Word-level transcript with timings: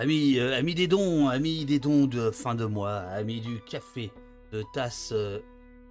Amis, 0.00 0.38
euh, 0.38 0.62
des 0.62 0.86
dons, 0.86 1.26
amis 1.26 1.64
des 1.64 1.80
dons 1.80 2.06
de 2.06 2.30
fin 2.30 2.54
de 2.54 2.64
mois, 2.64 2.98
amis 2.98 3.40
du 3.40 3.60
café, 3.62 4.12
de 4.52 4.62
tasses 4.72 5.10
euh, 5.10 5.40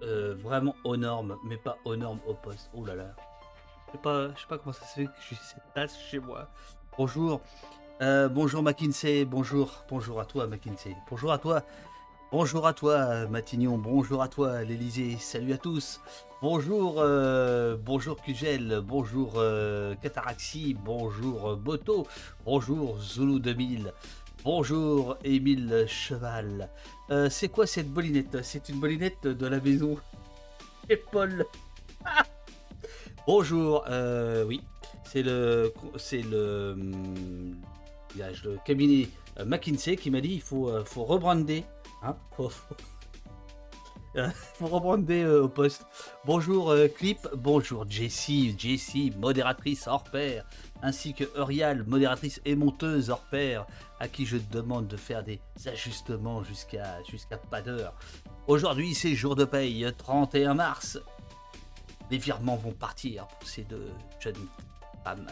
euh, 0.02 0.34
vraiment 0.42 0.74
aux 0.84 0.96
normes, 0.96 1.36
mais 1.44 1.58
pas 1.58 1.76
aux 1.84 1.94
normes 1.94 2.20
au 2.26 2.32
poste. 2.32 2.70
Oh 2.72 2.86
là 2.86 2.94
là. 2.94 3.14
Je 3.86 3.92
sais 3.92 3.98
pas, 3.98 4.34
je 4.34 4.40
sais 4.40 4.46
pas 4.48 4.56
comment 4.56 4.72
ça 4.72 4.86
se 4.86 4.94
fait 4.94 5.04
que 5.04 5.10
j'ai 5.28 5.36
cette 5.36 5.74
tasse 5.74 5.98
chez 6.10 6.20
moi. 6.20 6.48
Bonjour. 6.96 7.42
Euh, 8.00 8.30
bonjour 8.30 8.62
McKinsey, 8.62 9.26
bonjour, 9.26 9.84
bonjour 9.90 10.20
à 10.20 10.24
toi 10.24 10.46
McKinsey, 10.46 10.96
bonjour 11.10 11.30
à 11.30 11.36
toi, 11.36 11.62
bonjour 12.30 12.66
à 12.66 12.72
toi 12.74 13.26
Matignon, 13.26 13.78
bonjour 13.78 14.22
à 14.22 14.28
toi 14.28 14.62
l'Elysée, 14.62 15.16
salut 15.18 15.52
à 15.52 15.58
tous, 15.58 16.00
bonjour, 16.42 16.96
euh, 16.98 17.76
bonjour 17.76 18.20
Cugel, 18.20 18.80
bonjour 18.84 19.34
euh, 19.36 19.94
Cataraxi, 20.02 20.74
bonjour 20.74 21.50
euh, 21.50 21.56
Boto, 21.56 22.06
bonjour 22.44 23.00
Zulu 23.00 23.40
2000, 23.40 23.92
bonjour 24.44 25.16
Émile 25.24 25.86
Cheval. 25.88 26.68
C'est 27.30 27.48
quoi 27.48 27.66
cette 27.66 27.88
bolinette? 27.88 28.42
C'est 28.42 28.68
une 28.68 28.80
bolinette 28.80 29.26
de 29.26 29.46
la 29.46 29.60
maison. 29.60 29.96
Et 30.90 30.96
Paul. 30.96 31.46
bonjour, 33.26 33.84
oui, 34.46 34.60
c'est 35.04 35.22
le, 35.22 35.72
c'est 35.96 36.22
le, 36.22 36.72
hum, 36.72 37.56
cabinet 38.66 39.08
McKinsey 39.46 39.96
qui 39.96 40.10
m'a 40.10 40.20
dit 40.20 40.34
il 40.34 40.42
faut 40.42 40.70
rebrander. 41.04 41.64
Hein 42.02 42.16
faut, 42.36 42.50
Euh. 44.16 44.30
Bonjour 46.24 46.70
euh, 46.70 46.88
Clip, 46.88 47.28
bonjour 47.34 47.84
Jessie, 47.88 48.54
Jessie, 48.58 49.12
modératrice 49.18 49.86
hors 49.86 50.04
pair, 50.04 50.44
ainsi 50.82 51.12
que 51.12 51.24
Eurial, 51.36 51.84
modératrice 51.86 52.40
et 52.44 52.56
monteuse 52.56 53.10
hors 53.10 53.24
pair, 53.30 53.66
à 54.00 54.08
qui 54.08 54.26
je 54.26 54.38
demande 54.50 54.88
de 54.88 54.96
faire 54.96 55.22
des 55.22 55.40
ajustements 55.66 56.42
jusqu'à 56.42 57.02
jusqu'à 57.04 57.36
pas 57.36 57.62
d'heure. 57.62 57.94
Aujourd'hui 58.46 58.94
c'est 58.94 59.14
jour 59.14 59.36
de 59.36 59.44
paye, 59.44 59.86
31 59.96 60.54
mars. 60.54 60.98
Les 62.10 62.18
virements 62.18 62.56
vont 62.56 62.72
partir 62.72 63.26
pour 63.26 63.48
ces 63.48 63.64
deux 63.64 63.92
jeunes 64.20 64.46
femmes. 65.04 65.26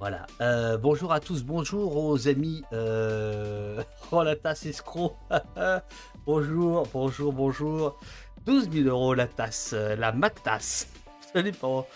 Voilà. 0.00 0.26
Euh, 0.40 0.76
bonjour 0.76 1.12
à 1.12 1.20
tous, 1.20 1.44
bonjour 1.44 1.96
aux 1.96 2.28
amis. 2.28 2.64
Euh... 2.72 3.82
Oh 4.12 4.22
la 4.22 4.36
tasse 4.36 4.66
escroc. 4.66 5.16
bonjour, 6.26 6.86
bonjour, 6.92 7.32
bonjour. 7.32 7.98
12 8.44 8.70
000 8.70 8.88
euros 8.88 9.14
la 9.14 9.26
tasse, 9.26 9.70
euh, 9.72 9.96
la 9.96 10.12
MacTasse. 10.12 10.88
Ça 11.32 11.42
dépend. 11.42 11.86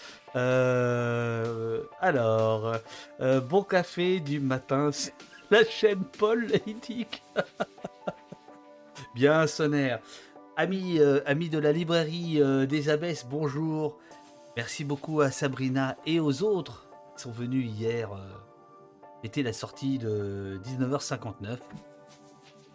Alors, 2.00 2.76
bon 3.48 3.62
café 3.62 4.20
du 4.20 4.40
matin, 4.40 4.90
la 5.50 5.64
chaîne 5.64 6.04
Paul 6.18 6.46
Éthique. 6.66 7.22
Bien 9.14 9.46
sonnaire. 9.46 10.00
Amis, 10.56 10.98
de 10.98 11.58
la 11.58 11.72
librairie 11.72 12.40
des 12.66 12.88
Abbesses, 12.88 13.26
bonjour. 13.28 13.98
Merci 14.56 14.84
beaucoup 14.84 15.20
à 15.20 15.30
Sabrina 15.30 15.96
et 16.06 16.20
aux 16.20 16.42
autres 16.42 16.87
sont 17.18 17.32
venus 17.32 17.68
hier. 17.70 18.12
euh, 18.12 18.18
C'était 19.24 19.42
la 19.42 19.52
sortie 19.52 19.98
de 19.98 20.60
19h59 20.64 21.58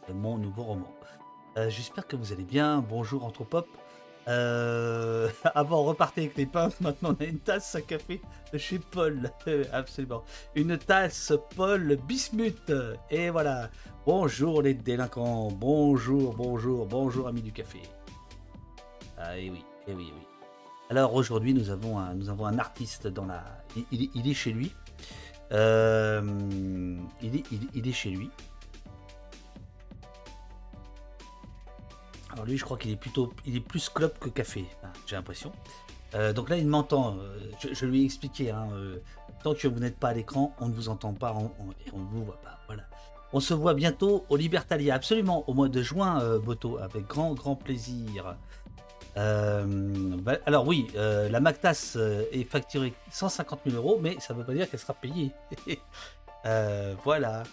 de 0.09 0.13
mon 0.13 0.37
nouveau 0.37 0.63
roman. 0.63 0.93
Euh, 1.57 1.69
J'espère 1.69 2.07
que 2.07 2.15
vous 2.15 2.33
allez 2.33 2.43
bien. 2.43 2.79
Bonjour 2.87 3.23
Anthropop. 3.25 3.67
Euh, 4.27 5.29
avant, 5.55 5.81
on 5.81 5.85
repartait 5.85 6.21
avec 6.21 6.37
les 6.37 6.45
pinces. 6.45 6.79
Maintenant, 6.81 7.15
on 7.19 7.23
a 7.23 7.27
une 7.27 7.39
tasse 7.39 7.75
à 7.75 7.81
café 7.81 8.21
chez 8.57 8.79
Paul. 8.79 9.31
Euh, 9.47 9.63
Absolument. 9.73 10.23
Une 10.55 10.77
tasse 10.77 11.33
Paul 11.55 11.95
Bismuth. 12.07 12.71
Et 13.09 13.29
voilà. 13.29 13.69
Bonjour 14.05 14.61
les 14.61 14.73
délinquants. 14.73 15.49
Bonjour, 15.51 16.33
bonjour, 16.35 16.85
bonjour 16.85 17.27
amis 17.27 17.41
du 17.41 17.51
café. 17.53 17.81
Ah, 19.17 19.37
et 19.37 19.49
oui, 19.49 19.63
et 19.87 19.93
oui, 19.93 20.11
oui. 20.13 20.27
Alors 20.93 21.15
aujourd'hui, 21.15 21.55
nous 21.55 21.71
avons 21.71 21.97
un, 21.97 22.59
artiste 22.59 23.07
dans 23.07 23.25
la. 23.25 23.43
Il, 23.91 24.27
est- 24.29 24.33
chez 24.35 24.51
lui. 24.51 24.71
Euh, 25.51 26.21
il, 27.19 27.35
est, 27.87 27.91
chez 27.91 28.11
lui. 28.11 28.29
Alors 32.31 32.45
lui, 32.45 32.57
je 32.59 32.63
crois 32.63 32.77
qu'il 32.77 32.91
est 32.91 32.95
plutôt, 32.95 33.33
il 33.47 33.55
est 33.55 33.59
plus 33.59 33.89
club 33.89 34.15
que 34.19 34.29
café. 34.29 34.67
hein, 34.83 34.89
J'ai 35.07 35.15
l'impression. 35.15 35.51
Euh, 36.13 36.31
donc 36.31 36.47
là, 36.51 36.57
il 36.57 36.67
m'entend. 36.67 37.17
euh, 37.17 37.39
Je, 37.73 37.87
lui 37.87 38.03
ai 38.03 38.05
expliqué. 38.05 38.51
hein, 38.51 38.67
tant 39.41 39.55
que 39.55 39.67
vous 39.67 39.79
n'êtes 39.79 39.97
pas 39.97 40.09
à 40.09 40.13
l'écran, 40.13 40.55
on 40.59 40.67
ne 40.69 40.75
vous 40.75 40.89
entend 40.89 41.13
pas 41.13 41.35
et 41.87 41.89
on 41.91 41.97
ne 41.97 42.05
vous 42.05 42.23
voit 42.23 42.39
pas. 42.43 42.59
Voilà. 42.67 42.83
On 43.33 43.39
se 43.39 43.55
voit 43.55 43.73
bientôt 43.73 44.27
au 44.29 44.35
Libertalia, 44.37 44.93
absolument, 44.93 45.43
au 45.49 45.55
mois 45.55 45.69
de 45.69 45.81
juin, 45.81 46.37
Boto, 46.37 46.77
avec 46.77 47.07
grand, 47.07 47.33
grand 47.33 47.55
plaisir. 47.55 48.35
Euh, 49.17 49.63
bah, 49.67 50.37
alors 50.45 50.65
oui, 50.67 50.87
euh, 50.95 51.29
la 51.29 51.39
Mactas 51.39 51.93
euh, 51.97 52.25
est 52.31 52.43
facturée 52.45 52.93
150 53.11 53.59
000 53.67 53.77
euros, 53.77 53.99
mais 54.01 54.19
ça 54.19 54.33
ne 54.33 54.39
veut 54.39 54.45
pas 54.45 54.53
dire 54.53 54.69
qu'elle 54.69 54.79
sera 54.79 54.93
payée. 54.93 55.31
Voilà. 57.05 57.43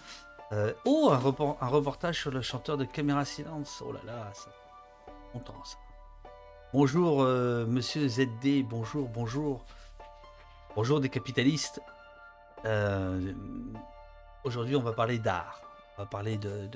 Oh, 0.85 1.11
un, 1.13 1.19
repor- 1.19 1.57
un 1.61 1.69
reportage 1.69 2.19
sur 2.23 2.33
le 2.33 2.43
chanteur 2.43 2.77
de 2.77 2.85
Caméra 2.85 3.25
Silence. 3.25 3.83
Oh 3.87 3.93
là 3.93 4.01
là, 4.05 4.31
ça 4.35 4.51
longtemps 5.33 5.63
ça. 5.65 5.77
Bonjour, 6.73 7.23
monsieur 7.23 8.09
ZD, 8.09 8.65
bonjour, 8.69 9.09
bonjour. 9.09 9.65
Bonjour 10.75 10.99
des 11.01 11.09
capitalistes. 11.09 11.81
Aujourd'hui, 14.43 14.75
on 14.75 14.83
va 14.83 14.93
parler 14.93 15.19
d'art. 15.21 15.61
On 15.97 16.03
va 16.03 16.07
parler 16.09 16.37
de- 16.37 16.69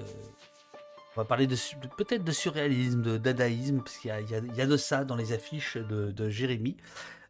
on 1.16 1.20
va 1.20 1.24
parler 1.24 1.46
de, 1.46 1.56
peut-être 1.96 2.24
de 2.24 2.32
surréalisme, 2.32 3.02
de 3.02 3.18
dadaïsme, 3.18 3.78
parce 3.78 3.96
qu'il 3.98 4.10
y 4.10 4.60
a, 4.60 4.66
de 4.66 4.76
ça 4.76 5.04
dans 5.04 5.16
les 5.16 5.32
affiches 5.32 5.76
de, 5.76 6.28
Jérémy. 6.28 6.76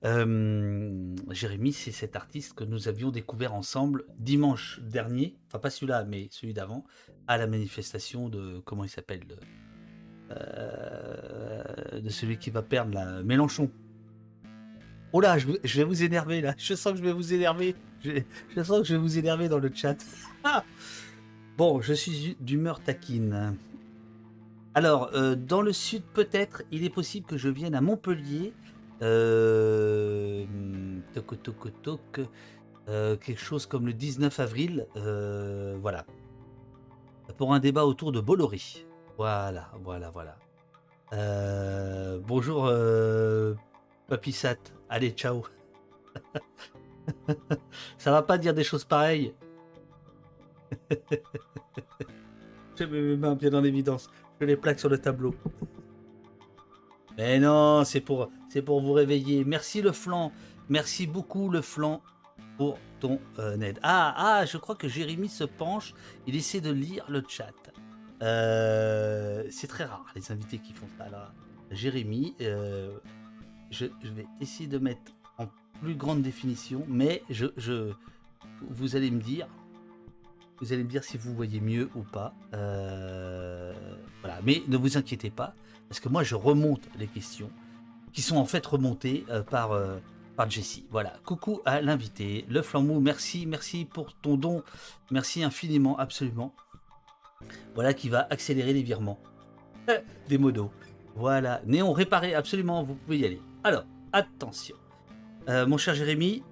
Euh, 0.05 1.15
Jérémy, 1.31 1.73
c'est 1.73 1.93
cet 1.93 2.17
artiste 2.17 2.55
que 2.55 2.65
nous 2.65 2.89
avions 2.89 3.11
découvert 3.11 3.55
ensemble 3.55 4.05
dimanche 4.19 4.81
dernier, 4.83 5.37
enfin 5.49 5.59
pas 5.59 5.71
celui-là, 5.71 6.05
mais 6.05 6.29
celui 6.31 6.53
d'avant, 6.53 6.85
à 7.27 7.39
la 7.39 7.47
manifestation 7.47 8.29
de 8.29 8.61
comment 8.65 8.85
il 8.85 8.91
s'appelle, 8.91 9.27
de, 9.27 9.37
euh, 10.31 12.09
celui 12.09 12.39
qui 12.39 12.51
va 12.51 12.63
perdre 12.63 12.95
la 12.95 13.23
Mélenchon. 13.23 13.71
Oh 15.13 15.21
là, 15.21 15.39
je, 15.39 15.47
vais 15.47 15.85
vous 15.85 16.03
énerver 16.03 16.41
là. 16.41 16.55
Je 16.59 16.75
sens 16.75 16.93
que 16.93 16.99
je 16.99 17.05
vais 17.05 17.13
vous 17.13 17.33
énerver. 17.33 17.77
Je, 18.03 18.21
je 18.57 18.63
sens 18.63 18.81
que 18.81 18.85
je 18.85 18.95
vais 18.95 19.01
vous 19.01 19.17
énerver 19.19 19.49
dans 19.49 19.59
le 19.59 19.71
chat. 19.75 19.97
Ah 20.47 20.63
bon, 21.57 21.81
je 21.81 21.95
suis 21.95 22.37
d'humeur 22.41 22.81
taquine. 22.81 23.57
Alors, 24.75 25.11
euh, 25.15 25.37
dans 25.37 25.63
le 25.63 25.73
sud, 25.73 26.03
peut-être, 26.03 26.63
il 26.73 26.85
est 26.85 26.91
possible 26.91 27.27
que 27.27 27.37
je 27.37 27.49
vienne 27.49 27.75
à 27.75 27.81
Montpellier. 27.81 28.53
Euh, 29.03 30.45
euh, 32.89 33.17
quelque 33.17 33.41
chose 33.41 33.67
comme 33.67 33.87
le 33.87 33.93
19 33.93 34.41
avril. 34.41 34.87
euh, 34.97 35.77
voilà. 35.81 36.05
Pour 37.39 37.55
un 37.55 37.61
débat 37.61 37.87
autour 37.87 38.13
de 38.13 38.21
Bolloré. 38.21 38.61
Voilà, 39.17 39.71
voilà, 39.83 40.11
voilà. 40.11 40.37
Bonjour, 42.27 42.67
euh, 42.67 43.55
Papissat. 44.09 44.57
Allez, 44.89 45.11
ciao. 45.13 45.45
Ça 47.99 48.11
va 48.11 48.23
pas 48.23 48.39
dire 48.39 48.55
des 48.55 48.65
choses 48.65 48.85
pareilles? 48.85 49.35
Je 52.77 52.85
mets 52.85 53.01
mes 53.01 53.17
mains 53.17 53.37
bien 53.37 53.55
en 53.55 53.63
les 54.45 54.57
plaque 54.57 54.81
sur 54.81 54.89
le 54.89 54.99
tableau. 54.99 55.35
Mais 57.17 57.39
non, 57.39 57.85
c'est 57.85 58.01
pour, 58.01 58.31
pour 58.65 58.81
vous 58.81 58.93
réveiller. 58.93 59.45
Merci 59.45 59.83
le 59.83 59.93
flanc. 59.93 60.33
Merci 60.69 61.07
beaucoup 61.07 61.49
le 61.49 61.61
flanc 61.61 62.03
pour 62.57 62.79
ton 63.01 63.21
euh, 63.39 63.61
aide. 63.61 63.79
Ah, 63.83 64.15
ah, 64.17 64.45
je 64.47 64.57
crois 64.57 64.75
que 64.75 64.89
Jérémy 64.89 65.29
se 65.29 65.45
penche. 65.45 65.95
Il 66.27 66.37
essaie 66.37 66.61
de 66.61 66.71
lire 66.71 67.05
le 67.09 67.23
chat. 67.27 67.53
Euh, 68.23 69.45
c'est 69.51 69.67
très 69.67 69.85
rare 69.85 70.07
les 70.15 70.33
invités 70.33 70.59
qui 70.59 70.73
font 70.73 70.87
ça. 70.99 71.09
Là. 71.09 71.33
Jérémy, 71.71 72.35
euh, 72.41 72.97
je, 73.71 73.87
je 74.03 74.11
vais 74.11 74.27
essayer 74.41 74.69
de 74.69 74.79
mettre 74.79 75.13
en 75.39 75.47
plus 75.81 75.95
grande 75.95 76.23
définition, 76.23 76.85
mais 76.89 77.23
je, 77.29 77.47
je, 77.57 77.93
vous 78.63 78.97
allez 78.97 79.11
me 79.11 79.21
dire, 79.21 79.47
vous 80.61 80.73
allez 80.73 80.85
me 80.85 80.89
dire 80.89 81.05
si 81.05 81.19
vous 81.19 81.35
voyez 81.35 81.61
mieux 81.61 81.91
ou 81.95 82.03
pas. 82.03 82.35
Euh, 82.55 83.73
voilà, 84.21 84.41
mais 84.45 84.63
ne 84.69 84.77
vous 84.77 84.97
inquiétez 84.97 85.31
pas, 85.31 85.55
parce 85.89 86.01
que 86.01 86.09
moi 86.09 86.23
je 86.23 86.35
remonte 86.35 86.83
les 86.99 87.07
questions 87.07 87.51
qui 88.13 88.23
sont 88.23 88.37
en 88.37 88.45
fait 88.45 88.65
remontées 88.65 89.25
euh, 89.31 89.43
par 89.43 89.73
euh, 89.73 89.99
par 90.37 90.51
Jessie. 90.51 90.87
Voilà, 90.91 91.15
coucou 91.25 91.61
à 91.65 91.81
l'invité, 91.81 92.45
le 92.49 92.63
flambeau. 92.63 93.01
Merci, 93.01 93.47
merci 93.47 93.85
pour 93.85 94.15
ton 94.15 94.37
don, 94.37 94.63
merci 95.11 95.43
infiniment, 95.43 95.99
absolument. 95.99 96.55
Voilà 97.75 97.93
qui 97.93 98.09
va 98.09 98.27
accélérer 98.31 98.73
les 98.73 98.83
virements 98.83 99.21
des 100.29 100.39
modos. 100.39 100.71
Voilà, 101.17 101.61
Néon 101.67 101.93
réparé, 101.93 102.35
absolument, 102.35 102.83
vous 102.83 102.95
pouvez 102.95 103.19
y 103.19 103.25
aller. 103.25 103.41
Alors, 103.63 103.85
attention. 104.13 104.77
Mon 105.47 105.77
cher 105.77 105.95
Jérémy, 105.95 106.43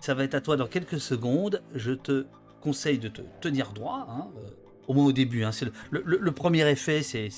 ça 0.00 0.12
va 0.14 0.24
être 0.24 0.34
à 0.34 0.40
toi 0.40 0.56
dans 0.56 0.66
quelques 0.66 1.00
secondes. 1.00 1.62
Je 1.74 1.92
te 1.92 2.26
conseille 2.66 2.98
de 2.98 3.06
te 3.08 3.22
tenir 3.40 3.72
droit, 3.72 4.06
hein, 4.10 4.26
euh, 4.38 4.48
au 4.88 4.92
moins 4.94 5.04
au 5.06 5.12
début. 5.12 5.44
Hein, 5.44 5.52
c'est 5.52 5.66
le, 5.66 6.02
le- 6.04 6.18
le 6.20 6.32
premier 6.32 6.68
effet, 6.68 7.00
c'est. 7.02 7.28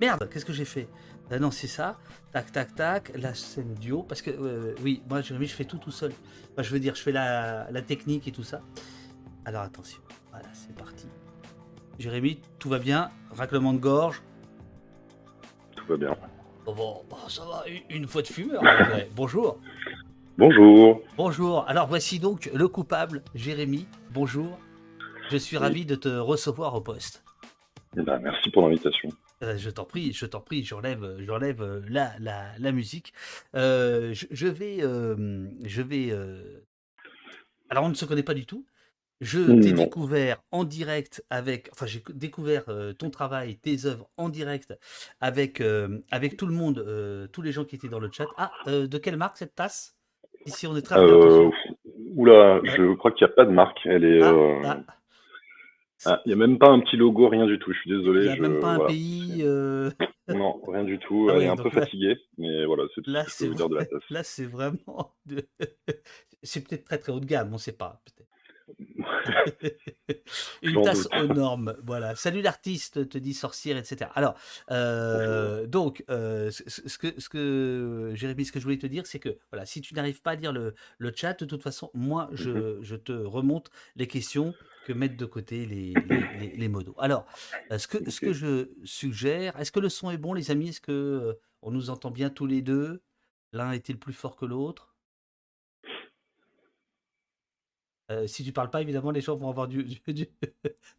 Merde, 0.00 0.28
qu'est-ce 0.28 0.44
que 0.44 0.52
j'ai 0.52 0.64
fait? 0.64 0.88
Ah 1.30 1.38
Non, 1.38 1.52
c'est 1.52 1.68
ça. 1.68 1.96
Tac, 2.32 2.50
tac, 2.50 2.74
tac. 2.74 3.12
La 3.16 3.34
scène 3.34 3.74
duo. 3.74 4.02
Parce 4.02 4.20
que, 4.22 4.30
euh, 4.32 4.74
oui, 4.82 5.00
moi, 5.08 5.20
Jérémy, 5.22 5.46
je 5.46 5.54
fais 5.54 5.64
tout 5.64 5.78
tout 5.78 5.92
seul. 5.92 6.12
Enfin, 6.52 6.62
je 6.62 6.70
veux 6.72 6.80
dire, 6.80 6.96
je 6.96 7.02
fais 7.02 7.12
la, 7.12 7.70
la 7.70 7.82
technique 7.82 8.26
et 8.26 8.32
tout 8.32 8.42
ça. 8.42 8.62
Alors, 9.44 9.62
attention. 9.62 10.00
Voilà, 10.32 10.48
c'est 10.52 10.74
parti. 10.74 11.06
Jérémy, 12.00 12.40
tout 12.58 12.68
va 12.68 12.80
bien? 12.80 13.10
Raclement 13.30 13.72
de 13.72 13.78
gorge? 13.78 14.22
Tout 15.76 15.86
va 15.88 15.96
bien. 15.96 16.16
Oh, 16.66 16.74
bon, 16.74 17.02
bon, 17.08 17.16
ça 17.28 17.44
va, 17.44 17.64
une, 17.90 18.08
fois 18.08 18.22
de 18.22 18.26
fumeur. 18.26 18.60
Bonjour. 19.14 19.60
Bonjour. 20.36 21.00
Bonjour. 21.16 21.64
Alors 21.68 21.86
voici 21.86 22.18
donc 22.18 22.50
le 22.52 22.68
coupable, 22.68 23.22
Jérémy. 23.34 23.86
Bonjour. 24.16 24.58
Je 25.30 25.36
suis 25.36 25.58
Oui. 25.58 25.62
ravi 25.62 25.84
de 25.84 25.94
te 25.94 26.08
recevoir 26.08 26.74
au 26.74 26.80
poste. 26.80 27.22
Eh 27.98 28.02
ben, 28.02 28.18
merci 28.20 28.50
pour 28.50 28.62
l'invitation. 28.62 29.10
Euh, 29.42 29.58
je 29.58 29.68
t'en 29.68 29.84
prie, 29.84 30.14
je 30.14 30.24
t'en 30.24 30.40
prie, 30.40 30.64
j'enlève, 30.64 31.18
j'enlève 31.18 31.60
euh, 31.60 31.82
la, 31.86 32.12
la, 32.18 32.46
la 32.58 32.72
musique. 32.72 33.12
Euh, 33.54 34.14
je, 34.14 34.24
je 34.30 34.46
vais, 34.46 34.78
euh, 34.80 35.46
je 35.64 35.82
vais. 35.82 36.14
Alors 37.68 37.84
on 37.84 37.90
ne 37.90 37.94
se 37.94 38.06
connaît 38.06 38.22
pas 38.22 38.32
du 38.32 38.46
tout. 38.46 38.64
Je 39.20 39.60
t'ai 39.60 39.74
découvert 39.74 40.42
en 40.50 40.64
direct 40.64 41.22
avec, 41.28 41.68
enfin 41.72 41.84
j'ai 41.84 42.02
découvert 42.14 42.64
ton 42.98 43.10
travail, 43.10 43.58
tes 43.58 43.84
œuvres 43.84 44.08
en 44.16 44.30
direct 44.30 44.74
avec 45.20 45.62
avec 46.10 46.38
tout 46.38 46.46
le 46.46 46.54
monde, 46.54 47.28
tous 47.32 47.42
les 47.42 47.52
gens 47.52 47.66
qui 47.66 47.76
étaient 47.76 47.88
dans 47.90 48.00
le 48.00 48.10
chat. 48.10 48.26
Ah, 48.38 48.50
de 48.66 48.98
quelle 48.98 49.18
marque 49.18 49.36
cette 49.36 49.54
tasse? 49.54 49.94
Ici 50.46 50.66
on 50.66 50.74
est 50.74 50.82
très 50.82 50.96
Oula, 52.16 52.60
je 52.64 52.94
crois 52.94 53.12
qu'il 53.12 53.24
n'y 53.26 53.32
a 53.32 53.34
pas 53.36 53.44
de 53.44 53.50
marque. 53.52 53.78
Elle 53.84 54.04
est. 54.04 54.22
Ah, 54.22 54.32
euh, 54.32 54.62
ah. 54.64 54.80
ah, 56.06 56.22
Il 56.24 56.28
n'y 56.28 56.32
a 56.42 56.46
même 56.46 56.58
pas 56.58 56.68
un 56.70 56.80
petit 56.80 56.96
logo, 56.96 57.28
rien 57.28 57.46
du 57.46 57.58
tout. 57.58 57.72
Je 57.72 57.78
suis 57.78 57.90
Il 57.90 57.98
désolé. 57.98 58.22
n'y 58.24 58.28
a 58.30 58.36
je- 58.36 58.42
même 58.42 58.58
pas 58.60 58.70
un 58.72 58.86
pays. 58.86 59.42
euh, 59.44 59.90
Non, 60.28 60.60
rien 60.66 60.82
du 60.82 60.98
tout. 60.98 61.28
Elle 61.30 61.38
oui, 61.38 61.44
est 61.44 61.48
un 61.48 61.56
peu 61.56 61.64
là- 61.64 61.70
fatiguée, 61.70 62.16
mais 62.38 62.64
voilà, 62.64 62.82
c'est 62.94 63.02
tout 63.02 63.10
Là, 63.10 63.24
ce 63.24 63.26
que 63.26 63.30
je 63.30 63.36
c'est 63.36 63.44
peux 63.44 63.50
vous 63.50 63.56
dire 63.56 63.68
de 63.68 63.76
la 63.76 63.84
tasse. 63.86 64.10
Là, 64.10 64.22
c'est 64.24 64.44
vraiment. 64.46 65.14
de- 65.26 65.46
c'est 66.42 66.66
peut-être 66.66 66.84
très 66.84 66.98
très 66.98 67.12
haut 67.12 67.20
de 67.20 67.26
gamme, 67.26 67.48
on 67.50 67.54
ne 67.54 67.58
sait 67.58 67.76
pas. 67.76 68.00
Une 70.62 70.82
tasse 70.82 71.08
aux 71.14 71.26
normes, 71.28 71.76
voilà. 71.84 72.16
Salut 72.16 72.42
l'artiste, 72.42 73.08
te 73.08 73.18
dit 73.18 73.34
sorcière, 73.34 73.76
etc. 73.76 74.10
Alors, 74.14 74.34
euh, 74.70 75.66
donc, 75.66 76.04
euh, 76.10 76.50
ce, 76.50 76.98
que, 76.98 77.18
ce 77.20 77.28
que, 77.28 78.12
Jérémy, 78.14 78.44
ce 78.44 78.52
que 78.52 78.58
je 78.60 78.64
voulais 78.64 78.78
te 78.78 78.86
dire, 78.86 79.06
c'est 79.06 79.18
que, 79.18 79.38
voilà, 79.52 79.66
si 79.66 79.80
tu 79.80 79.94
n'arrives 79.94 80.22
pas 80.22 80.32
à 80.32 80.34
lire 80.36 80.52
le, 80.52 80.74
le 80.98 81.12
chat, 81.14 81.34
de 81.40 81.44
toute 81.44 81.62
façon, 81.62 81.90
moi, 81.94 82.28
je, 82.32 82.50
Mhm. 82.50 82.82
je 82.82 82.96
te 82.96 83.12
remonte 83.12 83.70
les 83.96 84.06
questions 84.08 84.56
que 84.84 84.92
mettent 84.92 85.16
de 85.16 85.26
côté 85.26 85.66
les, 85.66 86.02
les, 86.02 86.28
les- 86.32 86.56
les 86.56 86.68
modos. 86.68 86.94
Alors, 86.98 87.26
euh, 87.72 87.78
ce 87.78 87.88
que, 87.88 88.08
ce 88.10 88.20
que 88.20 88.32
je 88.32 88.70
suggère, 88.84 89.58
est-ce 89.58 89.72
que 89.72 89.80
le 89.80 89.88
son 89.88 90.10
est 90.10 90.18
bon, 90.18 90.32
les 90.34 90.50
amis? 90.50 90.68
Est-ce 90.70 90.80
que 90.80 91.38
on 91.62 91.70
nous 91.70 91.90
entend 91.90 92.10
bien 92.10 92.30
tous 92.30 92.46
les 92.46 92.62
deux? 92.62 93.02
L'un 93.52 93.72
est-il 93.72 93.98
plus 93.98 94.12
fort 94.12 94.36
que 94.36 94.44
l'autre? 94.46 94.95
Euh, 98.10 98.26
si 98.26 98.44
tu 98.44 98.52
parles 98.52 98.70
pas, 98.70 98.82
évidemment, 98.82 99.10
les 99.10 99.20
gens 99.20 99.36
vont 99.36 99.48
avoir 99.50 99.68
du. 99.68 99.84
du- 100.06 100.12
du- 100.14 100.28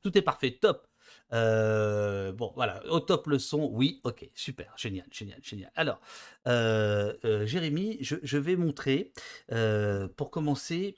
Tout 0.01 0.17
est 0.17 0.21
parfait, 0.21 0.51
top. 0.51 0.87
Euh, 1.33 2.31
bon, 2.31 2.51
voilà, 2.55 2.85
au 2.89 2.99
top 2.99 3.27
le 3.27 3.39
son, 3.39 3.69
oui, 3.71 4.01
ok, 4.03 4.29
super, 4.33 4.73
génial, 4.77 5.05
génial, 5.11 5.39
génial. 5.41 5.71
Alors, 5.75 5.99
euh, 6.47 7.13
euh, 7.25 7.45
Jérémy, 7.45 7.97
je, 8.01 8.15
je 8.23 8.37
vais 8.37 8.55
montrer, 8.55 9.11
euh, 9.51 10.07
pour 10.17 10.31
commencer, 10.31 10.95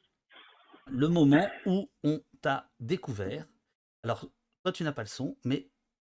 le 0.88 1.08
moment 1.08 1.48
où 1.68 1.90
on 2.04 2.22
t'a 2.42 2.70
découvert. 2.80 3.46
Alors, 4.04 4.26
toi, 4.64 4.72
tu 4.72 4.84
n'as 4.84 4.92
pas 4.92 5.04
le 5.04 5.08
son, 5.08 5.36
mais 5.44 5.70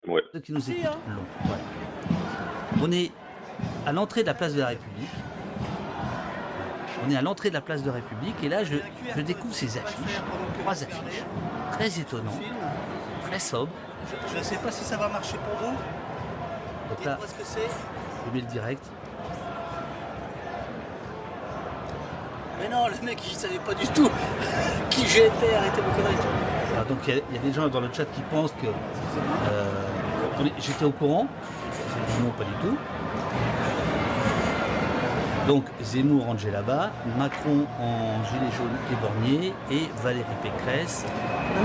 Ouais. 0.08 0.24
ceux 0.34 0.40
qui 0.40 0.52
nous 0.54 0.72
écoutent 0.72 0.86
l'ont. 0.86 1.26
Voilà. 1.46 1.64
On 2.82 2.92
est 2.92 3.12
à 3.86 3.92
l'entrée 3.94 4.22
de 4.22 4.28
la 4.28 4.34
place 4.34 4.54
de 4.56 4.60
la 4.60 4.68
République. 4.70 5.10
On 7.06 7.10
est 7.12 7.16
à 7.18 7.22
l'entrée 7.22 7.50
de 7.50 7.56
la 7.56 7.62
place 7.62 7.84
de 7.84 7.90
République 7.90 8.36
et 8.44 8.50
là 8.50 8.64
je, 8.64 8.76
je 9.16 9.22
découvre 9.22 9.54
ces 9.56 9.78
affiches, 9.78 10.20
trois 10.62 10.74
affiches, 10.74 11.24
très 11.72 12.00
étonnantes, 12.00 12.42
très 13.28 13.40
sobres. 13.40 13.72
Je 14.32 14.38
ne 14.38 14.44
sais 14.44 14.58
pas 14.58 14.72
si 14.72 14.84
ça 14.84 14.98
va 14.98 15.08
marcher 15.08 15.38
pour 15.38 15.68
vous. 15.68 15.76
Donc 16.90 17.06
là, 17.06 17.18
ce 17.26 17.34
que 17.34 17.44
c'est. 17.46 17.60
je 18.28 18.34
mets 18.36 18.42
le 18.42 18.48
direct. 18.48 18.84
Mais 22.60 22.70
non, 22.70 22.88
le 22.88 23.06
mec, 23.06 23.20
il 23.28 23.36
savait 23.36 23.58
pas 23.60 23.74
du 23.74 23.88
tout 23.88 24.10
qui 24.90 25.06
j'étais. 25.08 25.56
Arrêtez 25.56 25.82
vos 25.82 25.92
conneries. 25.92 26.16
Alors, 26.74 26.86
donc 26.86 27.00
il 27.08 27.16
y, 27.16 27.18
a- 27.18 27.22
il 27.32 27.36
y 27.36 27.40
a 27.40 27.42
des 27.42 27.54
gens 27.54 27.68
dans 27.70 27.80
le 27.80 27.90
chat 27.92 28.06
qui 28.06 28.22
pensent 28.30 28.54
que 28.62 28.68
euh, 28.68 29.72
j'étais 30.60 30.86
au 30.86 30.92
courant. 30.92 31.28
Non, 32.22 32.30
pas 32.32 32.44
du 32.44 32.52
tout. 32.62 32.78
Donc 35.52 35.66
Zemmour 35.84 36.24
rangé 36.28 36.50
là-bas, 36.50 36.92
Macron 37.18 37.66
en 37.78 38.24
gilet 38.24 38.50
jaune 38.58 38.72
et 38.90 38.96
bornier 39.02 39.54
et 39.70 39.90
Valérie 40.02 40.24
Pécresse 40.42 41.04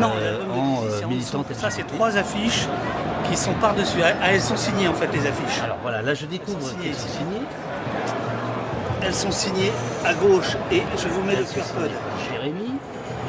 Non, 0.01 0.11
Euh, 0.17 0.41
en, 0.53 0.83
euh, 0.85 1.05
en 1.05 1.09
militante. 1.09 1.47
Ça, 1.55 1.71
c'est 1.71 1.87
trois 1.87 2.17
affiches 2.17 2.67
qui 3.31 3.37
sont 3.37 3.53
par-dessus. 3.61 3.99
Ah, 4.03 4.15
Elles 4.33 4.41
sont 4.41 4.57
signées, 4.57 4.89
en 4.89 4.93
fait, 4.93 5.07
les 5.13 5.25
affiches. 5.25 5.63
Alors 5.63 5.77
voilà, 5.83 6.03
là 6.03 6.15
je 6.15 6.27
découvre 6.27 6.59
Elles 6.59 6.65
sont 6.65 6.69
signées 6.73 6.83
qu'elles 6.91 6.97
sont 6.97 7.09
signées. 7.09 7.43
Elles 9.05 9.15
sont 9.15 9.31
signées 9.31 9.73
à 10.05 10.15
gauche. 10.15 10.57
Et 10.73 10.83
je 10.99 11.07
vous 11.07 11.23
mets 11.23 11.37
le 11.37 11.43
Elles 11.43 11.47
QR 11.47 11.73
code. 11.81 11.91
Jérémy. 12.29 12.73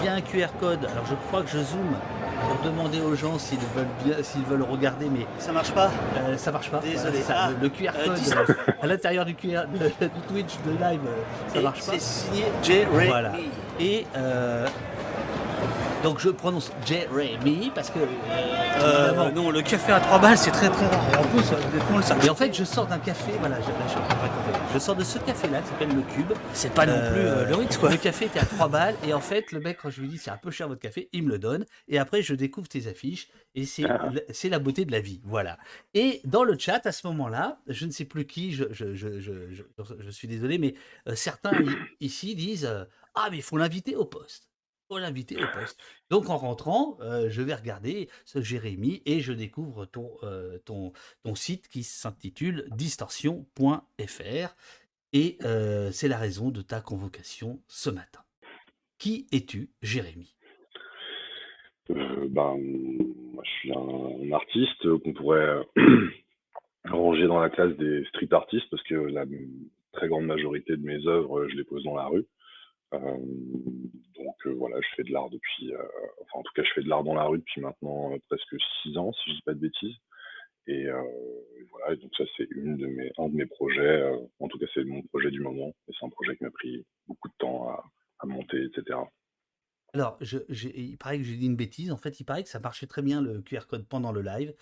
Il 0.02 0.06
y 0.06 0.10
a 0.10 0.14
un 0.14 0.22
QR 0.22 0.48
code. 0.60 0.80
Alors 0.92 1.06
je 1.08 1.14
crois 1.28 1.44
que 1.44 1.50
je 1.50 1.60
zoome 1.60 1.94
pour 2.42 2.72
demander 2.72 3.02
aux 3.02 3.16
gens 3.16 3.38
s'ils 3.40 3.58
veulent 3.76 3.86
bien, 4.06 4.16
s'ils 4.22 4.44
veulent 4.44 4.64
regarder, 4.64 5.08
mais 5.10 5.26
Ça 5.40 5.52
marche 5.52 5.72
pas 5.72 5.90
euh, 6.18 6.38
ça 6.38 6.52
marche 6.52 6.70
pas. 6.70 6.80
Désolé. 6.80 7.22
ça, 7.22 7.34
Ah, 7.38 7.50
le, 7.62 7.70
QR 7.70 7.90
euh, 7.98 8.06
code 8.06 8.20
euh, 8.50 8.54
à 8.82 8.88
l'intérieur 8.88 9.26
du 9.26 9.36
QR 9.36 9.64
de- 9.74 10.06
du 10.08 10.22
Twitch 10.28 10.54
de 10.66 10.72
live, 10.72 11.02
ça 11.54 11.60
Et 11.60 11.64
marche 11.64 11.80
pas. 11.86 11.92
C'est 11.94 12.02
signé 12.02 12.46
Jeremy. 12.64 13.08
Voilà. 13.08 13.32
Et 13.80 14.06
donc 16.04 16.20
je 16.20 16.30
prononce 16.30 16.72
Jeremy 16.86 17.72
parce 17.74 17.90
que 17.90 18.00
Euh, 18.00 19.08
évidemment, 19.10 19.32
non, 19.32 19.50
le 19.50 19.62
café 19.64 19.92
à 19.92 20.00
3 20.00 20.20
balles, 20.20 20.38
c'est 20.38 20.52
très 20.52 20.70
très 20.70 20.86
rare. 20.88 21.04
Et 21.12 21.16
en 21.16 21.24
plus, 21.24 21.52
euh, 21.52 21.56
honnêtement, 21.74 21.98
le. 21.98 22.26
Et 22.26 22.30
en 22.30 22.36
fait, 22.36 22.54
je 22.54 22.64
sors 22.64 22.86
d'un 22.86 23.00
café, 23.00 23.32
voilà, 23.40 23.58
je, 23.60 23.68
là, 23.68 24.02
je 24.74 24.78
sors 24.80 24.96
de 24.96 25.04
ce 25.04 25.18
café-là 25.18 25.62
qui 25.62 25.70
s'appelle 25.70 25.96
le 25.96 26.02
Cube. 26.14 26.32
c'est 26.54 26.72
pas 26.72 26.86
non 26.86 26.94
plus 27.12 27.22
euh, 27.22 27.46
le 27.46 27.56
Ritz, 27.56 27.78
quoi. 27.78 27.90
Le 27.90 27.98
café 27.98 28.26
était 28.26 28.40
à 28.40 28.46
3 28.46 28.68
balles 28.68 28.96
et 29.08 29.14
en 29.14 29.20
fait, 29.20 29.52
le 29.52 29.60
mec, 29.60 29.80
quand 29.82 29.90
je 29.90 30.02
lui 30.02 30.08
dis 30.08 30.20
c'est 30.20 30.30
un 30.30 30.38
peu 30.38 30.52
cher 30.52 30.68
votre 30.68 30.80
café, 30.82 31.10
il 31.12 31.24
me 31.24 31.30
le 31.30 31.40
donne. 31.40 31.66
Et 31.88 31.98
après, 31.98 32.22
je 32.22 32.36
découvre 32.36 32.68
tes 32.68 32.88
affiches 32.88 33.30
et 33.56 33.66
c'est 33.66 33.86
Ah. 33.86 34.10
la- 34.14 34.22
c'est 34.32 34.50
la 34.50 34.60
beauté 34.60 34.86
de 34.86 34.92
la 34.92 35.00
vie. 35.00 35.22
Voilà. 35.26 35.58
Et 35.96 36.22
dans 36.24 36.44
le 36.44 36.56
chat, 36.60 36.86
à 36.86 36.92
ce 36.92 37.08
moment-là, 37.08 37.58
je 37.68 37.86
ne 37.88 37.92
sais 37.92 38.06
plus 38.06 38.28
qui, 38.28 38.52
je, 38.54 38.66
je, 38.72 38.94
je, 38.94 39.20
je, 39.20 39.32
je- 39.52 39.64
je 40.00 40.10
suis 40.12 40.28
désolé, 40.28 40.60
mais 40.60 40.76
euh, 41.10 41.16
certains 41.16 41.52
ici 42.00 42.36
disent 42.36 42.66
euh, 42.66 42.84
Ah, 43.16 43.30
mais 43.32 43.38
il 43.38 43.44
faut 43.44 43.58
l'inviter 43.58 43.96
au 43.96 44.06
poste. 44.06 44.44
Faut 44.90 45.00
l'inviter 45.00 45.36
au 45.36 45.48
poste. 45.54 45.82
Donc 46.10 46.30
en 46.30 46.38
rentrant, 46.38 46.98
euh, 47.02 47.28
je 47.30 47.42
vais 47.42 47.54
regarder 47.54 48.08
ce 48.24 48.42
Jérémy 48.42 49.02
et 49.06 49.20
je 49.20 49.34
découvre 49.34 49.86
ton, 49.86 50.12
euh, 50.24 50.60
site 51.36 51.68
qui 51.68 51.84
s'intitule 51.84 52.66
distorsion.fr. 52.72 54.56
Et 55.12 55.38
euh, 55.44 55.92
c'est 55.92 56.08
la 56.08 56.18
raison 56.18 56.52
de 56.52 56.62
ta 56.62 56.80
convocation 56.80 57.60
ce 57.68 57.90
matin. 57.90 58.22
Qui 58.98 59.28
es-tu, 59.34 59.72
Jérémy? 59.82 60.36
Ben, 61.90 62.58
je 63.44 63.50
suis 63.60 63.74
un, 63.74 63.78
un 63.78 64.32
artiste 64.32 65.00
qu'on 65.00 65.14
pourrait 65.14 65.68
ranger 66.86 67.28
dans 67.28 67.40
la 67.40 67.50
classe 67.50 67.76
des 67.76 68.06
street 68.06 68.30
artistes 68.32 68.70
parce 68.72 68.84
que 68.84 68.96
la 68.96 69.26
très 69.92 70.08
grande 70.08 70.26
majorité 70.26 70.78
de 70.78 70.86
mes 70.86 71.06
œuvres, 71.08 71.48
je 71.50 71.56
les 71.56 71.64
pose 71.64 71.84
dans 71.84 71.96
la 71.96 72.06
rue. 72.06 72.26
Euh, 72.94 73.18
donc 74.16 74.36
euh, 74.46 74.54
voilà, 74.54 74.80
je 74.82 74.88
fais 74.96 75.04
de 75.04 75.12
l'art 75.12 75.30
depuis, 75.30 75.74
euh, 75.74 75.82
enfin 76.22 76.40
en 76.40 76.44
tout 76.44 76.54
cas, 76.56 76.64
je 76.64 76.72
fais 76.74 76.82
de 76.84 76.90
l'art 76.90 77.04
dans 77.04 77.14
la 77.16 77.26
rue 77.26 77.40
depuis 77.40 77.62
maintenant 77.62 78.12
presque 78.30 78.56
six 78.82 78.98
ans, 78.98 79.12
si 79.14 79.32
je 79.32 79.36
dis 79.36 79.42
pas 79.44 79.54
de 79.54 79.60
bêtises. 79.60 79.96
Et 80.70 80.86
voilà, 81.72 81.94
et 81.94 81.98
donc 81.98 82.12
ça 82.18 82.26
c'est 82.36 82.48
une 82.52 82.76
de 82.76 82.88
mes, 82.88 83.12
un 83.18 83.30
de 83.30 83.36
mes 83.36 83.46
projets. 83.46 84.04
en 84.40 84.48
tout 84.50 84.58
cas, 84.60 84.66
c'est 84.74 84.84
mon 84.84 85.02
projet 85.04 85.32
du 85.32 85.40
moment. 85.40 85.70
Et 85.88 85.94
c'est 85.98 86.06
un 86.06 86.10
projet 86.10 86.36
qui 86.36 86.44
m'a 86.44 86.52
pris 86.52 86.86
beaucoup 87.08 87.30
de 87.30 87.34
temps 87.38 87.70
à, 87.70 87.84
à 88.20 88.26
monter, 88.26 88.66
etc. 88.66 89.00
Alors, 89.94 90.18
je, 90.20 90.38
il 90.76 90.98
paraît 90.98 91.18
que 91.18 91.24
j'ai 91.24 91.38
dit 91.38 91.46
une 91.46 91.56
bêtise. 91.56 91.92
En 91.92 91.98
fait, 91.98 92.20
il 92.20 92.26
paraît 92.26 92.44
que 92.44 92.50
ça 92.50 92.60
marchait 92.60 92.86
très 92.88 93.02
bien 93.02 93.22
le 93.22 93.42
QR 93.42 93.62
code 93.68 93.88
pendant 93.88 94.12
le 94.12 94.22
live, 94.22 94.54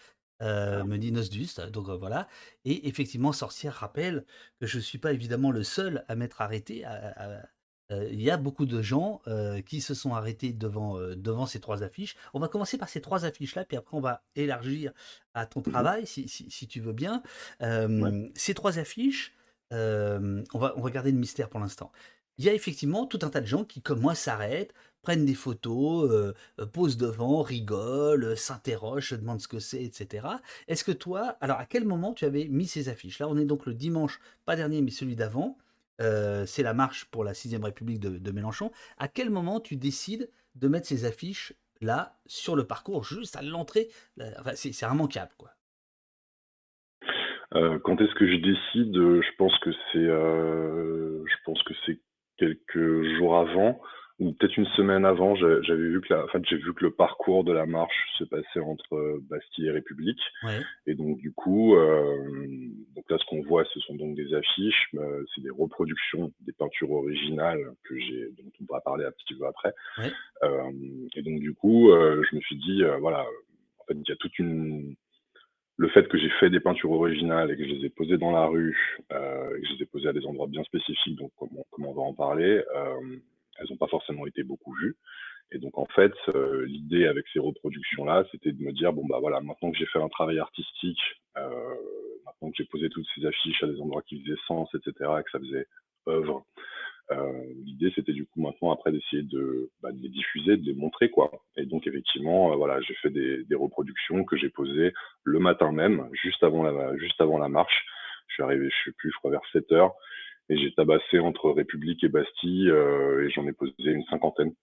euh, 0.44 0.84
me 0.84 0.98
dit 0.98 1.12
Nosdust. 1.12 1.60
Donc 1.72 1.90
euh, 1.90 1.96
voilà. 1.98 2.28
Et 2.66 2.88
effectivement, 2.88 3.34
Sorcière 3.34 3.74
rappelle 3.74 4.26
que 4.60 4.68
je 4.68 4.78
ne 4.78 4.82
suis 4.84 5.00
pas 5.00 5.12
évidemment 5.12 5.50
le 5.52 5.64
seul 5.64 6.06
à 6.08 6.16
m'être 6.16 6.42
arrêté. 6.42 6.86
à- 6.86 7.40
à- 7.40 7.46
Il 7.92 8.22
y 8.22 8.32
a 8.32 8.38
beaucoup 8.38 8.66
de 8.66 8.82
gens 8.82 9.22
qui 9.66 9.80
se 9.82 9.94
sont 9.94 10.14
arrêtés 10.16 10.54
devant, 10.54 10.98
devant 11.16 11.46
ces 11.46 11.60
trois 11.60 11.84
affiches. 11.84 12.16
On 12.34 12.40
va 12.40 12.48
commencer 12.48 12.78
par 12.78 12.90
ces 12.90 13.00
trois 13.02 13.26
affiches-là, 13.26 13.64
puis 13.66 13.78
après 13.78 13.96
on 13.96 14.02
va 14.02 14.24
élargir 14.36 14.92
à 15.36 15.46
ton 15.46 15.62
travail, 15.62 16.08
si, 16.08 16.28
si- 16.28 16.50
si 16.50 16.68
tu 16.68 16.80
veux 16.80 16.94
bien. 16.94 17.22
Ouais. 17.62 18.32
Ces 18.36 18.54
trois 18.56 18.80
affiches, 18.80 19.34
on, 19.72 20.44
va, 20.56 20.74
on 20.78 20.82
va 20.82 20.90
garder 20.90 21.12
le 21.12 21.18
mystère 21.20 21.50
pour 21.50 21.60
l'instant. 21.60 21.92
il 22.38 22.46
y 22.46 22.50
a 22.50 22.54
effectivement 22.54 23.06
tout 23.06 23.20
un 23.22 23.30
tas 23.30 23.42
de 23.42 23.46
gens 23.46 23.64
qui, 23.64 23.82
comme 23.82 24.02
moi, 24.02 24.16
s'arrêtent, 24.16 24.74
prennent 25.04 25.26
des 25.26 25.36
photos, 25.36 26.10
euh, 26.12 26.66
posent 26.66 26.98
devant, 26.98 27.44
rigolent, 27.44 28.36
s'interrogent, 28.36 29.10
se 29.10 29.16
demandent 29.16 29.40
ce 29.42 29.48
que 29.48 29.60
c'est, 29.60 29.84
etc. 29.84 30.28
Est-ce 30.68 30.84
que 30.84 30.92
toi, 30.92 31.38
alors 31.42 31.60
à 31.60 31.66
quel 31.68 31.86
moment 31.86 32.14
tu 32.14 32.26
avais 32.26 32.48
mis 32.48 32.66
ces 32.68 32.90
affiches 32.90 33.20
Là, 33.20 33.28
on 33.30 33.38
est 33.38 33.46
donc 33.46 33.68
le 33.68 33.76
dimanche, 33.76 34.20
pas 34.46 34.56
dernier, 34.56 34.82
mais 34.82 34.90
celui 34.92 35.16
d'avant. 35.16 35.58
C'est 36.00 36.64
la 36.64 36.74
marche 36.74 37.06
pour 37.06 37.24
la 37.24 37.34
6ème 37.34 37.64
République 37.64 38.00
de, 38.00 38.32
Mélenchon. 38.32 38.72
À 38.98 39.08
quel 39.08 39.30
moment 39.30 39.60
tu 39.60 39.76
décides 39.76 40.30
de 40.56 40.68
mettre 40.68 40.88
ces 40.88 41.06
affiches 41.06 41.54
là 41.82 42.18
sur 42.26 42.56
le 42.56 42.66
parcours, 42.66 43.04
juste 43.04 43.36
à 43.36 43.42
l'entrée? 43.42 43.88
C'est 44.56 44.82
immanquable, 44.82 45.32
quoi. 45.38 45.52
quand 47.52 48.02
est-ce 48.02 48.16
que 48.16 48.28
je 48.28 48.38
décide? 48.38 48.94
Je 48.94 49.36
pense 49.38 49.58
que 49.60 49.72
c'est, 49.92 50.06
je 50.06 51.36
pense 51.46 51.62
que 51.64 51.74
c'est 51.86 52.00
quelques 52.38 53.18
jours 53.18 53.38
avant 53.38 53.80
ou 54.20 54.32
peut-être 54.32 54.56
une 54.56 54.66
semaine 54.68 55.04
avant, 55.04 55.36
j'avais 55.36 55.76
vu 55.76 56.00
que 56.00 56.14
la, 56.14 56.24
en 56.24 56.28
fait, 56.28 56.42
j'ai 56.46 56.56
vu 56.56 56.74
que 56.74 56.86
le 56.86 56.92
parcours 56.92 57.44
de 57.44 57.52
la 57.52 57.66
marche 57.66 57.96
se 58.18 58.24
passait 58.24 58.62
entre 58.62 58.96
euh, 58.96 59.20
Bastille 59.30 59.68
et 59.68 59.72
République. 59.72 60.22
Ouais. 60.44 60.62
Et 60.88 60.96
donc 60.96 61.18
du 61.18 61.34
coup, 61.34 61.76
euh, 61.76 62.26
donc 62.96 63.10
là, 63.10 63.18
ce 63.20 63.26
qu'on 63.26 63.42
voit, 63.42 63.66
ce 63.74 63.80
sont 63.82 63.96
donc 63.96 64.16
des 64.16 64.34
affiches, 64.34 64.90
euh, 64.96 65.26
c'est 65.34 65.42
des 65.42 65.50
reproductions 65.50 66.32
des 66.42 66.54
peintures 66.54 66.92
originales 66.92 67.60
que 67.84 68.00
j'ai, 68.00 68.30
dont 68.38 68.50
on 68.62 68.66
pourra 68.66 68.82
parler 68.82 69.04
un 69.04 69.12
petit 69.12 69.36
peu 69.36 69.46
après. 69.48 69.74
Ouais. 69.98 70.12
Euh, 70.44 70.72
et 71.16 71.22
donc 71.22 71.40
du 71.42 71.54
coup, 71.54 71.90
je 71.92 72.36
me 72.36 72.42
suis 72.42 72.58
dit, 72.58 72.84
voilà, 73.02 73.20
en 73.80 73.86
fait, 73.86 73.96
il 73.96 74.08
y 74.08 74.12
a 74.12 74.16
toute 74.16 74.40
une 74.40 74.96
le 75.78 75.90
fait 75.90 76.08
que 76.08 76.18
j'ai 76.18 76.30
fait 76.40 76.50
des 76.50 76.62
peintures 76.62 76.92
originales 76.92 77.52
et 77.52 77.58
que 77.58 77.66
je 77.66 77.74
les 77.74 77.86
ai 77.88 77.90
posées 77.90 78.18
dans 78.18 78.32
la 78.32 78.46
rue, 78.46 78.78
et 79.12 79.14
que 79.14 79.68
je 79.68 79.74
les 79.74 79.84
ai 79.84 79.86
posées 79.86 80.08
à 80.08 80.14
des 80.14 80.26
endroits 80.26 80.48
bien 80.48 80.64
spécifiques, 80.64 81.18
donc 81.18 81.34
comme 81.38 81.50
on, 81.86 81.94
va 81.94 82.02
en 82.02 82.14
parler, 82.14 82.64
elles 83.58 83.68
n'ont 83.70 83.78
pas 83.78 83.88
forcément 83.88 84.26
été 84.26 84.44
beaucoup 84.44 84.74
vues. 84.74 84.96
Et 85.52 85.60
donc 85.60 85.78
en 85.78 85.86
fait, 85.86 86.14
euh, 86.30 86.66
l'idée 86.66 87.06
avec 87.06 87.26
ces 87.32 87.40
reproductions-là, 87.40 88.26
c'était 88.32 88.52
de 88.52 88.62
me 88.62 88.72
dire 88.72 88.94
bon 88.94 89.06
bah 89.08 89.20
voilà, 89.20 89.42
maintenant 89.42 89.72
que 89.72 89.78
j'ai 89.78 89.86
fait 89.86 90.02
un 90.02 90.10
travail 90.10 90.40
artistique, 90.40 91.02
euh, 91.38 91.76
maintenant 92.26 92.50
que 92.50 92.58
j'ai 92.58 92.66
posé 92.66 92.90
toutes 92.90 93.06
ces 93.16 93.26
affiches 93.26 93.64
à 93.64 93.68
des 93.68 93.80
endroits 93.80 94.02
qui 94.02 94.22
faisaient 94.22 94.40
sens, 94.48 94.70
etc., 94.74 94.94
et 95.20 95.24
que 95.24 95.32
ça 95.32 95.40
faisait 95.40 95.68
œuvre, 96.08 96.46
euh, 97.12 97.44
l'idée 97.64 97.92
c'était 97.94 98.14
du 98.14 98.26
coup 98.26 98.42
maintenant 98.42 98.72
après 98.72 98.92
d'essayer 98.92 99.22
de, 99.22 99.70
bah, 99.84 99.92
de, 99.92 100.02
les 100.02 100.10
diffuser, 100.10 100.58
de 100.58 100.66
les 100.66 100.74
montrer 100.74 101.12
quoi. 101.12 101.32
Et 101.58 101.66
donc 101.66 101.86
effectivement, 101.86 102.56
voilà, 102.58 102.82
j'ai 102.82 102.96
fait 102.96 103.12
des, 103.12 103.46
reproductions 103.56 104.24
que 104.24 104.38
j'ai 104.38 104.50
posées 104.50 104.94
le 105.24 105.40
matin 105.40 105.72
même, 105.72 106.10
juste 106.14 106.44
avant 106.44 106.64
la, 106.64 106.98
juste 106.98 107.22
avant 107.22 107.38
la 107.38 107.50
marche. 107.50 107.86
Je 108.28 108.34
suis 108.34 108.44
arrivé, 108.44 108.68
je 108.70 108.90
sais 108.90 108.96
plus, 108.98 109.12
je 109.12 109.18
crois 109.18 109.30
vers 109.30 109.46
7 109.54 109.72
heures 109.72 109.94
et 110.50 110.58
j'ai 110.58 110.74
tabassé 110.74 111.20
entre 111.20 111.52
République 111.52 112.04
et 112.04 112.10
Bastille 112.10 112.70
euh, 112.70 113.26
et 113.26 113.32
j'en 113.32 113.48
ai 113.48 113.54
posé 113.54 113.74
une 113.80 114.06
cinquantaine. 114.06 114.54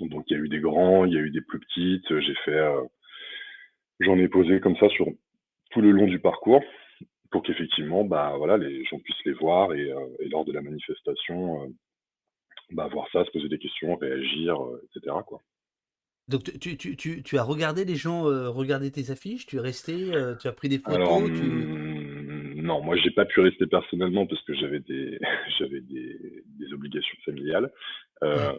Donc 0.00 0.24
il 0.28 0.36
y 0.36 0.40
a 0.40 0.42
eu 0.42 0.48
des 0.48 0.60
grands, 0.60 1.04
il 1.04 1.14
y 1.14 1.16
a 1.16 1.20
eu 1.20 1.30
des 1.30 1.40
plus 1.40 1.58
petites. 1.60 2.20
J'ai 2.20 2.34
fait, 2.44 2.58
euh, 2.58 2.82
j'en 4.00 4.18
ai 4.18 4.28
posé 4.28 4.60
comme 4.60 4.76
ça 4.76 4.88
sur 4.90 5.06
tout 5.70 5.80
le 5.80 5.90
long 5.90 6.06
du 6.06 6.18
parcours 6.18 6.62
pour 7.30 7.42
qu'effectivement, 7.42 8.04
bah 8.04 8.34
voilà, 8.36 8.56
les 8.56 8.84
gens 8.84 8.98
puissent 8.98 9.24
les 9.24 9.32
voir 9.32 9.72
et, 9.72 9.90
euh, 9.90 10.06
et 10.18 10.28
lors 10.28 10.44
de 10.44 10.52
la 10.52 10.62
manifestation, 10.62 11.62
euh, 11.62 11.66
bah 12.72 12.88
voir 12.92 13.06
ça, 13.12 13.24
se 13.24 13.30
poser 13.30 13.48
des 13.48 13.58
questions, 13.58 13.96
réagir, 13.96 14.60
euh, 14.62 14.82
etc. 14.96 15.16
Quoi. 15.26 15.40
Donc 16.28 16.44
tu, 16.44 16.76
tu, 16.76 16.96
tu, 16.96 17.22
tu, 17.22 17.38
as 17.38 17.42
regardé 17.42 17.84
les 17.84 17.96
gens 17.96 18.22
regarder 18.22 18.92
tes 18.92 19.10
affiches, 19.10 19.46
tu 19.46 19.56
es 19.56 19.60
resté, 19.60 20.12
tu 20.40 20.46
as 20.46 20.52
pris 20.52 20.68
des 20.68 20.78
photos. 20.78 20.96
Alors, 20.96 21.24
tu... 21.24 21.89
Non, 22.70 22.80
moi 22.82 22.94
j'ai 22.94 23.10
pas 23.10 23.24
pu 23.24 23.40
rester 23.40 23.66
personnellement 23.66 24.26
parce 24.26 24.40
que 24.42 24.54
j'avais 24.54 24.78
des 24.78 25.18
j'avais 25.58 25.80
des, 25.80 26.44
obligations 26.72 27.18
familiales. 27.24 27.68
Euh. 28.22 28.52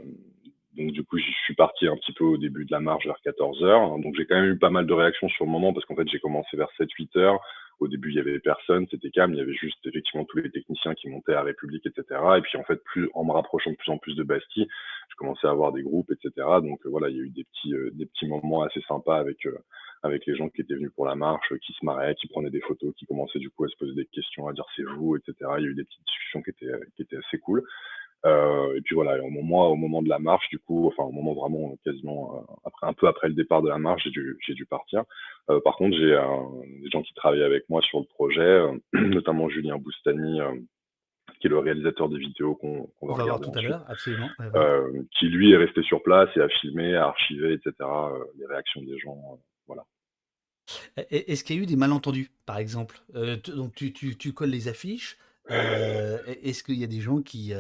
Donc 0.76 0.92
du 0.92 1.04
coup, 1.04 1.18
je 1.18 1.32
suis 1.46 1.56
parti 1.56 1.88
un 1.88 1.96
petit 1.96 2.12
peu 2.12 2.26
au 2.26 2.38
début 2.38 2.66
de 2.66 2.72
la 2.72 2.82
marche 2.82 3.06
vers 3.06 3.20
14 3.24 3.64
heures. 3.64 3.98
Donc 4.00 4.16
j'ai 4.18 4.26
quand 4.26 4.36
même 4.36 4.52
eu 4.52 4.58
pas 4.58 4.70
mal 4.70 4.86
de 4.86 4.94
réactions 4.94 5.30
sur 5.30 5.46
le 5.46 5.52
moment 5.52 5.72
parce 5.72 5.86
qu'en 5.86 5.96
fait 5.96 6.10
j'ai 6.10 6.20
commencé 6.20 6.58
vers 6.58 6.68
7-8 6.78 7.18
heures. 7.20 7.40
Au 7.80 7.88
début, 7.88 8.10
il 8.10 8.16
y 8.16 8.20
avait 8.20 8.40
personne, 8.40 8.86
c'était 8.92 9.12
calme. 9.12 9.34
Il 9.34 9.38
y 9.38 9.42
avait 9.42 9.54
juste 9.54 9.80
effectivement 9.86 10.26
tous 10.26 10.38
les 10.40 10.52
techniciens 10.52 10.94
qui 10.94 11.08
montaient 11.08 11.34
à 11.34 11.42
République, 11.42 11.86
etc. 11.86 12.20
Et 12.38 12.42
puis 12.42 12.58
en 12.58 12.64
fait, 12.64 12.84
plus 12.84 13.10
en 13.14 13.24
me 13.24 13.32
rapprochant 13.32 13.72
de 13.72 13.78
plus 13.78 13.92
en 13.92 13.98
plus 13.98 14.16
de 14.16 14.24
Bastille, 14.24 14.68
je 15.10 15.16
commençais 15.16 15.48
à 15.48 15.52
avoir 15.52 15.72
des 15.72 15.84
groupes, 15.84 16.12
etc. 16.12 16.32
Donc 16.62 16.86
euh, 16.86 16.90
voilà, 16.90 17.08
il 17.10 17.16
y 17.16 17.20
a 17.22 17.24
eu 17.24 17.30
des 17.30 17.46
petits 17.46 17.74
euh, 17.74 17.90
des 17.94 18.08
petits 18.08 18.28
moments 18.28 18.64
assez 18.64 18.82
sympas 18.90 19.18
avec 19.18 19.48
avec 20.04 20.26
les 20.26 20.36
gens 20.36 20.50
qui 20.50 20.62
étaient 20.62 20.76
venus 20.76 20.92
pour 20.96 21.06
la 21.06 21.16
marche, 21.16 21.54
qui 21.60 21.74
se 21.74 21.86
marraient, 21.86 22.16
qui 22.16 22.28
prenaient 22.28 22.50
des 22.50 22.62
photos, 22.62 22.94
qui 22.96 23.06
commençaient 23.06 23.40
du 23.40 23.50
coup 23.50 23.66
à 23.66 23.68
se 23.68 23.76
poser 23.78 23.94
des 23.94 24.06
questions, 24.06 24.48
à 24.48 24.54
dire 24.54 24.66
c'est 24.76 24.84
vous, 24.84 25.16
etc. 25.16 25.36
Il 25.60 25.64
y 25.64 25.68
a 25.68 25.70
eu 25.70 25.76
des 25.76 25.84
petites 25.84 26.06
discussions 26.06 26.42
qui 26.42 26.50
étaient 26.50 26.72
qui 26.96 27.04
étaient 27.04 27.18
assez 27.18 27.38
cool. 27.40 27.64
Euh, 28.26 28.76
et 28.76 28.82
puis 28.82 28.94
voilà, 28.94 29.22
au 29.24 29.30
moment, 29.30 29.70
au 29.70 29.76
moment 29.76 30.02
de 30.02 30.10
la 30.10 30.20
marche, 30.20 30.48
du 30.50 30.60
coup, 30.60 30.88
enfin 30.88 31.04
au 31.04 31.12
moment 31.12 31.34
vraiment 31.34 31.76
quasiment 31.84 32.38
euh, 32.38 32.54
après, 32.66 32.88
un 32.88 32.94
peu 32.94 33.08
après 33.08 33.28
le 33.28 33.34
départ 33.34 33.62
de 33.62 33.70
la 33.70 33.80
marche, 33.80 34.04
j'ai 34.04 34.12
dû, 34.12 34.38
j'ai 34.46 34.54
dû 34.54 34.66
partir. 34.66 35.04
Euh, 35.50 35.60
par 35.62 35.76
contre, 35.76 35.98
j'ai 35.98 36.20
des 36.82 36.90
gens 36.92 37.02
qui 37.02 37.14
travaillaient 37.16 37.46
avec 37.46 37.68
moi 37.70 37.82
sur 37.82 38.00
le 38.00 38.06
projet, 38.06 38.64
notamment 38.94 39.50
Julien 39.50 39.78
Boustani, 39.78 40.40
qui 41.40 41.48
est 41.48 41.50
le 41.50 41.58
réalisateur 41.58 42.10
des 42.10 42.20
vidéos 42.20 42.56
qu'on 42.56 42.84
qu 42.84 43.08
va, 43.08 43.16
va 43.16 43.24
voir 43.24 43.42
tout 43.42 43.52
à 43.56 43.62
l'heure, 43.62 43.86
absolument. 43.88 44.30
Ouais, 44.40 45.02
qui 45.18 45.30
lui 45.30 45.52
est 45.52 45.58
resté 45.58 45.82
sur 45.82 46.04
place 46.04 46.30
et 46.36 46.42
a 46.42 46.50
filmé, 46.50 46.96
a 46.96 47.08
archivé, 47.08 47.54
etc. 47.54 47.74
les 48.38 48.46
réactions 48.46 48.82
des 48.84 49.00
gens. 49.00 49.40
Est-ce 51.10 51.44
qu'il 51.44 51.56
y 51.56 51.60
a 51.60 51.64
eu 51.64 51.66
des 51.66 51.76
malentendus, 51.76 52.32
par 52.46 52.58
exemple? 52.58 53.02
Donc 53.14 53.76
tu, 53.76 53.94
tu, 53.94 54.18
tu 54.18 54.34
colles 54.34 54.50
les 54.50 54.68
affiches. 54.68 55.18
Est-ce 55.50 56.64
qu'il 56.64 56.80
y 56.80 56.84
a 56.84 56.88
des 56.88 57.02
gens 57.02 57.22
qui, 57.22 57.54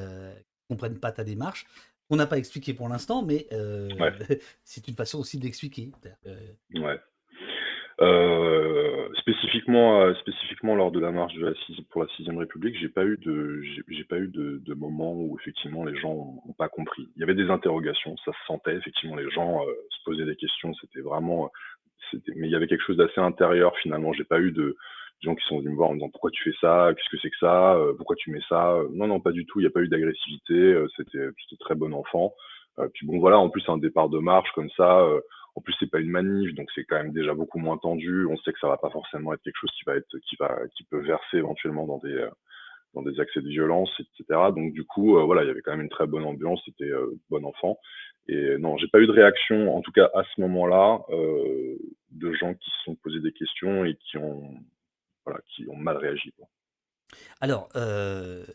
comprennent 0.70 1.00
pas 1.00 1.12
ta 1.12 1.24
démarche? 1.24 1.66
On 2.10 2.18
n'a 2.18 2.28
pas 2.28 2.38
expliqué 2.38 2.74
pour 2.74 2.90
l'instant, 2.90 3.24
mais 3.24 3.48
euh, 3.54 3.90
ouais. 4.00 4.12
c'est 4.64 4.88
une 4.88 4.96
façon 4.96 5.20
aussi 5.20 5.38
d'expliquer. 5.38 5.92
Euh... 6.28 6.36
Ouais. 6.76 7.00
Euh, 8.02 9.08
spécifiquement, 9.20 10.02
euh, 10.02 10.14
spécifiquement 10.16 10.76
lors 10.76 10.92
de 10.92 11.00
la 11.00 11.12
marche 11.12 11.36
de 11.36 11.46
la 11.46 11.54
six, 11.54 11.80
pour 11.92 12.02
la 12.02 12.10
sixième 12.16 12.38
République, 12.38 12.76
j'ai 12.80 12.90
pas 12.90 13.06
eu 13.06 13.18
de, 13.18 13.62
j'ai 13.90 14.04
pas 14.06 14.18
eu 14.18 14.28
de, 14.28 14.60
de 14.66 14.74
moment 14.74 15.14
où 15.14 15.38
effectivement 15.40 15.84
les 15.84 15.96
gens 16.00 16.42
ont, 16.46 16.54
pas 16.54 16.68
compris. 16.68 17.10
Il 17.16 17.20
y 17.20 17.24
avait 17.24 17.36
des 17.36 17.50
interrogations, 17.50 18.16
ça 18.26 18.32
se 18.32 18.46
sentait 18.48 18.76
effectivement 18.76 19.16
les 19.16 19.30
gens 19.30 19.62
euh, 19.62 19.72
se 19.90 20.04
posaient 20.04 20.26
des 20.26 20.36
questions. 20.36 20.74
C'était 20.82 21.02
vraiment, 21.02 21.52
mais 22.36 22.48
il 22.48 22.52
y 22.52 22.56
avait 22.56 22.68
quelque 22.68 22.84
chose 22.84 22.98
d'assez 22.98 23.20
intérieur 23.20 23.76
finalement. 23.78 24.14
J'ai 24.14 24.24
pas 24.24 24.40
eu 24.40 24.52
de, 24.52 24.76
gens 25.22 25.36
qui 25.36 25.46
sont 25.46 25.60
venus 25.60 25.72
me 25.72 25.76
voir 25.76 25.90
en 25.90 25.94
me 25.94 26.00
disant 26.00 26.10
pourquoi 26.10 26.32
tu 26.32 26.44
fais 26.44 26.58
ça, 26.60 26.92
qu'est-ce 26.96 27.10
que 27.10 27.22
c'est 27.22 27.30
que 27.30 27.38
ça, 27.40 27.76
euh, 27.76 27.94
pourquoi 27.96 28.16
tu 28.16 28.32
mets 28.32 28.42
ça? 28.50 28.82
Non, 28.92 29.08
non, 29.08 29.20
pas 29.20 29.32
du 29.32 29.46
tout. 29.46 29.60
Il 29.60 29.64
n'y 29.64 29.68
a 29.68 29.72
pas 29.72 29.82
eu 29.82 29.88
d'agressivité. 29.88 30.54
Euh, 30.54 30.88
c'était 30.98 31.30
très 31.60 31.76
bon 31.76 31.94
enfant. 31.94 32.34
Euh, 32.80 32.88
puis 32.94 33.06
bon, 33.06 33.20
voilà. 33.20 33.38
En 33.38 33.50
plus, 33.50 33.64
un 33.68 33.78
départ 33.78 34.10
de 34.10 34.20
marche 34.20 34.52
comme 34.54 34.70
ça. 34.72 35.06
en 35.56 35.62
plus, 35.62 35.76
c'est 35.80 35.92
pas 35.92 36.00
une 36.00 36.10
manif, 36.10 36.56
donc 36.56 36.70
c'est 36.74 36.86
quand 36.86 36.98
même 36.98 37.14
déjà 37.14 37.34
beaucoup 37.34 37.60
moins 37.60 37.78
tendu. 37.78 38.26
On 38.28 38.38
sait 38.38 38.54
que 38.54 38.60
ça 38.60 38.68
va 38.68 38.78
pas 38.78 38.90
forcément 38.90 39.34
être 39.34 39.42
quelque 39.44 39.60
chose 39.60 39.72
qui 39.78 39.84
va 39.86 39.96
être 39.96 40.18
qui 40.28 40.36
va 40.40 40.58
qui 40.76 40.84
peut 40.86 41.02
verser 41.02 41.38
éventuellement 41.38 41.86
dans 41.86 42.00
des 42.00 42.28
dans 42.94 43.02
des 43.02 43.20
accès 43.20 43.42
de 43.42 43.48
violence, 43.48 43.92
etc. 44.00 44.40
Donc 44.56 44.74
du 44.74 44.84
coup, 44.84 45.18
euh, 45.18 45.24
voilà, 45.24 45.44
il 45.44 45.48
y 45.48 45.52
avait 45.52 45.62
quand 45.62 45.72
même 45.72 45.82
une 45.82 45.90
très 45.90 46.08
bonne 46.08 46.26
ambiance, 46.26 46.62
c'était 46.66 46.92
euh, 46.92 47.18
bon 47.30 47.46
enfant. 47.46 47.78
Et 48.32 48.58
non, 48.58 48.78
j'ai 48.78 48.88
pas 48.88 49.00
eu 49.00 49.08
de 49.08 49.12
réaction, 49.12 49.76
en 49.76 49.82
tout 49.82 49.92
cas 49.92 50.10
à 50.14 50.24
ce 50.24 50.40
moment-là, 50.40 51.02
euh, 51.10 51.78
de 52.12 52.34
gens 52.34 52.54
qui 52.54 52.70
se 52.70 52.84
sont 52.86 52.96
posés 52.96 53.20
des 53.20 53.34
questions 53.34 53.84
et 53.84 53.96
qui 53.96 54.18
ont 54.18 54.56
voilà, 55.26 55.42
qui 55.50 55.68
ont 55.70 55.76
mal 55.76 55.98
réagi. 55.98 56.34
Alors, 57.42 57.68
euh, 57.76 58.46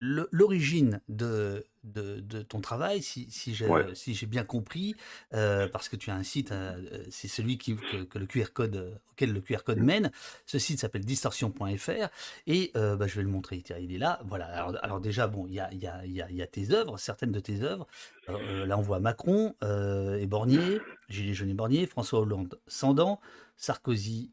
l'origine 0.00 1.00
de, 1.08 1.64
de, 1.82 2.20
de, 2.20 2.42
ton 2.42 2.60
travail, 2.60 3.02
si, 3.02 3.28
si 3.30 3.54
j'ai 3.54 3.66
ouais. 3.66 3.94
si 3.94 4.26
bien 4.26 4.44
compris, 4.44 4.94
euh, 5.34 5.68
parce 5.68 5.88
que 5.88 5.96
tu 5.96 6.10
as 6.10 6.14
un 6.14 6.22
site, 6.22 6.52
euh, 6.52 7.04
c'est 7.10 7.28
celui 7.28 7.58
qui, 7.58 7.76
que, 7.76 8.04
que, 8.04 8.18
le 8.18 8.26
QR 8.26 8.52
code, 8.52 9.00
auquel 9.10 9.32
le 9.32 9.40
QR 9.40 9.64
code 9.64 9.78
mène. 9.78 10.12
Ce 10.46 10.58
site 10.58 10.78
s'appelle 10.78 11.04
distorsion.fr 11.04 12.08
et 12.46 12.70
euh, 12.76 12.96
bah, 12.96 13.06
je 13.06 13.16
vais 13.16 13.22
le 13.22 13.28
montrer. 13.28 13.60
Tiens, 13.62 13.78
il 13.78 13.92
est 13.92 13.98
là. 13.98 14.20
Voilà. 14.24 14.46
Alors, 14.46 14.76
alors 14.82 15.00
déjà, 15.00 15.26
bon, 15.26 15.46
il 15.46 15.54
y 15.54 15.60
a, 15.60 15.72
y, 15.74 15.86
a, 15.86 16.06
y, 16.06 16.22
a, 16.22 16.30
y 16.30 16.42
a 16.42 16.46
tes 16.46 16.70
œuvres, 16.72 16.98
certaines 16.98 17.32
de 17.32 17.40
tes 17.40 17.62
œuvres. 17.62 17.86
Euh, 18.28 18.66
là, 18.66 18.78
on 18.78 18.82
voit 18.82 19.00
Macron 19.00 19.54
et 19.62 20.26
Bornier, 20.26 20.80
Gilles 21.08 21.34
jaunes 21.34 21.50
et 21.50 21.54
Bornier, 21.54 21.86
François 21.86 22.20
Hollande, 22.20 22.58
Sandan, 22.66 23.20
Sarkozy, 23.56 24.30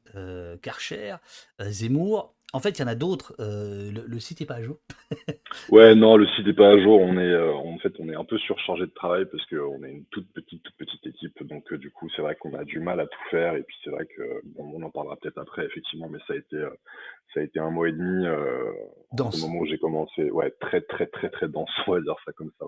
Karcher, 0.62 1.16
Zemmour. 1.60 2.35
En 2.56 2.62
fait, 2.62 2.80
il 2.80 2.84
y 2.84 2.86
en 2.86 2.88
a 2.88 2.96
d'autres. 2.96 3.36
Euh, 3.42 3.92
le, 3.92 4.06
le, 4.08 4.20
site 4.22 4.40
n'est 4.40 4.46
pas 4.46 4.56
à 4.56 4.64
jour. 4.64 4.80
ouais, 5.72 5.94
non, 5.94 6.16
le 6.16 6.26
site 6.26 6.46
n'est 6.48 6.54
pas 6.54 6.70
à 6.70 6.80
jour. 6.80 7.02
On 7.02 7.18
est, 7.18 7.30
euh, 7.30 7.54
en 7.54 7.78
fait, 7.80 7.92
on 8.00 8.08
est 8.08 8.16
un 8.16 8.24
peu 8.24 8.38
surchargé 8.38 8.86
de 8.86 8.94
travail 8.96 9.26
parce 9.30 9.46
qu'on 9.48 9.84
est 9.84 9.92
une 9.92 10.06
toute 10.06 10.32
petite, 10.32 10.64
toute 10.64 10.76
petite 10.78 11.06
équipe. 11.06 11.44
Donc, 11.44 11.70
euh, 11.74 11.78
du 11.78 11.92
coup, 11.92 12.08
c'est 12.16 12.22
vrai 12.22 12.38
qu'on 12.38 12.54
a 12.54 12.64
du 12.64 12.80
mal 12.80 13.02
à 13.02 13.08
tout 13.08 13.20
faire. 13.30 13.58
Et 13.58 13.64
puis, 13.64 13.76
c'est 13.84 13.90
vrai 13.90 14.06
que, 14.06 14.40
bon, 14.46 14.72
on 14.74 14.82
en 14.84 14.90
parlera 14.90 15.18
peut-être 15.18 15.38
après, 15.38 15.66
effectivement, 15.66 16.08
mais 16.10 16.20
ça 16.28 16.34
a 16.34 16.38
été, 16.38 16.58
ça 17.34 17.42
a 17.42 17.44
été 17.44 17.60
un 17.60 17.72
mois 17.72 17.90
et 17.90 17.92
demi. 17.92 18.26
dense. 19.12 19.44
Au 19.44 19.48
moment 19.48 19.60
où 19.60 19.66
j'ai 19.66 19.78
commencé, 19.78 20.32
ouais, 20.32 20.52
très, 20.62 20.80
très, 20.80 21.08
très, 21.08 21.30
très 21.30 21.50
dense. 21.50 21.70
On 21.88 21.92
va 21.92 22.00
dire 22.00 22.16
ça 22.24 22.32
comme 22.32 22.52
ça. 22.58 22.68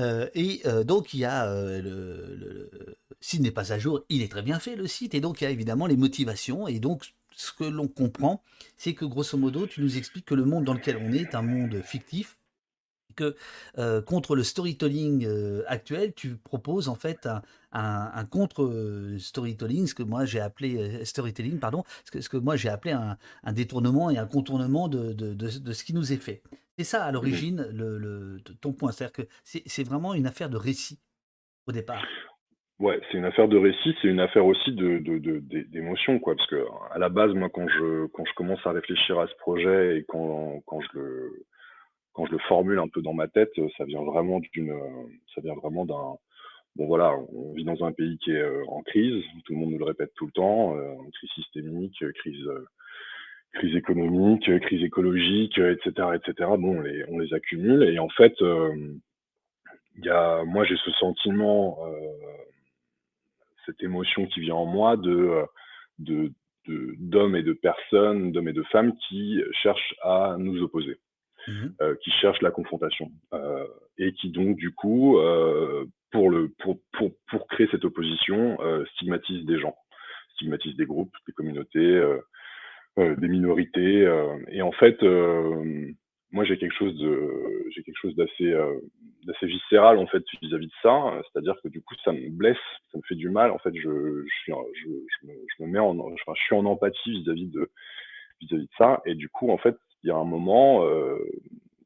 Ouais. 0.00 0.30
et 0.34 0.62
donc, 0.86 1.12
il 1.12 1.20
y 1.20 1.26
a 1.26 1.44
le, 1.46 1.82
le, 1.82 2.70
le 2.72 2.96
site 3.20 3.42
n'est 3.42 3.50
pas 3.50 3.74
à 3.74 3.78
jour. 3.78 4.00
Il 4.08 4.22
est 4.22 4.32
très 4.32 4.40
bien 4.40 4.58
fait 4.60 4.76
le 4.76 4.86
site. 4.86 5.14
Et 5.14 5.20
donc, 5.20 5.42
il 5.42 5.44
y 5.44 5.46
a 5.46 5.50
évidemment 5.50 5.86
les 5.86 5.98
motivations. 5.98 6.66
Et 6.68 6.80
donc, 6.80 7.12
ce 7.36 7.52
que 7.52 7.64
l'on 7.64 7.86
comprend, 7.86 8.42
c'est 8.76 8.94
que 8.94 9.04
grosso 9.04 9.36
modo, 9.38 9.66
tu 9.66 9.82
nous 9.82 9.96
expliques 9.96 10.24
que 10.24 10.34
le 10.34 10.44
monde 10.44 10.64
dans 10.64 10.74
lequel 10.74 10.96
on 10.96 11.12
est 11.12 11.20
est 11.20 11.34
un 11.34 11.42
monde 11.42 11.82
fictif, 11.82 12.38
que 13.14 13.36
euh, 13.78 14.02
contre 14.02 14.36
le 14.36 14.42
storytelling 14.42 15.26
euh, 15.26 15.62
actuel, 15.66 16.12
tu 16.14 16.36
proposes 16.36 16.88
en 16.88 16.94
fait 16.94 17.28
un, 17.72 18.24
contre-storytelling, 18.30 19.86
ce 19.86 19.94
que 19.94 20.02
moi 20.02 20.24
j'ai 20.24 20.40
appelé 20.40 20.76
euh, 20.76 21.04
storytelling, 21.04 21.58
pardon, 21.58 21.84
ce 22.04 22.28
que, 22.28 22.36
moi 22.36 22.56
j'ai 22.56 22.68
appelé 22.68 22.92
un, 22.92 23.52
détournement 23.52 24.10
et 24.10 24.18
un 24.18 24.26
contournement 24.26 24.88
de, 24.88 25.48
ce 25.48 25.84
qui 25.84 25.92
nous 25.92 26.12
est 26.12 26.18
fait. 26.18 26.42
C'est 26.78 26.84
ça 26.84 27.04
à 27.04 27.12
l'origine 27.12 27.66
le, 27.72 28.40
ton 28.60 28.72
point, 28.72 28.92
c'est-à-dire 28.92 29.12
que 29.12 29.28
c'est 29.44 29.84
vraiment 29.84 30.14
une 30.14 30.26
affaire 30.26 30.50
de 30.50 30.56
récit 30.56 30.98
au 31.66 31.72
départ. 31.72 32.04
Ouais, 32.78 33.00
c'est 33.10 33.16
une 33.16 33.24
affaire 33.24 33.48
de 33.48 33.56
récit, 33.56 33.96
c'est 34.02 34.08
une 34.08 34.20
affaire 34.20 34.44
aussi 34.44 34.72
de, 34.72 34.98
d'émotion, 35.70 36.18
quoi. 36.18 36.36
Parce 36.36 36.48
que 36.48 36.62
à 36.92 36.98
la 36.98 37.08
base, 37.08 37.32
moi, 37.32 37.48
quand 37.50 37.66
je 37.68 38.06
quand 38.08 38.24
je 38.26 38.34
commence 38.34 38.64
à 38.66 38.72
réfléchir 38.72 39.18
à 39.18 39.26
ce 39.28 39.34
projet 39.36 39.98
et 39.98 40.04
quand, 40.06 40.60
quand 40.66 40.80
je 40.82 40.88
le 40.98 41.46
quand 42.12 42.26
je 42.26 42.32
le 42.32 42.38
formule 42.40 42.78
un 42.78 42.88
peu 42.88 43.02
dans 43.02 43.14
ma 43.14 43.28
tête, 43.28 43.52
ça 43.78 43.84
vient 43.84 44.02
vraiment 44.02 44.40
d'une, 44.40 44.74
ça 45.34 45.40
vient 45.42 45.54
vraiment 45.54 45.86
d'un, 45.86 46.16
bon 46.76 46.86
voilà, 46.86 47.14
on 47.32 47.54
vit 47.54 47.64
dans 47.64 47.84
un 47.84 47.92
pays 47.92 48.18
qui 48.18 48.32
est 48.32 48.40
euh, 48.42 48.64
en 48.68 48.82
crise, 48.82 49.22
tout 49.44 49.54
le 49.54 49.58
monde 49.60 49.70
nous 49.72 49.78
le 49.78 49.84
répète 49.84 50.12
tout 50.16 50.26
le 50.26 50.32
temps, 50.32 50.76
euh, 50.76 50.94
crise 51.14 51.30
systémique, 51.34 52.04
crise, 52.16 52.46
euh, 52.46 52.66
crise 53.54 53.76
économique, 53.76 54.50
crise 54.62 54.82
écologique, 54.84 55.58
etc., 55.58 55.90
etc. 56.14 56.50
Bon, 56.58 56.78
on 56.78 56.80
les, 56.82 57.04
on 57.08 57.18
les 57.18 57.34
accumule 57.34 57.84
et 57.84 57.98
en 57.98 58.08
fait, 58.10 58.34
il 58.40 60.04
y 60.04 60.10
a, 60.10 60.44
moi 60.44 60.64
j'ai 60.64 60.76
ce 60.76 60.90
sentiment, 60.92 61.78
cette 63.66 63.82
émotion 63.82 64.26
qui 64.26 64.40
vient 64.40 64.54
en 64.54 64.66
moi 64.66 64.96
de, 64.96 65.42
de 65.98 66.32
d'hommes 66.98 67.36
et 67.36 67.44
de 67.44 67.52
personnes, 67.52 68.32
d'hommes 68.32 68.48
et 68.48 68.52
de 68.52 68.64
femmes 68.64 68.92
qui 69.08 69.40
cherchent 69.62 69.94
à 70.02 70.36
nous 70.38 70.62
opposer. 70.62 70.98
Mmh 71.48 71.68
euh, 71.80 71.94
qui 72.02 72.10
cherchent 72.10 72.42
la 72.42 72.50
confrontation 72.50 73.12
euh, 73.32 73.66
et 73.98 74.12
qui 74.14 74.30
donc 74.30 74.56
du 74.56 74.72
coup 74.72 75.18
euh, 75.18 75.84
pour 76.10 76.28
le 76.28 76.48
pour, 76.58 76.80
pour, 76.92 77.12
pour 77.28 77.46
créer 77.46 77.68
cette 77.70 77.84
opposition 77.84 78.58
stigmatisent 78.94 79.44
des 79.44 79.60
gens, 79.60 79.76
stigmatisent 80.34 80.76
des 80.76 80.86
groupes, 80.86 81.14
des 81.26 81.32
communautés, 81.32 82.02
des 82.96 83.28
minorités 83.28 84.08
et 84.48 84.62
en 84.62 84.72
fait 84.72 84.98
moi 86.32 86.44
j'ai 86.44 86.58
quelque 86.58 86.74
chose 86.74 86.96
de 86.98 87.66
j'ai 87.74 87.82
quelque 87.82 87.98
chose 88.00 88.14
d'assez 88.16 88.54
d'assez 89.24 89.46
viscéral 89.46 89.98
en 89.98 90.06
fait 90.06 90.24
vis-à-vis 90.42 90.66
de 90.66 90.72
ça. 90.82 91.22
C'est-à-dire 91.32 91.56
que 91.62 91.68
du 91.68 91.82
coup 91.82 91.94
ça 92.04 92.12
me 92.12 92.28
blesse 92.30 92.56
ça 92.92 92.98
me 92.98 93.02
fait 93.02 93.14
du 93.14 93.30
mal. 93.30 93.50
En 93.50 93.58
fait 93.58 93.74
je 93.74 94.24
je 94.24 94.34
suis 94.42 94.52
je, 94.52 94.88
je, 94.88 95.26
me, 95.26 95.32
je 95.34 95.62
me, 95.62 95.68
mets 95.68 95.78
en 95.78 95.94
je 96.16 96.42
suis 96.42 96.54
en 96.54 96.64
empathie 96.64 97.22
vis-à-vis 97.22 97.46
de 97.46 97.70
vis-à-vis 98.40 98.66
de 98.66 98.76
ça. 98.76 99.02
Et 99.06 99.14
du 99.14 99.28
coup 99.28 99.50
en 99.50 99.58
fait 99.58 99.76
il 100.06 100.10
y 100.10 100.12
a 100.12 100.16
un 100.16 100.24
moment, 100.24 100.84
euh, 100.84 101.18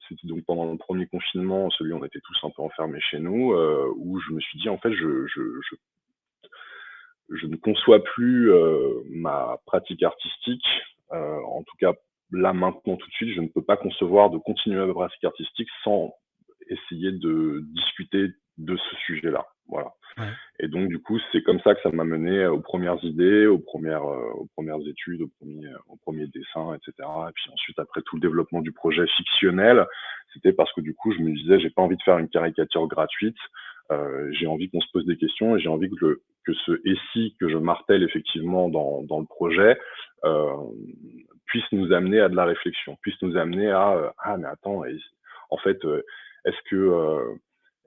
c'était 0.06 0.26
donc 0.26 0.44
pendant 0.44 0.70
le 0.70 0.76
premier 0.76 1.06
confinement, 1.06 1.70
celui 1.70 1.94
où 1.94 1.96
on 1.96 2.04
était 2.04 2.20
tous 2.20 2.38
un 2.42 2.50
peu 2.50 2.60
enfermés 2.60 3.00
chez 3.00 3.18
nous, 3.18 3.54
euh, 3.54 3.90
où 3.96 4.20
je 4.20 4.32
me 4.32 4.40
suis 4.40 4.58
dit, 4.58 4.68
en 4.68 4.76
fait, 4.76 4.92
je, 4.92 5.26
je, 5.26 5.40
je, 7.30 7.46
ne 7.46 7.56
conçois 7.56 8.04
plus 8.04 8.52
euh, 8.52 9.00
ma 9.08 9.56
pratique 9.64 10.02
artistique, 10.02 10.66
en 11.10 11.62
tout 11.64 11.76
cas 11.78 11.94
là 12.32 12.52
maintenant 12.52 12.96
tout 12.96 13.06
de 13.06 13.12
suite, 13.12 13.34
je 13.34 13.40
ne 13.40 13.48
peux 13.48 13.62
pas 13.62 13.76
concevoir 13.76 14.30
de 14.30 14.38
continuer 14.38 14.84
ma 14.84 14.92
pratique 14.92 15.24
artistique 15.24 15.68
sans 15.84 16.12
essayer 16.68 17.12
de 17.12 17.64
discuter 17.74 18.28
de 18.58 18.76
ce 18.76 18.96
sujet-là. 19.06 19.46
Voilà. 19.68 19.94
Et 20.58 20.68
donc, 20.68 20.88
du 20.88 20.98
coup, 20.98 21.18
c'est 21.32 21.42
comme 21.42 21.60
ça 21.60 21.74
que 21.74 21.80
ça 21.82 21.90
m'a 21.90 22.04
mené 22.04 22.46
aux 22.46 22.60
premières 22.60 23.02
idées, 23.04 23.46
aux 23.46 23.58
premières, 23.58 24.04
euh, 24.04 24.32
aux 24.34 24.48
premières 24.54 24.80
études, 24.86 25.22
aux 25.22 25.30
premiers, 25.38 25.72
aux 25.88 25.96
premiers 25.96 26.26
dessins, 26.26 26.74
etc. 26.74 27.08
Et 27.28 27.32
puis 27.34 27.50
ensuite, 27.52 27.78
après 27.78 28.02
tout 28.02 28.16
le 28.16 28.20
développement 28.20 28.60
du 28.60 28.72
projet 28.72 29.06
fictionnel, 29.16 29.86
c'était 30.34 30.52
parce 30.52 30.72
que 30.72 30.80
du 30.80 30.94
coup, 30.94 31.12
je 31.12 31.20
me 31.20 31.32
disais, 31.32 31.60
j'ai 31.60 31.70
pas 31.70 31.82
envie 31.82 31.96
de 31.96 32.02
faire 32.02 32.18
une 32.18 32.28
caricature 32.28 32.86
gratuite. 32.88 33.38
Euh, 33.92 34.28
j'ai 34.32 34.46
envie 34.46 34.70
qu'on 34.70 34.80
se 34.80 34.90
pose 34.92 35.06
des 35.06 35.16
questions 35.16 35.56
et 35.56 35.60
j'ai 35.60 35.68
envie 35.68 35.88
que, 35.88 36.04
le, 36.04 36.22
que 36.44 36.52
ce 36.52 36.72
et 36.84 36.96
si 37.12 37.34
que 37.40 37.48
je 37.48 37.56
martèle 37.56 38.02
effectivement 38.02 38.68
dans, 38.68 39.02
dans 39.02 39.18
le 39.18 39.26
projet 39.26 39.78
euh, 40.24 40.54
puisse 41.50 41.70
nous 41.72 41.92
amener 41.92 42.20
à 42.20 42.28
de 42.28 42.36
la 42.36 42.44
réflexion, 42.44 42.96
puisse 43.02 43.20
nous 43.22 43.36
amener 43.36 43.70
à 43.70 43.92
euh, 43.92 44.10
ah 44.18 44.36
mais 44.36 44.48
attends, 44.48 44.82
en 45.50 45.56
fait, 45.58 45.84
euh, 45.84 46.02
est-ce 46.44 46.58
que 46.70 47.36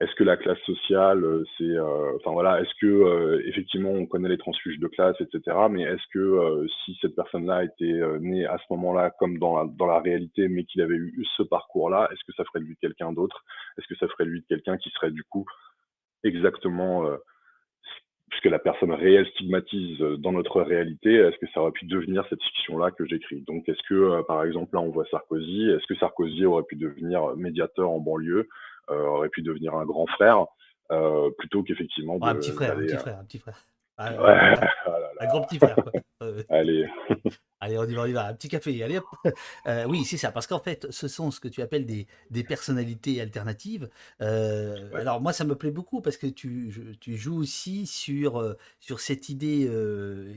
est-ce 0.00 0.14
que 0.16 0.24
la 0.24 0.36
classe 0.36 0.58
sociale, 0.66 1.24
euh, 1.24 1.44
c'est, 1.56 1.64
euh, 1.64 2.16
enfin 2.16 2.32
voilà, 2.32 2.60
est-ce 2.60 2.74
que 2.80 2.86
euh, 2.86 3.40
effectivement 3.46 3.90
on 3.90 4.06
connaît 4.06 4.28
les 4.28 4.38
transfuges 4.38 4.80
de 4.80 4.88
classe, 4.88 5.16
etc. 5.20 5.56
Mais 5.70 5.82
est-ce 5.82 6.02
que 6.12 6.66
si 6.84 6.98
cette 7.00 7.14
personne-là 7.14 7.64
était 7.64 8.00
née 8.20 8.44
à 8.44 8.58
ce 8.58 8.64
moment-là, 8.70 9.10
comme 9.18 9.38
dans 9.38 9.56
la, 9.56 9.66
dans 9.66 9.86
la 9.86 10.00
réalité, 10.00 10.48
mais 10.48 10.64
qu'il 10.64 10.82
avait 10.82 10.96
eu 10.96 11.24
ce 11.36 11.42
parcours-là, 11.44 12.08
est-ce 12.12 12.24
que 12.24 12.32
ça 12.36 12.44
ferait 12.44 12.60
de 12.60 12.64
lui 12.66 12.76
quelqu'un 12.80 13.12
d'autre? 13.12 13.44
Est-ce 13.78 13.86
que 13.86 13.96
ça 13.96 14.08
ferait 14.08 14.24
de 14.24 14.30
lui 14.30 14.44
quelqu'un 14.48 14.76
qui 14.76 14.90
serait 14.90 15.12
du 15.12 15.22
coup 15.24 15.46
exactement 16.24 17.04
puisque 18.34 18.50
la 18.50 18.58
personne 18.58 18.92
réelle 18.92 19.26
stigmatise 19.28 19.98
dans 20.18 20.32
notre 20.32 20.60
réalité, 20.60 21.14
est-ce 21.14 21.38
que 21.38 21.46
ça 21.54 21.60
aurait 21.60 21.72
pu 21.72 21.86
devenir 21.86 22.26
cette 22.28 22.42
fiction-là 22.42 22.90
que 22.90 23.06
j'écris? 23.06 23.42
Donc, 23.46 23.68
est-ce 23.68 23.82
que, 23.88 24.22
par 24.26 24.42
exemple, 24.42 24.74
là, 24.74 24.80
on 24.80 24.90
voit 24.90 25.06
Sarkozy, 25.10 25.70
est-ce 25.70 25.86
que 25.86 25.94
Sarkozy 25.98 26.44
aurait 26.44 26.64
pu 26.64 26.76
devenir 26.76 27.36
médiateur 27.36 27.90
en 27.90 28.00
banlieue 28.00 28.48
euh, 28.90 29.06
aurait 29.06 29.30
pu 29.30 29.40
devenir 29.40 29.74
un 29.74 29.86
grand 29.86 30.06
frère 30.06 30.44
euh, 30.92 31.30
plutôt 31.38 31.62
qu'effectivement. 31.62 32.18
un 32.20 32.34
petit 32.34 32.50
frère, 32.50 32.76
un 32.76 32.82
petit 32.82 32.96
frère, 32.96 33.18
un 33.18 33.24
petit 33.24 33.38
frère. 33.38 33.64
un 33.98 35.26
grand 35.26 35.42
petit 35.42 35.58
frère. 35.58 35.76
allez. 36.48 36.86
allez, 37.60 37.78
on 37.78 37.84
y 37.84 37.94
va, 37.94 38.02
on 38.02 38.06
y 38.06 38.12
va. 38.12 38.26
Un 38.26 38.34
petit 38.34 38.48
café. 38.48 38.82
Allez 38.82 38.98
hop. 38.98 39.04
Euh, 39.66 39.84
oui, 39.86 40.04
c'est 40.04 40.16
ça. 40.16 40.32
Parce 40.32 40.46
qu'en 40.46 40.58
fait, 40.58 40.86
ce 40.90 41.08
sont 41.08 41.30
ce 41.30 41.40
que 41.40 41.48
tu 41.48 41.62
appelles 41.62 41.86
des, 41.86 42.06
des 42.30 42.44
personnalités 42.44 43.20
alternatives. 43.20 43.88
Alors, 44.20 45.20
moi, 45.20 45.32
ça 45.32 45.44
me 45.44 45.54
plaît 45.54 45.70
beaucoup 45.70 46.00
parce 46.00 46.16
que 46.16 46.26
tu, 46.26 46.96
tu 47.00 47.16
joues 47.16 47.38
aussi 47.38 47.86
sur, 47.86 48.56
sur 48.80 49.00
cette 49.00 49.28
idée 49.28 49.70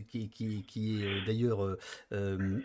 qui, 0.09 0.29
qui, 0.29 0.63
qui, 0.65 1.03
est 1.03 1.25
d'ailleurs 1.25 1.77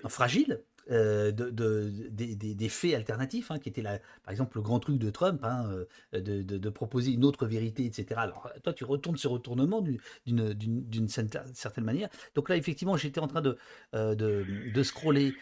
fragile 0.09 0.61
euh, 0.91 1.31
de, 1.31 1.93
des, 2.11 2.69
faits 2.69 2.95
alternatifs, 2.95 3.51
hein, 3.51 3.59
qui 3.59 3.69
étaient 3.69 3.83
là, 3.83 4.01
par 4.25 4.33
exemple 4.33 4.57
le 4.57 4.63
grand 4.63 4.81
truc 4.81 4.99
de 4.99 5.11
Trump, 5.11 5.41
hein, 5.45 5.71
euh, 6.15 6.21
de, 6.21 6.71
proposer 6.71 7.13
une 7.13 7.25
autre 7.25 7.47
vérité, 7.47 7.85
etc. 7.85 8.07
Alors 8.17 8.51
toi, 8.65 8.73
tu 8.73 8.85
retournes 8.85 9.17
ce 9.17 9.29
retournement 9.29 9.81
d'une 10.27 11.09
certaine 11.09 11.85
manière. 11.85 12.09
Donc 12.35 12.49
là, 12.49 12.57
effectivement, 12.57 12.97
j'étais 12.97 13.21
en 13.21 13.29
train 13.29 13.43
de, 13.43 13.57
euh, 13.95 14.15
de, 14.15 14.83
scroller. 14.83 15.35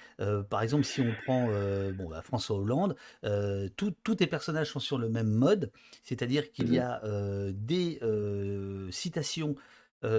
par 0.50 0.60
exemple, 0.62 0.84
si 0.84 1.00
on 1.00 1.14
prend 1.24 1.46
bon, 1.92 2.10
bah, 2.10 2.20
François 2.22 2.56
Hollande, 2.56 2.94
tous 3.76 4.14
tes 4.14 4.26
personnages 4.26 4.70
sont 4.70 4.80
sur 4.80 4.98
le 4.98 5.08
même 5.08 5.30
mode, 5.30 5.72
c'est-à-dire 6.02 6.52
qu'il 6.52 6.74
y 6.74 6.78
mmh 6.78 6.82
a 6.82 7.00
des 7.52 8.00
citations 8.90 9.54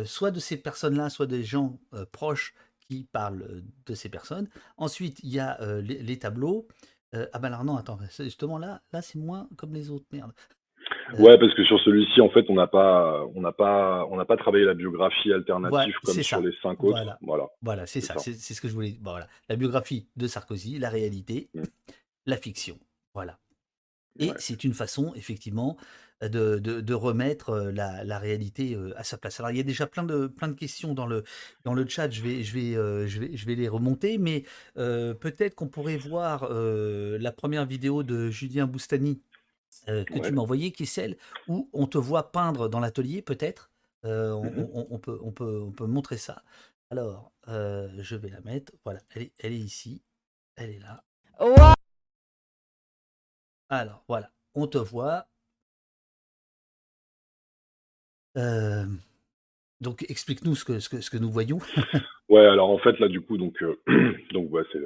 soit 0.06 0.32
de 0.32 0.40
ces 0.40 0.58
personnes-là, 0.58 1.10
soit 1.10 1.28
des 1.28 1.44
gens 1.44 1.80
proches 2.12 2.56
qui 2.92 3.08
parle 3.12 3.64
de 3.86 3.94
ces 3.94 4.10
personnes. 4.10 4.50
Ensuite, 4.78 5.20
il 5.24 5.30
y 5.30 5.40
a 5.40 5.58
les, 5.82 6.20
tableaux. 6.20 6.68
ah 7.14 7.40
ben 7.40 7.46
alors 7.46 7.64
non, 7.64 7.78
attends, 7.78 8.00
justement 8.20 8.58
là, 8.58 8.82
là 8.92 9.02
c'est 9.02 9.20
moins 9.20 9.48
comme 9.58 9.74
les 9.74 9.90
autres, 9.90 10.06
merde. 10.12 10.34
Ouais, 11.20 11.38
parce 11.38 11.54
que 11.54 11.64
sur 11.64 11.80
celui-ci, 11.82 12.22
en 12.22 12.30
fait, 12.30 12.46
on 12.50 12.56
n'a 12.56 12.68
pas, 12.68 13.26
on 13.36 13.42
n'a 13.42 13.52
pas, 13.52 14.06
on 14.10 14.18
n'a 14.18 14.26
pas 14.26 14.38
travaillé 14.38 14.66
la 14.66 14.74
biographie 14.74 15.32
alternative 15.32 15.94
comme 16.04 16.22
sur 16.22 16.42
les 16.42 16.54
cinq 16.62 16.84
autres. 16.84 16.98
Voilà, 16.98 17.18
voilà, 17.22 17.48
voilà 17.62 17.86
c'est 17.86 18.02
ça, 18.02 18.18
c'est 18.18 18.34
ce 18.34 18.62
que 18.62 18.68
je 18.68 18.74
voulais. 18.74 18.98
voilà, 19.02 19.28
la 19.50 19.56
biographie 19.56 20.10
de 20.16 20.28
Sarkozy, 20.28 20.80
la 20.80 20.90
réalité, 20.90 21.50
mmh. 21.54 21.62
la 22.26 22.38
fiction, 22.38 22.78
voilà. 23.14 23.38
Et 24.20 24.32
c'est 24.38 24.64
une 24.66 24.74
façon, 24.74 25.14
effectivement, 25.16 25.78
de, 26.22 26.94
remettre 26.94 27.72
la, 27.74 28.20
réalité 28.20 28.78
à 28.96 29.04
sa 29.04 29.18
place. 29.18 29.40
Alors 29.40 29.52
il 29.52 29.58
y 29.58 29.60
a 29.60 29.64
déjà 29.64 29.88
plein 29.88 30.04
de, 30.04 30.28
plein 30.28 30.48
de 30.48 30.54
questions 30.54 30.94
dans 30.94 31.06
le, 31.06 31.24
dans 31.64 31.74
le 31.74 31.88
chat, 31.88 32.10
je 32.10 32.22
vais, 32.22 32.44
je 32.44 32.54
vais, 32.54 33.08
je 33.08 33.20
vais, 33.20 33.36
je 33.36 33.46
vais 33.46 33.56
les 33.56 33.68
remonter, 33.68 34.18
mais 34.18 34.44
peut-être 34.76 35.56
qu'on 35.56 35.68
pourrait 35.68 35.98
voir 35.98 36.50
la 36.52 37.32
première 37.32 37.66
vidéo 37.66 38.04
de 38.04 38.30
Julien 38.30 38.68
Boustani 38.68 39.22
que 39.88 40.20
tu 40.26 40.32
m'as 40.32 40.42
envoyée, 40.42 40.72
qui 40.72 40.84
est 40.84 40.88
celle 40.88 41.18
où 41.48 41.70
on 41.74 41.88
te 41.88 41.98
voit 41.98 42.32
peindre 42.32 42.70
dans 42.70 42.80
l'atelier, 42.80 43.22
peut-être. 43.22 43.70
Mmh 44.04 44.10
on, 44.10 44.98
peut, 45.00 45.20
on, 45.22 45.32
peut, 45.32 45.62
on 45.64 45.72
peut 45.72 45.86
montrer 45.86 46.18
ça. 46.18 46.44
Alors, 46.90 47.32
je 47.48 48.16
vais 48.16 48.30
la 48.30 48.42
mettre. 48.42 48.74
Voilà, 48.84 49.00
elle 49.12 49.24
est, 49.24 49.32
elle 49.40 49.54
est 49.54 49.60
ici. 49.60 50.02
Elle 50.56 50.72
est 50.72 50.80
là. 50.80 51.04
Alors, 53.70 54.04
voilà, 54.08 54.32
on 54.54 54.68
te 54.68 54.78
voit. 54.78 55.28
Donc 58.36 60.06
explique-nous 60.10 60.56
ce 60.56 60.66
que, 60.66 60.80
ce, 60.80 60.90
que, 60.90 61.02
ce 61.02 61.10
que 61.10 61.18
nous 61.18 61.32
voyons. 61.32 61.60
ouais, 62.30 62.46
alors 62.46 62.70
en 62.70 62.78
fait 62.78 63.00
là 63.00 63.08
du 63.08 63.22
coup 63.22 63.38
donc 63.38 63.58
donc 64.34 64.50
c'est 64.72 64.80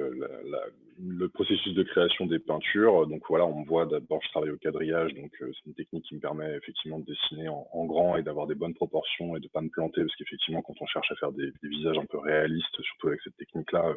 le 0.98 1.28
processus 1.28 1.74
de 1.74 1.82
création 1.82 2.26
des 2.26 2.38
peintures. 2.38 3.06
Donc 3.06 3.22
voilà, 3.28 3.46
on 3.46 3.60
me 3.60 3.66
voit 3.66 3.86
d'abord, 3.86 4.20
je 4.22 4.28
travaille 4.30 4.50
au 4.50 4.56
quadrillage, 4.56 5.14
donc 5.14 5.30
euh, 5.42 5.50
c'est 5.52 5.66
une 5.66 5.74
technique 5.74 6.04
qui 6.04 6.14
me 6.14 6.20
permet 6.20 6.54
effectivement 6.56 6.98
de 6.98 7.04
dessiner 7.04 7.48
en, 7.48 7.84
grand 7.86 8.16
et 8.16 8.22
d'avoir 8.22 8.46
des 8.46 8.54
bonnes 8.54 8.74
proportions 8.74 9.36
et 9.36 9.40
de 9.40 9.48
pas 9.48 9.60
me 9.60 9.68
planter, 9.68 10.02
parce 10.02 10.16
qu'effectivement, 10.16 10.62
quand 10.62 10.74
on 10.80 10.86
cherche 10.86 11.10
à 11.12 11.16
faire 11.16 11.32
des, 11.32 11.52
visages 11.62 11.98
un 11.98 12.06
peu 12.06 12.18
réalistes, 12.18 12.80
surtout 12.80 13.08
avec 13.08 13.20
cette 13.22 13.36
technique-là, 13.36 13.86
euh, 13.86 13.94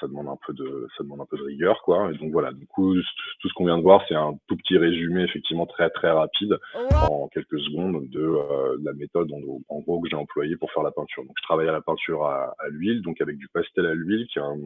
ça 0.00 0.06
demande 0.06 0.28
un 0.28 0.38
peu 0.46 0.52
de, 0.52 0.86
ça 0.96 1.04
demande 1.04 1.20
un 1.20 1.26
peu 1.26 1.38
de 1.38 1.44
rigueur, 1.44 1.82
quoi. 1.82 2.10
Et 2.12 2.18
donc 2.18 2.32
voilà, 2.32 2.52
du 2.52 2.66
coup, 2.66 2.94
tout 3.40 3.48
ce 3.48 3.54
qu'on 3.54 3.64
vient 3.64 3.78
de 3.78 3.82
voir, 3.82 4.02
c'est 4.08 4.14
un 4.14 4.38
tout 4.46 4.56
petit 4.56 4.76
résumé, 4.76 5.22
effectivement 5.22 5.66
très 5.66 5.90
très 5.90 6.10
rapide, 6.10 6.58
en 6.74 7.28
quelques 7.28 7.60
secondes, 7.60 8.08
de 8.10 8.20
euh, 8.20 8.76
la 8.82 8.92
méthode 8.92 9.30
en, 9.32 9.80
gros 9.80 10.00
que 10.00 10.08
j'ai 10.08 10.16
employée 10.16 10.56
pour 10.56 10.70
faire 10.72 10.82
la 10.82 10.90
peinture. 10.90 11.24
Donc 11.24 11.34
je 11.36 11.42
travaille 11.42 11.68
à 11.68 11.72
la 11.72 11.80
peinture 11.80 12.24
à, 12.24 12.54
à 12.58 12.68
l'huile, 12.68 13.02
donc 13.02 13.20
avec 13.20 13.36
du 13.38 13.48
pastel 13.48 13.86
à 13.86 13.94
l'huile, 13.94 14.26
qui 14.28 14.38
est 14.38 14.42
un, 14.42 14.56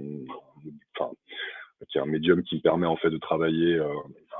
enfin, 0.96 1.12
qui 1.88 1.99
est 1.99 2.01
un 2.01 2.07
médium 2.07 2.43
qui 2.43 2.57
me 2.57 2.61
permet 2.61 2.87
en 2.87 2.97
fait 2.97 3.11
de 3.11 3.19
travailler 3.19 3.75
euh, 3.75 3.88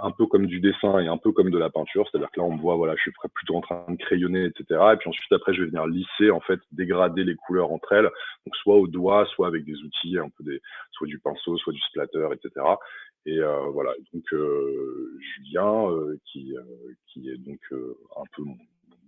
un 0.03 0.11
peu 0.11 0.26
comme 0.26 0.46
du 0.46 0.61
dessin 0.61 0.98
et 0.98 1.09
un 1.09 1.16
peu 1.16 1.33
comme 1.33 1.50
de 1.50 1.59
la 1.59 1.70
peinture. 1.70 2.07
C'est-à-dire 2.11 2.31
que 2.31 2.40
là, 2.40 2.46
on 2.46 2.55
me 2.55 2.61
voit, 2.61 2.76
voilà, 2.76 2.94
je 2.96 3.03
suis 3.03 3.12
plutôt 3.35 3.57
en 3.57 3.61
train 3.61 3.85
de 3.88 3.96
crayonner, 3.96 4.44
etc. 4.44 4.81
Et 4.92 4.96
puis 4.96 5.09
ensuite, 5.09 5.33
après, 5.33 5.55
je 5.55 5.62
vais 5.62 5.68
venir 5.68 5.87
lisser, 5.87 6.31
en 6.31 6.40
fait, 6.40 6.61
dégrader 6.72 7.24
les 7.24 7.35
couleurs 7.35 7.72
entre 7.72 7.92
elles. 7.92 8.11
Donc, 8.46 8.57
soit 8.57 8.76
au 8.76 8.87
doigt, 8.87 9.26
soit 9.35 9.46
avec 9.46 9.64
des 9.64 9.76
outils, 9.83 10.18
un 10.18 10.29
peu 10.29 10.44
des, 10.44 10.61
soit 10.92 11.07
du 11.07 11.18
pinceau, 11.18 11.57
soit 11.59 11.72
du 11.72 11.81
splatter, 11.81 12.29
etc. 12.33 12.66
Et 13.26 13.38
euh, 13.38 13.68
voilà. 13.72 13.92
Donc, 14.12 14.24
euh, 14.33 15.18
Julien, 15.20 15.88
qui, 16.24 16.55
qui 17.07 17.31
est 17.31 17.38
donc 17.38 17.61
un 17.72 18.24
peu 18.37 18.42
mon, 18.42 18.57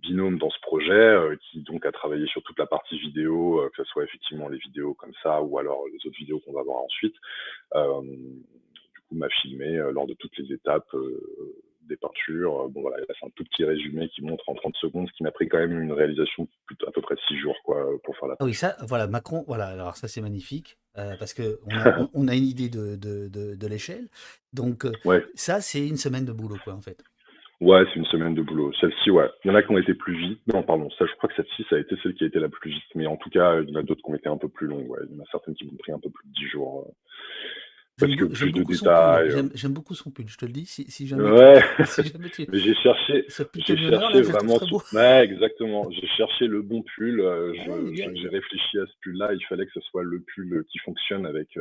binôme 0.03 0.37
dans 0.37 0.49
ce 0.49 0.59
projet, 0.61 0.91
euh, 0.91 1.35
qui 1.41 1.61
donc 1.61 1.85
a 1.85 1.91
travaillé 1.91 2.27
sur 2.27 2.43
toute 2.43 2.59
la 2.59 2.67
partie 2.67 2.99
vidéo, 2.99 3.61
euh, 3.61 3.69
que 3.69 3.83
ce 3.83 3.89
soit 3.89 4.03
effectivement 4.03 4.49
les 4.49 4.57
vidéos 4.57 4.93
comme 4.93 5.13
ça 5.23 5.41
ou 5.41 5.57
alors 5.57 5.85
les 5.87 6.05
autres 6.05 6.17
vidéos 6.17 6.39
qu'on 6.39 6.53
va 6.53 6.61
voir 6.61 6.77
ensuite. 6.77 7.15
Euh, 7.75 8.01
du 8.01 8.99
coup, 9.07 9.15
m'a 9.15 9.29
filmé 9.29 9.77
lors 9.91 10.05
de 10.05 10.13
toutes 10.13 10.37
les 10.37 10.53
étapes 10.53 10.95
des 11.83 11.97
peintures. 11.97 12.69
Bon 12.69 12.81
voilà, 12.81 12.97
c'est 13.07 13.25
un 13.25 13.29
tout 13.35 13.43
petit 13.43 13.63
résumé 13.65 14.09
qui 14.09 14.21
montre 14.21 14.47
en 14.47 14.55
30 14.55 14.75
secondes, 14.77 15.07
ce 15.07 15.13
qui 15.13 15.23
m'a 15.23 15.31
pris 15.31 15.49
quand 15.49 15.57
même 15.57 15.81
une 15.81 15.91
réalisation 15.91 16.47
à 16.87 16.91
peu 16.91 17.01
près 17.01 17.15
6 17.27 17.37
jours 17.37 17.55
quoi, 17.63 17.85
pour 18.03 18.15
faire 18.17 18.29
la 18.29 18.35
Ah 18.39 18.45
oui, 18.45 18.53
ça, 18.53 18.77
voilà, 18.87 19.07
Macron, 19.07 19.43
voilà, 19.47 19.67
alors 19.67 19.95
ça 19.95 20.07
c'est 20.07 20.21
magnifique, 20.21 20.77
parce 20.95 21.33
que 21.33 21.59
on 21.65 21.75
a, 21.75 22.09
on 22.13 22.27
a, 22.27 22.35
une 22.35 22.45
idée 22.45 22.69
de, 22.69 22.95
de, 22.95 23.27
de, 23.27 23.55
de 23.55 23.67
l'échelle. 23.67 24.07
Donc 24.53 24.85
ouais. 25.05 25.25
ça, 25.35 25.61
c'est 25.61 25.85
une 25.85 25.97
semaine 25.97 26.25
de 26.25 26.31
boulot, 26.31 26.57
quoi, 26.63 26.73
en 26.73 26.81
fait. 26.81 27.03
Ouais, 27.63 27.85
c'est 27.87 27.95
une 27.95 28.05
semaine 28.07 28.35
de 28.35 28.41
boulot. 28.41 28.73
Celle-ci, 28.81 29.09
ouais. 29.09 29.29
Il 29.45 29.47
y 29.47 29.51
en 29.51 29.55
a 29.55 29.63
qui 29.63 29.71
ont 29.71 29.77
été 29.77 29.93
plus 29.93 30.17
vite. 30.17 30.41
Non, 30.53 30.63
pardon, 30.63 30.89
ça, 30.99 31.05
je 31.05 31.13
crois 31.13 31.29
que 31.29 31.35
celle-ci, 31.35 31.65
ça 31.69 31.77
a 31.77 31.79
été 31.79 31.95
celle 32.03 32.13
qui 32.13 32.25
a 32.25 32.27
été 32.27 32.37
la 32.37 32.49
plus 32.49 32.71
vite. 32.71 32.83
Mais 32.93 33.07
en 33.07 33.15
tout 33.15 33.29
cas, 33.29 33.61
il 33.61 33.69
y 33.69 33.71
en 33.71 33.79
a 33.79 33.83
d'autres 33.83 34.01
qui 34.03 34.11
ont 34.11 34.15
été 34.15 34.27
un 34.27 34.35
peu 34.35 34.49
plus 34.49 34.67
longues. 34.67 34.89
Ouais. 34.89 34.99
Il 35.09 35.15
y 35.15 35.19
en 35.19 35.23
a 35.23 35.27
certaines 35.31 35.55
qui 35.55 35.65
m'ont 35.65 35.77
pris 35.77 35.93
un 35.93 35.99
peu 35.99 36.09
plus 36.09 36.27
de 36.27 36.33
10 36.33 36.47
jours. 36.49 36.85
Euh, 36.85 36.91
parce 37.97 38.15
que 38.17 38.25
plus 38.25 38.51
de 38.51 38.63
détails. 38.63 39.29
Euh. 39.29 39.43
J'aime 39.53 39.71
beaucoup 39.71 39.93
son 39.93 40.11
pull, 40.11 40.27
je 40.27 40.37
te 40.37 40.43
le 40.43 40.51
dis. 40.51 40.65
Si, 40.65 40.91
si 40.91 41.07
jamais 41.07 41.23
ouais. 41.23 41.61
si 41.85 42.03
jamais 42.03 42.29
tu... 42.31 42.45
Mais 42.51 42.59
j'ai 42.59 42.75
cherché, 42.75 43.25
j'ai 43.29 43.77
cherché 43.77 44.21
vraiment. 44.23 44.57
Ouais, 44.91 45.23
exactement. 45.23 45.89
J'ai 45.89 46.07
cherché 46.17 46.47
le 46.47 46.63
bon 46.63 46.83
pull. 46.95 47.21
Euh, 47.21 47.53
j'ai 47.93 48.27
réfléchi 48.27 48.77
à 48.77 48.85
ce 48.85 48.93
pull-là. 48.99 49.33
Il 49.35 49.45
fallait 49.45 49.65
que 49.65 49.71
ce 49.73 49.81
soit 49.89 50.03
le 50.03 50.19
pull 50.35 50.65
qui 50.69 50.79
fonctionne 50.79 51.25
avec. 51.25 51.57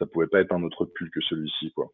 ça 0.00 0.06
pouvait 0.06 0.26
pas 0.26 0.40
être 0.40 0.52
un 0.52 0.64
autre 0.64 0.86
pull 0.86 1.08
que 1.10 1.20
celui-ci, 1.20 1.70
quoi. 1.70 1.92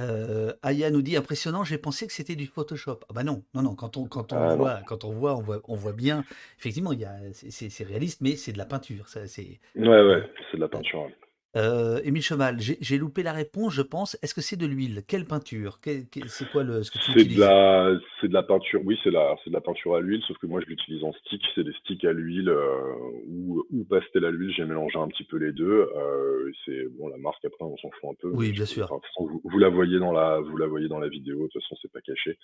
Euh, 0.00 0.52
Aya 0.62 0.90
nous 0.90 1.02
dit 1.02 1.16
impressionnant, 1.16 1.62
j'ai 1.62 1.78
pensé 1.78 2.06
que 2.06 2.12
c'était 2.12 2.34
du 2.34 2.46
Photoshop. 2.46 3.00
Ah 3.08 3.12
bah 3.14 3.22
non, 3.22 3.42
non, 3.54 3.62
non, 3.62 3.74
quand 3.74 3.96
on, 3.96 4.06
quand 4.06 4.32
on 4.32 4.36
ah 4.36 4.56
voit, 4.56 4.80
quand 4.86 5.04
on 5.04 5.12
voit, 5.12 5.36
on 5.36 5.42
voit, 5.42 5.60
on 5.68 5.76
voit 5.76 5.92
bien, 5.92 6.24
effectivement, 6.58 6.92
il 6.92 7.00
y 7.00 7.04
a, 7.04 7.16
c'est 7.32 7.84
réaliste, 7.84 8.20
mais 8.20 8.36
c'est 8.36 8.52
de 8.52 8.58
la 8.58 8.66
peinture. 8.66 9.08
Ça, 9.08 9.26
c'est, 9.28 9.60
Ouais, 9.76 9.86
ouais, 9.86 10.30
c'est 10.50 10.56
de 10.56 10.62
la 10.62 10.68
peinture. 10.68 11.08
Euh, 11.56 12.00
Émile 12.04 12.22
Cheval, 12.22 12.56
j'ai 12.58 12.98
loupé 12.98 13.22
la 13.22 13.32
réponse, 13.32 13.72
je 13.72 13.82
pense. 13.82 14.18
Est-ce 14.22 14.34
que 14.34 14.40
c'est 14.40 14.56
de 14.56 14.66
l'huile? 14.66 15.02
Quelle 15.06 15.24
peinture? 15.24 15.78
C'est 15.84 16.50
quoi 16.50 16.64
le, 16.64 16.82
ce 16.82 16.90
que 16.90 16.98
tu 16.98 17.12
C'est 17.12 17.24
de 17.24 17.38
la, 17.38 17.96
c'est 18.20 18.28
de 18.28 18.34
la 18.34 18.42
peinture. 18.42 18.80
Oui, 18.84 18.98
c'est 19.04 19.10
de 19.10 19.52
la 19.52 19.60
peinture 19.60 19.94
à 19.94 20.00
l'huile, 20.00 20.22
sauf 20.26 20.36
que 20.38 20.46
moi 20.46 20.60
je 20.60 20.66
l'utilise 20.66 21.04
en 21.04 21.12
stick. 21.12 21.42
C'est 21.54 21.62
des 21.62 21.72
sticks 21.74 22.04
à 22.04 22.12
l'huile 22.12 22.48
euh, 22.48 22.92
ou, 23.28 23.64
ou 23.70 23.84
pastel 23.84 24.24
à 24.24 24.30
l'huile. 24.30 24.52
J'ai 24.56 24.64
mélangé 24.64 24.98
un 24.98 25.08
petit 25.08 25.24
peu 25.24 25.36
les 25.36 25.52
deux. 25.52 25.88
Euh, 25.96 26.50
c'est 26.64 26.86
bon, 26.98 27.08
la 27.08 27.18
marque 27.18 27.44
après 27.44 27.64
on 27.64 27.76
s'en 27.76 27.90
fout 28.00 28.10
un 28.10 28.14
peu. 28.20 28.30
Oui, 28.34 28.50
bien 28.50 28.66
sûr. 28.66 28.88
vous, 29.18 29.40
vous, 29.44 29.58
la 29.58 29.68
voyez 29.68 29.98
dans 29.98 30.12
la, 30.12 30.40
vous 30.40 30.56
la 30.56 30.66
voyez 30.66 30.88
dans 30.88 30.98
la 30.98 31.08
vidéo. 31.08 31.44
De 31.44 31.48
toute 31.48 31.62
façon, 31.62 31.76
c'est 31.80 31.92
pas 31.92 32.00
caché. 32.00 32.36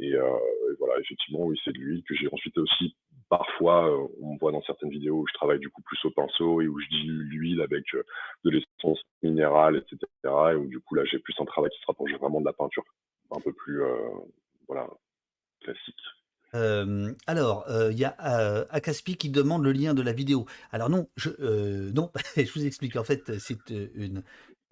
Et, 0.00 0.08
et 0.10 0.74
voilà, 0.78 0.94
effectivement, 1.00 1.44
oui, 1.44 1.60
c'est 1.64 1.72
de 1.72 1.78
l'huile 1.78 2.02
que 2.08 2.14
j'ai 2.14 2.28
ensuite 2.32 2.56
aussi 2.56 2.94
parfois, 3.28 3.90
on 4.20 4.34
me 4.34 4.38
voit 4.38 4.52
dans 4.52 4.62
certaines 4.62 4.90
vidéos 4.90 5.16
où 5.16 5.26
je 5.26 5.34
travaille 5.34 5.58
du 5.58 5.68
coup 5.68 5.82
plus 5.82 5.98
au 6.04 6.10
pinceau 6.10 6.60
et 6.60 6.68
où 6.68 6.78
je 6.78 6.86
dilue 6.88 7.28
l'huile 7.28 7.60
avec 7.60 7.84
de 8.46 8.50
l'essence 8.50 9.00
minérale, 9.22 9.76
etc. 9.76 9.98
Et 10.24 10.54
où 10.54 10.66
du 10.66 10.80
coup 10.80 10.94
là, 10.94 11.04
j'ai 11.04 11.18
plus 11.18 11.34
un 11.38 11.44
travail 11.44 11.70
qui 11.70 11.80
se 11.80 11.86
rapproche 11.86 12.12
vraiment 12.20 12.40
de 12.40 12.46
la 12.46 12.52
peinture, 12.52 12.84
un 13.30 13.40
peu 13.40 13.52
plus 13.52 13.82
euh, 13.82 13.96
voilà 14.68 14.88
classique. 15.62 16.00
alors, 17.26 17.66
il 17.90 17.98
y 17.98 18.04
a 18.04 18.14
Akaspi 18.70 19.16
qui 19.16 19.30
demande 19.30 19.64
le 19.64 19.72
lien 19.72 19.94
de 19.94 20.02
la 20.02 20.12
vidéo. 20.12 20.46
Alors 20.72 20.88
non, 20.88 21.08
je, 21.16 21.30
non, 21.92 22.10
je 22.36 22.52
vous 22.52 22.64
explique. 22.64 22.96
En 22.96 23.04
fait, 23.04 23.38
c'est 23.38 23.70
une, 23.70 24.22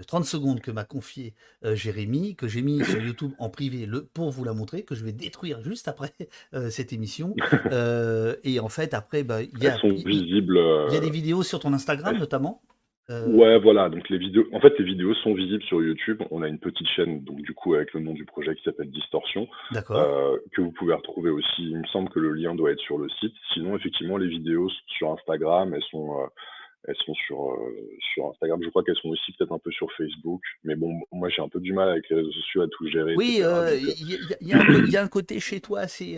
30 0.07 0.25
secondes 0.25 0.61
que 0.61 0.71
m'a 0.71 0.85
confié 0.85 1.35
euh, 1.65 1.77
Jérémy, 1.77 2.35
que 2.35 2.49
j'ai 2.49 2.63
mis 2.63 2.85
sur 2.85 3.01
YouTube 3.01 3.33
en 3.39 3.49
privé 3.49 3.87
le, 3.87 4.05
pour 4.05 4.31
vous 4.31 4.45
la 4.45 4.53
montrer, 4.53 4.83
que 4.83 4.95
je 4.95 5.05
vais 5.05 5.13
détruire 5.13 5.63
juste 5.63 5.87
après 5.87 6.13
euh, 6.55 6.71
cette 6.71 6.93
émission. 6.93 7.35
Euh, 7.73 8.37
et 8.45 8.61
en 8.61 8.69
fait, 8.69 8.95
après, 8.95 9.23
bah, 9.23 9.43
il 9.43 9.63
y, 9.63 9.67
a, 9.67 9.79
visibles, 9.83 10.59
y 10.91 10.97
a 10.97 11.01
des 11.01 11.11
vidéos 11.11 11.43
sur 11.43 11.61
ton 11.61 11.73
Instagram 11.73 12.17
notamment. 12.19 12.63
Ouais, 13.09 13.59
voilà. 13.59 13.88
Donc 13.88 14.09
les 14.09 14.19
vidéos, 14.19 14.47
en 14.53 14.61
fait, 14.61 14.79
les 14.79 14.85
vidéos 14.85 15.14
sont 15.14 15.35
visibles 15.35 15.62
sur 15.64 15.83
YouTube. 15.83 16.23
On 16.31 16.43
a 16.43 16.49
une 16.49 16.59
petite 16.59 16.88
chaîne, 16.88 17.23
donc 17.25 17.43
du 17.43 17.55
coup 17.55 17.75
avec 17.75 17.93
le 17.93 18.01
nom 18.01 18.12
du 18.12 18.25
projet 18.25 18.55
qui 18.55 18.62
s'appelle 18.62 18.90
Distorsion, 18.90 19.47
que 19.73 20.61
vous 20.61 20.73
pouvez 20.73 20.95
retrouver 20.95 21.31
aussi. 21.31 21.71
Il 21.71 21.79
me 21.79 21.87
semble 21.87 22.09
que 22.11 22.21
le 22.21 22.33
lien 22.33 22.55
doit 22.55 22.73
être 22.73 22.81
sur 22.81 22.99
le 22.99 23.09
site. 23.21 23.35
Sinon, 23.53 23.77
effectivement, 23.77 24.17
les 24.17 24.29
vidéos 24.29 24.71
sur 24.87 25.12
Instagram, 25.12 25.75
elles 25.75 25.85
sont 25.90 26.17
elles 26.87 26.97
sont 27.07 27.14
sur, 27.14 27.51
euh, 27.53 27.88
sur 28.12 28.29
Instagram. 28.29 28.61
Je 28.62 28.69
crois 28.69 28.85
qu'elles 28.85 28.97
sont 28.97 29.09
aussi 29.09 29.33
peut-être 29.33 29.53
un 29.53 29.59
peu 29.59 29.71
sur 29.71 29.90
Facebook. 29.93 30.43
Mais 30.64 30.75
bon, 30.75 31.01
moi, 31.12 31.29
j'ai 31.31 31.40
un 31.40 31.49
peu 31.49 31.61
du 31.61 31.73
mal 31.73 31.88
avec 31.88 32.09
les 32.11 32.17
réseaux 32.17 32.33
sociaux 32.33 32.62
à 32.62 32.69
tout 32.69 32.87
gérer. 32.88 33.14
Oui, 33.17 33.38
euh, 33.40 33.75
il 33.75 34.19
y, 34.43 34.49
y, 34.49 34.97
a 34.97 35.03
un 35.03 35.09
côté 35.09 35.40
chez 35.40 35.61
toi, 35.61 35.87
c'est. 35.87 36.17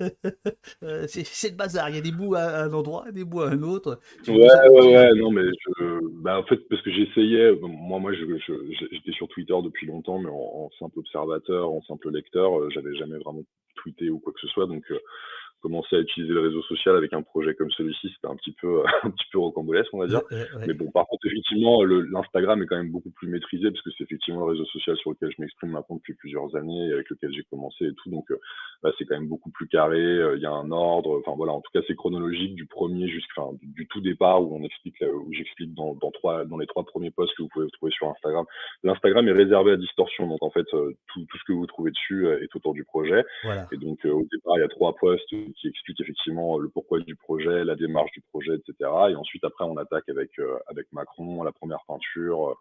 Euh, 0.82 1.04
c'est 1.06 1.50
le 1.50 1.56
bazar, 1.56 1.90
il 1.90 1.96
y 1.96 1.98
a 1.98 2.00
des 2.00 2.10
bouts 2.10 2.34
à 2.34 2.62
un 2.62 2.72
endroit, 2.72 3.12
des 3.12 3.24
bouts 3.24 3.42
à 3.42 3.50
un 3.50 3.62
autre. 3.62 4.00
ouais, 4.26 4.34
ouais, 4.34 4.96
ouais, 4.96 5.14
non, 5.14 5.30
mais 5.30 5.42
je, 5.42 6.00
bah, 6.22 6.38
en 6.38 6.44
fait, 6.44 6.56
parce 6.70 6.80
que 6.80 6.90
j'essayais, 6.90 7.52
moi, 7.60 7.98
moi, 7.98 8.12
j'étais 8.14 9.12
sur 9.12 9.28
Twitter 9.28 9.54
depuis 9.62 9.86
longtemps, 9.86 10.18
mais 10.18 10.30
en, 10.30 10.70
simple 10.78 11.00
observateur, 11.00 11.70
en 11.70 11.82
simple 11.82 12.10
lecteur, 12.10 12.70
j'avais 12.70 12.94
jamais 12.96 13.18
vraiment 13.18 13.44
tweeté 13.76 14.08
ou 14.08 14.18
quoi 14.20 14.32
que 14.32 14.40
ce 14.40 14.48
soit, 14.48 14.66
donc 14.66 14.90
commencer 15.60 15.96
à 15.96 16.00
utiliser 16.00 16.32
le 16.32 16.40
réseau 16.40 16.62
social 16.62 16.96
avec 16.96 17.12
un 17.12 17.22
projet 17.22 17.54
comme 17.54 17.70
celui-ci, 17.70 18.10
c'était 18.14 18.32
un 18.32 18.36
petit 18.36 18.52
peu 18.52 18.82
un 19.04 19.10
petit 19.10 19.26
peu 19.32 19.38
rocambolesque, 19.38 19.92
on 19.92 19.98
va 19.98 20.06
dire. 20.06 20.22
Mais 20.66 20.74
bon, 20.74 20.90
par 20.90 21.06
contre, 21.06 21.26
effectivement, 21.26 21.82
l'Instagram 21.84 22.62
est 22.62 22.66
quand 22.66 22.76
même 22.76 22.90
beaucoup 22.90 23.10
plus 23.10 23.28
maîtrisé 23.28 23.70
parce 23.70 23.82
que 23.82 23.90
c'est 23.96 24.04
effectivement 24.04 24.40
le 24.40 24.52
réseau 24.52 24.64
social 24.66 24.96
sur 24.96 25.10
lequel 25.10 25.30
je 25.36 25.42
m'exprime 25.42 25.70
maintenant 25.70 25.96
depuis 25.96 26.14
plusieurs 26.14 26.54
années, 26.56 26.88
et 26.88 26.92
avec 26.92 27.08
lequel 27.10 27.32
j'ai 27.32 27.44
commencé 27.50 27.84
et 27.84 27.94
tout. 27.94 28.10
Donc, 28.10 28.30
euh, 28.30 28.38
bah, 28.82 28.92
c'est 28.98 29.04
quand 29.04 29.14
même 29.14 29.28
beaucoup 29.28 29.50
plus 29.50 29.68
carré. 29.68 30.00
Euh, 30.00 30.36
il 30.36 30.42
y 30.42 30.46
a 30.46 30.50
un 30.50 30.70
ordre. 30.70 31.20
Enfin 31.20 31.36
voilà, 31.36 31.52
en 31.52 31.60
tout 31.60 31.70
cas, 31.72 31.80
c'est 31.86 31.94
chronologique 31.94 32.54
du 32.54 32.66
premier 32.66 33.08
jusqu'à 33.08 33.42
du, 33.60 33.66
du, 33.66 33.86
tout 33.88 34.00
départ 34.00 34.42
où 34.42 34.56
on 34.56 34.64
explique, 34.64 34.96
où 35.02 35.32
j'explique 35.32 35.74
dans, 35.74 35.94
dans 35.94 36.10
trois, 36.10 36.44
dans 36.44 36.58
les 36.58 36.66
trois 36.66 36.84
premiers 36.84 37.10
posts 37.10 37.34
que 37.36 37.42
vous 37.42 37.48
pouvez 37.48 37.66
trouver 37.72 37.92
sur 37.92 38.08
Instagram. 38.08 38.44
L'Instagram 38.82 39.26
est 39.28 39.32
réservé 39.32 39.72
à 39.72 39.76
distorsion, 39.76 40.26
donc 40.26 40.42
en 40.42 40.50
fait, 40.50 40.66
euh, 40.74 40.92
tout, 41.08 41.24
tout 41.28 41.38
ce 41.38 41.44
que 41.44 41.52
vous 41.52 41.66
trouvez 41.66 41.90
dessus 41.90 42.28
est 42.28 42.54
autour 42.54 42.74
du 42.74 42.84
projet. 42.84 43.24
Et 43.72 43.76
donc, 43.76 44.04
au 44.04 44.26
départ, 44.30 44.56
il 44.56 44.60
y 44.60 44.64
a 44.64 44.68
trois 44.68 44.94
posts 44.96 45.32
qui 45.54 45.68
explique 45.68 46.00
effectivement 46.00 46.58
le 46.58 46.68
pourquoi 46.68 47.00
du 47.00 47.16
projet, 47.16 47.64
la 47.64 47.76
démarche 47.76 48.12
du 48.12 48.22
projet, 48.30 48.54
etc. 48.54 48.90
Et 49.10 49.14
ensuite, 49.14 49.44
après, 49.44 49.64
on 49.64 49.76
attaque 49.76 50.08
avec, 50.08 50.38
euh, 50.38 50.58
avec 50.68 50.86
Macron, 50.92 51.42
la 51.42 51.52
première 51.52 51.84
peinture, 51.86 52.56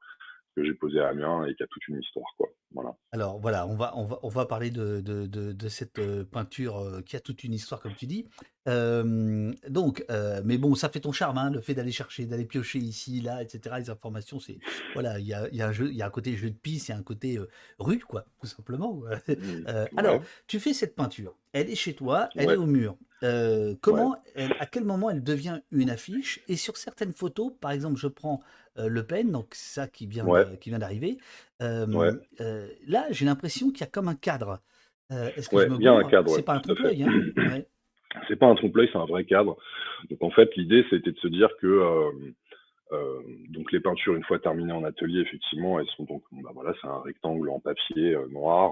que 0.60 0.66
j'ai 0.66 0.74
posé 0.74 1.00
à 1.00 1.10
Amiens 1.10 1.46
et 1.46 1.56
qui 1.56 1.64
a 1.64 1.68
toute 1.68 1.88
une 1.88 2.00
histoire. 2.00 2.28
Quoi. 2.38 2.50
Voilà. 2.72 2.96
Alors 3.12 3.40
voilà, 3.40 3.66
on 3.68 3.76
va, 3.76 3.98
on 3.98 4.06
va, 4.06 4.20
on 4.22 4.30
va 4.30 4.46
parler 4.46 4.70
de, 4.70 5.02
de, 5.02 5.26
de, 5.26 5.70
cette 5.70 6.00
euh, 6.00 6.24
peinture 6.24 6.78
euh, 6.78 7.02
qui 7.02 7.16
a 7.16 7.20
toute 7.20 7.44
une 7.44 7.54
histoire, 7.54 7.82
comme 7.82 7.96
tu 7.96 8.06
dis. 8.06 8.28
donc, 8.68 10.06
mais 10.44 10.58
bon, 10.58 10.76
ça 10.76 10.90
fait 10.90 11.00
ton 11.00 11.12
charme, 11.12 11.38
hein, 11.38 11.50
le 11.50 11.62
fait 11.62 11.74
d'aller 11.74 11.92
chercher, 11.92 12.26
d'aller 12.26 12.46
piocher 12.46 12.80
ici, 12.80 13.22
là, 13.22 13.42
etc. 13.42 13.76
Les 13.80 13.90
informations, 13.90 14.40
c'est 14.40 14.60
voilà, 14.94 15.20
il 15.20 15.26
y 15.26 15.34
a, 15.34 15.50
y, 15.50 15.62
a 15.62 15.72
y 15.72 16.02
a 16.02 16.06
un 16.06 16.10
côté 16.10 16.36
jeu 16.36 16.50
de 16.52 16.56
piste, 16.56 16.90
il 16.90 16.92
y 16.92 16.94
a 16.94 16.98
un 16.98 17.04
côté 17.04 17.40
rue, 17.80 18.00
quoi, 18.00 18.26
tout 18.40 18.48
simplement. 18.48 19.02
Mmh. 19.30 19.98
alors, 19.98 20.22
tu 20.48 20.60
fais 20.60 20.74
cette 20.74 20.96
peinture, 20.96 21.36
elle 21.54 21.70
est 21.70 21.76
chez 21.76 21.94
toi, 21.94 22.30
elle 22.36 22.50
est 22.50 22.58
au 22.58 22.66
mur. 22.66 22.98
Comment, 23.82 24.16
à 24.36 24.66
quel 24.66 24.84
moment 24.84 25.10
elle 25.10 25.24
devient 25.24 25.60
une 25.72 25.90
affiche 25.90 26.42
Et 26.48 26.56
sur 26.56 26.78
certaines 26.78 27.14
photos, 27.14 27.52
par 27.60 27.72
exemple, 27.72 27.98
je 27.98 28.08
prends 28.08 28.42
euh, 28.78 28.88
Le 28.88 29.04
Pen, 29.04 29.32
donc 29.32 29.48
ça 29.54 29.88
qui 29.88 30.08
vient 30.08 30.26
qui 30.60 30.70
vient 30.70 30.80
d'arriver. 30.80 31.18
Euh, 31.62 31.86
là, 32.88 33.08
j'ai 33.12 33.26
l'impression 33.26 33.72
qu'il 33.72 33.82
y 33.82 33.84
a 33.84 33.88
comme 33.88 34.08
un 34.08 34.16
cadre. 34.16 34.60
Est-ce 35.10 35.50
que 35.50 35.58
a 35.58 35.92
un 35.92 36.04
cadre. 36.10 36.30
C'est 36.30 36.44
pas 36.44 36.54
un 36.54 36.60
trompe-l'œil. 36.60 37.04
Hein? 37.04 37.62
C'est 38.28 38.38
pas 38.38 38.48
un 38.48 38.56
trompe-l'œil, 38.56 38.90
c'est 38.92 38.98
un 38.98 39.06
vrai 39.06 39.24
cadre. 39.24 39.56
Donc 40.10 40.24
en 40.24 40.32
fait, 40.32 40.50
l'idée, 40.56 40.84
c'était 40.90 41.12
de 41.12 41.20
se 41.20 41.28
dire 41.28 41.50
que 41.62 42.10
donc 43.50 43.72
les 43.72 43.80
peintures, 43.80 44.16
une 44.16 44.24
fois 44.24 44.40
terminées 44.40 44.74
en 44.74 44.84
atelier, 44.84 45.20
effectivement, 45.20 45.80
elles 45.80 45.86
sont 45.96 46.06
donc, 46.06 46.24
bah 46.32 46.50
voilà, 46.56 46.74
c'est 46.82 46.88
un 46.88 47.02
rectangle 47.02 47.48
en 47.52 47.60
papier 47.60 48.18
noir. 48.32 48.72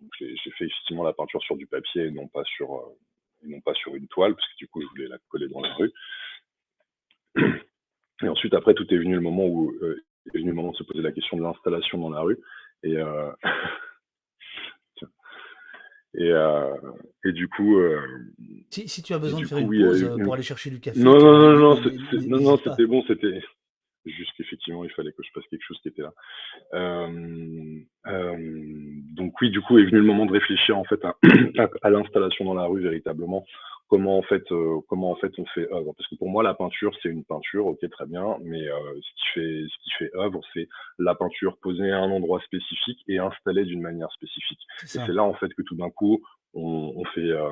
donc 0.00 0.10
j'ai 0.18 0.34
fait 0.58 0.64
effectivement 0.64 1.04
la 1.04 1.12
peinture 1.12 1.40
sur 1.42 1.56
du 1.56 1.68
papier 1.68 2.06
et 2.06 2.10
non 2.10 2.26
pas 2.26 2.42
sur, 2.42 2.84
et 3.42 3.48
non 3.48 3.60
pas 3.60 3.74
sur 3.74 3.94
une 3.94 4.08
toile, 4.08 4.34
parce 4.34 4.46
que 4.48 4.56
du 4.58 4.68
coup, 4.68 4.80
je 4.82 4.86
voulais 4.88 5.08
la 5.08 5.18
coller 5.28 5.48
dans 5.48 5.60
la 5.60 5.74
rue. 5.74 5.92
Et 8.22 8.28
ensuite, 8.28 8.54
après, 8.54 8.74
tout 8.74 8.86
est 8.92 8.98
venu 8.98 9.14
le 9.14 9.20
moment 9.20 9.46
où 9.46 9.72
est 9.82 10.38
venu 10.38 10.50
le 10.50 10.54
moment 10.54 10.70
de 10.70 10.76
se 10.76 10.84
poser 10.84 11.02
la 11.02 11.12
question 11.12 11.36
de 11.36 11.42
l'installation 11.42 11.98
dans 11.98 12.10
la 12.10 12.20
rue. 12.20 12.38
Et 12.84 12.96
Et, 16.14 16.30
euh, 16.30 16.74
et 17.24 17.32
du 17.32 17.48
coup. 17.48 17.78
Euh, 17.78 18.00
si, 18.70 18.86
si, 18.86 19.02
tu 19.02 19.14
as 19.14 19.18
besoin 19.18 19.40
de 19.40 19.46
faire 19.46 19.58
une 19.58 19.68
pause 19.68 20.04
euh, 20.04 20.22
pour 20.22 20.34
aller 20.34 20.42
chercher 20.42 20.70
du 20.70 20.78
café. 20.78 21.00
Non, 21.00 21.18
non, 21.18 21.38
non, 21.38 21.56
non, 21.56 21.80
non, 22.26 22.40
non, 22.40 22.56
c'était 22.58 22.86
bon, 22.86 23.02
c'était 23.06 23.40
juste 24.10 24.32
qu'effectivement, 24.36 24.84
il 24.84 24.90
fallait 24.90 25.12
que 25.12 25.22
je 25.22 25.30
fasse 25.32 25.46
quelque 25.48 25.64
chose 25.66 25.78
qui 25.82 25.88
était 25.88 26.02
là. 26.02 26.12
Euh, 26.74 27.80
donc 29.14 29.40
oui, 29.40 29.50
du 29.50 29.60
coup, 29.60 29.78
est 29.78 29.84
venu 29.84 29.98
le 29.98 30.02
moment 30.02 30.26
de 30.26 30.32
réfléchir 30.32 30.76
en 30.76 30.84
fait 30.84 31.00
à 31.04 31.16
l'installation 31.90 32.44
dans 32.44 32.54
la 32.54 32.64
rue 32.64 32.82
véritablement 32.82 33.44
comment 33.92 34.16
en 34.16 34.22
fait 34.22 34.50
euh, 34.52 34.80
comment 34.88 35.10
en 35.10 35.16
fait 35.16 35.32
on 35.36 35.44
fait 35.54 35.70
œuvre. 35.70 35.92
Parce 35.94 36.08
que 36.08 36.14
pour 36.14 36.30
moi 36.30 36.42
la 36.42 36.54
peinture 36.54 36.96
c'est 37.02 37.10
une 37.10 37.24
peinture 37.24 37.66
ok 37.66 37.78
très 37.90 38.06
bien 38.06 38.38
mais 38.42 38.66
euh, 38.66 38.94
ce 38.94 39.10
qui 39.16 39.28
fait 39.34 39.64
ce 39.68 39.84
qui 39.84 39.90
fait 39.98 40.10
œuvre 40.16 40.40
c'est 40.54 40.66
la 40.98 41.14
peinture 41.14 41.58
posée 41.60 41.90
à 41.90 41.98
un 41.98 42.10
endroit 42.10 42.40
spécifique 42.40 43.00
et 43.06 43.18
installée 43.18 43.66
d'une 43.66 43.82
manière 43.82 44.10
spécifique. 44.12 44.60
Et 44.82 44.86
c'est 44.86 45.12
là 45.12 45.24
en 45.24 45.34
fait 45.34 45.52
que 45.52 45.60
tout 45.60 45.76
d'un 45.76 45.90
coup 45.90 46.22
on, 46.54 46.94
on 46.96 47.04
fait 47.04 47.20
euh, 47.20 47.50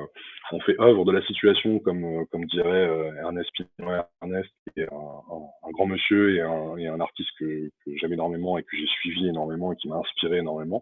on 0.51 0.59
fait 0.61 0.79
œuvre 0.81 1.05
de 1.05 1.11
la 1.11 1.23
situation 1.27 1.77
comme 1.77 2.25
comme 2.31 2.45
dirait 2.45 2.89
Ernest 3.19 3.51
Pinault 3.53 3.91
Ernest 4.23 4.49
qui 4.73 4.79
est 4.79 4.91
un, 4.91 4.95
un, 4.95 5.71
grand 5.73 5.85
monsieur 5.85 6.37
et 6.37 6.41
un, 6.41 6.75
et 6.77 6.87
un 6.87 6.99
artiste 6.99 7.29
que, 7.37 7.69
que 7.85 7.91
j'aime 7.97 8.13
énormément 8.13 8.57
et 8.57 8.63
que 8.63 8.75
j'ai 8.75 8.87
suivi 8.87 9.27
énormément 9.27 9.73
et 9.73 9.75
qui 9.75 9.89
m'a 9.89 9.97
inspiré 9.97 10.39
énormément 10.39 10.81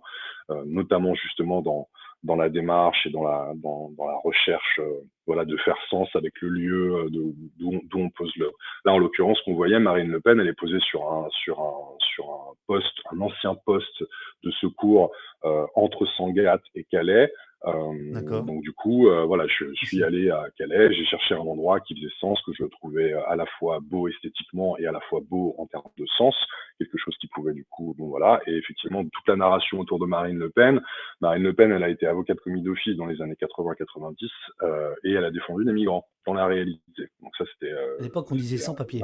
notamment 0.66 1.16
justement 1.16 1.62
dans 1.62 1.90
dans 2.24 2.36
la 2.36 2.50
démarche 2.50 3.06
et 3.06 3.10
dans 3.10 3.24
la, 3.24 3.54
dans, 3.56 3.92
la 3.98 4.18
recherche 4.24 4.80
euh, 4.80 5.02
voilà, 5.26 5.46
de 5.46 5.56
faire 5.58 5.78
sens 5.90 6.10
avec 6.16 6.34
le 6.42 6.50
lieu 6.50 6.96
euh, 6.96 7.10
d'où 7.10 7.74
on 7.94 8.10
pose 8.10 8.34
le. 8.38 8.52
Là, 8.86 8.94
en 8.94 8.98
l'occurrence, 8.98 9.40
qu'on 9.42 9.54
voyait, 9.54 9.80
Marine 9.80 10.12
Le 10.12 10.20
Pen, 10.20 10.40
elle 10.40 10.48
est 10.48 10.54
posée 10.54 10.80
sur 10.80 11.10
un, 11.12 11.28
sur 11.44 11.60
un, 11.62 11.98
sur 12.16 12.30
un 12.30 12.54
poste, 12.68 12.98
un 13.12 13.22
ancien 13.22 13.56
poste 13.66 14.04
de 14.44 14.52
secours 14.52 15.12
euh, 15.46 15.66
entre 15.76 16.06
Sangatte 16.18 16.64
et 16.76 16.84
Calais, 16.84 17.32
donc 17.66 18.62
du 18.62 18.72
coup, 18.72 19.08
euh, 19.08 19.26
voilà, 19.26 19.46
je, 19.48 19.66
suis 19.74 20.04
allé 20.04 20.30
à 20.30 20.46
Calais, 20.58 20.94
j'ai 20.94 21.06
cherché 21.06 21.36
un 21.36 21.40
endroit 21.40 21.80
qui 21.82 21.96
faisait 21.96 22.14
sens, 22.20 22.42
que 22.46 22.54
je 22.54 22.64
trouvais 22.66 23.14
à 23.14 23.36
la 23.36 23.46
fois 23.58 23.80
beau 23.82 24.08
esthétiquement 24.08 24.78
et 24.78 24.86
à 24.86 24.92
la 24.92 25.02
fois 25.02 25.20
beau 25.22 25.56
en 25.58 25.66
termes 25.66 25.92
de 25.98 26.06
sens, 26.18 26.36
quelque 26.78 26.98
chose 26.98 27.16
qui 27.20 27.28
pouvait 27.28 27.54
du 27.54 27.66
coup, 27.66 27.96
bon 27.98 28.08
voilà, 28.08 28.42
et 28.48 28.56
effectivement 28.56 29.04
toute 29.04 29.28
la 29.28 29.36
narration 29.36 29.80
autour 29.80 30.00
de 30.00 30.06
Marine 30.06 30.38
Le 30.38 30.50
Pen. 30.50 30.82
Marine 31.20 31.44
Le 31.44 31.54
Pen, 31.54 31.72
elle 31.72 31.84
a 31.84 31.90
été 31.90 32.06
avocate 32.06 32.40
commis 32.40 32.62
d'office 32.62 32.96
dans 32.96 33.06
les 33.06 33.22
années 33.22 33.36
80-90 33.40 34.30
euh, 34.62 34.96
et 35.04 35.12
elle 35.12 35.26
a 35.26 35.32
défendu 35.32 35.66
les 35.66 35.74
migrants 35.74 36.08
dans 36.26 36.34
la 36.34 36.46
réalité. 36.46 37.10
Donc 37.22 37.36
ça 37.38 37.44
c'était. 37.54 37.74
à 37.74 38.02
l'époque, 38.02 38.32
on 38.32 38.36
disait 38.36 38.58
sans 38.58 38.76
papier. 38.76 39.02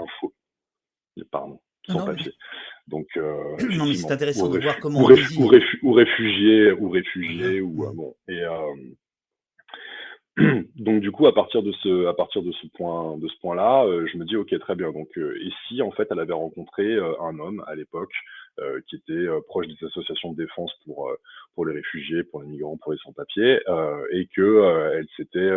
Pardon 1.31 1.59
sans 1.87 2.05
papier. 2.05 2.33
Donc, 2.87 3.07
euh, 3.17 3.57
non, 3.71 3.85
mais 3.85 3.95
c'est 3.95 4.11
intéressant 4.11 4.49
de 4.49 4.59
voir 4.59 4.79
comment 4.79 5.01
ou, 5.01 5.11
ou, 5.11 5.51
ou 5.83 5.93
réfugiés, 5.93 6.71
ou 6.71 6.89
réfugiés, 6.89 7.61
ou 7.61 7.85
euh, 7.85 7.91
bon. 7.93 8.15
Et 8.27 8.43
euh, 8.43 8.73
donc 10.75 11.01
du 11.01 11.11
coup, 11.11 11.27
à 11.27 11.33
partir 11.33 11.63
de 11.63 11.71
ce, 11.71 12.07
à 12.07 12.13
partir 12.13 12.43
de 12.43 12.51
ce 12.51 12.67
point, 12.75 13.17
de 13.17 13.27
ce 13.27 13.39
point-là, 13.39 13.85
euh, 13.85 14.05
je 14.11 14.17
me 14.17 14.25
dis 14.25 14.35
ok, 14.35 14.57
très 14.59 14.75
bien. 14.75 14.91
Donc, 14.91 15.09
euh, 15.17 15.37
et 15.41 15.49
si 15.67 15.81
en 15.81 15.91
fait, 15.91 16.07
elle 16.11 16.19
avait 16.19 16.33
rencontré 16.33 16.83
euh, 16.83 17.13
un 17.21 17.39
homme 17.39 17.63
à 17.67 17.75
l'époque 17.75 18.13
qui 18.87 18.95
était 18.95 19.27
proche 19.49 19.67
des 19.67 19.85
associations 19.85 20.31
de 20.31 20.37
défense 20.37 20.71
pour 20.85 21.11
pour 21.55 21.65
les 21.65 21.73
réfugiés, 21.73 22.23
pour 22.23 22.41
les 22.41 22.47
migrants, 22.47 22.77
pour 22.77 22.93
les 22.93 22.97
sans-papiers, 22.99 23.59
et 24.11 24.29
que 24.33 24.93
elle 24.93 25.07
s'était 25.17 25.51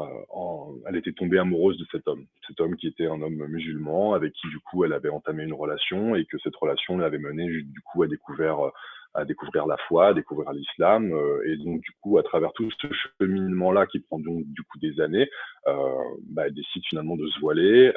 euh, 0.00 0.80
elle 0.86 0.96
était 0.96 1.12
tombée 1.12 1.38
amoureuse 1.38 1.78
de 1.78 1.86
cet 1.90 2.06
homme, 2.08 2.26
cet 2.46 2.60
homme 2.60 2.76
qui 2.76 2.86
était 2.86 3.06
un 3.06 3.20
homme 3.20 3.46
musulman 3.46 4.14
avec 4.14 4.32
qui 4.32 4.48
du 4.48 4.58
coup 4.60 4.84
elle 4.84 4.92
avait 4.92 5.08
entamé 5.08 5.44
une 5.44 5.54
relation 5.54 6.14
et 6.14 6.24
que 6.24 6.38
cette 6.38 6.56
relation 6.56 6.98
l'avait 6.98 7.18
mené 7.18 7.46
du 7.46 7.80
coup 7.84 8.02
à 8.02 8.06
découvrir 8.06 8.66
euh, 8.66 8.70
à 9.12 9.24
découvrir 9.24 9.66
la 9.66 9.76
foi, 9.88 10.08
à 10.08 10.14
découvrir 10.14 10.52
l'islam 10.52 11.12
euh, 11.12 11.42
et 11.44 11.56
donc 11.56 11.80
du 11.80 11.90
coup 12.00 12.18
à 12.18 12.22
travers 12.22 12.52
tout 12.52 12.70
ce 12.70 12.88
cheminement 13.18 13.72
là 13.72 13.86
qui 13.86 13.98
prend 13.98 14.20
donc 14.20 14.44
du 14.46 14.62
coup 14.62 14.78
des 14.78 15.00
années, 15.00 15.28
bah, 15.66 16.46
elle 16.46 16.54
décide 16.54 16.82
finalement 16.88 17.16
de 17.16 17.26
se 17.26 17.40
voiler, 17.40 17.92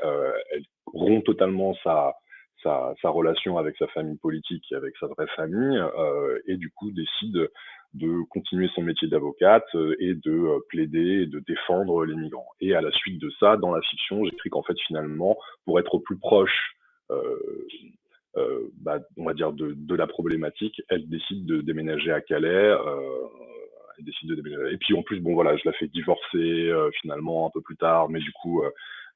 elle 0.51 0.63
rompt 0.87 1.23
totalement 1.23 1.75
sa 1.83 2.15
sa, 2.63 3.10
relation 3.10 3.58
avec 3.58 3.76
sa 3.78 3.88
famille 3.88 4.17
politique 4.17 4.65
et 4.71 4.76
avec 4.76 4.95
sa 4.97 5.08
vraie 5.08 5.28
famille, 5.36 5.78
euh, 5.78 6.39
et 6.47 6.58
du 6.58 6.69
coup 6.71 6.91
décide 6.91 7.49
de 7.93 8.23
continuer 8.30 8.69
son 8.73 8.82
métier 8.82 9.08
d'avocate 9.08 9.67
euh, 9.76 9.95
et 9.99 10.15
de 10.15 10.32
euh, 10.32 10.60
plaider 10.69 11.23
et 11.23 11.26
de 11.28 11.39
défendre 11.39 12.06
les 12.06 12.15
migrants. 12.15 12.49
Et 12.60 12.73
à 12.73 12.82
la 12.82 12.91
suite 12.91 13.21
de 13.21 13.30
ça, 13.39 13.58
dans 13.58 13.71
la 13.71 13.82
fiction, 13.82 14.26
j'écris 14.26 14.49
qu'en 14.49 14.63
fait 14.63 14.80
finalement, 14.88 15.38
pour 15.65 15.80
être 15.80 15.99
plus 15.99 16.17
proche, 16.17 16.76
bah, 18.82 18.99
on 19.17 19.26
va 19.26 19.34
dire 19.34 19.54
de, 19.54 19.73
de, 19.78 19.95
la 19.95 20.08
problématique, 20.08 20.82
elle 20.89 21.08
décide 21.08 21.45
de 21.45 21.62
déménager 21.62 22.12
à 22.12 22.21
Calais. 22.21 22.76
Elle 23.99 24.06
décide 24.06 24.30
de 24.30 24.36
déménager. 24.36 24.73
Et 24.73 24.78
puis 24.78 24.95
en 24.95 25.04
plus, 25.04 25.19
bon 25.19 25.36
voilà, 25.36 25.56
je 25.56 25.62
la 25.65 25.73
fais 25.73 25.88
divorcer 25.88 26.73
finalement 27.02 27.47
un 27.47 27.52
peu 27.54 27.62
plus 27.62 27.78
tard, 27.78 28.10
mais 28.10 28.19
du 28.19 28.32
coup, 28.32 28.63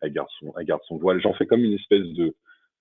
elle 0.01 0.13
garde 0.13 0.29
son, 0.39 0.53
elle 0.59 0.65
garde 0.65 0.81
son 0.87 0.97
voile. 0.97 1.19
J'en 1.19 1.33
fais 1.33 1.47
comme 1.47 1.63
une 1.63 1.73
espèce 1.73 2.05
de 2.05 2.35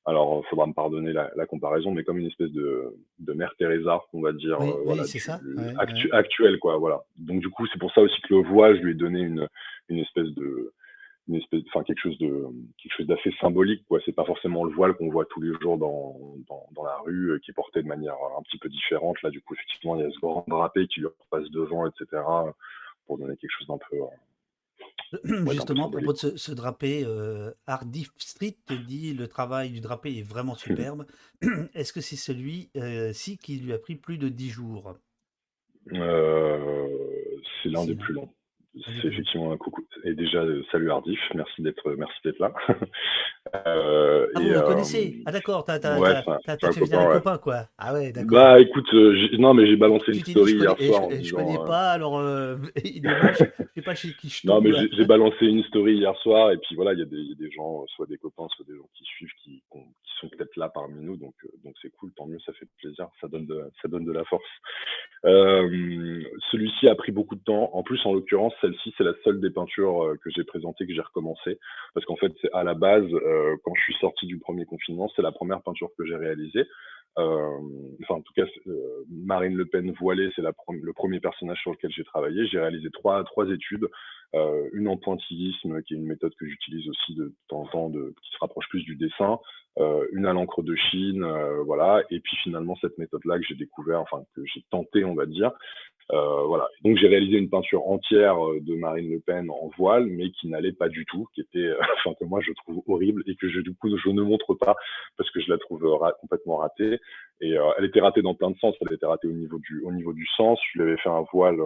alors, 0.06 0.40
il 0.44 0.48
faudra 0.48 0.68
me 0.68 0.72
pardonner 0.72 1.12
la, 1.12 1.30
la, 1.34 1.46
comparaison, 1.46 1.90
mais 1.90 2.04
comme 2.04 2.18
une 2.18 2.28
espèce 2.28 2.52
de, 2.52 2.94
de 3.18 3.32
Mère 3.32 3.52
Teresa, 3.58 4.00
on 4.12 4.20
va 4.20 4.32
dire, 4.32 4.56
oui, 4.60 4.68
euh, 4.68 4.82
voilà, 4.84 5.02
oui, 5.02 5.18
ça. 5.18 5.40
Actu, 5.78 6.08
actuelle, 6.12 6.60
quoi, 6.60 6.76
voilà. 6.76 7.02
Donc, 7.16 7.40
du 7.40 7.48
coup, 7.50 7.66
c'est 7.66 7.78
pour 7.80 7.92
ça 7.92 8.02
aussi 8.02 8.20
que 8.22 8.34
le 8.34 8.42
voile, 8.42 8.76
je 8.76 8.82
lui 8.82 8.92
ai 8.92 8.94
donné 8.94 9.20
une, 9.20 9.48
une 9.88 9.98
espèce 9.98 10.28
de, 10.28 10.72
une 11.26 11.34
espèce, 11.34 11.62
enfin, 11.68 11.82
quelque 11.82 11.98
chose 11.98 12.16
de, 12.18 12.46
quelque 12.80 12.96
chose 12.96 13.06
d'assez 13.08 13.34
symbolique, 13.40 13.84
quoi. 13.88 13.98
C'est 14.04 14.12
pas 14.12 14.24
forcément 14.24 14.62
le 14.62 14.72
voile 14.72 14.94
qu'on 14.94 15.10
voit 15.10 15.24
tous 15.24 15.40
les 15.40 15.52
jours 15.60 15.76
dans, 15.76 16.16
dans, 16.48 16.68
dans, 16.70 16.84
la 16.84 16.98
rue, 16.98 17.32
euh, 17.32 17.38
qui 17.40 17.50
est 17.50 17.54
porté 17.54 17.82
de 17.82 17.88
manière 17.88 18.14
un 18.38 18.42
petit 18.42 18.58
peu 18.58 18.68
différente. 18.68 19.20
Là, 19.22 19.30
du 19.30 19.40
coup, 19.40 19.54
effectivement, 19.54 19.96
il 19.96 20.02
y 20.02 20.06
a 20.06 20.10
ce 20.12 20.20
grand 20.20 20.44
drapé 20.46 20.86
qui 20.86 21.00
lui 21.00 21.08
repasse 21.08 21.50
devant, 21.50 21.84
etc., 21.84 22.22
pour 23.06 23.18
donner 23.18 23.36
quelque 23.36 23.56
chose 23.58 23.66
d'un 23.66 23.78
peu, 23.78 23.96
Justement, 25.24 25.88
à 25.88 25.90
propos 25.90 26.12
de 26.12 26.36
ce, 26.36 26.52
drapé, 26.52 27.04
euh, 27.04 27.52
Street 28.18 28.56
te 28.66 28.74
dit 28.74 29.14
le 29.14 29.28
travail 29.28 29.70
du 29.70 29.80
drapé 29.80 30.18
est 30.18 30.22
vraiment 30.22 30.54
superbe. 30.54 31.06
Est-ce 31.74 31.92
que 31.92 32.00
c'est 32.00 32.16
celui-ci 32.16 32.70
euh, 32.76 33.36
qui 33.42 33.56
lui 33.56 33.72
a 33.72 33.78
pris 33.78 33.96
plus 33.96 34.18
de 34.18 34.28
10 34.28 34.50
jours? 34.50 34.96
Euh, 35.92 36.88
C'est 37.62 37.68
l'un 37.68 37.84
des 37.84 37.94
plus 37.94 38.14
longs. 38.14 38.30
C'est 38.84 39.08
effectivement 39.08 39.52
un 39.52 39.56
coucou. 39.56 39.86
Et 40.04 40.14
déjà, 40.14 40.38
euh, 40.38 40.62
salut 40.70 40.90
Hardif, 40.90 41.18
merci 41.34 41.62
d'être, 41.62 41.94
merci 41.96 42.18
d'être 42.24 42.38
là. 42.38 42.52
euh, 43.66 44.26
ah, 44.34 44.40
vous 44.40 44.48
le 44.48 44.60
connaissez? 44.60 45.22
Ah 45.24 45.32
d'accord, 45.32 45.64
t'as, 45.64 45.78
t'as, 45.78 45.98
ouais, 45.98 46.22
t'as, 46.44 46.56
t'as 46.58 46.72
fait 46.72 46.94
un 46.94 47.14
copain, 47.14 47.38
quoi. 47.38 47.68
Ah 47.78 47.94
ouais, 47.94 48.12
d'accord. 48.12 48.30
Bah 48.32 48.60
écoute, 48.60 48.92
euh, 48.92 49.28
non 49.38 49.54
mais 49.54 49.66
j'ai 49.66 49.76
balancé 49.76 50.12
une 50.12 50.24
story 50.24 50.52
hier 50.52 50.76
soir. 50.78 51.08
Je, 51.10 51.22
je 51.22 51.34
connais 51.34 51.56
pas, 51.56 51.92
alors 51.92 52.18
euh, 52.18 52.56
il 52.84 53.06
est 53.06 53.32
je 53.38 53.44
sais 53.74 53.82
pas 53.82 53.94
chez 53.94 54.12
qui 54.12 54.28
je 54.28 54.46
Non 54.46 54.60
mais 54.60 54.72
j'ai, 54.72 54.90
j'ai 54.92 55.04
balancé 55.06 55.46
une 55.46 55.62
story 55.64 55.94
hier 55.96 56.14
soir 56.18 56.50
et 56.52 56.58
puis 56.58 56.76
voilà, 56.76 56.92
il 56.92 56.98
y, 56.98 57.02
a 57.02 57.06
des, 57.06 57.16
y 57.16 57.32
a 57.32 57.36
des 57.36 57.50
gens, 57.50 57.86
soit 57.94 58.06
des 58.06 58.18
copains, 58.18 58.46
soit 58.56 58.66
des 58.66 58.76
gens 58.76 58.88
qui 58.94 59.04
suivent, 59.04 59.32
qui, 59.42 59.62
qui 59.72 60.12
sont 60.20 60.28
peut-être 60.28 60.54
là 60.56 60.68
parmi 60.68 61.02
nous, 61.02 61.16
donc 61.16 61.34
donc 61.64 61.74
c'est 61.80 61.90
cool, 61.96 62.12
tant 62.14 62.26
mieux, 62.26 62.38
ça 62.44 62.52
fait 62.52 62.68
plaisir, 62.78 63.08
ça 63.20 63.28
donne 63.28 63.46
de, 63.46 63.70
ça 63.80 63.88
donne 63.88 64.04
de 64.04 64.12
la 64.12 64.24
force. 64.24 64.44
Euh, 65.24 66.22
celui-ci 66.50 66.88
a 66.88 66.94
pris 66.94 67.12
beaucoup 67.12 67.34
de 67.34 67.40
temps. 67.40 67.70
En 67.72 67.82
plus, 67.82 68.04
en 68.04 68.12
l'occurrence, 68.12 68.54
celle-ci, 68.66 68.94
c'est 68.96 69.04
la 69.04 69.14
seule 69.24 69.40
des 69.40 69.50
peintures 69.50 70.04
euh, 70.04 70.16
que 70.22 70.30
j'ai 70.30 70.44
présentées, 70.44 70.86
que 70.86 70.94
j'ai 70.94 71.00
recommencé. 71.00 71.58
Parce 71.94 72.04
qu'en 72.06 72.16
fait, 72.16 72.32
c'est 72.40 72.52
à 72.52 72.64
la 72.64 72.74
base, 72.74 73.06
euh, 73.12 73.56
quand 73.64 73.72
je 73.76 73.82
suis 73.82 73.94
sorti 74.00 74.26
du 74.26 74.38
premier 74.38 74.64
confinement, 74.64 75.10
c'est 75.14 75.22
la 75.22 75.32
première 75.32 75.62
peinture 75.62 75.90
que 75.96 76.04
j'ai 76.04 76.16
réalisée. 76.16 76.66
Euh, 77.18 77.58
enfin, 78.02 78.16
en 78.16 78.20
tout 78.20 78.32
cas, 78.34 78.44
Marine 79.10 79.56
Le 79.56 79.66
Pen 79.66 79.90
voilée, 79.92 80.30
c'est 80.36 80.42
le 80.42 80.92
premier 80.92 81.20
personnage 81.20 81.58
sur 81.62 81.70
lequel 81.72 81.90
j'ai 81.90 82.04
travaillé. 82.04 82.46
J'ai 82.46 82.58
réalisé 82.58 82.90
trois, 82.90 83.24
trois 83.24 83.48
études. 83.48 83.86
Euh, 84.34 84.68
une 84.72 84.88
en 84.88 84.96
pointillisme, 84.96 85.82
qui 85.82 85.94
est 85.94 85.96
une 85.96 86.06
méthode 86.06 86.34
que 86.38 86.46
j'utilise 86.46 86.88
aussi 86.88 87.14
de 87.14 87.32
temps 87.48 87.62
en 87.62 87.66
temps, 87.66 87.88
de, 87.90 88.14
qui 88.22 88.30
se 88.32 88.38
rapproche 88.40 88.68
plus 88.68 88.82
du 88.82 88.96
dessin. 88.96 89.38
Euh, 89.78 90.06
une 90.12 90.26
à 90.26 90.32
l'encre 90.32 90.62
de 90.62 90.74
Chine, 90.74 91.22
euh, 91.22 91.62
voilà. 91.62 92.02
Et 92.10 92.20
puis 92.20 92.36
finalement, 92.42 92.76
cette 92.80 92.98
méthode-là 92.98 93.38
que 93.38 93.44
j'ai 93.48 93.54
découvert, 93.54 94.00
enfin, 94.00 94.22
que 94.34 94.42
j'ai 94.46 94.64
tenté, 94.70 95.04
on 95.04 95.14
va 95.14 95.26
dire, 95.26 95.52
euh, 96.12 96.42
voilà. 96.46 96.68
Donc 96.84 96.96
j'ai 96.98 97.08
réalisé 97.08 97.36
une 97.36 97.50
peinture 97.50 97.86
entière 97.88 98.44
euh, 98.44 98.60
de 98.60 98.74
Marine 98.76 99.10
Le 99.10 99.20
Pen 99.20 99.50
en 99.50 99.70
voile, 99.76 100.06
mais 100.06 100.30
qui 100.30 100.48
n'allait 100.48 100.72
pas 100.72 100.88
du 100.88 101.04
tout, 101.06 101.26
qui 101.34 101.40
était, 101.40 101.58
euh, 101.58 101.78
enfin 101.96 102.14
que 102.18 102.24
moi 102.24 102.40
je 102.40 102.52
trouve 102.52 102.82
horrible 102.86 103.22
et 103.26 103.34
que 103.34 103.48
je 103.48 103.60
du 103.60 103.74
coup 103.74 103.88
je 103.96 104.10
ne 104.10 104.22
montre 104.22 104.54
pas 104.54 104.76
parce 105.16 105.30
que 105.30 105.40
je 105.40 105.50
la 105.50 105.58
trouve 105.58 105.98
complètement 106.20 106.58
ratée. 106.58 106.98
Et 107.40 107.56
elle 107.78 107.84
était 107.84 108.00
ratée 108.00 108.22
dans 108.22 108.34
plein 108.34 108.50
de 108.50 108.58
sens. 108.58 108.74
Elle 108.80 108.94
était 108.94 109.06
ratée 109.06 109.28
au 109.28 109.32
niveau 109.32 109.58
du 109.58 109.82
au 109.82 109.92
niveau 109.92 110.12
du 110.12 110.26
sens. 110.36 110.58
Je 110.72 110.78
lui 110.78 110.88
avais 110.88 110.98
fait 110.98 111.10
un 111.10 111.24
voile 111.32 111.58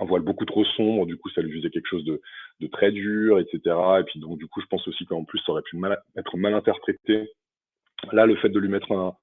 un 0.00 0.04
voile 0.04 0.22
beaucoup 0.22 0.44
trop 0.44 0.64
sombre, 0.64 1.06
du 1.06 1.16
coup 1.16 1.30
ça 1.30 1.42
lui 1.42 1.58
faisait 1.58 1.70
quelque 1.70 1.88
chose 1.88 2.04
de, 2.04 2.20
de 2.60 2.66
très 2.66 2.92
dur, 2.92 3.38
etc. 3.38 3.60
Et 4.00 4.04
puis 4.04 4.20
donc 4.20 4.38
du 4.38 4.46
coup 4.46 4.60
je 4.60 4.66
pense 4.66 4.86
aussi 4.88 5.04
qu'en 5.06 5.24
plus 5.24 5.38
ça 5.40 5.52
aurait 5.52 5.62
pu 5.62 5.78
être 6.16 6.36
mal 6.36 6.54
interprété. 6.54 7.30
Là, 8.10 8.26
le 8.26 8.34
fait 8.36 8.48
de 8.48 8.58
lui 8.58 8.68
mettre 8.68 8.90
un, 8.90 9.14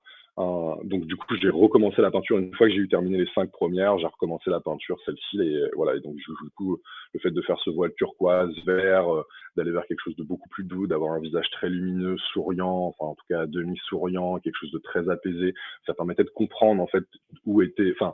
donc 0.84 1.06
du 1.06 1.18
coup, 1.18 1.36
j'ai 1.42 1.50
recommencé 1.50 2.02
la 2.02 2.12
peinture 2.12 2.38
une 2.38 2.56
fois 2.56 2.68
que 2.68 2.74
j'ai 2.74 2.80
eu 2.80 2.88
terminé 2.88 3.18
les 3.18 3.30
cinq 3.36 3.52
premières, 3.52 3.98
j'ai 4.00 4.08
recommencé 4.08 4.50
la 4.50 4.62
peinture, 4.62 4.98
celle-ci, 5.06 5.42
et 5.42 5.64
voilà. 5.76 5.96
Et 5.96 6.00
donc 6.00 6.16
du 6.16 6.26
coup, 6.56 6.78
le 7.14 7.20
fait 7.20 7.32
de 7.32 7.42
faire 7.42 7.60
ce 7.60 7.70
voile 7.70 7.92
turquoise, 7.98 8.54
vert, 8.66 9.14
euh, 9.14 9.24
d'aller 9.58 9.72
vers 9.72 9.86
quelque 9.86 10.02
chose 10.02 10.16
de 10.16 10.24
beaucoup 10.24 10.48
plus 10.50 10.64
doux, 10.64 10.88
d'avoir 10.88 11.14
un 11.14 11.20
visage 11.20 11.50
très 11.52 11.70
lumineux, 11.70 12.18
souriant, 12.32 12.94
enfin 12.98 13.12
en 13.12 13.16
tout 13.16 13.26
cas 13.30 13.46
demi 13.48 13.78
souriant, 13.90 14.40
quelque 14.40 14.56
chose 14.56 14.72
de 14.72 14.80
très 14.80 15.10
apaisé, 15.10 15.54
ça 15.86 15.94
permettait 15.94 16.24
de 16.24 16.30
comprendre 16.30 16.82
en 16.82 16.88
fait 16.88 17.04
où 17.46 17.62
était, 17.62 17.92
enfin, 18.00 18.14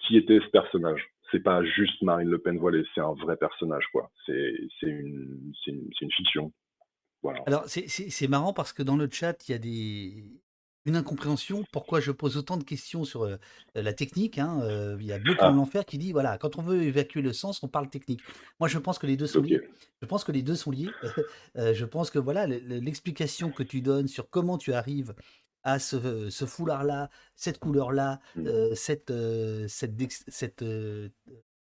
qui 0.00 0.16
était 0.16 0.40
ce 0.40 0.50
personnage. 0.50 1.06
C'est 1.30 1.42
pas 1.42 1.62
juste 1.64 2.00
Marine 2.02 2.28
Le 2.28 2.38
Pen 2.38 2.58
voilée, 2.58 2.84
c'est 2.94 3.00
un 3.00 3.12
vrai 3.14 3.36
personnage, 3.36 3.84
quoi. 3.92 4.10
C'est 4.26 4.68
une, 4.82 5.52
une, 5.66 5.90
une 6.00 6.12
fiction. 6.12 6.52
Voilà. 7.22 7.42
Alors, 7.46 7.64
c'est 7.66 8.28
marrant 8.28 8.52
parce 8.52 8.72
que 8.72 8.82
dans 8.82 8.96
le 8.96 9.08
chat, 9.10 9.48
il 9.48 9.52
y 9.52 9.54
a 9.54 9.58
des, 9.58 10.40
une 10.88 10.96
incompréhension. 10.96 11.64
Pourquoi 11.70 12.00
je 12.00 12.10
pose 12.10 12.36
autant 12.36 12.56
de 12.56 12.64
questions 12.64 13.04
sur 13.04 13.24
euh, 13.24 13.36
la 13.74 13.92
technique 13.92 14.38
hein, 14.38 14.60
euh, 14.62 14.96
Il 15.00 15.06
y 15.06 15.12
a 15.12 15.18
Bleu 15.18 15.34
comme 15.34 15.52
ah. 15.52 15.56
l'enfer 15.56 15.84
qui 15.84 15.98
dit 15.98 16.12
voilà, 16.12 16.38
quand 16.38 16.58
on 16.58 16.62
veut 16.62 16.82
évacuer 16.82 17.22
le 17.22 17.32
sens, 17.32 17.62
on 17.62 17.68
parle 17.68 17.88
technique. 17.88 18.20
Moi, 18.58 18.68
je 18.68 18.78
pense 18.78 18.98
que 18.98 19.06
les 19.06 19.16
deux 19.16 19.26
sont 19.26 19.42
liés. 19.42 19.60
Je 20.00 20.06
pense 20.06 20.24
que 20.24 20.32
les 20.32 20.42
deux 20.42 20.56
sont 20.56 20.70
liés. 20.70 20.88
Euh, 21.56 21.74
je 21.74 21.84
pense 21.84 22.10
que 22.10 22.18
voilà, 22.18 22.46
l'explication 22.46 23.50
que 23.50 23.62
tu 23.62 23.80
donnes 23.80 24.06
sur 24.06 24.30
comment 24.30 24.58
tu 24.58 24.72
arrives 24.72 25.14
à 25.62 25.78
ce, 25.78 26.30
ce 26.30 26.44
foulard-là, 26.44 27.10
cette 27.36 27.58
couleur-là, 27.58 28.20
mmh. 28.36 28.74
cette, 28.74 29.12
cette, 29.68 29.94
cette 30.28 30.64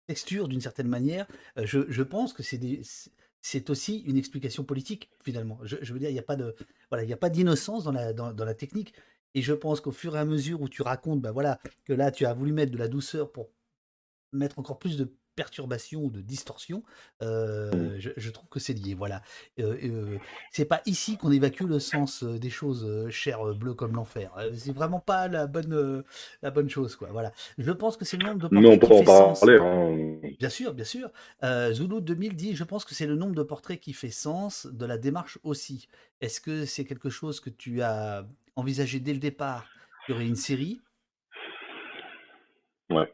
texture 0.06 0.48
d'une 0.48 0.60
certaine 0.60 0.88
manière, 0.88 1.26
je, 1.56 1.80
je 1.88 2.02
pense 2.02 2.32
que 2.32 2.42
c'est 2.42 3.70
aussi 3.70 3.98
une 4.00 4.16
explication 4.16 4.64
politique 4.64 5.10
finalement. 5.22 5.58
Je, 5.62 5.92
veux 5.92 5.98
dire, 5.98 6.10
il 6.10 6.14
n'y 6.14 6.18
a 6.18 6.24
pas 6.24 6.36
de 6.36 6.54
voilà, 6.90 7.04
il 7.04 7.10
y 7.10 7.12
a 7.12 7.16
pas 7.16 7.30
d'innocence 7.30 7.84
dans 7.84 7.92
la, 7.92 8.12
dans, 8.12 8.44
la 8.44 8.54
technique. 8.54 8.94
Et 9.34 9.42
je 9.42 9.52
pense 9.52 9.80
qu'au 9.80 9.92
fur 9.92 10.16
et 10.16 10.18
à 10.18 10.24
mesure 10.24 10.60
où 10.60 10.68
tu 10.68 10.82
racontes, 10.82 11.20
ben 11.20 11.30
voilà, 11.30 11.60
que 11.84 11.92
là 11.92 12.10
tu 12.10 12.26
as 12.26 12.34
voulu 12.34 12.52
mettre 12.52 12.72
de 12.72 12.78
la 12.78 12.88
douceur 12.88 13.30
pour 13.30 13.50
mettre 14.32 14.58
encore 14.58 14.78
plus 14.78 14.96
de 14.96 15.12
perturbation 15.40 16.02
ou 16.02 16.10
de 16.10 16.20
distorsion, 16.20 16.82
euh, 17.22 17.70
mmh. 17.96 18.12
je, 18.14 18.30
trouve 18.30 18.46
que 18.50 18.60
c'est 18.60 18.74
lié. 18.74 18.92
Voilà. 18.92 19.22
Euh, 19.58 19.74
euh, 19.82 20.18
c'est 20.52 20.66
pas 20.66 20.82
ici 20.84 21.16
qu'on 21.16 21.32
évacue 21.32 21.64
le 21.64 21.78
sens 21.78 22.24
des 22.24 22.50
choses, 22.50 23.08
cher 23.08 23.42
bleu 23.54 23.72
comme 23.72 23.96
l'enfer. 23.96 24.30
C'est 24.52 24.74
vraiment 24.74 25.00
pas 25.00 25.28
la 25.28 25.46
bonne, 25.46 26.04
la 26.42 26.50
bonne 26.50 26.68
chose, 26.68 26.94
quoi. 26.94 27.08
Voilà. 27.10 27.32
Je 27.56 27.72
pense 27.72 27.96
que 27.96 28.04
c'est 28.04 28.18
le 28.18 28.26
nombre 28.26 28.50
de 28.50 28.76
portraits 28.76 28.80
qui 28.80 28.98
fait 28.98 29.06
sens. 29.06 29.42
Hein. 29.48 30.18
Bien 30.38 30.50
sûr, 30.50 30.74
bien 30.74 30.84
sûr. 30.84 31.10
Zulu 31.72 32.02
2000 32.02 32.36
dit, 32.36 32.54
je 32.54 32.64
pense 32.64 32.84
que 32.84 32.94
c'est 32.94 33.06
le 33.06 33.16
nombre 33.16 33.34
de 33.34 33.42
portraits 33.42 33.80
qui 33.80 33.94
fait 33.94 34.10
sens 34.10 34.66
de 34.70 34.84
la 34.84 34.98
démarche 34.98 35.38
aussi. 35.42 35.88
Est-ce 36.20 36.42
que 36.42 36.66
c'est 36.66 36.84
quelque 36.84 37.08
chose 37.08 37.40
que 37.40 37.48
tu 37.48 37.80
as 37.80 38.26
envisagé 38.56 39.00
dès 39.00 39.14
le 39.14 39.20
départ? 39.20 39.70
Il 40.06 40.12
y 40.12 40.14
aurait 40.14 40.26
une 40.26 40.36
série? 40.36 40.82
Ouais. 42.90 43.10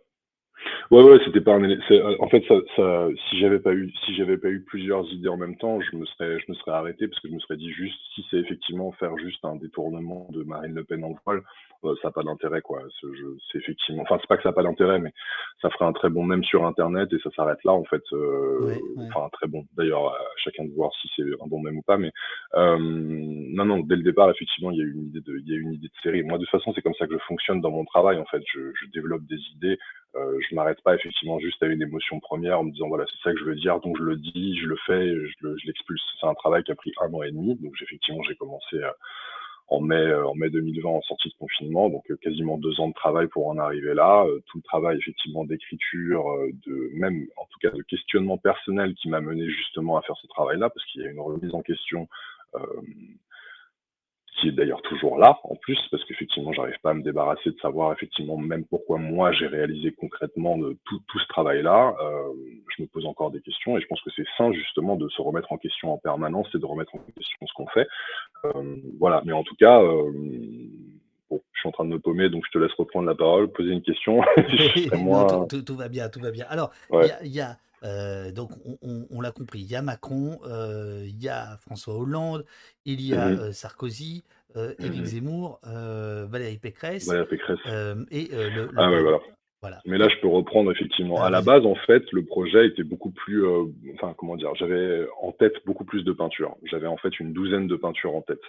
Ouais, 0.92 1.02
ouais, 1.02 1.18
c'était 1.24 1.40
pas 1.40 1.54
un. 1.54 1.64
Euh, 1.64 2.16
en 2.20 2.28
fait, 2.28 2.44
ça, 2.46 2.54
ça, 2.76 3.08
si 3.28 3.40
j'avais 3.40 3.58
pas 3.58 3.72
eu, 3.72 3.92
si 4.04 4.14
j'avais 4.14 4.38
pas 4.38 4.48
eu 4.48 4.62
plusieurs 4.62 5.04
idées 5.12 5.28
en 5.28 5.36
même 5.36 5.56
temps, 5.56 5.80
je 5.80 5.96
me 5.96 6.06
serais, 6.06 6.38
je 6.38 6.44
me 6.48 6.54
serais 6.54 6.72
arrêté 6.72 7.08
parce 7.08 7.20
que 7.20 7.28
je 7.28 7.34
me 7.34 7.40
serais 7.40 7.56
dit 7.56 7.72
juste, 7.72 7.98
si 8.14 8.24
c'est 8.30 8.36
effectivement 8.36 8.92
faire 8.92 9.16
juste 9.18 9.44
un 9.44 9.56
détournement 9.56 10.28
de 10.30 10.44
Marine 10.44 10.74
Le 10.74 10.84
Pen 10.84 11.02
en 11.02 11.14
voile, 11.24 11.42
euh, 11.84 11.94
ça 12.02 12.08
n'a 12.08 12.12
pas 12.12 12.22
d'intérêt, 12.22 12.60
quoi. 12.60 12.82
C'est 13.00 13.58
effectivement, 13.58 14.02
enfin, 14.02 14.18
c'est 14.20 14.28
pas 14.28 14.36
que 14.36 14.44
ça 14.44 14.50
n'a 14.50 14.54
pas 14.54 14.62
d'intérêt, 14.62 15.00
mais 15.00 15.12
ça 15.60 15.70
ferait 15.70 15.86
un 15.86 15.92
très 15.92 16.08
bon 16.08 16.22
même 16.22 16.44
sur 16.44 16.64
Internet 16.64 17.12
et 17.12 17.18
ça 17.18 17.30
s'arrête 17.34 17.62
là, 17.64 17.72
en 17.72 17.84
fait. 17.84 18.02
Euh, 18.12 18.76
enfin, 19.08 19.26
un 19.26 19.30
très 19.30 19.48
bon. 19.48 19.64
D'ailleurs, 19.76 20.06
à 20.06 20.18
chacun 20.36 20.64
de 20.64 20.72
voir 20.72 20.92
si 21.00 21.10
c'est 21.16 21.22
un 21.22 21.46
bon 21.48 21.60
même 21.60 21.78
ou 21.78 21.82
pas, 21.82 21.96
mais 21.98 22.12
euh, 22.54 22.76
non, 22.78 23.64
non, 23.64 23.80
dès 23.80 23.96
le 23.96 24.02
départ, 24.04 24.30
effectivement, 24.30 24.70
il 24.70 24.78
y 24.78 24.82
a 24.82 24.84
eu 24.84 24.92
une 24.92 25.06
idée 25.06 25.20
de, 25.20 25.36
il 25.38 25.48
y 25.48 25.54
a 25.56 25.58
une 25.58 25.72
idée 25.72 25.88
de 25.88 26.00
série. 26.02 26.22
Moi, 26.22 26.38
de 26.38 26.44
toute 26.44 26.50
façon, 26.50 26.72
c'est 26.74 26.82
comme 26.82 26.94
ça 26.94 27.08
que 27.08 27.14
je 27.14 27.24
fonctionne 27.24 27.60
dans 27.60 27.72
mon 27.72 27.84
travail, 27.84 28.18
en 28.18 28.26
fait. 28.26 28.42
Je, 28.54 28.60
je 28.80 28.90
développe 28.92 29.24
des 29.26 29.40
idées. 29.54 29.78
Euh, 30.16 30.38
je 30.48 30.54
m'arrête 30.54 30.80
pas 30.82 30.94
effectivement 30.94 31.38
juste 31.38 31.62
à 31.62 31.66
une 31.66 31.82
émotion 31.82 32.20
première 32.20 32.60
en 32.60 32.64
me 32.64 32.70
disant 32.70 32.88
voilà 32.88 33.04
c'est 33.10 33.22
ça 33.22 33.32
que 33.32 33.38
je 33.38 33.44
veux 33.44 33.54
dire 33.54 33.80
donc 33.80 33.98
je 33.98 34.02
le 34.02 34.16
dis 34.16 34.56
je 34.56 34.66
le 34.66 34.76
fais 34.86 35.14
je 35.14 35.66
l'expulse 35.66 36.02
c'est 36.20 36.26
un 36.26 36.34
travail 36.34 36.62
qui 36.62 36.72
a 36.72 36.74
pris 36.74 36.92
un 37.02 37.12
an 37.12 37.22
et 37.22 37.30
demi 37.30 37.54
donc 37.56 37.74
effectivement 37.82 38.22
j'ai 38.22 38.34
commencé 38.36 38.78
en 39.68 39.80
mai, 39.80 39.96
euh, 39.96 40.26
en 40.26 40.34
mai 40.34 40.50
2020 40.50 40.88
en 40.88 41.02
sortie 41.02 41.28
de 41.28 41.34
confinement, 41.38 41.88
donc 41.88 42.08
euh, 42.10 42.16
quasiment 42.16 42.56
deux 42.58 42.80
ans 42.80 42.88
de 42.88 42.94
travail 42.94 43.26
pour 43.28 43.48
en 43.48 43.58
arriver 43.58 43.94
là. 43.94 44.24
Euh, 44.24 44.40
tout 44.46 44.58
le 44.58 44.62
travail 44.62 44.98
effectivement 44.98 45.44
d'écriture, 45.44 46.24
de 46.66 46.90
même 46.94 47.26
en 47.36 47.44
tout 47.46 47.58
cas 47.60 47.70
de 47.70 47.82
questionnement 47.82 48.38
personnel 48.38 48.94
qui 48.94 49.08
m'a 49.08 49.20
mené 49.20 49.48
justement 49.48 49.96
à 49.96 50.02
faire 50.02 50.16
ce 50.16 50.26
travail-là, 50.28 50.70
parce 50.70 50.86
qu'il 50.86 51.02
y 51.02 51.06
a 51.06 51.10
une 51.10 51.20
remise 51.20 51.54
en 51.54 51.62
question 51.62 52.08
qui 54.36 54.48
est 54.48 54.52
d'ailleurs 54.52 54.82
toujours 54.82 55.18
là 55.18 55.38
en 55.44 55.56
plus, 55.56 55.78
parce 55.90 56.04
qu'effectivement, 56.04 56.52
j'arrive 56.52 56.78
pas 56.82 56.90
à 56.90 56.94
me 56.94 57.02
débarrasser 57.02 57.50
de 57.50 57.58
savoir 57.60 57.92
effectivement 57.92 58.36
même 58.36 58.64
pourquoi 58.64 58.98
moi 58.98 59.32
j'ai 59.32 59.46
réalisé 59.46 59.92
concrètement 59.92 60.58
de 60.58 60.76
tout, 60.84 61.00
tout 61.08 61.18
ce 61.18 61.26
travail-là. 61.28 61.94
Euh, 62.00 62.32
je 62.76 62.82
me 62.82 62.88
pose 62.88 63.06
encore 63.06 63.30
des 63.30 63.40
questions 63.40 63.76
et 63.76 63.80
je 63.80 63.86
pense 63.86 64.00
que 64.02 64.10
c'est 64.14 64.26
sain 64.36 64.52
justement 64.52 64.96
de 64.96 65.08
se 65.08 65.22
remettre 65.22 65.52
en 65.52 65.56
question 65.56 65.92
en 65.92 65.98
permanence 65.98 66.48
et 66.54 66.58
de 66.58 66.66
remettre 66.66 66.94
en 66.94 66.98
question 66.98 67.46
ce 67.46 67.52
qu'on 67.54 67.66
fait. 67.68 67.88
Euh, 68.44 68.76
voilà, 68.98 69.22
mais 69.24 69.32
en 69.32 69.42
tout 69.42 69.56
cas, 69.56 69.80
euh, 69.82 70.10
bon, 71.30 71.40
je 71.52 71.60
suis 71.60 71.68
en 71.68 71.72
train 71.72 71.84
de 71.84 71.90
me 71.90 71.98
paumer, 71.98 72.28
donc 72.28 72.44
je 72.46 72.58
te 72.58 72.62
laisse 72.62 72.74
reprendre 72.74 73.06
la 73.06 73.14
parole, 73.14 73.48
poser 73.48 73.70
une 73.70 73.82
question. 73.82 74.20
non, 74.96 75.46
tout, 75.46 75.62
tout, 75.62 75.76
va 75.76 75.88
bien, 75.88 76.08
tout 76.08 76.20
va 76.20 76.30
bien. 76.30 76.46
Alors, 76.48 76.72
il 77.22 77.32
y 77.32 77.40
a 77.40 77.56
euh, 77.86 78.32
donc 78.32 78.50
on, 78.82 79.20
l'a 79.20 79.30
compris, 79.30 79.60
il 79.60 79.70
y 79.70 79.76
a 79.76 79.82
Macron, 79.82 80.38
euh, 80.46 81.04
il 81.06 81.22
y 81.22 81.28
a 81.28 81.56
François 81.58 81.94
Hollande, 81.94 82.44
il 82.84 83.00
y 83.00 83.14
a 83.14 83.28
mmh 83.28 83.38
euh, 83.38 83.52
Sarkozy, 83.52 84.24
Éric 84.54 85.02
mmh 85.02 85.04
Zemmour, 85.04 85.60
Valérie 85.62 86.58
Pécresse, 86.58 87.08
et 87.08 88.28
le, 88.32 88.70
ah 88.76 88.90
voilà. 89.62 89.80
Mais 89.86 89.98
là, 89.98 90.08
je 90.08 90.20
peux 90.20 90.28
reprendre 90.28 90.70
effectivement. 90.70 91.16
Ah, 91.18 91.26
à 91.26 91.30
la 91.30 91.40
base, 91.40 91.64
en 91.66 91.74
fait, 91.74 92.04
le 92.12 92.24
projet 92.24 92.66
était 92.66 92.84
beaucoup 92.84 93.10
plus, 93.10 93.44
enfin, 93.94 94.14
comment 94.16 94.36
dire, 94.36 94.54
j'avais 94.54 95.06
en 95.20 95.32
tête 95.32 95.54
beaucoup 95.64 95.84
plus 95.84 96.04
de 96.04 96.12
peintures. 96.12 96.54
J'avais 96.64 96.86
en 96.86 96.96
fait 96.98 97.18
une 97.18 97.32
douzaine 97.32 97.66
de 97.66 97.74
peintures 97.74 98.14
en 98.14 98.22
tête. 98.22 98.42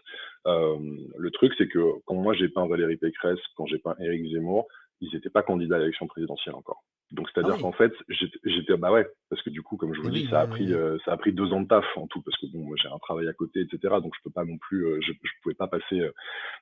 le 0.46 1.30
truc, 1.32 1.54
c'est 1.58 1.68
que 1.68 1.80
quand 2.06 2.16
moi 2.16 2.34
j'ai 2.34 2.50
peint 2.50 2.68
Valérie 2.68 2.98
Pécresse, 2.98 3.40
quand 3.56 3.66
j'ai 3.66 3.80
peint 3.80 3.96
Éric 4.00 4.32
Zemmour, 4.32 4.68
ils 5.02 5.14
n'étaient 5.14 5.30
pas 5.30 5.44
candidats 5.44 5.76
à 5.76 5.80
l'élection 5.80 6.08
présidentielle 6.08 6.56
encore. 6.56 6.84
Donc 7.12 7.30
c'est-à-dire 7.30 7.56
ah 7.58 7.62
qu'en 7.62 7.72
fait, 7.72 7.94
j'étais 8.10 8.76
bah 8.76 8.92
ouais, 8.92 9.08
parce 9.30 9.42
que 9.42 9.50
du 9.50 9.62
coup, 9.62 9.78
comme 9.78 9.94
je 9.94 10.02
vous 10.02 10.10
dis, 10.10 10.28
ça 10.28 10.42
a 10.42 10.48
pris 10.48 10.74
euh, 10.74 10.98
ça 11.06 11.14
a 11.14 11.18
pris 11.18 11.32
deux 11.32 11.54
ans 11.54 11.62
de 11.62 11.68
taf 11.68 11.86
en 11.96 12.06
tout, 12.08 12.22
parce 12.22 12.38
que 12.38 12.48
bon, 12.48 12.76
j'ai 12.76 12.90
un 12.90 12.98
travail 12.98 13.30
à 13.30 13.34
côté, 13.34 13.62
etc. 13.62 13.96
Donc 14.02 14.14
je 14.18 14.22
peux 14.26 14.30
pas 14.30 14.44
non 14.44 14.58
plus, 14.58 14.86
euh, 14.86 15.00
je, 15.02 15.14
je 15.14 15.32
pouvais 15.42 15.56
pas 15.56 15.68
passer 15.68 16.02
euh, 16.02 16.12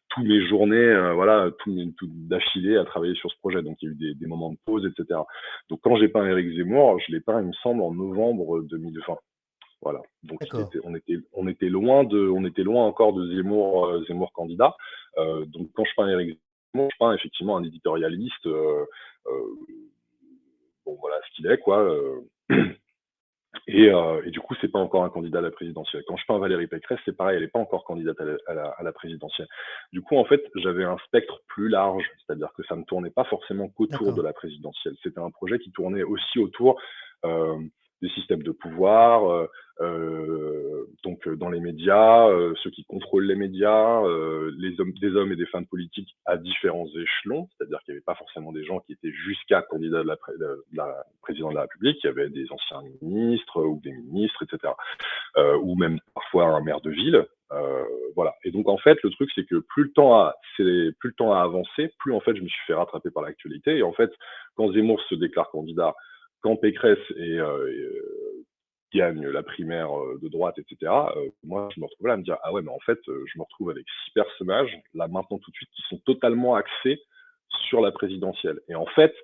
tous 0.10 0.24
mes 0.24 0.48
journées, 0.48 1.14
voilà, 1.16 1.50
tout, 1.60 1.76
tout 1.98 2.08
d'affilée 2.12 2.78
à 2.78 2.86
travailler 2.86 3.16
sur 3.16 3.32
ce 3.32 3.38
projet. 3.40 3.64
Donc 3.64 3.78
il 3.82 3.86
y 3.86 3.90
a 3.90 3.92
eu 3.94 3.96
des, 3.96 4.14
des 4.14 4.28
moments 4.28 4.52
de 4.52 4.58
pause, 4.66 4.86
etc. 4.86 5.20
Donc 5.70 5.80
quand 5.82 5.98
j'ai 5.98 6.10
peint 6.10 6.26
Eric 6.28 6.56
Zemmour, 6.56 7.00
je 7.00 7.12
l'ai 7.12 7.22
peint, 7.22 7.42
il 7.42 7.48
me 7.48 7.54
semble, 7.64 7.82
en 7.82 7.92
novembre 7.92 8.62
2020. 8.62 9.18
Voilà. 9.82 10.02
Donc 10.22 10.40
on 10.84 10.96
était 10.96 11.18
on 11.34 11.48
était 11.48 11.70
loin 11.70 12.04
de 12.04 12.30
on 12.30 12.46
était 12.46 12.64
loin 12.64 12.86
encore 12.86 13.14
de 13.14 13.36
Zemmour 13.36 14.04
Zemmour 14.08 14.32
candidat. 14.32 14.76
donc 15.18 15.70
quand 15.74 15.86
je 15.86 15.92
peins 15.96 16.08
Eric 16.08 16.28
Zemmour, 16.28 16.45
je 16.76 16.98
peins 17.00 17.14
effectivement 17.14 17.58
un 17.58 17.64
éditorialiste 17.64 18.48
bon 20.86 20.98
voilà 21.02 21.18
ce 21.28 21.36
qu'il 21.36 21.48
est 21.48 21.58
quoi. 21.58 21.80
Euh. 21.80 22.22
Et, 23.68 23.90
euh, 23.90 24.22
et, 24.26 24.32
du 24.32 24.42
coup, 24.42 24.54
c'est 24.62 24.68
pas 24.68 24.80
encore 24.80 25.06
un 25.06 25.10
candidat 25.10 25.40
à 25.40 25.42
la 25.42 25.50
présidentielle. 25.50 26.04
Quand 26.08 26.18
je 26.18 26.26
peins 26.28 26.38
Valérie 26.38 26.68
Pécresse, 26.68 27.00
c'est 27.04 27.16
pareil, 27.16 27.38
elle 27.38 27.44
n'est 27.44 27.50
pas 27.50 27.58
encore 27.58 27.84
candidate 27.84 28.20
à 28.22 28.54
la, 28.54 28.68
à, 28.68 28.84
la, 28.84 28.92
présidentielle. 28.92 29.48
Du 29.92 30.02
coup, 30.02 30.18
en 30.18 30.26
fait, 30.26 30.44
j'avais 30.56 30.84
un 30.84 30.98
spectre 31.08 31.42
plus 31.48 31.68
large, 31.68 32.04
c'est-à-dire 32.20 32.52
que 32.56 32.64
ça 32.68 32.76
ne 32.76 32.84
tournait 32.84 33.10
pas 33.10 33.24
forcément 33.24 33.70
qu'autour 33.70 34.14
de 34.14 34.22
la 34.22 34.34
présidentielle. 34.34 34.96
C'était 35.02 35.22
un 35.22 35.32
projet 35.32 35.58
qui 35.58 35.72
tournait 35.72 36.04
aussi 36.04 36.38
autour 36.38 36.80
euh, 37.24 37.58
des 38.02 38.10
systèmes 38.10 38.44
de 38.44 38.52
pouvoir, 38.52 39.30
euh, 39.32 39.48
euh, 39.82 40.86
donc 41.04 41.28
dans 41.28 41.50
les 41.50 41.60
médias, 41.60 42.28
ceux 42.64 42.70
qui 42.70 42.84
contrôlent 42.86 43.26
les 43.26 43.36
médias, 43.36 44.02
les 44.58 44.80
hommes, 44.80 44.94
des 44.94 45.16
hommes 45.16 45.32
et 45.32 45.36
des 45.36 45.46
femmes 45.46 45.66
politiques 45.66 46.16
à 46.26 46.38
différents 46.38 46.88
échelons, 46.96 47.48
c'est-à-dire 47.52 47.80
qu'il 47.84 47.94
n'y 47.94 47.98
avait 47.98 48.06
pas 48.06 48.16
forcément 48.16 48.52
des 48.52 48.64
gens 48.64 48.80
qui 48.80 48.94
étaient 48.94 49.12
jusqu'à 49.12 49.62
candidat 49.62 50.04
de 50.04 50.08
la, 50.08 50.18
de 50.40 50.64
la 50.74 51.04
présidente 51.22 51.52
de 51.52 51.56
la 51.56 51.62
République, 51.64 51.98
il 52.04 52.08
y 52.08 52.10
avait 52.10 52.30
des 52.30 52.52
anciens 52.52 52.82
ministres 53.02 53.62
ou 53.62 53.82
des 53.84 53.92
ministres, 53.92 54.44
etc., 54.44 54.74
ou 55.62 55.76
même 55.76 56.00
parfois 56.14 56.46
un 56.46 56.62
maire 56.62 56.82
de 56.82 56.92
ville. 56.92 57.26
voilà. 58.16 58.34
Et 58.44 58.52
donc 58.52 58.70
en 58.70 58.78
fait, 58.78 58.98
le 59.04 59.10
truc 59.12 59.30
c'est 59.36 59.46
que 59.46 59.58
plus 59.70 59.84
le 59.84 59.92
temps 59.92 60.16
a, 60.16 60.36
plus 60.56 60.94
le 61.04 61.14
temps 61.14 61.34
a 61.34 61.42
avancé, 61.42 61.94
plus 62.00 62.14
en 62.14 62.20
fait 62.20 62.36
je 62.36 62.42
me 62.42 62.48
suis 62.48 62.66
fait 62.66 62.74
rattraper 62.74 63.10
par 63.12 63.24
l'actualité. 63.24 63.78
Et 63.78 63.84
en 63.84 63.94
fait, 63.94 64.12
quand 64.56 64.72
Zemmour 64.72 65.02
se 65.10 65.16
déclare 65.16 65.50
candidat 65.50 65.94
quand 66.46 66.58
Pécresse 66.58 67.00
et, 67.18 67.40
euh, 67.40 67.66
euh, 67.66 68.46
gagne 68.94 69.28
la 69.28 69.42
primaire 69.42 69.92
euh, 69.98 70.20
de 70.22 70.30
droite, 70.30 70.60
etc., 70.60 70.92
moi, 71.44 71.70
je 71.74 71.80
me 71.80 71.86
retrouve 71.86 72.06
là 72.06 72.14
à 72.14 72.18
me 72.18 72.24
dire, 72.24 72.38
ah 72.44 72.54
ouais, 72.54 72.62
mais 72.62 72.70
en 72.70 72.80
fait, 72.86 73.00
je 73.08 73.38
me 73.40 73.42
retrouve 73.42 73.72
avec 73.72 73.84
six 74.06 74.12
personnages, 74.12 74.72
là, 74.94 75.08
maintenant, 75.08 75.40
tout 75.40 75.50
de 75.50 75.56
suite, 75.56 75.72
qui 75.76 75.82
sont 75.90 75.98
totalement 76.06 76.54
axés 76.54 77.02
sur 77.68 77.82
la 77.82 77.92
présidentielle. 77.92 78.60
Et 78.70 78.76
en 78.76 78.86
fait, 78.86 79.16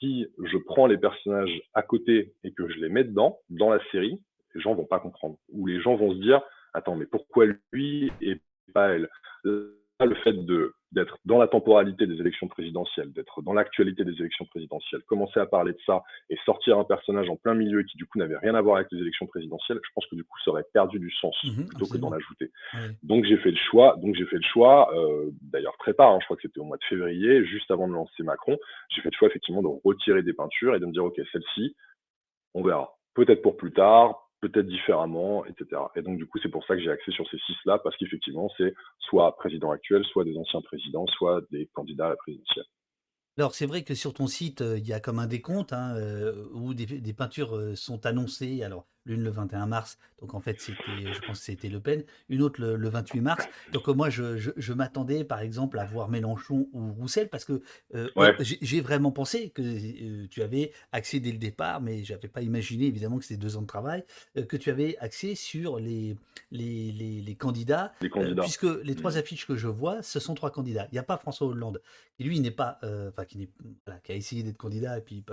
si 0.00 0.26
je 0.42 0.56
prends 0.56 0.88
les 0.88 0.98
personnages 0.98 1.62
à 1.72 1.82
côté 1.82 2.34
et 2.42 2.52
que 2.52 2.68
je 2.68 2.80
les 2.80 2.88
mets 2.88 3.04
dedans, 3.04 3.38
dans 3.48 3.70
la 3.70 3.80
série, 3.92 4.20
les 4.56 4.60
gens 4.60 4.74
vont 4.74 4.86
pas 4.86 4.98
comprendre. 4.98 5.36
Ou 5.52 5.68
les 5.68 5.80
gens 5.80 5.94
vont 5.94 6.12
se 6.12 6.18
dire, 6.18 6.42
attends, 6.74 6.96
mais 6.96 7.06
pourquoi 7.06 7.46
lui 7.72 8.10
et 8.20 8.40
pas 8.74 8.88
elle? 8.88 9.08
Le 9.44 10.14
fait 10.24 10.32
de 10.32 10.74
d'être 10.92 11.18
dans 11.24 11.38
la 11.38 11.48
temporalité 11.48 12.06
des 12.06 12.20
élections 12.20 12.48
présidentielles, 12.48 13.12
d'être 13.12 13.42
dans 13.42 13.52
l'actualité 13.52 14.04
des 14.04 14.14
élections 14.20 14.44
présidentielles, 14.46 15.02
commencer 15.06 15.40
à 15.40 15.46
parler 15.46 15.72
de 15.72 15.78
ça 15.86 16.02
et 16.28 16.36
sortir 16.44 16.78
un 16.78 16.84
personnage 16.84 17.28
en 17.28 17.36
plein 17.36 17.54
milieu 17.54 17.82
qui 17.82 17.96
du 17.96 18.06
coup 18.06 18.18
n'avait 18.18 18.36
rien 18.36 18.54
à 18.54 18.60
voir 18.60 18.76
avec 18.76 18.88
les 18.92 19.00
élections 19.00 19.26
présidentielles, 19.26 19.80
je 19.82 19.90
pense 19.94 20.06
que 20.06 20.16
du 20.16 20.24
coup 20.24 20.38
ça 20.44 20.50
aurait 20.50 20.66
perdu 20.72 20.98
du 20.98 21.10
sens 21.10 21.36
Mhm, 21.44 21.68
plutôt 21.68 21.86
que 21.86 21.98
d'en 21.98 22.12
ajouter. 22.12 22.50
Ouais. 22.74 22.90
Donc 23.02 23.24
j'ai 23.24 23.36
fait 23.38 23.50
le 23.50 23.56
choix, 23.56 23.96
donc 24.02 24.14
j'ai 24.14 24.26
fait 24.26 24.36
le 24.36 24.42
choix, 24.42 24.92
euh, 24.94 25.30
d'ailleurs 25.42 25.76
très 25.78 25.94
tard, 25.94 26.12
hein, 26.12 26.18
je 26.20 26.24
crois 26.26 26.36
que 26.36 26.42
c'était 26.42 26.60
au 26.60 26.64
mois 26.64 26.76
de 26.76 26.84
février, 26.84 27.44
juste 27.44 27.70
avant 27.70 27.88
de 27.88 27.92
lancer 27.92 28.22
Macron, 28.22 28.58
j'ai 28.90 29.00
fait 29.02 29.10
le 29.10 29.16
choix 29.16 29.28
effectivement 29.28 29.62
de 29.62 29.68
retirer 29.84 30.22
des 30.22 30.32
peintures 30.32 30.74
et 30.74 30.80
de 30.80 30.86
me 30.86 30.92
dire 30.92 31.04
ok 31.04 31.20
celle-ci, 31.32 31.76
on 32.54 32.62
verra, 32.62 32.96
peut-être 33.14 33.42
pour 33.42 33.56
plus 33.56 33.72
tard, 33.72 34.29
peut-être 34.40 34.66
différemment, 34.66 35.44
etc. 35.44 35.82
Et 35.96 36.02
donc 36.02 36.18
du 36.18 36.26
coup 36.26 36.38
c'est 36.42 36.48
pour 36.48 36.64
ça 36.66 36.74
que 36.76 36.82
j'ai 36.82 36.90
axé 36.90 37.12
sur 37.12 37.28
ces 37.30 37.38
six-là 37.38 37.78
parce 37.78 37.96
qu'effectivement 37.96 38.50
c'est 38.56 38.74
soit 38.98 39.36
président 39.36 39.70
actuel, 39.70 40.04
soit 40.04 40.24
des 40.24 40.36
anciens 40.36 40.62
présidents, 40.62 41.06
soit 41.06 41.42
des 41.50 41.66
candidats 41.74 42.06
à 42.06 42.10
la 42.10 42.16
présidentielle. 42.16 42.66
Alors, 43.38 43.54
c'est 43.54 43.64
vrai 43.64 43.84
que 43.84 43.94
sur 43.94 44.12
ton 44.12 44.26
site, 44.26 44.60
euh, 44.60 44.76
il 44.76 44.86
y 44.86 44.92
a 44.92 45.00
comme 45.00 45.18
un 45.18 45.26
décompte 45.26 45.72
hein, 45.72 45.94
euh, 45.96 46.44
où 46.52 46.74
des, 46.74 46.84
des 46.84 47.12
peintures 47.14 47.56
euh, 47.56 47.74
sont 47.74 48.04
annoncées. 48.04 48.62
Alors, 48.62 48.86
l'une 49.06 49.22
le 49.24 49.30
21 49.30 49.66
mars, 49.66 49.98
donc 50.20 50.34
en 50.34 50.40
fait, 50.40 50.60
c'était, 50.60 51.12
je 51.12 51.20
pense 51.22 51.38
que 51.38 51.44
c'était 51.46 51.68
Le 51.68 51.80
Pen, 51.80 52.04
une 52.28 52.42
autre 52.42 52.60
le, 52.60 52.76
le 52.76 52.88
28 52.90 53.20
mars. 53.22 53.48
Donc, 53.72 53.88
euh, 53.88 53.94
moi, 53.94 54.10
je, 54.10 54.36
je- 54.36 54.50
je 54.56 54.72
m'attendais, 54.74 55.24
par 55.24 55.40
exemple, 55.40 55.78
à 55.78 55.84
voir 55.86 56.08
Mélenchon 56.08 56.68
ou 56.72 56.92
Roussel 56.92 57.28
parce 57.30 57.44
que 57.46 57.62
euh, 57.94 58.08
Ouais. 58.16 58.34
j'ai 58.38 58.80
vraiment 58.82 59.10
pensé 59.12 59.50
que 59.50 59.62
euh, 59.62 60.26
tu 60.30 60.42
avais 60.42 60.72
axé 60.92 61.18
dès 61.20 61.32
le 61.32 61.38
départ, 61.38 61.80
mais 61.80 62.04
j'avais 62.04 62.28
pas 62.28 62.42
imaginé, 62.42 62.84
évidemment, 62.86 63.18
que 63.18 63.24
c'était 63.24 63.40
deux 63.40 63.56
ans 63.56 63.62
de 63.62 63.66
travail, 63.66 64.04
euh, 64.36 64.44
que 64.44 64.56
tu 64.58 64.68
avais 64.70 64.98
axé 64.98 65.34
sur 65.34 65.78
les, 65.78 66.16
les, 66.50 66.92
les, 66.92 67.20
les 67.22 67.34
candidats 67.36 67.92
Les 68.02 68.10
candidats. 68.10 68.42
puisque 68.42 68.66
les 68.84 68.94
trois 68.94 69.16
affiches 69.16 69.46
que 69.46 69.56
je 69.56 69.68
vois, 69.68 70.02
ce 70.02 70.20
sont 70.20 70.34
trois 70.34 70.50
candidats. 70.50 70.86
Il 70.92 70.94
n'y 70.94 70.98
a 70.98 71.02
pas 71.04 71.16
François 71.16 71.46
Hollande, 71.46 71.80
qui 72.18 72.24
lui 72.24 72.38
n'est 72.40 72.50
pas, 72.50 72.78
enfin 73.08 73.24
qui, 73.24 73.38
n'est- 73.38 73.48
voilà, 73.86 73.98
qui 74.00 74.12
a 74.12 74.14
essayé 74.14 74.42
d'être 74.42 74.58
candidat 74.58 74.98
et 74.98 75.00
puis 75.00 75.24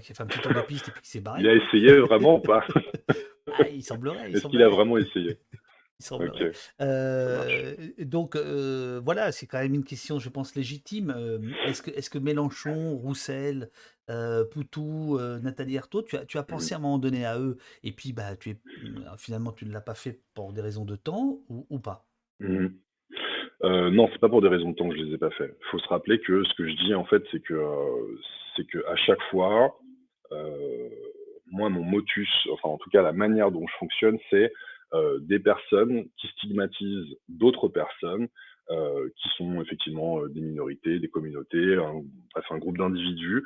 qui 0.00 0.12
a 0.12 0.14
fait 0.14 0.22
un 0.22 0.26
petit 0.26 0.38
tour 0.40 0.52
de 0.52 0.60
piste 0.60 0.88
et 0.88 0.90
puis 0.92 1.02
qui 1.02 1.10
s'est 1.10 1.20
barré. 1.20 1.40
Il 1.40 1.48
a 1.48 1.54
essayé 1.54 1.96
vraiment 1.98 2.38
pas? 2.38 2.64
Ah, 3.52 3.68
il 3.68 3.82
semblerait. 3.82 4.32
Est-ce 4.32 4.46
qu'il 4.46 4.62
a 4.62 4.68
vraiment 4.68 4.98
essayé? 4.98 5.38
Il 6.00 6.06
semblerait. 6.06 6.48
Ok. 6.48 6.56
Euh, 6.80 7.74
donc 8.00 8.34
euh, 8.34 9.00
voilà, 9.04 9.30
c'est 9.30 9.46
quand 9.46 9.60
même 9.60 9.74
une 9.74 9.84
question, 9.84 10.18
je 10.18 10.28
pense, 10.28 10.56
légitime. 10.56 11.14
Euh, 11.16 11.38
est-ce 11.66 12.10
que, 12.10 12.18
Mélenchon, 12.18 12.96
Roussel, 12.96 13.70
Poutou, 14.50 15.18
Nathalie 15.40 15.78
Arthaud, 15.78 16.02
tu 16.02 16.16
as, 16.16 16.24
tu 16.24 16.36
as 16.36 16.42
pensé 16.42 16.74
à 16.74 16.78
un 16.78 16.80
moment 16.80 16.98
donné 16.98 17.24
à 17.24 17.38
eux? 17.38 17.58
Et 17.84 17.92
puis 17.92 18.12
bah 18.12 18.34
tu 18.36 18.50
es 18.50 18.56
finalement 19.18 19.52
tu 19.52 19.66
ne 19.66 19.72
l'as 19.72 19.80
pas 19.80 19.94
fait 19.94 20.20
pour 20.34 20.52
des 20.52 20.60
raisons 20.62 20.84
de 20.84 20.96
temps 20.96 21.38
ou, 21.48 21.64
ou 21.70 21.78
pas? 21.78 22.04
Euh, 22.42 23.90
non, 23.90 24.08
c'est 24.12 24.18
pas 24.18 24.28
pour 24.28 24.42
des 24.42 24.48
raisons 24.48 24.70
de 24.70 24.74
temps 24.74 24.88
que 24.88 24.96
je 24.96 25.02
les 25.02 25.14
ai 25.14 25.18
pas 25.18 25.30
fait. 25.30 25.56
Il 25.58 25.66
faut 25.70 25.78
se 25.78 25.88
rappeler 25.88 26.20
que 26.20 26.42
ce 26.42 26.54
que 26.54 26.68
je 26.68 26.74
dis 26.86 26.94
en 26.94 27.04
fait, 27.04 27.22
c'est 27.30 27.40
que 27.40 27.62
c'est 28.56 28.66
que 28.66 28.84
à 28.88 28.96
chaque 28.96 29.22
fois, 29.30 29.78
moi 31.54 31.68
mon 31.68 31.84
motus, 31.84 32.28
enfin 32.52 32.68
en 32.68 32.78
tout 32.78 32.90
cas 32.90 33.02
la 33.02 33.12
manière 33.12 33.50
dont 33.50 33.66
je 33.66 33.74
fonctionne, 33.78 34.18
c'est 34.30 34.52
euh, 34.92 35.18
des 35.20 35.38
personnes 35.38 36.04
qui 36.18 36.26
stigmatisent 36.28 37.16
d'autres 37.28 37.68
personnes 37.68 38.28
euh, 38.70 39.08
qui 39.16 39.28
sont 39.36 39.60
effectivement 39.62 40.20
euh, 40.20 40.28
des 40.28 40.40
minorités, 40.40 40.98
des 40.98 41.08
communautés, 41.08 41.76
un, 41.76 42.02
un 42.50 42.58
groupe 42.58 42.78
d'individus. 42.78 43.44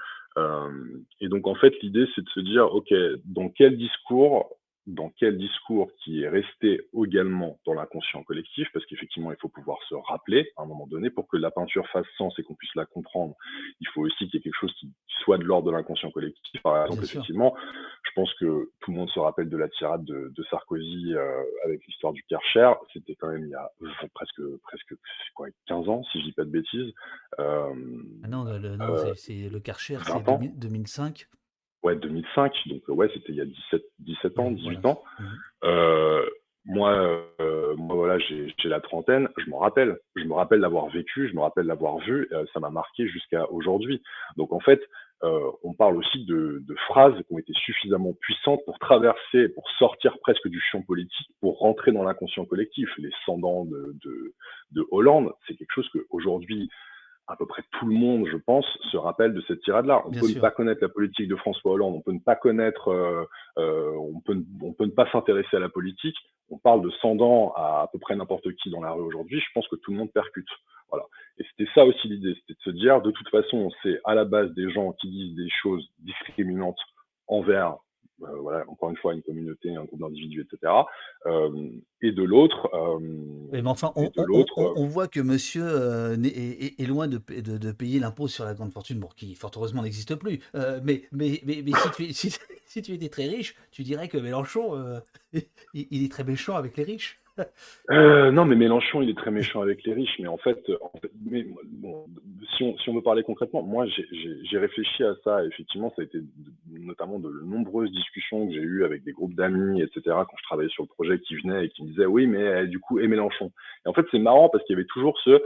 Et 1.20 1.28
donc 1.28 1.48
en 1.48 1.56
fait 1.56 1.74
l'idée 1.82 2.06
c'est 2.14 2.24
de 2.24 2.28
se 2.28 2.40
dire 2.40 2.72
ok 2.72 2.94
dans 3.24 3.48
quel 3.48 3.76
discours 3.76 4.56
dans 4.88 5.10
quel 5.18 5.36
discours 5.36 5.90
qui 6.02 6.22
est 6.22 6.28
resté 6.30 6.80
également 7.04 7.60
dans 7.66 7.74
l'inconscient 7.74 8.22
collectif, 8.24 8.66
parce 8.72 8.86
qu'effectivement, 8.86 9.30
il 9.30 9.36
faut 9.38 9.50
pouvoir 9.50 9.76
se 9.86 9.94
rappeler 9.94 10.50
à 10.56 10.62
un 10.62 10.66
moment 10.66 10.86
donné 10.86 11.10
pour 11.10 11.28
que 11.28 11.36
la 11.36 11.50
peinture 11.50 11.86
fasse 11.88 12.06
sens 12.16 12.36
et 12.38 12.42
qu'on 12.42 12.54
puisse 12.54 12.74
la 12.74 12.86
comprendre. 12.86 13.34
Il 13.80 13.88
faut 13.88 14.00
aussi 14.00 14.16
qu'il 14.16 14.34
y 14.34 14.36
ait 14.38 14.40
quelque 14.40 14.58
chose 14.58 14.72
qui 14.80 14.90
soit 15.22 15.36
de 15.36 15.44
l'ordre 15.44 15.70
de 15.70 15.76
l'inconscient 15.76 16.10
collectif. 16.10 16.62
Par 16.62 16.82
exemple, 16.84 17.00
Bien 17.00 17.06
sûr. 17.06 17.20
effectivement, 17.20 17.54
je 18.02 18.10
pense 18.14 18.32
que 18.40 18.70
tout 18.80 18.90
le 18.90 18.96
monde 18.96 19.10
se 19.10 19.18
rappelle 19.18 19.50
de 19.50 19.56
la 19.58 19.68
tirade 19.68 20.04
de, 20.06 20.32
de 20.34 20.42
Sarkozy 20.44 21.12
euh, 21.14 21.42
avec 21.66 21.86
l'histoire 21.86 22.14
du 22.14 22.22
Karcher. 22.24 22.72
C'était 22.94 23.14
quand 23.14 23.28
même 23.30 23.44
il 23.44 23.50
y 23.50 23.54
a 23.54 23.70
euh, 23.82 23.88
presque, 24.14 24.40
presque 24.62 24.94
quoi, 25.34 25.48
15 25.66 25.88
ans, 25.90 26.02
si 26.04 26.20
je 26.20 26.24
dis 26.24 26.32
pas 26.32 26.44
de 26.44 26.50
bêtises. 26.50 26.94
Euh, 27.40 27.74
Ah 28.24 28.28
non, 28.28 28.44
le, 28.44 28.76
non, 28.76 28.94
euh, 28.94 29.12
c'est- 29.14 29.50
le 29.50 29.60
Karcher, 29.60 29.96
20 29.96 30.04
c'est 30.04 30.12
ans. 30.30 30.38
2000 30.38 30.58
2005. 30.58 31.28
Ouais, 31.82 31.96
2005, 31.96 32.52
donc 32.66 32.82
euh, 32.88 32.92
ouais, 32.92 33.08
c'était 33.14 33.32
il 33.32 33.36
y 33.36 33.40
a 33.40 33.44
17, 33.44 33.82
17 34.00 34.38
ans, 34.38 34.46
Ouais, 34.46 34.54
18 34.54 34.80
voilà. 34.80 34.88
ans. 34.88 35.02
Euh, 35.64 36.26
moi, 36.64 37.24
euh, 37.40 37.74
moi 37.76 37.96
voilà, 37.96 38.18
j'ai 38.18 38.52
la 38.64 38.80
trentaine, 38.80 39.28
je 39.38 39.48
m'en 39.48 39.58
rappelle. 39.58 39.98
Je 40.16 40.24
me 40.24 40.34
rappelle 40.34 40.60
l'avoir 40.60 40.88
vécu, 40.88 41.28
je 41.28 41.34
me 41.34 41.40
rappelle 41.40 41.66
l'avoir 41.66 41.98
vu, 41.98 42.28
euh, 42.32 42.44
ça 42.52 42.60
m'a 42.60 42.68
marqué 42.70 43.06
jusqu'à 43.08 43.50
aujourd'hui. 43.50 44.02
Donc 44.36 44.52
en 44.52 44.60
fait, 44.60 44.82
on 45.64 45.72
parle 45.74 45.96
aussi 45.96 46.26
de, 46.26 46.62
de 46.64 46.74
phrases 46.86 47.14
qui 47.26 47.32
ont 47.34 47.38
été 47.38 47.52
suffisamment 47.54 48.12
puissantes 48.20 48.60
pour 48.66 48.78
traverser, 48.78 49.48
pour 49.48 49.68
sortir 49.78 50.16
presque 50.20 50.46
du 50.46 50.60
champ 50.60 50.82
politique, 50.82 51.28
pour 51.40 51.58
rentrer 51.58 51.90
dans 51.90 52.04
l'inconscient 52.04 52.44
collectif. 52.44 52.88
Les 52.98 53.10
cendants 53.26 53.64
de, 53.64 53.96
de, 54.04 54.34
de 54.72 54.86
Hollande, 54.92 55.32
c'est 55.46 55.56
quelque 55.56 55.72
chose 55.74 55.88
que 55.88 56.06
aujourd'hui 56.10 56.68
à 57.28 57.36
peu 57.36 57.46
près 57.46 57.62
tout 57.78 57.86
le 57.86 57.94
monde, 57.94 58.26
je 58.30 58.36
pense, 58.36 58.66
se 58.90 58.96
rappelle 58.96 59.34
de 59.34 59.42
cette 59.42 59.60
tirade-là. 59.60 60.02
On 60.06 60.10
Bien 60.10 60.20
peut 60.20 60.28
sûr. 60.28 60.36
ne 60.36 60.40
pas 60.40 60.50
connaître 60.50 60.80
la 60.80 60.88
politique 60.88 61.28
de 61.28 61.36
François 61.36 61.72
Hollande, 61.72 61.94
on 61.94 62.00
peut 62.00 62.12
ne 62.12 62.18
pas 62.18 62.36
connaître, 62.36 62.88
euh, 62.88 63.24
euh, 63.58 63.92
on 63.96 64.20
peut, 64.20 64.42
on 64.62 64.72
peut 64.72 64.86
ne 64.86 64.90
pas 64.90 65.10
s'intéresser 65.12 65.56
à 65.56 65.60
la 65.60 65.68
politique. 65.68 66.16
On 66.50 66.56
parle 66.56 66.80
de 66.80 66.90
Sandan 67.02 67.52
à 67.56 67.82
à 67.82 67.88
peu 67.92 67.98
près 67.98 68.16
n'importe 68.16 68.50
qui 68.54 68.70
dans 68.70 68.80
la 68.80 68.92
rue 68.92 69.02
aujourd'hui. 69.02 69.38
Je 69.40 69.52
pense 69.54 69.68
que 69.68 69.76
tout 69.76 69.90
le 69.90 69.98
monde 69.98 70.10
percute. 70.12 70.48
Voilà. 70.90 71.04
Et 71.38 71.44
c'était 71.50 71.70
ça 71.74 71.84
aussi 71.84 72.08
l'idée, 72.08 72.34
c'était 72.40 72.54
de 72.54 72.62
se 72.64 72.70
dire, 72.70 73.02
de 73.02 73.10
toute 73.10 73.28
façon, 73.28 73.70
c'est 73.82 74.00
à 74.04 74.14
la 74.14 74.24
base 74.24 74.50
des 74.54 74.70
gens 74.70 74.92
qui 74.92 75.10
disent 75.10 75.36
des 75.36 75.50
choses 75.62 75.86
discriminantes 75.98 76.80
envers, 77.26 77.76
euh, 78.22 78.36
voilà, 78.40 78.64
encore 78.68 78.90
une 78.90 78.96
fois, 78.96 79.14
une 79.14 79.22
communauté, 79.22 79.74
un 79.74 79.84
groupe 79.84 80.00
d'individus, 80.00 80.42
etc. 80.50 80.72
Euh, 81.26 81.70
et 82.02 82.12
de 82.12 82.22
l'autre, 82.22 82.68
euh, 82.74 82.98
mais 83.52 83.62
enfin, 83.66 83.92
et 83.96 84.00
on, 84.00 84.02
de 84.04 84.10
on- 84.16 84.22
on- 84.22 84.26
l'autre, 84.26 84.52
on- 84.56 84.64
euh, 84.66 84.72
on 84.76 84.86
voit 84.86 85.08
que 85.08 85.20
monsieur 85.20 85.64
est, 86.24 86.86
loin 86.86 87.08
de, 87.08 87.18
de- 87.40 87.58
de 87.58 87.72
payer 87.72 87.98
l'impôt 88.00 88.28
sur 88.28 88.44
la 88.44 88.54
grande 88.54 88.72
fortune, 88.72 88.98
bon, 88.98 89.08
qui 89.16 89.34
fort 89.34 89.50
heureusement 89.56 89.82
n'existe 89.82 90.14
plus. 90.16 90.40
Mais 90.54 91.02
mais, 91.12 91.40
mais, 91.44 91.62
mais 91.64 91.72
si, 91.72 91.90
tu, 91.96 92.12
si, 92.12 92.30
si 92.66 92.82
tu 92.82 92.92
étais 92.92 93.08
très 93.08 93.26
riche, 93.26 93.54
tu 93.70 93.82
dirais 93.82 94.08
que 94.08 94.18
Mélenchon, 94.18 95.00
il, 95.32 95.86
il 95.90 96.04
est 96.04 96.10
très 96.10 96.24
méchant 96.24 96.56
avec 96.56 96.76
les 96.76 96.84
riches. 96.84 97.20
Euh, 97.90 98.30
non, 98.30 98.44
mais 98.44 98.56
Mélenchon, 98.56 99.00
il 99.00 99.08
est 99.08 99.16
très 99.16 99.30
méchant 99.30 99.62
avec 99.62 99.82
les 99.84 99.94
riches. 99.94 100.18
Mais 100.18 100.28
en 100.28 100.36
fait, 100.36 100.58
en 100.82 100.90
fait 101.00 101.10
mais, 101.24 101.46
bon, 101.64 102.04
si, 102.56 102.64
on, 102.64 102.76
si 102.78 102.90
on 102.90 102.94
veut 102.94 103.02
parler 103.02 103.22
concrètement, 103.22 103.62
moi, 103.62 103.86
j'ai- 103.86 104.58
réfléchi 104.58 105.04
à 105.04 105.14
ça. 105.24 105.44
Effectivement, 105.44 105.92
ça 105.96 106.02
a 106.02 106.04
été 106.04 106.18
notamment 106.70 107.18
de 107.18 107.30
nombreuses 107.44 107.90
discussions 107.90 108.46
que 108.46 108.52
j'ai 108.52 108.60
eues 108.60 108.84
avec 108.84 109.04
des 109.04 109.12
groupes 109.12 109.34
d'amis, 109.34 109.80
etc., 109.80 110.00
quand 110.04 110.36
je 110.36 110.42
travaillais 110.44 110.70
sur 110.70 110.82
le 110.82 110.88
projet, 110.88 111.18
qui 111.20 111.36
venaient 111.36 111.66
et 111.66 111.68
qui 111.70 111.82
me 111.84 111.88
disaient, 111.88 112.06
oui, 112.06 112.26
mais 112.26 112.42
euh, 112.42 112.66
du 112.66 112.78
coup, 112.78 112.98
et 112.98 113.06
Mélenchon. 113.08 113.52
Et 113.86 113.88
en 113.88 113.94
fait, 113.94 114.04
c'est 114.10 114.18
marrant 114.18 114.48
parce 114.48 114.64
qu'il 114.64 114.74
y 114.74 114.78
avait 114.78 114.86
toujours 114.86 115.18
ce, 115.24 115.40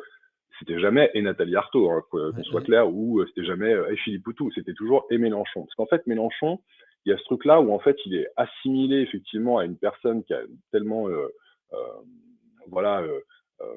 c'était 0.59 0.81
jamais 0.81 1.11
et 1.15 1.23
Nathalie 1.23 1.57
Arthaud, 1.57 1.91
hein, 1.91 2.03
qu'on 2.11 2.33
soit 2.45 2.61
ouais. 2.61 2.67
clair, 2.67 2.89
ou 2.89 3.21
euh, 3.21 3.27
c'était 3.29 3.47
jamais 3.47 3.73
euh, 3.73 3.93
et 3.93 3.97
Philippe 3.97 4.25
Poutou, 4.25 4.51
c'était 4.55 4.75
toujours 4.75 5.07
et 5.11 5.19
Mélenchon. 5.19 5.63
Parce 5.63 5.75
qu'en 5.75 5.87
fait, 5.87 6.07
Mélenchon, 6.07 6.61
il 7.05 7.11
y 7.11 7.13
a 7.13 7.19
ce 7.19 7.25
truc-là 7.25 7.61
où 7.61 7.73
en 7.73 7.79
fait, 7.79 7.97
il 8.07 8.15
est 8.15 8.29
assimilé 8.37 9.01
effectivement 9.01 9.59
à 9.59 9.65
une 9.65 9.77
personne 9.77 10.23
qui 10.25 10.35
a 10.35 10.41
tellement, 10.71 11.09
euh, 11.09 11.29
voilà, 12.69 13.01
euh, 13.01 13.21
euh, 13.61 13.77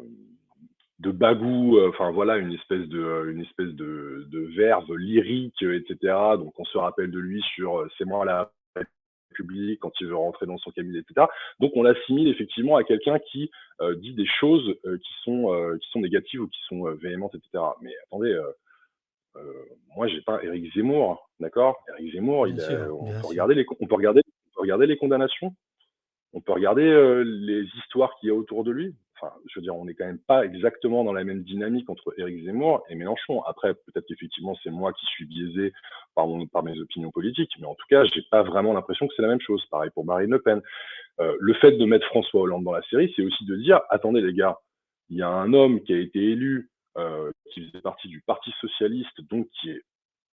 de 1.00 1.12
bagou, 1.12 1.78
euh, 1.78 1.90
enfin 1.90 2.12
voilà, 2.12 2.38
une 2.38 2.54
espèce 2.54 2.88
de, 2.88 3.00
euh, 3.04 3.32
une 3.32 3.42
espèce 3.42 3.74
de, 3.74 4.28
de 4.30 4.40
verve 4.56 4.94
lyrique, 4.96 5.62
euh, 5.64 5.78
etc. 5.80 6.14
Donc 6.38 6.54
on 6.60 6.66
se 6.66 6.78
rappelle 6.78 7.12
de 7.12 7.20
lui 7.20 7.42
sur 7.56 7.80
euh, 7.80 7.90
c'est 7.98 8.06
moi 8.06 8.24
la 8.26 8.52
République 9.32 9.80
quand 9.82 9.92
il 10.00 10.08
veut 10.08 10.16
rentrer 10.16 10.46
dans 10.46 10.58
son 10.58 10.72
cabinet, 10.72 11.00
etc. 11.00 11.28
Donc 11.60 11.72
on 11.76 11.84
l'assimile 11.84 12.30
effectivement 12.30 12.78
à 12.78 12.84
quelqu'un 12.84 13.20
qui 13.20 13.52
euh, 13.82 13.96
dit 13.96 14.14
des 14.14 14.26
choses 14.40 14.74
euh, 14.86 14.98
qui 14.98 15.14
sont 15.24 15.54
euh, 15.54 15.78
qui 15.78 15.90
sont 15.90 16.00
négatives 16.00 16.42
ou 16.42 16.48
qui 16.48 16.62
sont 16.70 16.88
euh, 16.88 16.94
véhémentes, 16.94 17.36
etc. 17.36 17.64
Mais 17.82 17.92
attendez, 18.06 18.32
euh, 18.32 18.52
euh, 19.36 19.64
moi 19.98 20.08
j'ai 20.08 20.22
pas 20.22 20.42
Éric 20.44 20.74
Zemmour, 20.74 21.30
d'accord? 21.42 21.76
Éric 22.00 22.14
Zemmour, 22.14 22.48
il 22.48 22.62
a- 22.62 22.64
sûr, 22.64 22.98
on 23.02 23.12
peut 23.22 23.54
les, 23.56 23.66
on 23.82 23.88
peut 23.88 23.96
regarder, 23.96 24.22
on 24.26 24.56
peut 24.56 24.62
regarder 24.62 24.88
les 24.88 24.96
condamnations, 24.96 25.54
on 26.36 26.42
peut 26.42 26.52
regarder 26.52 26.84
euh, 26.84 27.24
les 27.24 27.64
histoires 27.78 28.14
qu'il 28.20 28.28
y 28.28 28.32
a 28.32 28.36
autour 28.36 28.66
de 28.66 28.72
lui. 28.72 28.94
Enfin, 29.16 29.34
je 29.48 29.58
veux 29.58 29.64
dire, 29.64 29.74
on 29.74 29.86
n'est 29.86 29.94
quand 29.94 30.06
même 30.06 30.20
pas 30.20 30.44
exactement 30.44 31.06
dans 31.06 31.14
la 31.14 31.24
même 31.24 31.44
dynamique 31.44 31.90
entre 31.90 32.14
Éric 32.18 32.44
Zemmour 32.44 32.84
et 32.90 32.96
Mélenchon. 32.96 33.42
Après, 33.44 33.74
peut-être 33.74 34.06
qu'effectivement, 34.06 34.58
c'est 34.62 34.70
moi 34.70 34.92
qui 34.92 35.06
suis 35.06 35.26
biaisé 35.26 35.72
par, 36.14 36.28
mes 36.28 36.80
opinions 36.80 37.12
politiques, 37.12 37.54
mais 37.60 37.66
en 37.66 37.76
tout 37.76 37.86
cas, 37.90 38.04
j'ai 38.04 38.22
pas 38.30 38.44
vraiment 38.44 38.74
l'impression 38.74 39.08
que 39.08 39.14
c'est 39.16 39.22
la 39.22 39.30
même 39.30 39.40
chose. 39.40 39.66
Pareil 39.72 39.90
pour 39.94 40.04
Marine 40.04 40.30
Le 40.30 40.42
Pen. 40.42 40.62
Euh, 41.22 41.34
le 41.40 41.54
fait 41.54 41.72
de 41.72 41.86
mettre 41.86 42.06
François 42.08 42.42
Hollande 42.42 42.66
dans 42.66 42.74
la 42.74 42.84
série, 42.90 43.14
c'est 43.16 43.24
aussi 43.24 43.46
de 43.46 43.56
dire, 43.56 43.80
attendez 43.90 44.20
les 44.20 44.34
gars, 44.34 44.60
il 45.10 45.18
y 45.18 45.22
a 45.22 45.30
un 45.30 45.54
homme 45.54 45.82
qui 45.84 45.94
a 45.94 45.98
été 45.98 46.20
élu, 46.20 46.70
euh, 46.98 47.32
qui 47.54 47.66
faisait 47.66 47.82
partie 47.82 48.10
du 48.10 48.20
Parti 48.20 48.52
socialiste, 48.60 49.22
donc 49.30 49.48
qui 49.62 49.70
est 49.70 49.82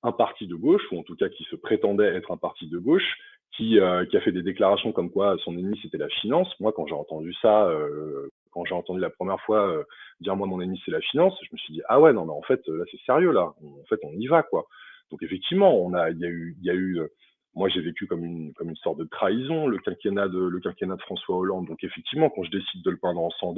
un 0.04 0.12
parti 0.12 0.46
de 0.46 0.54
gauche, 0.54 0.84
ou 0.92 1.00
en 1.00 1.04
tout 1.04 1.16
cas 1.16 1.30
qui 1.30 1.44
se 1.46 1.56
prétendait 1.56 2.06
être 2.16 2.32
un 2.32 2.38
parti 2.38 2.68
de 2.68 2.78
gauche, 2.78 3.18
qui, 3.56 3.80
euh, 3.80 4.06
qui 4.06 4.18
a 4.18 4.22
fait 4.22 4.32
des 4.32 4.44
déclarations 4.44 4.92
comme 4.92 5.10
quoi 5.10 5.36
son 5.44 5.58
ennemi 5.58 5.80
c'était 5.82 5.98
la 5.98 6.10
finance. 6.10 6.54
Moi, 6.60 6.72
quand 6.76 6.86
j'ai 6.88 6.94
entendu 6.94 7.34
ça, 7.42 7.66
euh, 7.68 8.30
quand 8.52 8.66
j'ai 8.66 8.76
entendu 8.76 9.00
la 9.00 9.10
première 9.10 9.42
fois 9.42 9.68
euh, 9.68 9.84
dire 10.22 10.36
moi 10.36 10.48
mon 10.48 10.62
ennemi 10.62 10.82
c'est 10.86 10.92
la 10.92 11.02
finance, 11.02 11.38
je 11.42 11.50
me 11.52 11.58
suis 11.58 11.74
dit 11.74 11.82
ah 11.88 12.00
ouais 12.00 12.14
non 12.14 12.26
mais 12.26 12.34
en 12.34 12.42
fait 12.42 12.62
là 12.68 12.84
c'est 12.92 13.00
sérieux 13.02 13.32
là, 13.32 13.54
en 13.64 13.86
fait 13.90 14.00
on 14.04 14.14
y 14.14 14.28
va 14.28 14.44
quoi. 14.44 14.66
Donc 15.12 15.24
effectivement 15.24 15.76
on 15.76 15.94
a 15.94 16.10
il 16.12 16.20
y 16.20 16.26
a 16.26 16.30
eu 16.30 16.56
il 16.60 16.66
y 16.66 16.70
a 16.70 16.74
eu 16.74 17.00
moi 17.56 17.70
j'ai 17.70 17.82
vécu 17.82 18.06
comme 18.06 18.24
une 18.24 18.54
comme 18.54 18.70
une 18.70 18.76
sorte 18.78 19.00
de 19.00 19.06
trahison 19.06 19.68
le 19.68 19.78
quinquennat 19.80 20.28
de 20.28 20.40
le 20.40 20.60
quinquennat 20.60 20.96
de 20.96 21.02
François 21.02 21.38
Hollande. 21.38 21.68
Donc 21.68 21.84
effectivement 21.84 22.30
quand 22.30 22.44
je 22.44 22.52
décide 22.52 22.84
de 22.84 22.92
le 22.92 22.98
peindre 22.98 23.22
en 23.22 23.30
sang 23.32 23.54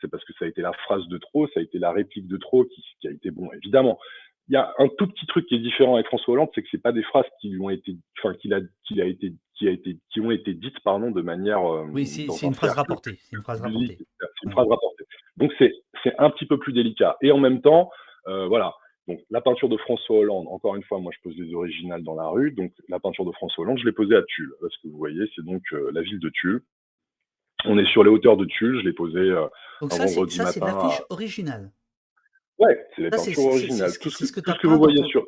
c'est 0.00 0.10
parce 0.10 0.24
que 0.24 0.32
ça 0.38 0.44
a 0.44 0.48
été 0.48 0.62
la 0.62 0.72
phrase 0.72 1.06
de 1.08 1.18
trop, 1.18 1.46
ça 1.48 1.60
a 1.60 1.62
été 1.62 1.78
la 1.78 1.92
réplique 1.92 2.28
de 2.28 2.36
trop 2.36 2.64
qui, 2.64 2.84
qui 3.00 3.08
a 3.08 3.10
été 3.10 3.30
bon 3.30 3.50
évidemment 3.52 3.98
il 4.48 4.54
y 4.54 4.56
a 4.56 4.72
un 4.78 4.88
tout 4.98 5.06
petit 5.06 5.26
truc 5.26 5.46
qui 5.46 5.54
est 5.54 5.60
différent 5.60 5.94
avec 5.94 6.06
François 6.06 6.34
Hollande, 6.34 6.48
c'est 6.54 6.62
que 6.62 6.68
c'est 6.70 6.82
pas 6.82 6.92
des 6.92 7.02
phrases 7.04 7.26
qui 7.40 7.50
lui 7.50 7.60
ont 7.60 7.70
été, 7.70 7.96
enfin, 8.18 8.34
qu'il 8.34 8.52
a, 8.52 8.60
qu'il 8.84 9.00
a 9.00 9.04
été, 9.04 9.32
qui 9.54 9.68
a 9.68 9.70
été, 9.70 9.98
qui 10.10 10.20
ont 10.20 10.30
été 10.30 10.54
dites, 10.54 10.80
pardon, 10.80 11.10
de 11.10 11.22
manière. 11.22 11.60
Euh, 11.60 11.86
oui, 11.92 12.06
c'est 12.06 12.24
une 12.24 12.54
phrase 12.54 12.72
rapportée. 12.72 13.18
C'est 13.22 13.36
une 13.36 13.42
phrase 13.42 13.60
rapportée. 13.60 13.98
C'est 13.98 14.46
une 14.46 14.50
phrase 14.50 14.68
rapportée. 14.68 15.04
Donc 15.36 15.52
c'est, 15.58 15.72
c'est 16.02 16.14
un 16.18 16.30
petit 16.30 16.46
peu 16.46 16.58
plus 16.58 16.72
délicat. 16.72 17.16
Et 17.22 17.30
en 17.30 17.38
même 17.38 17.60
temps, 17.60 17.90
euh, 18.26 18.46
voilà. 18.48 18.74
Donc 19.06 19.20
la 19.30 19.40
peinture 19.40 19.68
de 19.68 19.76
François 19.76 20.18
Hollande, 20.18 20.46
encore 20.48 20.76
une 20.76 20.82
fois, 20.82 20.98
moi 20.98 21.12
je 21.14 21.20
pose 21.22 21.36
les 21.36 21.54
originales 21.54 22.02
dans 22.02 22.14
la 22.14 22.28
rue. 22.28 22.52
Donc 22.52 22.72
la 22.88 22.98
peinture 22.98 23.24
de 23.24 23.32
François 23.32 23.64
Hollande, 23.64 23.78
je 23.78 23.84
l'ai 23.84 23.92
posée 23.92 24.16
à 24.16 24.22
Tulle. 24.22 24.52
Ce 24.62 24.76
que 24.82 24.88
vous 24.88 24.98
voyez, 24.98 25.22
c'est 25.34 25.44
donc 25.44 25.62
euh, 25.72 25.90
la 25.92 26.02
ville 26.02 26.18
de 26.18 26.28
Tulle. 26.30 26.62
On 27.66 27.78
est 27.78 27.86
sur 27.86 28.02
les 28.02 28.10
hauteurs 28.10 28.36
de 28.36 28.46
Tulle. 28.46 28.80
Je 28.80 28.86
l'ai 28.86 28.92
posée 28.92 29.32
donc 29.80 29.92
ça, 29.92 30.06
vendredi 30.06 30.36
ça, 30.36 30.46
c'est 30.46 30.60
l'affiche 30.60 31.02
originale. 31.08 31.70
Ouais, 32.60 32.86
c'est 32.94 33.02
les 33.02 33.10
peintures 33.10 33.46
originales. 33.46 33.90
Tout 34.00 34.10
ce 34.10 34.32
que, 34.32 34.66
vous 34.66 34.78
voyez 34.78 35.02
sur. 35.04 35.26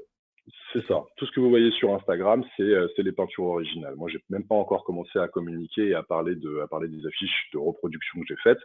C'est 0.72 0.84
ça. 0.86 1.02
Tout 1.16 1.24
ce 1.26 1.32
que 1.32 1.40
vous 1.40 1.48
voyez 1.48 1.70
sur 1.72 1.94
Instagram, 1.94 2.44
c'est 2.56 2.62
euh, 2.62 2.86
les 2.98 3.12
peintures 3.12 3.44
originales. 3.44 3.94
Moi, 3.96 4.10
j'ai 4.10 4.20
même 4.28 4.46
pas 4.46 4.54
encore 4.54 4.84
commencé 4.84 5.18
à 5.18 5.28
communiquer 5.28 5.88
et 5.88 5.94
à 5.94 6.02
parler 6.02 6.34
de 6.34 6.60
à 6.60 6.66
parler 6.66 6.88
des 6.88 7.06
affiches 7.06 7.48
de 7.54 7.58
reproduction 7.58 8.20
que 8.20 8.26
j'ai 8.28 8.36
faites. 8.42 8.60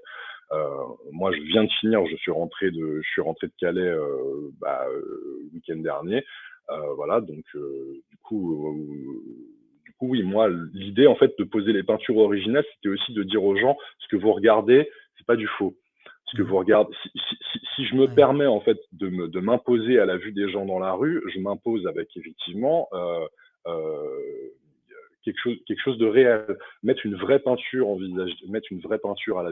Euh, 0.51 0.67
moi, 1.11 1.31
je 1.31 1.41
viens 1.43 1.63
de 1.63 1.71
finir. 1.79 2.05
Je 2.07 2.17
suis 2.17 2.31
rentré 2.31 2.71
de 2.71 3.01
je 3.01 3.09
suis 3.09 3.21
rentré 3.21 3.47
de 3.47 3.53
Calais 3.57 3.81
euh, 3.81 4.51
bah, 4.59 4.85
le 4.89 5.49
week-end 5.53 5.77
dernier. 5.77 6.25
voilà. 6.97 7.21
Donc, 7.21 7.45
du 7.53 8.17
coup. 8.21 8.75
du 9.85 9.93
coup, 9.93 10.07
oui, 10.09 10.23
moi, 10.23 10.49
l'idée 10.73 11.07
en 11.07 11.15
fait 11.15 11.33
de 11.39 11.45
poser 11.45 11.71
les 11.71 11.83
peintures 11.83 12.17
originales, 12.17 12.65
c'était 12.75 12.89
aussi 12.89 13.13
de 13.13 13.23
dire 13.23 13.43
aux 13.45 13.55
gens 13.55 13.77
ce 13.99 14.07
que 14.09 14.17
vous 14.17 14.33
regardez, 14.33 14.89
c'est 15.17 15.25
pas 15.25 15.37
du 15.37 15.47
faux. 15.47 15.73
Parce 16.27 16.39
que 16.39 16.43
vous 16.43 16.57
regardez, 16.57 16.93
si, 17.75 17.85
je 17.85 17.95
me 17.95 18.13
permets 18.13 18.47
en 18.47 18.59
fait 18.59 18.77
de 18.91 19.39
m'imposer 19.39 19.97
à 19.97 20.05
la 20.05 20.17
vue 20.17 20.33
des 20.33 20.49
gens 20.49 20.65
dans 20.65 20.79
la 20.79 20.91
rue, 20.91 21.23
je 21.33 21.39
m'impose 21.39 21.87
avec 21.87 22.09
effectivement 22.17 22.89
euh, 22.91 23.25
euh, 23.67 24.51
quelque 25.23 25.39
chose, 25.41 25.55
quelque 25.65 25.81
chose 25.81 25.97
de 25.97 26.05
réel. 26.05 26.57
Mettre 26.83 27.05
une 27.05 27.15
vraie 27.15 27.39
peinture 27.39 27.87
en 27.87 27.95
visage, 27.95 28.31
mettre 28.49 28.67
une 28.71 28.81
vraie 28.81 28.99
peinture 28.99 29.39
à 29.39 29.43
la 29.43 29.51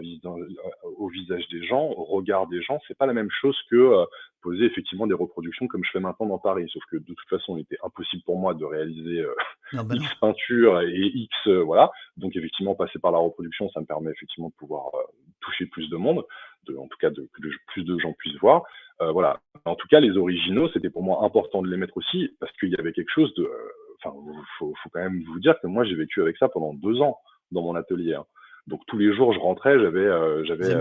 au 0.97 1.07
visage 1.07 1.47
des 1.47 1.65
gens, 1.65 1.85
au 1.95 2.03
regard 2.03 2.47
des 2.47 2.61
gens, 2.61 2.77
c'est 2.89 2.97
pas 2.97 3.05
la 3.05 3.13
même 3.13 3.31
chose 3.31 3.57
que 3.71 3.77
euh, 3.77 4.05
poser 4.41 4.65
effectivement 4.65 5.07
des 5.07 5.13
reproductions 5.13 5.67
comme 5.67 5.85
je 5.85 5.91
fais 5.91 6.01
maintenant 6.01 6.25
dans 6.25 6.39
Paris. 6.39 6.69
Sauf 6.73 6.83
que 6.91 6.97
de 6.97 7.05
toute 7.05 7.29
façon, 7.29 7.55
il 7.55 7.61
était 7.61 7.77
impossible 7.85 8.23
pour 8.23 8.37
moi 8.37 8.53
de 8.53 8.65
réaliser 8.65 9.23
bah 9.71 9.83
X 9.93 10.13
peintures 10.19 10.81
et 10.81 11.07
X, 11.13 11.47
voilà. 11.47 11.89
Donc 12.17 12.35
effectivement, 12.35 12.75
passer 12.75 12.99
par 12.99 13.13
la 13.13 13.19
reproduction, 13.19 13.69
ça 13.69 13.79
me 13.79 13.85
permet 13.85 14.11
effectivement 14.11 14.49
de 14.49 14.55
pouvoir 14.55 14.91
toucher 15.45 15.65
plus 15.67 15.89
de 15.89 15.97
monde 15.97 16.25
en 16.73 16.87
tout 16.87 16.97
cas 16.99 17.09
de, 17.09 17.29
que 17.33 17.41
plus 17.67 17.83
de 17.83 17.97
gens 17.99 18.13
puissent 18.13 18.39
voir. 18.39 18.63
Euh, 19.01 19.11
voilà. 19.11 19.39
En 19.65 19.75
tout 19.75 19.87
cas, 19.87 19.99
les 19.99 20.17
originaux, 20.17 20.69
c'était 20.73 20.89
pour 20.89 21.03
moi 21.03 21.23
important 21.23 21.61
de 21.61 21.69
les 21.69 21.77
mettre 21.77 21.97
aussi 21.97 22.29
parce 22.39 22.51
qu'il 22.53 22.69
y 22.69 22.75
avait 22.75 22.93
quelque 22.93 23.11
chose 23.13 23.33
de. 23.35 23.43
Euh, 23.43 23.69
enfin, 24.03 24.15
faut, 24.57 24.73
faut 24.81 24.89
quand 24.89 25.01
même 25.01 25.23
vous 25.23 25.39
dire 25.39 25.59
que 25.61 25.67
moi, 25.67 25.83
j'ai 25.83 25.95
vécu 25.95 26.21
avec 26.21 26.37
ça 26.37 26.49
pendant 26.49 26.73
deux 26.73 27.01
ans 27.01 27.17
dans 27.51 27.61
mon 27.61 27.75
atelier. 27.75 28.15
Hein. 28.15 28.25
Donc 28.67 28.81
tous 28.87 28.97
les 28.97 29.13
jours, 29.13 29.31
je 29.33 29.39
rentrais, 29.39 29.79
j'avais, 29.79 29.99
euh, 29.99 30.43
j'avais, 30.45 30.71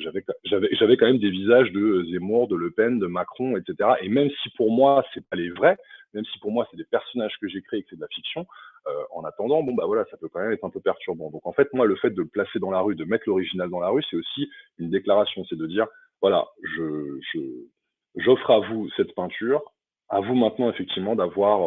j'avais, 0.00 0.24
j'avais, 0.44 0.68
j'avais 0.72 0.96
quand 0.96 1.06
même 1.06 1.18
des 1.18 1.30
visages 1.30 1.70
de 1.72 2.04
Zemmour, 2.10 2.48
de 2.48 2.56
Le 2.56 2.70
Pen, 2.70 2.98
de 2.98 3.06
Macron, 3.06 3.56
etc. 3.56 3.90
Et 4.00 4.08
même 4.08 4.30
si 4.42 4.50
pour 4.56 4.70
moi, 4.70 5.04
c'est 5.12 5.26
pas 5.28 5.36
les 5.36 5.50
vrais, 5.50 5.76
même 6.14 6.24
si 6.24 6.38
pour 6.38 6.52
moi, 6.52 6.66
c'est 6.70 6.76
des 6.76 6.84
personnages 6.84 7.36
que 7.40 7.48
j'ai 7.48 7.60
créés 7.60 7.80
et 7.80 7.82
que 7.82 7.90
c'est 7.90 7.96
de 7.96 8.00
la 8.00 8.08
fiction, 8.08 8.46
en 9.12 9.24
attendant, 9.24 9.62
bon 9.62 9.74
bah 9.74 9.84
voilà, 9.86 10.04
ça 10.10 10.16
peut 10.16 10.28
quand 10.28 10.40
même 10.40 10.52
être 10.52 10.64
un 10.64 10.70
peu 10.70 10.80
perturbant. 10.80 11.30
Donc 11.30 11.46
en 11.46 11.52
fait, 11.52 11.72
moi, 11.72 11.86
le 11.86 11.96
fait 11.96 12.10
de 12.10 12.22
le 12.22 12.28
placer 12.28 12.58
dans 12.58 12.70
la 12.70 12.80
rue, 12.80 12.94
de 12.94 13.04
mettre 13.04 13.24
l'original 13.26 13.70
dans 13.70 13.80
la 13.80 13.88
rue, 13.88 14.02
c'est 14.10 14.16
aussi 14.16 14.50
une 14.78 14.90
déclaration, 14.90 15.44
c'est 15.48 15.56
de 15.56 15.66
dire, 15.66 15.86
voilà, 16.20 16.46
je, 16.62 17.18
je, 17.32 17.40
j'offre 18.16 18.50
à 18.50 18.60
vous 18.60 18.88
cette 18.96 19.14
peinture, 19.14 19.62
à 20.08 20.20
vous 20.20 20.34
maintenant 20.34 20.70
effectivement 20.70 21.16
d'avoir, 21.16 21.60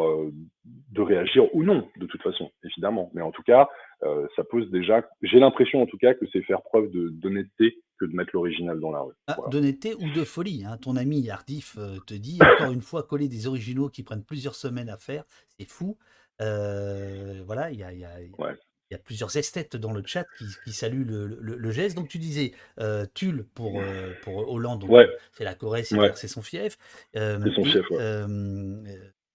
de 0.65 1.01
réagir 1.01 1.43
ou 1.53 1.63
non, 1.63 1.87
de 1.97 2.05
toute 2.05 2.21
façon, 2.21 2.51
évidemment. 2.63 3.09
Mais 3.13 3.21
en 3.21 3.31
tout 3.31 3.43
cas, 3.43 3.67
ça 4.01 4.43
pose 4.49 4.69
déjà, 4.69 5.07
j'ai 5.21 5.39
l'impression 5.39 5.81
en 5.81 5.85
tout 5.85 5.97
cas 5.97 6.13
que 6.13 6.25
c'est 6.31 6.41
faire 6.43 6.61
preuve 6.61 6.89
d'honnêteté 6.91 7.79
que 7.99 8.05
de 8.05 8.15
mettre 8.15 8.29
l'original 8.33 8.79
dans 8.79 8.91
la 8.91 8.99
rue. 8.99 9.13
Ah, 9.25 9.37
D'honnêteté 9.49 9.95
ou 9.95 10.09
de 10.13 10.23
folie. 10.23 10.63
Hein. 10.65 10.77
Ton 10.77 10.95
ami 10.95 11.29
Ardif 11.29 11.77
te 12.05 12.13
dit, 12.13 12.37
encore 12.61 12.71
une 12.71 12.81
fois, 12.81 13.03
coller 13.03 13.27
des 13.27 13.47
originaux 13.47 13.89
qui 13.89 14.03
prennent 14.03 14.23
plusieurs 14.23 14.55
semaines 14.55 14.89
à 14.89 14.97
faire, 14.97 15.23
c'est 15.57 15.67
fou. 15.67 15.97
Euh, 16.41 17.41
voilà, 17.45 17.71
il 17.71 17.79
y 17.79 17.83
a, 17.83 17.91
y, 17.93 18.05
a, 18.05 18.21
y 18.21 18.25
a, 18.25 18.55
plusieurs 18.95 19.35
esthètes 19.35 19.75
dans 19.75 19.91
le 19.91 20.01
chat 20.05 20.25
qui, 20.37 20.45
qui 20.63 20.71
saluent 20.71 21.03
le, 21.03 21.27
le, 21.41 21.71
geste. 21.71 21.97
Donc 21.97 22.07
tu 22.07 22.19
disais 22.19 22.53
euh, 22.79 23.05
Tulle 23.13 23.45
pour, 23.53 23.81
euh, 23.81 24.13
pour 24.23 24.49
Hollande, 24.49 24.85
c'est 25.33 25.43
la 25.43 25.55
Corée, 25.55 25.83
c'est 25.83 26.27
son 26.27 26.41
fief. 26.41 26.77
c'est 27.13 27.53
son 27.53 27.63
fief, 27.65 27.85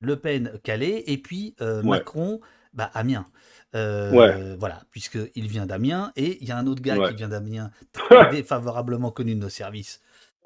Le 0.00 0.16
Pen, 0.16 0.58
Calais, 0.62 1.04
et 1.06 1.18
puis 1.18 1.54
Macron, 1.60 2.40
bah, 2.72 2.90
Amiens. 2.94 3.26
Voilà, 3.74 4.82
puisqu'il 4.90 5.48
vient 5.48 5.66
d'Amiens, 5.66 6.12
et 6.16 6.38
il 6.40 6.48
y 6.48 6.52
a 6.52 6.56
un 6.56 6.66
autre 6.66 6.82
gars 6.82 7.08
qui 7.08 7.14
vient 7.14 7.28
d'Amiens, 7.28 7.70
très 7.92 8.30
défavorablement 8.30 9.10
connu 9.10 9.34
de 9.34 9.40
nos 9.40 9.50
services, 9.50 10.00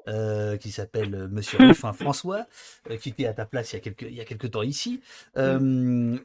euh, 0.08 0.56
qui 0.56 0.70
s'appelle 0.70 1.14
euh, 1.14 1.28
Monsieur 1.28 1.58
Ruffin 1.58 1.92
François, 1.92 2.46
euh, 2.90 2.96
qui 2.96 3.08
était 3.08 3.26
à 3.26 3.32
ta 3.32 3.44
place 3.44 3.72
il 3.72 3.76
y 3.76 3.78
a 3.78 3.80
quelques, 3.80 4.02
il 4.02 4.14
y 4.14 4.20
a 4.20 4.24
quelques 4.24 4.52
temps 4.52 4.62
ici. 4.62 5.00
Mmh. 5.36 6.18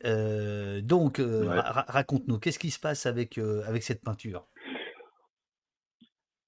donc, 0.82 1.19
raconte-nous, 1.19 2.39
qu'est-ce 2.39 2.59
qui 2.59 2.71
se 2.71 2.79
passe 2.79 3.05
avec, 3.05 3.38
avec 3.38 3.84
cette 3.84 4.01
peinture? 4.01 4.45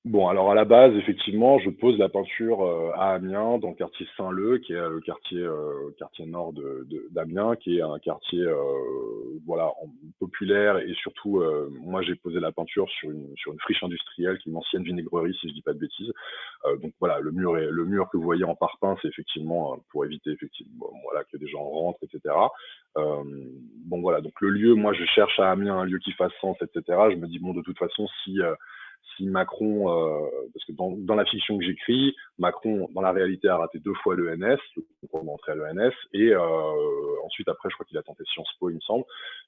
Bon, 0.05 0.27
alors 0.27 0.51
à 0.51 0.53
la 0.53 0.65
base, 0.65 0.93
effectivement, 0.97 1.59
je 1.59 1.69
pose 1.69 1.97
la 1.97 2.09
peinture 2.09 2.61
euh, 2.61 2.91
à 2.93 3.13
Amiens, 3.13 3.57
dans 3.57 3.69
le 3.69 3.75
quartier 3.75 4.05
Saint-Leu, 4.17 4.57
qui 4.57 4.73
est 4.73 4.89
le 4.89 4.99
quartier, 4.99 5.39
euh, 5.39 5.91
quartier 5.97 6.25
nord 6.25 6.51
de, 6.51 6.85
d'Amiens, 7.11 7.55
qui 7.55 7.77
est 7.77 7.81
un 7.81 7.97
quartier 7.99 8.41
euh, 8.41 8.53
voilà, 9.45 9.71
populaire 10.19 10.77
et 10.79 10.93
surtout, 10.95 11.41
moi 11.79 12.01
j'ai 12.01 12.15
posé 12.15 12.41
la 12.41 12.51
peinture 12.51 12.89
sur 12.89 13.11
une, 13.11 13.31
sur 13.37 13.53
une 13.53 13.59
friche 13.61 13.81
industrielle, 13.81 14.37
qui 14.39 14.49
est 14.49 14.51
une 14.51 14.57
ancienne 14.57 14.83
vinaigrerie, 14.83 15.33
si 15.39 15.47
je 15.47 15.53
dis 15.53 15.61
pas 15.61 15.73
de 15.73 15.79
bêtises. 15.79 16.11
donc 16.81 16.91
voilà, 16.99 17.21
le 17.21 17.31
mur, 17.31 17.57
est, 17.57 17.69
le 17.71 17.85
mur 17.85 18.09
que 18.11 18.17
vous 18.17 18.23
voyez 18.23 18.43
en 18.43 18.55
parpaing, 18.55 18.97
c'est 19.01 19.07
effectivement 19.07 19.77
pour 19.89 20.03
éviter 20.03 20.31
effectivement, 20.31 20.91
voilà, 21.03 21.23
que 21.31 21.37
des 21.37 21.47
gens 21.47 21.63
rentrent, 21.63 22.03
etc. 22.03 22.35
bon 22.95 24.01
voilà, 24.01 24.19
donc 24.19 24.33
le 24.41 24.49
lieu, 24.49 24.73
moi 24.73 24.91
je 24.93 25.05
cherche 25.05 25.39
à 25.39 25.51
Amiens 25.51 25.77
un 25.77 25.85
lieu 25.85 25.99
qui 25.99 26.11
fasse 26.11 26.33
sens, 26.41 26.57
etc. 26.61 26.81
Je 27.11 27.15
me 27.15 27.27
dis 27.27 27.39
bon, 27.39 27.53
de 27.53 27.61
toute 27.61 27.77
façon, 27.77 28.05
si 28.23 28.39
si 29.15 29.25
Macron, 29.25 29.89
euh, 29.89 30.29
parce 30.53 30.65
que 30.65 30.71
dans, 30.73 30.91
dans, 30.97 31.15
la 31.15 31.25
fiction 31.25 31.57
que 31.57 31.65
j'écris, 31.65 32.15
Macron, 32.37 32.87
dans 32.93 33.01
la 33.01 33.11
réalité, 33.11 33.47
a 33.47 33.57
raté 33.57 33.79
deux 33.79 33.93
fois 33.95 34.15
l'ENS, 34.15 34.57
pour 35.09 35.29
entrer 35.29 35.53
à 35.53 35.55
l'ENS, 35.55 35.91
et 36.13 36.33
euh, 36.33 37.23
ensuite, 37.23 37.47
après, 37.47 37.69
je 37.69 37.75
crois 37.75 37.85
qu'il 37.85 37.97
a 37.97 38.03
tenté 38.03 38.23
Sciences 38.25 38.53
Po, 38.59 38.69
il 38.69 38.75
me 38.75 38.81
semble. 38.81 39.05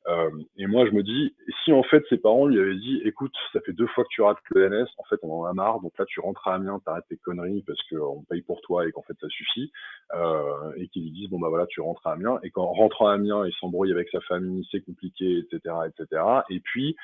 Euh, 0.08 0.30
et 0.58 0.68
moi, 0.68 0.86
je 0.86 0.92
me 0.92 1.04
dis, 1.04 1.36
si 1.64 1.72
en 1.72 1.84
fait, 1.84 2.04
ses 2.10 2.18
parents 2.18 2.46
lui 2.46 2.60
avaient 2.60 2.76
dit, 2.76 3.02
écoute, 3.06 3.34
ça 3.54 3.60
fait 3.62 3.74
deux 3.74 3.88
fois 3.88 4.04
que 4.04 4.10
tu 4.10 4.22
rates 4.22 4.38
l'ENS, 4.52 4.88
en 4.98 5.04
fait, 5.06 5.20
on 5.24 5.42
en 5.42 5.46
a 5.46 5.54
marre, 5.54 5.80
donc 5.82 5.98
là, 5.98 6.06
tu 6.06 6.20
rentres 6.20 6.48
à 6.48 6.56
Amiens, 6.56 6.80
t'arrêtes 6.86 7.08
tes 7.10 7.18
conneries 7.18 7.64
parce 7.66 7.80
qu'on 7.90 8.24
paye 8.30 8.42
pour 8.42 8.62
toi 8.62 8.88
et 8.88 8.92
qu'en 8.92 9.02
fait, 9.04 9.16
ça 9.20 9.30
suffit, 9.30 9.72
euh, 10.14 10.72
et 10.78 10.88
qu'ils 10.90 11.04
lui 11.04 11.12
disent, 11.12 11.30
bon, 11.30 11.40
bah 11.40 11.50
voilà, 11.50 11.66
tu 11.68 11.82
rentres 11.82 12.06
à 12.08 12.14
Amiens, 12.14 12.40
et 12.44 12.52
qu'en 12.52 12.72
rentrant 12.72 13.08
à 13.08 13.14
Amiens, 13.14 13.46
il 13.46 13.54
s'embrouille 13.54 13.92
avec 13.92 14.10
sa 14.10 14.22
famille, 14.22 14.68
c'est 14.72 14.82
compliqué, 14.82 15.40
etc., 15.40 15.76
etc., 15.88 16.22
et 16.50 16.60
puis, 16.60 16.96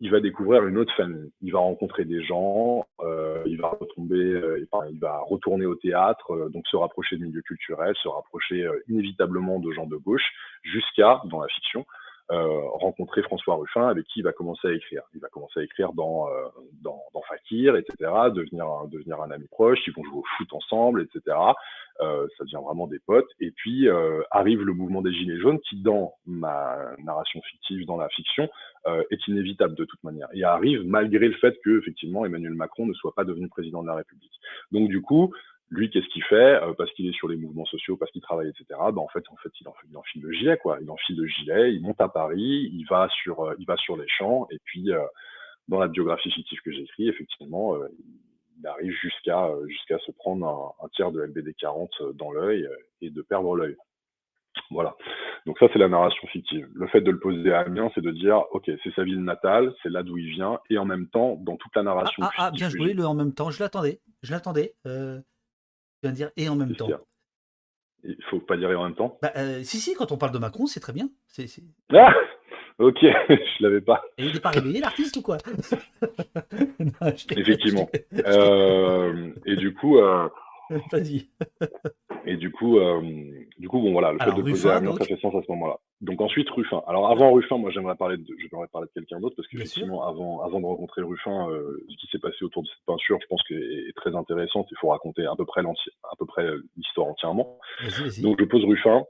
il 0.00 0.10
va 0.10 0.20
découvrir 0.20 0.66
une 0.66 0.78
autre 0.78 0.94
famille. 0.94 1.30
Il 1.42 1.52
va 1.52 1.58
rencontrer 1.58 2.04
des 2.04 2.22
gens, 2.22 2.86
euh, 3.00 3.42
il 3.46 3.60
va 3.60 3.68
retomber, 3.68 4.16
euh, 4.16 4.64
il 4.90 4.98
va 4.98 5.18
retourner 5.26 5.66
au 5.66 5.74
théâtre, 5.74 6.32
euh, 6.32 6.48
donc 6.50 6.66
se 6.68 6.76
rapprocher 6.76 7.16
de 7.16 7.24
milieux 7.24 7.42
culturels, 7.42 7.94
se 8.02 8.08
rapprocher 8.08 8.68
inévitablement 8.88 9.58
de 9.58 9.72
gens 9.72 9.86
de 9.86 9.96
gauche, 9.96 10.30
jusqu'à, 10.62 11.20
dans 11.24 11.40
la 11.40 11.48
fiction, 11.48 11.84
rencontrer 12.30 13.22
François 13.22 13.56
Ruffin, 13.56 13.88
avec 13.88 14.04
qui 14.06 14.20
il 14.20 14.22
va 14.22 14.32
commencer 14.32 14.68
à 14.68 14.72
écrire. 14.72 15.02
Il 15.14 15.20
va 15.20 15.28
commencer 15.28 15.60
à 15.60 15.62
écrire 15.62 15.92
dans, 15.92 16.28
dans, 16.82 17.02
dans 17.14 17.22
Fakir, 17.22 17.76
etc., 17.76 17.94
devenir, 18.34 18.66
devenir 18.90 19.20
un 19.22 19.30
ami 19.30 19.46
proche, 19.46 19.78
ils 19.86 19.94
vont 19.94 20.04
jouer 20.04 20.18
au 20.18 20.24
foot 20.36 20.52
ensemble, 20.52 21.02
etc. 21.02 21.36
Euh, 22.00 22.28
ça 22.36 22.44
devient 22.44 22.60
vraiment 22.64 22.86
des 22.86 23.00
potes. 23.00 23.28
Et 23.40 23.50
puis 23.50 23.88
euh, 23.88 24.22
arrive 24.30 24.62
le 24.62 24.72
mouvement 24.72 25.02
des 25.02 25.12
Gilets 25.12 25.40
jaunes 25.40 25.58
qui, 25.60 25.80
dans 25.82 26.14
ma 26.26 26.76
narration 27.04 27.40
fictive, 27.42 27.86
dans 27.86 27.96
la 27.96 28.08
fiction, 28.10 28.48
euh, 28.86 29.02
est 29.10 29.26
inévitable 29.26 29.74
de 29.74 29.84
toute 29.84 30.02
manière. 30.04 30.28
Et 30.32 30.44
arrive 30.44 30.86
malgré 30.86 31.28
le 31.28 31.34
fait 31.34 31.58
que, 31.64 31.78
effectivement, 31.78 32.24
Emmanuel 32.24 32.54
Macron 32.54 32.86
ne 32.86 32.92
soit 32.94 33.14
pas 33.14 33.24
devenu 33.24 33.48
président 33.48 33.82
de 33.82 33.88
la 33.88 33.96
République. 33.96 34.32
Donc 34.70 34.88
du 34.88 35.02
coup, 35.02 35.34
Lui, 35.70 35.90
qu'est-ce 35.90 36.08
qu'il 36.08 36.24
fait 36.24 36.60
Parce 36.78 36.90
qu'il 36.92 37.06
est 37.08 37.12
sur 37.12 37.28
les 37.28 37.36
mouvements 37.36 37.66
sociaux, 37.66 37.96
parce 37.96 38.10
qu'il 38.10 38.22
travaille, 38.22 38.48
etc. 38.48 38.64
Ben, 38.70 38.98
en 38.98 39.08
fait, 39.08 39.24
en 39.30 39.36
fait, 39.36 39.50
il, 39.60 39.68
enfile 39.68 40.22
le 40.22 40.32
gilet, 40.32 40.56
quoi. 40.56 40.78
Il 40.80 40.90
enfile 40.90 41.16
le 41.18 41.26
gilet, 41.26 41.74
il 41.74 41.82
monte 41.82 42.00
à 42.00 42.08
Paris, 42.08 42.70
il 42.72 42.84
va 42.88 43.08
sur, 43.22 43.54
il 43.58 43.66
va 43.66 43.76
sur 43.76 43.96
les 43.96 44.08
champs, 44.08 44.46
et 44.50 44.58
puis 44.64 44.88
dans 45.68 45.78
la 45.78 45.88
biographie 45.88 46.30
fictive 46.30 46.60
que 46.64 46.72
j'écris, 46.72 47.08
effectivement, 47.08 47.76
il 48.58 48.66
arrive 48.66 48.92
jusqu'à 48.92 49.50
jusqu'à 49.66 49.98
se 49.98 50.10
prendre 50.12 50.74
un, 50.82 50.88
tiers 50.88 51.12
de 51.12 51.20
LBD 51.20 51.54
40 51.54 51.90
dans 52.14 52.32
l'œil 52.32 52.66
et 53.02 53.10
de 53.10 53.22
perdre 53.22 53.54
l'œil. 53.54 53.76
Voilà. 54.70 54.96
Donc 55.46 55.58
ça, 55.58 55.66
c'est 55.72 55.78
la 55.78 55.88
narration 55.88 56.26
fictive. 56.28 56.68
Le 56.74 56.86
fait 56.88 57.00
de 57.00 57.10
le 57.10 57.18
poser 57.18 57.52
à 57.52 57.60
Amiens, 57.60 57.90
c'est 57.94 58.00
de 58.00 58.10
dire, 58.10 58.44
ok, 58.50 58.70
c'est 58.82 58.94
sa 58.94 59.04
ville 59.04 59.22
natale, 59.22 59.72
c'est 59.82 59.88
là 59.88 60.02
d'où 60.02 60.18
il 60.18 60.30
vient, 60.30 60.58
et 60.68 60.78
en 60.78 60.84
même 60.84 61.08
temps, 61.08 61.36
dans 61.40 61.56
toute 61.56 61.74
la 61.74 61.82
narration. 61.82 62.22
Ah, 62.22 62.30
ah, 62.36 62.46
ah 62.46 62.50
bien 62.50 62.68
joué, 62.68 62.92
le 62.92 63.06
en 63.06 63.14
même 63.14 63.32
temps. 63.32 63.50
Je 63.50 63.60
l'attendais. 63.60 64.00
Je 64.22 64.32
l'attendais. 64.32 64.74
Euh, 64.86 65.20
je 66.02 66.08
viens 66.08 66.10
de 66.12 66.16
dire 66.16 66.30
et 66.36 66.48
en 66.48 66.56
même 66.56 66.76
temps? 66.76 66.88
Il 68.04 68.16
faut 68.30 68.40
pas 68.40 68.56
dire 68.56 68.70
et 68.70 68.76
en 68.76 68.84
même 68.84 68.94
temps? 68.94 69.18
Bah, 69.20 69.32
euh, 69.36 69.62
si, 69.64 69.78
si, 69.78 69.94
quand 69.94 70.12
on 70.12 70.18
parle 70.18 70.32
de 70.32 70.38
Macron, 70.38 70.66
c'est 70.66 70.80
très 70.80 70.92
bien. 70.92 71.10
C'est, 71.26 71.46
Ah 71.92 72.14
Ok, 72.78 72.98
je 73.02 73.62
l'avais 73.62 73.80
pas. 73.80 74.04
Et 74.18 74.26
il 74.26 74.34
n'est 74.34 74.40
pas 74.40 74.50
réveillé 74.50 74.80
l'artiste 74.80 75.16
ou 75.16 75.22
quoi? 75.22 75.38
Effectivement. 77.30 77.90
Euh, 78.14 79.32
et 79.44 79.56
du 79.56 79.74
coup, 79.74 79.98
euh, 79.98 80.28
Vas-y. 80.92 81.28
Et 82.26 82.36
du 82.36 82.50
coup, 82.50 82.78
euh, 82.78 83.00
du 83.58 83.68
coup, 83.68 83.80
bon 83.80 83.92
voilà, 83.92 84.12
le 84.12 84.18
fait 84.18 84.32
de 84.32 84.42
poser 84.42 84.70
Amiens, 84.70 84.94
ça 84.96 85.04
fait 85.04 85.16
sens 85.16 85.34
à 85.34 85.42
ce 85.42 85.50
moment-là. 85.50 85.78
Donc 86.00 86.20
ensuite 86.20 86.48
Ruffin. 86.50 86.82
Alors 86.86 87.10
avant 87.10 87.32
Ruffin, 87.32 87.58
moi 87.58 87.70
j'aimerais 87.70 87.96
parler 87.96 88.18
de, 88.18 88.24
j'aimerais 88.38 88.68
parler 88.68 88.86
de 88.86 88.92
quelqu'un 88.92 89.18
d'autre 89.18 89.34
parce 89.34 89.48
que 89.48 89.56
effectivement, 89.56 90.06
avant, 90.06 90.42
avant 90.42 90.60
de 90.60 90.66
rencontrer 90.66 91.02
Ruffin, 91.02 91.48
euh, 91.50 91.84
ce 91.88 91.96
qui 91.96 92.06
s'est 92.12 92.18
passé 92.18 92.44
autour 92.44 92.62
de 92.62 92.68
cette 92.68 92.84
peinture, 92.86 93.18
je 93.20 93.26
pense 93.26 93.42
qu'elle 93.44 93.62
est 93.88 93.96
très 93.96 94.14
intéressante. 94.14 94.68
Il 94.70 94.76
faut 94.78 94.88
raconter 94.88 95.24
à 95.24 95.34
peu 95.36 95.44
près 95.44 95.60
à 95.60 96.16
peu 96.18 96.26
près 96.26 96.46
l'histoire 96.76 97.08
entièrement. 97.08 97.58
Donc 98.22 98.38
je 98.38 98.44
pose 98.44 98.64
Ruffin. 98.64 99.04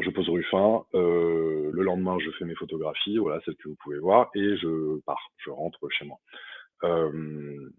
Je 0.00 0.10
pose 0.10 0.28
Ruffin. 0.28 0.84
Euh, 0.94 1.70
le 1.72 1.82
lendemain, 1.82 2.18
je 2.18 2.30
fais 2.32 2.44
mes 2.44 2.54
photographies, 2.54 3.18
voilà 3.18 3.40
celles 3.44 3.56
que 3.56 3.68
vous 3.68 3.76
pouvez 3.82 3.98
voir, 3.98 4.30
et 4.34 4.56
je 4.56 5.00
pars. 5.06 5.30
Je 5.38 5.50
rentre 5.50 5.78
chez 5.90 6.04
moi. 6.04 6.18
Euh, 6.84 7.70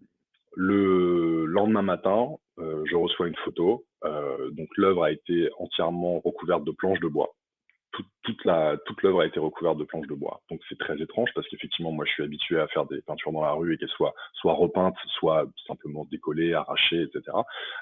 le 0.55 1.45
lendemain 1.45 1.81
matin, 1.81 2.29
euh, 2.59 2.83
je 2.85 2.95
reçois 2.95 3.27
une 3.27 3.35
photo. 3.37 3.85
Euh, 4.03 4.49
donc 4.51 4.69
l'œuvre 4.77 5.03
a 5.03 5.11
été 5.11 5.49
entièrement 5.57 6.19
recouverte 6.19 6.63
de 6.63 6.71
planches 6.71 6.99
de 6.99 7.07
bois. 7.07 7.35
Toute, 8.23 8.43
l'œuvre 9.03 9.21
a 9.21 9.25
été 9.25 9.39
recouverte 9.39 9.77
de 9.77 9.85
planches 9.85 10.07
de 10.07 10.15
bois. 10.15 10.41
Donc 10.49 10.59
c'est 10.67 10.77
très 10.77 11.01
étrange 11.01 11.29
parce 11.33 11.47
qu'effectivement 11.47 11.91
moi 11.91 12.03
je 12.05 12.11
suis 12.11 12.23
habitué 12.23 12.59
à 12.59 12.67
faire 12.67 12.85
des 12.85 13.01
peintures 13.01 13.31
dans 13.31 13.41
la 13.41 13.53
rue 13.53 13.73
et 13.73 13.77
qu'elles 13.77 13.87
soient 13.89 14.13
soit 14.33 14.53
repeintes, 14.53 14.97
soit 15.17 15.45
simplement 15.65 16.05
décollées, 16.11 16.53
arrachées, 16.53 17.03
etc. 17.03 17.21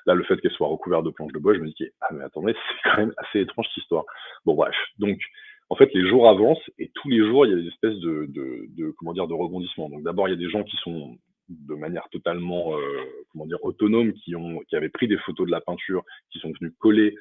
Là 0.05 0.13
le 0.13 0.23
fait 0.23 0.39
qu'elles 0.39 0.51
soient 0.51 0.67
recouvertes 0.67 1.05
de 1.05 1.09
planches 1.09 1.31
de 1.31 1.39
bois, 1.39 1.55
je 1.55 1.59
me 1.59 1.67
dis 1.67 1.89
ah 2.01 2.13
mais 2.13 2.23
attendez 2.23 2.53
c'est 2.83 2.89
quand 2.89 2.97
même 2.97 3.13
assez 3.17 3.39
étrange 3.39 3.65
cette 3.69 3.83
histoire. 3.83 4.03
Bon 4.45 4.53
bref 4.53 4.75
donc 4.99 5.17
en 5.69 5.75
fait, 5.75 5.91
les 5.95 6.07
jours 6.07 6.29
avancent 6.29 6.69
et 6.77 6.91
tous 6.93 7.09
les 7.09 7.25
jours, 7.25 7.47
il 7.47 7.49
y 7.49 7.53
a 7.53 7.55
des 7.55 7.67
espèces 7.67 7.97
de, 7.97 8.27
de 8.29 8.91
comment 8.91 9.13
dire, 9.13 9.27
de 9.27 9.33
rebondissements. 9.33 9.89
Donc, 9.89 10.03
d'abord, 10.03 10.27
il 10.27 10.31
y 10.31 10.33
a 10.35 10.37
des 10.37 10.49
gens 10.49 10.61
qui 10.61 10.75
sont 10.83 11.17
de 11.49 11.75
manière 11.75 12.07
totalement 12.11 12.77
euh, 12.77 13.03
comment 13.31 13.45
dire 13.45 13.63
autonome 13.63 14.13
qui 14.13 14.35
ont 14.35 14.59
qui 14.67 14.75
avaient 14.75 14.89
pris 14.89 15.07
des 15.07 15.17
photos 15.17 15.45
de 15.45 15.51
la 15.51 15.61
peinture 15.61 16.03
qui 16.31 16.39
sont 16.39 16.51
venus 16.59 16.73
coller 16.79 17.15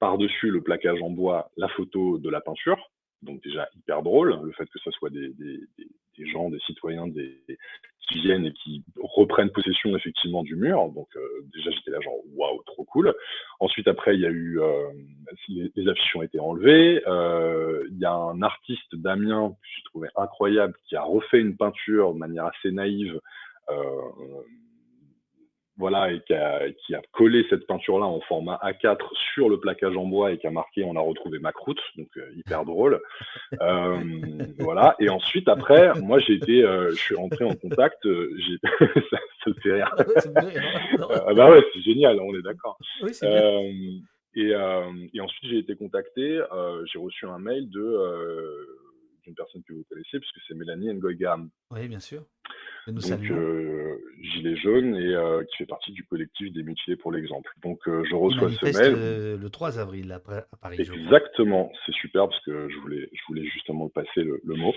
par-dessus 0.00 0.50
le 0.50 0.62
plaquage 0.62 1.00
en 1.02 1.10
bois 1.10 1.50
la 1.56 1.68
photo 1.68 2.18
de 2.18 2.28
la 2.28 2.40
peinture. 2.40 2.90
Donc 3.22 3.42
déjà 3.42 3.68
hyper 3.76 4.02
drôle 4.02 4.38
le 4.42 4.52
fait 4.52 4.66
que 4.66 4.78
ce 4.78 4.90
soit 4.92 5.10
des, 5.10 5.28
des, 5.30 5.60
des, 6.16 6.26
gens 6.28 6.50
des 6.50 6.60
citoyens 6.60 7.08
des 7.08 7.40
qui 8.08 8.20
viennent 8.20 8.46
et 8.46 8.52
qui 8.52 8.84
reprennent 8.96 9.50
possession 9.50 9.94
effectivement 9.96 10.42
du 10.42 10.56
mur. 10.56 10.88
Donc 10.90 11.08
euh, 11.16 11.20
déjà 11.52 11.70
j'étais 11.70 11.90
là 11.90 12.00
genre 12.00 12.18
waouh 12.34 12.62
trop 12.64 12.84
cool. 12.84 13.14
Ensuite 13.60 13.88
après 13.88 14.14
il 14.14 14.20
y 14.20 14.26
a 14.26 14.30
eu 14.30 14.60
euh, 14.60 14.88
les, 15.48 15.70
les, 15.74 15.88
affiches 15.88 16.16
ont 16.16 16.22
été 16.22 16.38
enlevées. 16.38 17.02
Il 17.90 17.98
y 17.98 18.04
a 18.04 18.12
un 18.12 18.40
artiste 18.42 18.94
Damien 18.94 19.50
que 19.50 19.68
j'ai 19.76 19.82
trouvé 19.84 20.08
incroyable 20.16 20.74
qui 20.88 20.94
a 20.94 21.02
refait 21.02 21.40
une 21.40 21.56
peinture 21.56 22.14
de 22.14 22.18
manière 22.18 22.46
assez 22.46 22.70
naïve 22.70 23.14
euh, 23.16 23.20
voilà, 25.78 26.12
et 26.12 26.20
qui 26.26 26.34
a, 26.34 26.68
qui 26.72 26.94
a, 26.94 27.00
collé 27.12 27.46
cette 27.48 27.66
peinture-là 27.66 28.04
en 28.04 28.20
format 28.22 28.58
A4 28.64 28.98
sur 29.32 29.48
le 29.48 29.60
plaquage 29.60 29.96
en 29.96 30.06
bois 30.06 30.32
et 30.32 30.38
qui 30.38 30.46
a 30.48 30.50
marqué 30.50 30.82
on 30.82 30.96
a 30.96 31.00
retrouvé 31.00 31.38
ma 31.38 31.52
croûte, 31.52 31.80
donc 31.96 32.08
euh, 32.16 32.28
hyper 32.36 32.64
drôle. 32.64 33.00
Euh, 33.62 33.98
voilà. 34.58 34.94
Et 35.00 35.08
ensuite, 35.08 35.48
après, 35.48 35.92
moi 36.00 36.18
j'ai 36.18 36.34
été, 36.34 36.62
euh, 36.62 36.90
je 36.90 36.96
suis 36.96 37.14
rentré 37.14 37.44
en 37.44 37.54
contact, 37.54 38.04
euh, 38.04 38.36
ça, 39.10 39.18
ça 39.44 39.50
fait 39.62 39.72
rire. 39.72 39.94
ah 39.96 41.34
bah 41.34 41.50
ouais, 41.50 41.64
c'est 41.72 41.80
génial, 41.80 42.20
on 42.20 42.34
est 42.34 42.42
d'accord. 42.42 42.78
Oui, 43.02 43.12
et, 44.34 44.50
et, 44.50 45.20
ensuite 45.20 45.50
j'ai 45.50 45.58
été 45.58 45.76
contacté, 45.76 46.40
j'ai 46.92 46.98
reçu 46.98 47.26
un 47.26 47.38
mail 47.38 47.70
de 47.70 48.78
d'une 49.28 49.34
personne 49.34 49.62
que 49.62 49.74
vous 49.74 49.84
connaissez, 49.88 50.18
puisque 50.18 50.38
c'est 50.46 50.54
Mélanie 50.54 50.92
Ngoigam. 50.94 51.50
Oui, 51.70 51.86
bien 51.88 52.00
sûr. 52.00 52.24
Donc, 52.86 53.30
euh, 53.30 53.98
Gilet 54.22 54.56
jaune 54.56 54.96
et 54.96 55.14
euh, 55.14 55.44
qui 55.44 55.58
fait 55.58 55.66
partie 55.66 55.92
du 55.92 56.04
collectif 56.04 56.50
des 56.52 56.62
mutilés 56.62 56.96
pour 56.96 57.12
l'exemple. 57.12 57.50
Donc, 57.62 57.80
euh, 57.86 58.02
je 58.08 58.14
reçois 58.14 58.50
ce 58.50 58.64
mail. 58.64 59.40
le 59.40 59.50
3 59.50 59.78
avril 59.78 60.10
à 60.12 60.20
Paris. 60.20 60.78
Exactement, 60.78 61.70
c'est 61.84 61.94
super 61.94 62.28
parce 62.28 62.42
que 62.44 62.68
je 62.70 62.76
voulais, 62.78 63.08
je 63.12 63.20
voulais 63.28 63.44
justement 63.46 63.88
passer 63.90 64.22
le, 64.22 64.40
mot. 64.54 64.72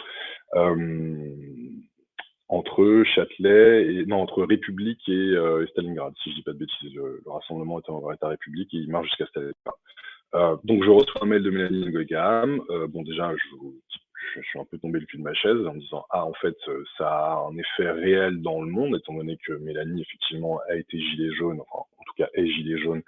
entre 2.50 3.04
Châtelet 3.16 3.94
et 3.94 4.06
non 4.06 4.18
entre 4.18 4.44
République 4.44 5.08
et, 5.08 5.36
Stalingrad, 5.70 6.14
si 6.22 6.32
je 6.32 6.36
dis 6.36 6.44
pas 6.44 6.52
de 6.52 6.58
bêtises, 6.58 6.94
le, 6.94 7.22
rassemblement 7.26 7.80
est 7.80 7.90
en 7.90 8.06
à 8.06 8.28
République 8.28 8.74
et 8.74 8.78
il 8.78 8.92
marche 8.92 9.08
jusqu'à 9.08 9.26
Stalingrad. 9.28 10.60
donc 10.66 10.84
je 10.84 10.90
reçois 10.90 11.24
un 11.24 11.28
mail 11.28 11.44
de 11.44 11.50
Mélanie 11.50 11.88
Ngoigam. 11.90 12.62
bon 12.90 13.04
déjà, 13.04 13.34
je 13.34 13.56
vous 13.56 13.82
je, 14.36 14.42
suis 14.42 14.60
un 14.60 14.66
peu 14.66 14.78
tombé 14.78 15.00
le 15.00 15.06
cul 15.06 15.18
de 15.18 15.24
ma 15.24 15.34
chaise 15.34 15.66
en 15.68 15.74
me 15.74 15.80
disant 15.80 16.06
ah 16.10 16.26
en 16.26 16.34
fait 16.34 16.58
euh, 16.68 16.84
ça 16.98 17.08
a 17.08 17.48
un 17.50 17.58
effet 17.58 17.90
réel 17.92 18.42
dans 18.42 18.62
le 18.62 18.70
monde 18.70 18.96
étant 18.96 19.14
donné 19.14 19.38
que 19.46 19.54
Mélanie 19.54 20.02
effectivement 20.02 20.60
a 20.70 20.76
été 20.76 21.00
gilet 21.00 21.34
jaune 21.36 21.60
enfin 21.62 21.86
en 21.98 22.04
tout 22.04 22.14
cas 22.18 22.30
est 22.34 22.48
gilet 22.48 22.78
jaune 22.80 23.02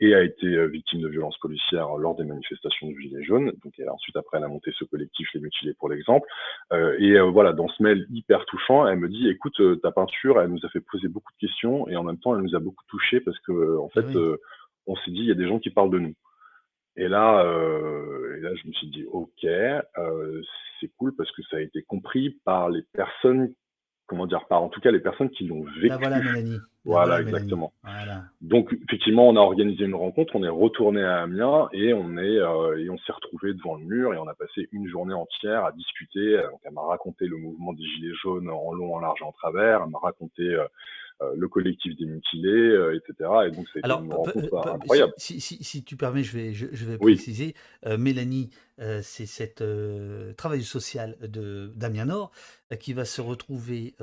et 0.00 0.14
a 0.14 0.22
été 0.22 0.46
euh, 0.46 0.66
victime 0.66 1.00
de 1.00 1.08
violences 1.08 1.38
policières 1.38 1.96
lors 1.96 2.16
des 2.16 2.24
manifestations 2.24 2.88
du 2.88 3.00
gilet 3.00 3.22
jaune. 3.22 3.52
Donc 3.62 3.72
elle, 3.78 3.90
ensuite 3.90 4.16
après 4.16 4.38
elle 4.38 4.44
a 4.44 4.48
monté 4.48 4.72
ce 4.78 4.84
collectif 4.84 5.28
les 5.34 5.40
mutilés 5.40 5.74
pour 5.74 5.88
l'exemple. 5.88 6.26
Euh, 6.72 6.96
et 6.98 7.20
voilà 7.20 7.52
dans 7.52 7.68
ce 7.68 7.82
mail 7.82 8.06
hyper 8.10 8.44
touchant 8.46 8.86
elle 8.86 8.98
me 8.98 9.08
dit 9.08 9.28
écoute 9.28 9.60
ta 9.82 9.92
peinture 9.92 10.40
elle 10.40 10.50
nous 10.50 10.64
a 10.64 10.68
fait 10.68 10.80
poser 10.80 11.08
beaucoup 11.08 11.32
de 11.32 11.46
questions 11.46 11.88
et 11.88 11.96
en 11.96 12.02
même 12.02 12.18
temps 12.18 12.34
elle 12.36 12.42
nous 12.42 12.56
a 12.56 12.60
beaucoup 12.60 12.84
touché 12.88 13.20
parce 13.20 13.38
que 13.40 13.78
en 13.78 13.88
fait 13.88 14.06
on 14.86 14.96
s'est 14.96 15.10
dit 15.10 15.20
il 15.20 15.26
y 15.26 15.32
a 15.32 15.34
des 15.34 15.48
gens 15.48 15.58
qui 15.58 15.70
parlent 15.70 15.90
de 15.90 15.98
nous 15.98 16.14
et 16.96 17.08
là, 17.08 17.44
euh, 17.44 18.36
et 18.36 18.40
là, 18.40 18.50
je 18.54 18.68
me 18.68 18.72
suis 18.72 18.88
dit, 18.88 19.04
ok, 19.10 19.44
euh, 19.44 20.42
c'est 20.80 20.90
cool 20.96 21.14
parce 21.16 21.30
que 21.32 21.42
ça 21.50 21.56
a 21.56 21.60
été 21.60 21.82
compris 21.82 22.38
par 22.44 22.70
les 22.70 22.82
personnes, 22.92 23.52
comment 24.06 24.26
dire, 24.26 24.46
par 24.48 24.62
en 24.62 24.68
tout 24.68 24.80
cas 24.80 24.90
les 24.90 25.00
personnes 25.00 25.30
qui 25.30 25.46
l'ont 25.46 25.64
vécu. 25.80 25.94
Voilà, 25.98 26.20
Mélanie. 26.20 26.58
Voilà, 26.84 27.20
exactement. 27.20 27.72
Donc, 28.40 28.76
effectivement, 28.84 29.28
on 29.28 29.36
a 29.36 29.40
organisé 29.40 29.84
une 29.84 29.94
rencontre, 29.94 30.36
on 30.36 30.42
est 30.42 30.48
retourné 30.48 31.02
à 31.02 31.22
Amiens 31.22 31.68
et 31.72 31.94
on 31.94 32.16
est 32.18 32.38
euh, 32.38 32.78
et 32.78 32.90
on 32.90 32.98
s'est 32.98 33.12
retrouvé 33.12 33.54
devant 33.54 33.76
le 33.76 33.84
mur 33.84 34.12
et 34.12 34.18
on 34.18 34.28
a 34.28 34.34
passé 34.34 34.68
une 34.72 34.86
journée 34.88 35.14
entière 35.14 35.64
à 35.64 35.72
discuter. 35.72 36.36
Donc, 36.50 36.60
elle 36.64 36.72
m'a 36.72 36.82
raconté 36.82 37.26
le 37.26 37.36
mouvement 37.36 37.72
des 37.72 37.84
gilets 37.84 38.14
jaunes 38.22 38.50
en 38.50 38.72
long, 38.72 38.96
en 38.96 39.00
large 39.00 39.20
et 39.22 39.24
en 39.24 39.32
travers. 39.32 39.82
Elle 39.82 39.90
m'a 39.90 39.98
raconté 39.98 40.42
euh, 40.42 40.64
euh, 41.22 41.32
le 41.36 41.46
collectif 41.46 41.96
des 41.96 42.06
mutilés, 42.06 42.50
euh, 42.50 42.96
etc. 42.96 43.30
Et 43.46 43.50
donc, 43.52 43.66
c'est 43.72 43.86
une 43.86 43.92
rencontre 43.92 44.66
incroyable. 44.66 45.12
Si, 45.16 45.40
si, 45.40 45.62
si, 45.62 45.84
tu 45.84 45.96
permets, 45.96 46.24
je 46.24 46.36
vais, 46.36 46.52
je, 46.52 46.66
vais 46.66 46.98
préciser. 46.98 47.54
Euh, 47.86 47.96
Mélanie, 47.96 48.50
c'est 49.02 49.26
cette 49.26 49.62
travailleuse 50.36 50.66
sociale 50.66 51.16
de 51.20 51.72
Damien 51.76 52.06
Nord 52.06 52.32
qui 52.80 52.92
va 52.92 53.04
se 53.04 53.20
retrouver 53.20 53.94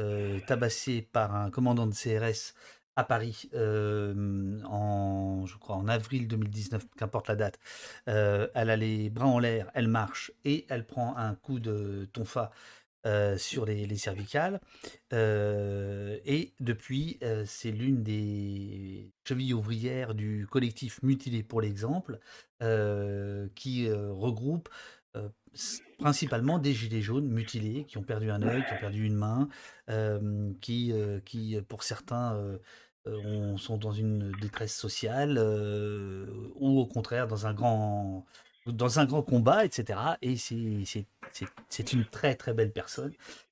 tabassée 0.48 1.02
par 1.02 1.36
un 1.36 1.50
commandant 1.50 1.86
de 1.86 1.94
CRS 1.94 2.54
à 2.96 3.04
Paris 3.04 3.50
en, 3.54 5.46
je 5.46 5.58
crois, 5.58 5.76
en 5.76 5.88
avril 5.88 6.28
2019, 6.28 6.86
qu'importe 6.98 7.28
la 7.28 7.36
date. 7.36 7.60
elle 8.06 8.70
a 8.70 8.76
les 8.76 9.10
bras 9.10 9.28
en 9.28 9.40
l'air, 9.40 9.72
elle 9.74 9.88
marche 9.88 10.32
et 10.44 10.66
elle 10.70 10.86
prend 10.86 11.16
un 11.18 11.36
coup 11.36 11.60
de 11.60 12.10
tonfa 12.14 12.52
euh, 13.08 13.36
sur 13.36 13.66
les, 13.66 13.98
cervicales. 13.98 14.62
Euh, 15.12 16.20
et 16.24 16.54
depuis, 16.60 17.18
euh, 17.24 17.46
c'est 17.48 17.72
l'une 17.72 18.04
des 18.04 19.12
chevilles 19.28 19.56
ouvrières 19.56 20.14
du 20.14 20.46
collectif 20.48 21.02
Mutilé 21.02 21.42
pour 21.42 21.62
l'exemple, 21.62 22.20
qui 23.56 23.92
regroupe 23.92 24.70
principalement 26.00 26.60
des 26.60 26.74
gilets 26.74 27.02
jaunes 27.02 27.28
mutilés, 27.28 27.86
qui 27.86 27.98
ont 27.98 28.04
perdu 28.04 28.32
un 28.32 28.42
œil, 28.42 28.64
qui 28.66 28.74
ont 28.74 28.80
perdu 28.80 29.06
une 29.06 29.16
main, 29.16 29.50
qui, 30.62 30.94
qui, 31.26 31.58
pour 31.68 31.84
certains, 31.84 32.38
sont 33.58 33.78
dans 33.78 33.92
une 33.92 34.32
détresse 34.42 34.76
sociale, 34.76 35.38
ou 36.56 36.80
au 36.80 36.86
contraire 36.86 37.28
dans 37.28 37.48
un 37.48 37.54
grand 37.54 38.26
dans 38.68 39.00
un 39.00 39.06
grand 39.06 39.24
combat, 39.24 39.66
etc. 39.66 40.00
Et 40.22 40.36
c'est 40.38 41.94
une 41.94 42.06
très 42.06 42.36
très 42.36 42.54
belle 42.54 42.72
personne 42.72 43.12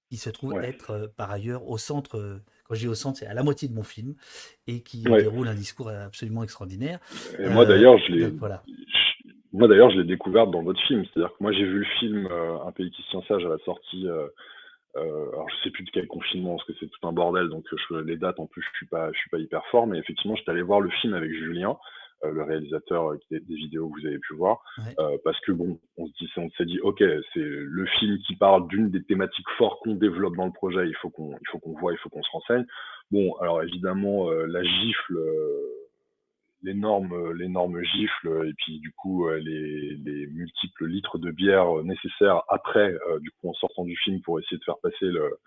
qui 0.09 0.17
se 0.17 0.29
trouve 0.29 0.59
être 0.63 1.11
par 1.17 1.31
ailleurs 1.31 1.67
au 1.67 1.77
centre, 1.77 2.41
quand 2.63 2.75
je 2.75 2.79
dis 2.81 2.87
au 2.87 2.95
centre, 2.95 3.19
c'est 3.19 3.27
à 3.27 3.33
la 3.33 3.43
moitié 3.43 3.67
de 3.67 3.73
mon 3.73 3.83
film, 3.83 4.15
et 4.67 4.81
qui 4.81 5.03
déroule 5.03 5.47
un 5.47 5.55
discours 5.55 5.89
absolument 5.89 6.43
extraordinaire. 6.43 6.99
Et 7.37 7.49
moi 7.49 7.65
d'ailleurs, 7.65 7.97
je 7.99 8.11
l'ai, 8.13 8.27
voilà. 8.27 8.63
Moi 9.53 9.67
d'ailleurs, 9.67 9.89
je 9.91 9.97
l'ai 9.97 10.07
découverte 10.07 10.51
dans 10.51 10.63
votre 10.63 10.81
film. 10.81 11.03
C'est-à-dire 11.05 11.31
que 11.31 11.43
moi 11.43 11.51
j'ai 11.51 11.65
vu 11.65 11.79
le 11.79 11.85
film 11.99 12.27
Un 12.65 12.71
pays 12.71 12.91
qui 12.91 13.01
se 13.03 13.09
tient 13.09 13.21
sage 13.27 13.45
à 13.45 13.49
la 13.49 13.57
sortie. 13.59 14.07
alors 14.95 15.49
je 15.49 15.63
sais 15.63 15.71
plus 15.71 15.83
de 15.83 15.89
quel 15.91 16.07
confinement 16.07 16.55
parce 16.55 16.67
que 16.67 16.73
c'est 16.79 16.87
tout 16.87 17.07
un 17.07 17.13
bordel 17.13 17.47
donc 17.49 17.65
je, 17.71 17.95
les 17.95 18.17
dates 18.17 18.39
en 18.39 18.47
plus 18.47 18.61
je 18.61 18.77
suis 18.77 18.87
pas 18.87 19.11
je 19.13 19.19
suis 19.19 19.29
pas 19.29 19.37
hyper 19.37 19.63
fort 19.67 19.85
mais 19.87 19.97
effectivement 19.99 20.35
j'étais 20.35 20.51
allé 20.51 20.63
voir 20.63 20.81
le 20.81 20.89
film 20.89 21.13
avec 21.13 21.31
Julien 21.31 21.77
euh, 22.25 22.31
le 22.31 22.43
réalisateur 22.43 23.13
euh, 23.13 23.19
des, 23.31 23.39
vidéos 23.47 23.87
que 23.89 24.01
vous 24.01 24.05
avez 24.05 24.19
pu 24.19 24.33
voir, 24.33 24.61
euh, 24.99 25.17
parce 25.23 25.39
que 25.39 25.53
bon, 25.53 25.79
on 25.95 26.05
se 26.05 26.11
dit, 26.19 26.29
on 26.35 26.49
s'est 26.51 26.65
dit, 26.65 26.77
ok, 26.81 27.01
c'est 27.33 27.39
le 27.39 27.85
film 27.97 28.17
qui 28.27 28.35
parle 28.35 28.67
d'une 28.67 28.89
des 28.89 29.01
thématiques 29.03 29.49
fortes 29.57 29.79
qu'on 29.83 29.95
développe 29.95 30.35
dans 30.35 30.47
le 30.47 30.51
projet, 30.51 30.85
il 30.85 30.95
faut 30.95 31.09
qu'on, 31.09 31.31
il 31.31 31.47
faut 31.49 31.59
qu'on 31.59 31.79
voit, 31.79 31.93
il 31.93 31.97
faut 31.99 32.09
qu'on 32.09 32.21
se 32.21 32.31
renseigne. 32.31 32.65
Bon, 33.11 33.33
alors 33.35 33.63
évidemment, 33.63 34.29
la 34.29 34.63
gifle 34.63 35.17
l'énorme 36.61 37.33
l'énorme 37.33 37.81
gifle 37.83 38.45
et 38.47 38.53
puis 38.53 38.79
du 38.79 38.91
coup 38.91 39.29
les, 39.29 39.95
les, 40.03 40.27
multiples 40.27 40.87
litres 40.87 41.17
de 41.17 41.31
bière 41.31 41.83
nécessaires 41.83 42.43
après 42.49 42.93
du 43.21 43.31
coup 43.31 43.49
en 43.49 43.53
sortant 43.53 43.85
du 43.85 43.95
film 43.97 44.21
pour 44.21 44.39
essayer 44.39 44.57
de 44.57 44.63
faire 44.63 44.79
passer 44.81 45.05
le 45.05 45.39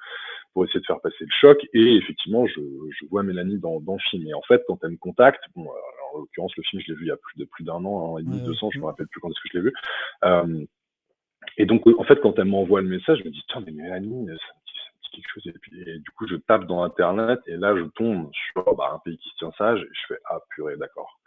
pour 0.55 0.65
essayer 0.65 0.81
de 0.81 0.87
faire 0.87 1.01
passer 1.01 1.17
le 1.21 1.33
choc. 1.41 1.59
Et 1.75 1.97
effectivement 1.97 2.47
je, 2.47 2.61
je 2.61 3.07
vois 3.11 3.23
Mélanie 3.23 3.59
dans, 3.59 3.81
dans 3.81 3.95
le 3.95 4.11
film. 4.11 4.27
Et 4.27 4.35
en 4.35 4.43
fait 4.43 4.63
quand 4.67 4.79
elle 4.83 4.93
me 4.93 4.97
contacte 4.97 5.43
bon 5.55 5.69
en 6.15 6.19
l'occurrence, 6.19 6.55
le 6.57 6.63
film, 6.63 6.83
je 6.83 6.93
l'ai 6.93 6.99
vu 6.99 7.05
il 7.05 7.09
y 7.09 7.13
a 7.13 7.17
plus 7.17 7.39
de 7.39 7.45
plus 7.45 7.65
d'un 7.65 7.85
an, 7.85 8.13
an 8.13 8.19
et 8.19 8.23
demi, 8.23 8.41
deux 8.41 8.63
ans, 8.65 8.71
je 8.73 8.79
me 8.79 8.87
rappelle 8.87 9.07
plus 9.09 9.21
quand 9.21 9.29
est-ce 9.31 9.41
que 9.41 9.49
je 9.53 9.59
l'ai 9.59 9.65
vu. 9.65 9.73
Euh, 10.25 10.65
et 11.59 11.67
donc, 11.67 11.87
en 11.87 12.05
fait, 12.05 12.21
quand 12.21 12.39
elle 12.39 12.47
m'envoie 12.47 12.81
le 12.81 12.89
message, 12.89 13.19
je 13.19 13.25
me 13.25 13.31
dis, 13.31 13.43
tiens, 13.49 13.63
mais 13.67 13.73
Mélanie, 13.73 14.27
ça 14.29 14.55
quelque 15.13 15.29
chose. 15.33 15.47
Et, 15.47 15.53
puis, 15.53 16.01
du 16.01 16.11
coup, 16.17 16.27
je 16.27 16.37
tape 16.37 16.67
dans 16.67 16.83
Internet 16.83 17.41
et 17.47 17.57
là, 17.57 17.77
je 17.77 17.85
tombe 17.95 18.31
sur 18.33 18.75
bah, 18.75 18.93
un 18.95 18.99
pays 18.99 19.19
qui 19.19 19.29
se 19.31 19.37
tient 19.37 19.53
sage 19.57 19.81
et 19.81 19.89
je 19.93 20.15
fais, 20.15 20.21
ah, 20.31 20.39
purée, 20.51 20.77
d'accord. 20.77 21.21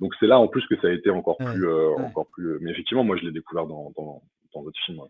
Donc, 0.00 0.14
c'est 0.18 0.26
là, 0.26 0.38
en 0.38 0.48
plus, 0.48 0.66
que 0.66 0.76
ça 0.80 0.88
a 0.88 0.90
été 0.90 1.10
encore 1.10 1.36
plus, 1.36 1.66
euh, 1.66 1.94
encore 1.98 2.26
plus. 2.28 2.58
Mais 2.60 2.70
effectivement, 2.70 3.04
moi, 3.04 3.16
je 3.16 3.24
l'ai 3.24 3.32
découvert 3.32 3.66
dans, 3.66 3.92
dans, 3.96 4.22
dans 4.54 4.62
votre 4.62 4.78
film. 4.84 5.00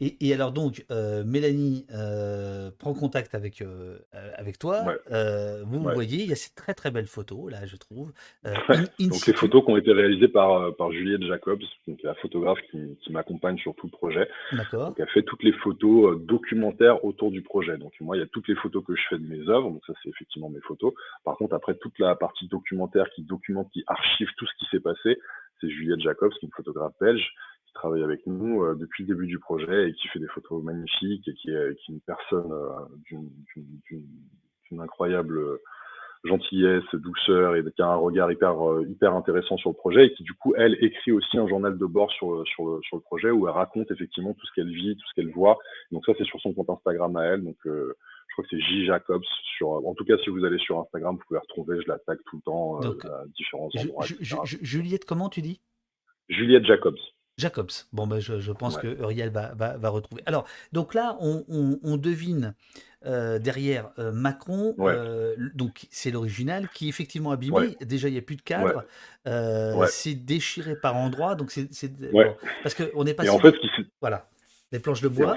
Et, 0.00 0.32
alors 0.32 0.52
donc, 0.52 0.84
euh, 0.90 1.24
Mélanie 1.24 1.86
euh, 1.92 2.70
prend 2.78 2.94
contact 2.94 3.34
avec, 3.34 3.62
euh, 3.62 3.98
avec 4.36 4.58
toi. 4.58 4.84
vous 5.64 5.80
voyez, 5.80 6.22
il 6.22 6.28
y 6.28 6.32
a 6.32 6.36
ces 6.36 6.54
très 6.54 6.74
très 6.74 6.90
belles 6.90 7.06
photos 7.06 7.50
là, 7.50 7.66
je 7.66 7.76
trouve. 7.76 8.12
donc 8.44 9.26
les 9.26 9.32
photos 9.32 9.64
qui 9.64 9.70
ont 9.70 9.76
été 9.76 9.92
réalisées 9.92 10.28
par, 10.28 10.74
par 10.76 10.92
Juliette 10.92 11.22
Jacobs, 11.24 11.62
donc 11.86 12.02
la 12.02 12.14
photographe 12.14 12.58
qui, 12.70 12.96
qui 13.02 13.12
m'accompagne 13.12 13.58
sur 13.58 13.74
tout 13.74 13.86
le 13.86 13.92
projet. 13.92 14.28
D'accord. 14.52 14.94
elle 14.98 15.08
fait 15.08 15.22
toutes 15.22 15.42
les 15.42 15.52
photos 15.52 16.20
documentaires 16.22 17.04
autour 17.04 17.30
du 17.30 17.42
projet. 17.42 17.76
Donc 17.78 17.92
moi, 18.00 18.16
il 18.16 18.20
y 18.20 18.22
a 18.22 18.26
toutes 18.26 18.48
les 18.48 18.56
photos 18.56 18.84
que 18.84 18.94
je 18.94 19.02
fais 19.08 19.18
de 19.18 19.26
mes 19.26 19.48
œuvres. 19.48 19.70
Donc 19.70 19.82
ça, 19.86 19.92
c'est 20.02 20.08
effectivement 20.08 20.50
mes 20.50 20.60
photos. 20.60 20.92
Par 21.24 21.36
contre, 21.36 21.54
après 21.54 21.74
toute 21.76 21.98
la 21.98 22.14
partie 22.14 22.46
documentaire 22.48 23.08
qui 23.14 23.22
documente, 23.22 23.70
qui 23.72 23.82
archive 23.86 24.28
tout 24.36 24.46
ce 24.46 24.52
qui 24.58 24.66
s'est 24.70 24.80
passé, 24.80 25.18
c'est 25.60 25.70
Juliette 25.70 26.00
Jacobs, 26.00 26.32
qui 26.32 26.46
est 26.46 26.48
une 26.48 26.54
photographe 26.54 26.92
belge 27.00 27.32
travaille 27.72 28.02
avec 28.02 28.26
nous 28.26 28.62
euh, 28.62 28.74
depuis 28.74 29.04
le 29.04 29.14
début 29.14 29.26
du 29.26 29.38
projet 29.38 29.88
et 29.88 29.92
qui 29.94 30.08
fait 30.08 30.18
des 30.18 30.28
photos 30.28 30.62
magnifiques 30.62 31.26
et 31.26 31.34
qui 31.34 31.50
est, 31.50 31.74
qui 31.76 31.92
est 31.92 31.94
une 31.94 32.00
personne 32.00 32.52
euh, 32.52 32.70
d'une 33.06 34.80
incroyable 34.80 35.58
gentillesse, 36.24 36.84
douceur 36.94 37.56
et 37.56 37.64
qui 37.72 37.82
a 37.82 37.88
un 37.88 37.96
regard 37.96 38.30
hyper 38.32 38.70
euh, 38.70 38.86
hyper 38.88 39.14
intéressant 39.14 39.56
sur 39.58 39.70
le 39.70 39.74
projet 39.74 40.06
et 40.06 40.14
qui 40.14 40.22
du 40.22 40.32
coup 40.34 40.54
elle 40.56 40.76
écrit 40.80 41.12
aussi 41.12 41.36
un 41.36 41.48
journal 41.48 41.76
de 41.76 41.84
bord 41.84 42.10
sur 42.12 42.46
sur 42.46 42.66
le, 42.66 42.80
sur 42.82 42.96
le 42.96 43.02
projet 43.02 43.30
où 43.30 43.46
elle 43.48 43.54
raconte 43.54 43.90
effectivement 43.90 44.32
tout 44.32 44.46
ce 44.46 44.52
qu'elle 44.54 44.72
vit, 44.72 44.96
tout 44.96 45.06
ce 45.08 45.14
qu'elle 45.14 45.32
voit. 45.32 45.58
Donc 45.90 46.06
ça 46.06 46.12
c'est 46.16 46.24
sur 46.24 46.40
son 46.40 46.54
compte 46.54 46.70
Instagram 46.70 47.16
à 47.16 47.24
elle. 47.24 47.42
Donc 47.42 47.56
je 47.64 48.34
crois 48.34 48.44
que 48.44 48.50
c'est 48.50 48.60
J 48.60 48.86
Jacobs 48.86 49.24
sur 49.58 49.70
en 49.70 49.94
tout 49.94 50.04
cas 50.04 50.16
si 50.24 50.30
vous 50.30 50.44
allez 50.44 50.58
sur 50.58 50.78
Instagram 50.80 51.16
vous 51.16 51.22
pouvez 51.26 51.40
retrouver 51.40 51.78
je 51.82 51.88
la 51.88 51.98
tag 51.98 52.18
tout 52.26 52.36
le 52.36 52.42
temps 52.42 52.80
à 52.80 53.26
différents 53.34 53.68
endroits. 53.76 54.06
Juliette 54.44 55.04
comment 55.04 55.28
tu 55.28 55.42
dis? 55.42 55.60
Juliette 56.28 56.64
Jacobs. 56.64 56.96
Jacobs. 57.42 57.70
Bon, 57.92 58.06
ben, 58.06 58.20
je, 58.20 58.52
pense 58.52 58.78
que 58.78 58.86
Uriel 58.86 59.30
va, 59.30 59.52
va, 59.54 59.88
retrouver. 59.88 60.22
Alors, 60.26 60.46
donc 60.72 60.94
là, 60.94 61.16
on, 61.20 61.96
devine 61.96 62.54
euh, 63.04 63.38
derrière 63.38 63.90
euh, 63.98 64.12
Macron, 64.12 64.74
euh, 64.78 65.34
donc 65.54 65.86
c'est 65.90 66.10
l'original, 66.10 66.68
qui 66.68 66.86
est 66.86 66.88
effectivement 66.88 67.32
abîmé. 67.32 67.76
Déjà, 67.80 68.08
il 68.08 68.12
n'y 68.12 68.18
a 68.18 68.22
plus 68.22 68.36
de 68.36 68.42
cadre. 68.42 68.84
C'est 69.88 70.14
déchiré 70.14 70.76
par 70.76 70.96
endroits. 70.96 71.34
Donc, 71.34 71.50
c'est. 71.50 71.68
parce 72.62 72.74
qu'on 72.74 73.04
est 73.06 73.14
passé. 73.14 73.30
en 73.30 73.38
fait, 73.38 73.54
Voilà. 74.00 74.28
Les 74.70 74.78
planches 74.78 75.02
de 75.02 75.08
bois. 75.08 75.36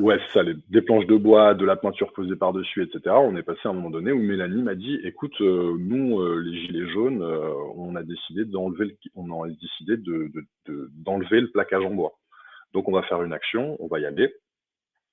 Ouais, 0.00 0.18
c'est 0.18 0.32
ça, 0.32 0.42
les, 0.42 0.54
des 0.68 0.82
planches 0.82 1.06
de 1.06 1.16
bois, 1.16 1.54
de 1.54 1.64
la 1.64 1.76
peinture 1.76 2.12
posée 2.12 2.36
par-dessus, 2.36 2.82
etc. 2.82 3.14
On 3.18 3.36
est 3.36 3.42
passé 3.42 3.60
à 3.64 3.68
un 3.68 3.72
moment 3.72 3.90
donné 3.90 4.12
où 4.12 4.18
Mélanie 4.18 4.62
m'a 4.62 4.74
dit, 4.74 4.98
écoute, 5.04 5.34
euh, 5.40 5.76
nous, 5.78 6.20
euh, 6.20 6.42
les 6.44 6.60
gilets 6.60 6.88
jaunes, 6.88 7.22
euh, 7.22 7.52
on 7.76 7.94
a 7.94 8.02
décidé 8.02 8.44
d'enlever 8.44 8.86
le, 8.86 8.96
on 9.14 9.42
a 9.42 9.48
décidé 9.48 9.96
de, 9.96 10.32
d'enlever 10.94 11.40
le 11.40 11.50
plaquage 11.50 11.84
en 11.84 11.90
bois. 11.90 12.18
Donc 12.72 12.88
on 12.88 12.92
va 12.92 13.02
faire 13.04 13.22
une 13.22 13.32
action, 13.32 13.76
on 13.80 13.86
va 13.86 14.00
y 14.00 14.06
aller, 14.06 14.34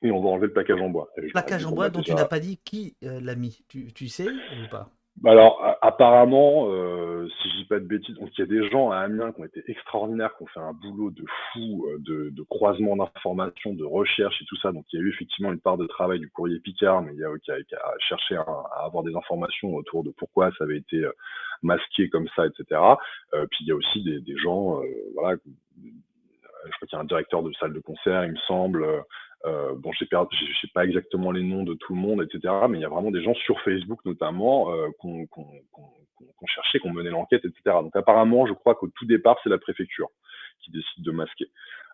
et 0.02 0.12
on 0.12 0.22
va 0.22 0.30
enlever 0.30 0.48
le 0.48 0.54
plaquage 0.54 0.82
en 0.82 0.90
bois. 0.90 1.10
plaquage 1.32 1.66
en 1.66 1.72
bois 1.72 1.90
dont 1.90 2.02
tu 2.02 2.14
n'as 2.14 2.26
pas 2.26 2.40
dit 2.40 2.60
qui 2.64 2.96
l'a 3.02 3.36
mis, 3.36 3.64
tu, 3.68 3.94
tu 3.94 4.08
sais 4.08 4.28
ou 4.28 4.70
pas? 4.70 4.90
bah 4.90 4.97
alors, 5.26 5.78
apparemment, 5.82 6.68
euh, 6.70 7.28
si 7.42 7.50
je 7.50 7.56
dis 7.58 7.66
pas 7.66 7.80
de 7.80 7.86
bêtises, 7.86 8.16
donc 8.16 8.30
il 8.38 8.42
y 8.42 8.44
a 8.44 8.46
des 8.46 8.70
gens 8.70 8.92
à 8.92 9.00
Amiens 9.00 9.32
qui 9.32 9.42
ont 9.42 9.46
été 9.46 9.64
extraordinaires, 9.68 10.36
qui 10.38 10.44
ont 10.44 10.48
fait 10.48 10.60
un 10.60 10.74
boulot 10.74 11.10
de 11.10 11.24
fou, 11.26 11.88
euh, 11.88 11.98
de, 12.00 12.30
de 12.30 12.44
croisement 12.44 12.96
d'informations, 12.96 13.74
de 13.74 13.84
recherche 13.84 14.40
et 14.42 14.46
tout 14.46 14.58
ça. 14.58 14.72
Donc 14.72 14.86
il 14.94 15.00
y 15.00 15.02
a 15.02 15.06
eu 15.06 15.10
effectivement 15.10 15.52
une 15.52 15.60
part 15.60 15.78
de 15.78 15.88
travail 15.88 16.20
du 16.20 16.30
courrier 16.30 16.60
Picard, 16.60 17.02
mais 17.02 17.14
il 17.14 17.20
y 17.20 17.24
a 17.24 17.30
qui 17.40 17.52
a, 17.52 17.62
qui 17.64 17.76
a 17.76 17.94
cherché 18.00 18.36
à, 18.36 18.46
avoir 18.84 19.04
des 19.04 19.16
informations 19.16 19.74
autour 19.74 20.04
de 20.04 20.12
pourquoi 20.12 20.52
ça 20.58 20.66
avait 20.66 20.78
été 20.78 20.98
euh, 20.98 21.12
masqué 21.64 22.10
comme 22.10 22.28
ça, 22.36 22.46
etc. 22.46 22.80
Euh, 23.34 23.48
puis 23.50 23.60
il 23.62 23.68
y 23.68 23.72
a 23.72 23.76
aussi 23.76 24.04
des, 24.04 24.22
des 24.22 24.38
gens, 24.38 24.80
euh, 24.84 24.86
voilà, 25.16 25.38
je 25.84 26.72
crois 26.76 26.88
qu'il 26.88 26.96
y 26.96 27.00
a 27.00 27.02
un 27.02 27.06
directeur 27.06 27.42
de 27.42 27.52
salle 27.54 27.74
de 27.74 27.80
concert, 27.80 28.24
il 28.24 28.34
me 28.34 28.40
semble. 28.48 28.86
Euh, 29.46 29.76
bon, 29.76 29.92
je 29.94 30.06
sais 30.06 30.68
pas 30.74 30.86
exactement 30.86 31.32
les 31.32 31.44
noms 31.44 31.64
de 31.64 31.76
tout 31.76 31.94
le 31.94 32.00
monde, 32.00 32.24
etc. 32.24 32.54
Mais 32.70 32.80
il 32.80 32.82
y 32.82 32.86
a 32.86 32.90
vraiment 32.90 33.12
des 33.12 33.24
gens 33.24 33.36
sur 33.36 33.60
Facebook 33.62 34.00
notamment 34.06 34.74
euh, 34.74 34.88
qu'on 35.00 35.26
qu 35.28 35.42
qu 36.18 36.48
cherchait, 36.48 36.80
qu'on 36.80 36.92
menait 36.92 37.12
l'enquête, 37.12 37.46
etc. 37.46 37.78
Donc 37.84 37.96
apparemment, 37.96 38.48
je 38.48 38.54
crois 38.54 38.76
qu'au 38.76 38.88
tout 38.88 39.06
départ, 39.06 39.38
c'est 39.44 39.50
la 39.50 39.60
préfecture 39.60 40.10
qui 40.64 40.72
décide 40.72 41.04
de 41.04 41.12
masquer. 41.12 41.52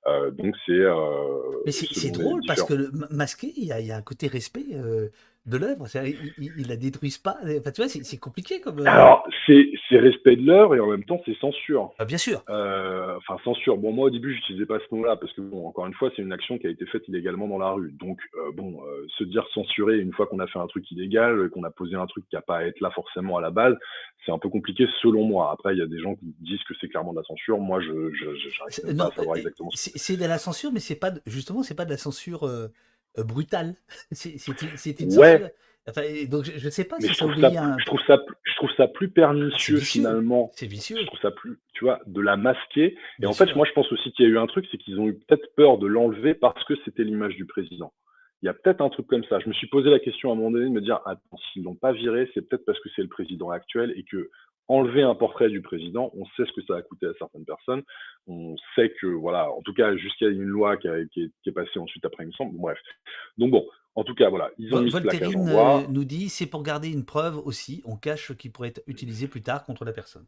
Euh, 0.08 0.32
donc 0.32 0.56
c'est. 0.66 0.72
Euh, 0.72 1.62
Mais 1.66 1.72
c'est 1.72 2.12
drôle 2.12 2.42
parce 2.48 2.64
que 2.64 2.74
le 2.74 2.92
masqué, 3.10 3.52
il 3.56 3.64
y, 3.64 3.68
y, 3.68 3.92
a 3.92 3.98
un 3.98 4.02
côté 4.02 4.28
respect. 4.28 4.66
De 5.46 5.58
l'œuvre. 5.58 5.86
Ils, 6.38 6.54
ne 6.58 6.68
la 6.70 6.78
détruisent 6.78 7.18
pas. 7.18 7.36
Enfin, 7.44 7.72
tu 7.72 7.82
vois, 7.82 7.90
c'est 7.90 8.18
compliqué 8.18 8.62
comme. 8.62 8.80
Euh, 8.80 8.86
Alors, 8.86 9.28
c'est 9.46 9.66
respect 9.92 10.38
de 10.38 10.46
l'œuvre 10.46 10.76
et 10.76 10.80
en 10.80 10.88
même 10.88 11.04
temps, 11.04 11.22
c'est 11.26 11.38
censure. 11.38 11.94
Ah, 12.00 12.06
bien 12.06 12.18
sûr. 12.18 12.42
Euh, 12.50 13.18
enfin, 13.18 13.38
censure. 13.44 13.76
Bon, 13.76 13.92
moi, 13.92 14.08
au 14.08 14.10
début, 14.10 14.34
j'utilisais 14.34 14.66
pas 14.66 14.80
ce 14.80 14.96
mot-là 14.96 15.18
parce 15.18 15.34
que, 15.34 15.42
bon, 15.42 15.68
encore 15.68 15.86
une 15.86 15.94
fois, 15.96 16.10
c'est 16.16 16.22
une 16.22 16.32
action 16.32 16.58
qui 16.58 16.68
a 16.68 16.70
été 16.70 16.86
faite 16.86 17.06
illégalement 17.10 17.50
dans 17.50 17.58
la 17.58 17.72
rue. 17.72 17.92
Donc, 17.92 18.20
euh, 18.36 18.54
bon, 18.54 18.80
se 19.18 19.26
dire 19.26 19.46
censurer 19.54 20.00
une 20.00 20.14
fois 20.14 20.28
qu'on 20.28 20.40
a 20.40 20.48
fait 20.48 20.60
un 20.60 20.68
truc 20.68 20.90
illégal, 20.92 21.50
qu'on 21.50 21.64
a 21.66 21.72
posé 21.72 21.96
un 21.96 22.08
truc 22.08 22.24
qui 22.30 22.36
n'a 22.36 22.42
pas 22.42 22.60
à 22.60 22.64
être 22.64 22.80
là 22.80 22.90
forcément 22.92 23.36
à 23.36 23.42
la 23.42 23.52
base, 23.52 23.76
c'est 24.26 24.32
un 24.32 24.40
peu 24.40 24.48
compliqué 24.48 24.88
selon 25.02 25.26
moi. 25.26 25.52
Après, 25.52 25.76
il 25.76 25.80
y 25.80 25.84
a 25.84 25.88
des 25.88 26.00
gens 26.00 26.16
qui 26.16 26.34
disent 26.40 26.64
que 26.64 26.74
c'est 26.80 26.88
clairement 26.88 27.12
de 27.12 27.18
la 27.18 27.26
censure. 27.26 27.60
Moi, 27.60 27.82
je 27.82 27.92
n'arrive 27.92 28.98
pas 28.98 29.08
à 29.08 29.12
savoir 29.12 29.36
exactement. 29.36 29.70
C'est 29.74 30.16
de 30.16 30.26
la 30.26 30.38
censure, 30.38 30.72
mais 30.72 30.80
c'est 30.80 30.96
pas 30.96 31.12
justement, 31.26 31.64
c'est 31.64 31.76
pas 31.76 31.86
de 31.86 31.92
la 31.92 31.98
censure 31.98 32.48
brutal. 33.18 33.76
C'était 34.12 35.18
ouais. 35.18 35.54
Enfin, 35.88 36.02
donc 36.30 36.46
je 36.46 36.66
ne 36.66 36.70
sais 36.70 36.86
pas 36.86 36.98
si 37.00 37.08
ça, 37.08 37.14
je 37.14 37.86
trouve 37.86 38.00
ça, 38.08 38.18
je 38.44 38.56
trouve 38.56 38.72
ça 38.78 38.88
plus 38.88 39.10
pernicieux 39.10 39.80
finalement. 39.80 40.50
C'est 40.56 40.66
vicieux. 40.66 40.98
Je 40.98 41.06
trouve 41.06 41.20
ça 41.20 41.32
plus, 41.32 41.60
tu 41.74 41.84
vois, 41.84 42.00
de 42.08 42.22
la 42.22 42.38
masquer. 42.38 42.98
et 43.22 43.26
en 43.26 43.34
fait, 43.34 43.54
moi, 43.56 43.66
je 43.68 43.74
pense 43.74 43.92
aussi 43.92 44.12
qu'il 44.14 44.26
y 44.26 44.30
a 44.30 44.32
eu 44.32 44.38
un 44.38 44.48
truc, 44.48 44.66
c'est 44.72 44.78
qu'ils 44.78 45.00
ont 45.00 45.08
eu 45.08 45.14
peut-être 45.14 45.54
peur 45.56 45.78
de 45.78 45.88
l'enlever 45.88 46.36
parce 46.36 46.64
que 46.64 46.74
c'était 46.86 47.04
l'image 47.04 47.36
du 47.36 47.46
président. 47.46 47.94
Il 48.42 48.46
y 48.46 48.50
a 48.50 48.54
peut-être 48.54 48.82
un 48.82 48.90
truc 48.90 49.08
comme 49.08 49.24
ça. 49.26 49.40
Je 49.40 49.48
me 49.48 49.54
suis 49.54 49.68
posé 49.68 49.90
la 49.90 50.00
question 50.00 50.30
à 50.30 50.34
un 50.34 50.36
moment 50.36 50.52
donné 50.52 50.66
de 50.66 50.70
me 50.70 50.82
dire, 50.82 51.00
attends, 51.06 51.38
s'ils 51.52 51.64
l'ont 51.64 51.76
pas 51.76 51.92
viré, 51.92 52.30
c'est 52.34 52.42
peut-être 52.42 52.66
parce 52.66 52.80
que 52.80 52.90
c'est 52.96 53.02
le 53.02 53.08
président 53.08 53.50
actuel 53.52 53.94
et 53.96 54.04
que 54.04 54.30
enlever 54.68 55.04
un 55.04 55.16
portrait 55.16 55.50
du 55.50 55.62
président, 55.62 56.12
on 56.16 56.26
sait 56.26 56.46
ce 56.46 56.54
que 56.54 56.66
ça 56.66 56.78
a 56.78 56.82
coûté 56.82 57.06
à 57.06 57.14
certaines 57.20 57.46
personnes. 57.46 57.84
On 58.28 58.56
sait 58.76 58.94
que, 59.02 59.08
voilà, 59.08 59.52
en 59.52 59.62
tout 59.62 59.74
cas, 59.74 59.96
jusqu'à 59.98 60.28
une 60.28 60.44
loi 60.44 60.78
qui, 60.78 60.88
est, 60.88 61.52
passée 61.52 61.80
ensuite 61.80 62.06
après, 62.06 62.24
il 62.24 62.28
me 62.28 62.32
semble. 62.34 62.58
Bref. 62.58 62.78
Donc 63.38 63.52
bon, 63.52 63.68
en 63.96 64.04
tout 64.04 64.16
cas, 64.16 64.30
voilà. 64.30 64.52
Ils 64.58 64.74
ont 64.74 64.82
mis 64.82 64.94
euh, 64.96 65.88
nous 65.90 66.06
dit 66.06 66.30
c'est 66.30 66.48
pour 66.48 66.64
garder 66.64 66.90
une 66.92 67.06
preuve 67.06 67.38
aussi. 67.46 67.82
On 67.86 67.98
cache 67.98 68.30
ce 68.30 68.34
qui 68.34 68.50
pourrait 68.50 68.70
être 68.70 68.82
utilisé 68.88 69.28
plus 69.28 69.42
tard 69.42 69.66
contre 69.66 69.86
la 69.86 69.94
personne. 69.94 70.26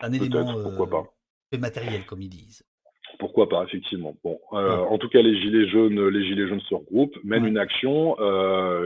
Un 0.00 0.12
élément 0.12 0.56
euh, 0.56 1.58
matériel, 1.58 2.06
comme 2.06 2.22
ils 2.22 2.28
disent. 2.28 2.64
Pourquoi 3.18 3.48
pas, 3.48 3.64
effectivement. 3.64 4.14
Bon, 4.22 4.38
euh, 4.52 4.76
en 4.76 4.96
tout 4.98 5.08
cas, 5.08 5.20
les 5.22 5.40
gilets 5.40 5.68
jaunes, 5.68 6.08
les 6.08 6.24
gilets 6.24 6.46
jaunes 6.46 6.60
se 6.60 6.74
regroupent, 6.74 7.18
mènent 7.24 7.46
une 7.46 7.58
action. 7.58 8.16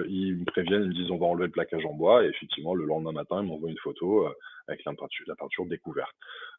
ils 0.09 0.37
me 0.37 0.45
préviennent, 0.45 0.85
ils 0.85 0.89
me 0.89 0.95
disent 0.95 1.11
on 1.11 1.19
va 1.19 1.27
enlever 1.27 1.47
le 1.47 1.53
plaquage 1.53 1.85
en 1.85 1.95
bois. 1.95 2.25
Et 2.25 2.29
effectivement, 2.29 2.75
le 2.75 2.85
lendemain 2.85 3.13
matin, 3.13 3.43
ils 3.43 3.49
m'envoient 3.49 3.71
une 3.71 3.79
photo 3.79 4.27
avec 4.69 4.85
la 4.85 4.93
peinture, 4.93 5.25
la 5.27 5.35
peinture 5.35 5.67
découverte. 5.67 6.15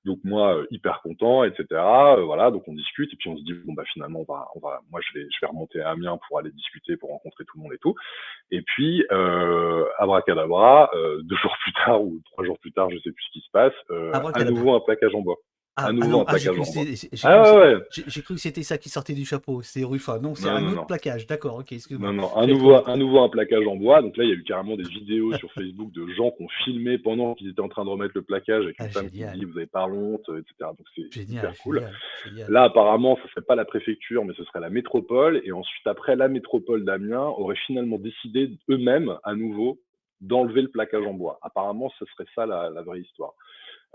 Donc 0.05 0.19
moi, 0.23 0.57
euh, 0.57 0.67
hyper 0.71 1.01
content, 1.01 1.43
etc. 1.43 1.65
Euh, 1.71 2.23
voilà, 2.23 2.51
donc 2.51 2.63
on 2.67 2.73
discute 2.73 3.11
et 3.13 3.15
puis 3.15 3.29
on 3.29 3.37
se 3.37 3.43
dit 3.43 3.53
bon 3.65 3.73
bah 3.73 3.83
finalement 3.93 4.19
on 4.27 4.33
va, 4.33 4.47
on 4.55 4.59
va, 4.59 4.81
moi 4.91 4.99
je 5.01 5.17
vais, 5.17 5.25
je 5.31 5.37
vais 5.41 5.47
remonter 5.47 5.81
à 5.81 5.91
Amiens 5.91 6.19
pour 6.27 6.39
aller 6.39 6.51
discuter, 6.51 6.97
pour 6.97 7.09
rencontrer 7.09 7.45
tout 7.45 7.57
le 7.57 7.63
monde 7.63 7.73
et 7.73 7.77
tout. 7.77 7.95
Et 8.51 8.61
puis 8.61 9.05
euh, 9.11 9.85
abracadabra, 9.97 10.91
euh, 10.95 11.21
deux 11.23 11.37
jours 11.37 11.55
plus 11.61 11.73
tard 11.73 12.01
ou 12.01 12.19
trois 12.31 12.43
jours 12.43 12.59
plus 12.59 12.71
tard, 12.71 12.89
je 12.89 12.97
sais 12.97 13.11
plus 13.11 13.23
ce 13.25 13.31
qui 13.31 13.41
se 13.41 13.51
passe, 13.51 13.73
euh, 13.91 14.11
à 14.13 14.43
nouveau 14.43 14.75
un 14.75 14.81
plaquage 14.81 15.15
en 15.15 15.21
bois. 15.21 15.37
Ah, 15.75 15.85
ah 15.87 15.91
nouveau 15.91 16.07
non, 16.07 16.21
un 16.21 16.25
ah, 16.27 16.37
j'ai 16.37 16.51
cru 16.51 16.61
j'ai 16.75 17.07
Ah 17.23 17.41
ouais, 17.41 17.47
c'est- 17.89 18.03
ouais. 18.03 18.03
j'ai- 18.07 18.21
cru 18.21 18.35
que 18.35 18.39
c'était 18.39 18.61
ça 18.61 18.77
qui 18.77 18.89
sortait 18.89 19.13
du 19.15 19.25
chapeau, 19.25 19.63
c'était 19.63 19.83
Ruffin. 19.83 20.19
Non, 20.19 20.35
c'est 20.35 20.45
Non, 20.47 20.51
un 20.57 20.61
non, 20.61 20.67
autre 20.67 20.75
non. 20.75 20.85
plaquage. 20.85 21.25
D'accord, 21.25 21.55
ok, 21.55 21.71
excuse-moi. 21.71 22.11
Non, 22.13 22.21
non, 22.21 22.37
un 22.37 22.45
nouveau, 22.45 22.75
un 22.87 22.95
nouveau 22.95 23.21
un 23.21 23.29
plaquage 23.29 23.65
en 23.65 23.75
bois. 23.75 24.03
Donc 24.03 24.15
là, 24.17 24.23
il 24.23 24.29
y 24.29 24.33
a 24.33 24.35
eu 24.35 24.43
carrément 24.43 24.75
des 24.77 24.83
vidéos 24.83 25.33
sur 25.37 25.51
Facebook 25.53 25.91
de 25.91 26.05
gens 26.13 26.29
qui 26.29 26.43
ont 26.43 26.47
filmé 26.63 26.99
pendant 26.99 27.33
qu'ils 27.33 27.49
étaient 27.49 27.59
en 27.61 27.69
train 27.69 27.85
de 27.85 27.89
remettre 27.89 28.11
le 28.13 28.21
plaquage 28.21 28.65
avec 28.65 28.77
une 28.79 28.85
Ah, 28.85 28.89
femme 28.89 29.09
qui 29.09 29.23
dit 29.25 29.45
vous 29.45 29.57
avez 29.57 29.65
pas 29.65 29.87
honte, 29.87 30.29
etc. 30.29 30.53
Donc 30.59 30.85
c'est 30.95 31.21
hyper 31.23 31.57
cool. 31.63 31.77
génial, 31.79 31.93
génial. 32.27 32.51
Là, 32.51 32.63
apparemment, 32.65 33.17
ce 33.23 33.27
serait 33.29 33.41
pas 33.41 33.55
la 33.55 33.65
préfecture, 33.65 34.23
mais 34.25 34.33
ce 34.37 34.43
serait 34.43 34.59
la 34.59 34.69
métropole. 34.69 35.41
Et 35.43 35.51
ensuite, 35.53 35.87
après, 35.87 36.15
la 36.15 36.27
métropole 36.27 36.85
d'Amiens 36.85 37.25
aurait 37.25 37.57
finalement 37.65 37.97
décidé 37.97 38.51
eux-mêmes, 38.69 39.17
à 39.23 39.33
nouveau, 39.33 39.79
d'enlever 40.21 40.61
le 40.61 40.67
plaquage 40.69 41.05
en 41.07 41.13
bois. 41.15 41.39
Apparemment, 41.41 41.91
ce 41.97 42.05
serait 42.05 42.29
ça 42.35 42.45
la, 42.45 42.69
la 42.69 42.83
vraie 42.83 43.01
histoire. 43.01 43.33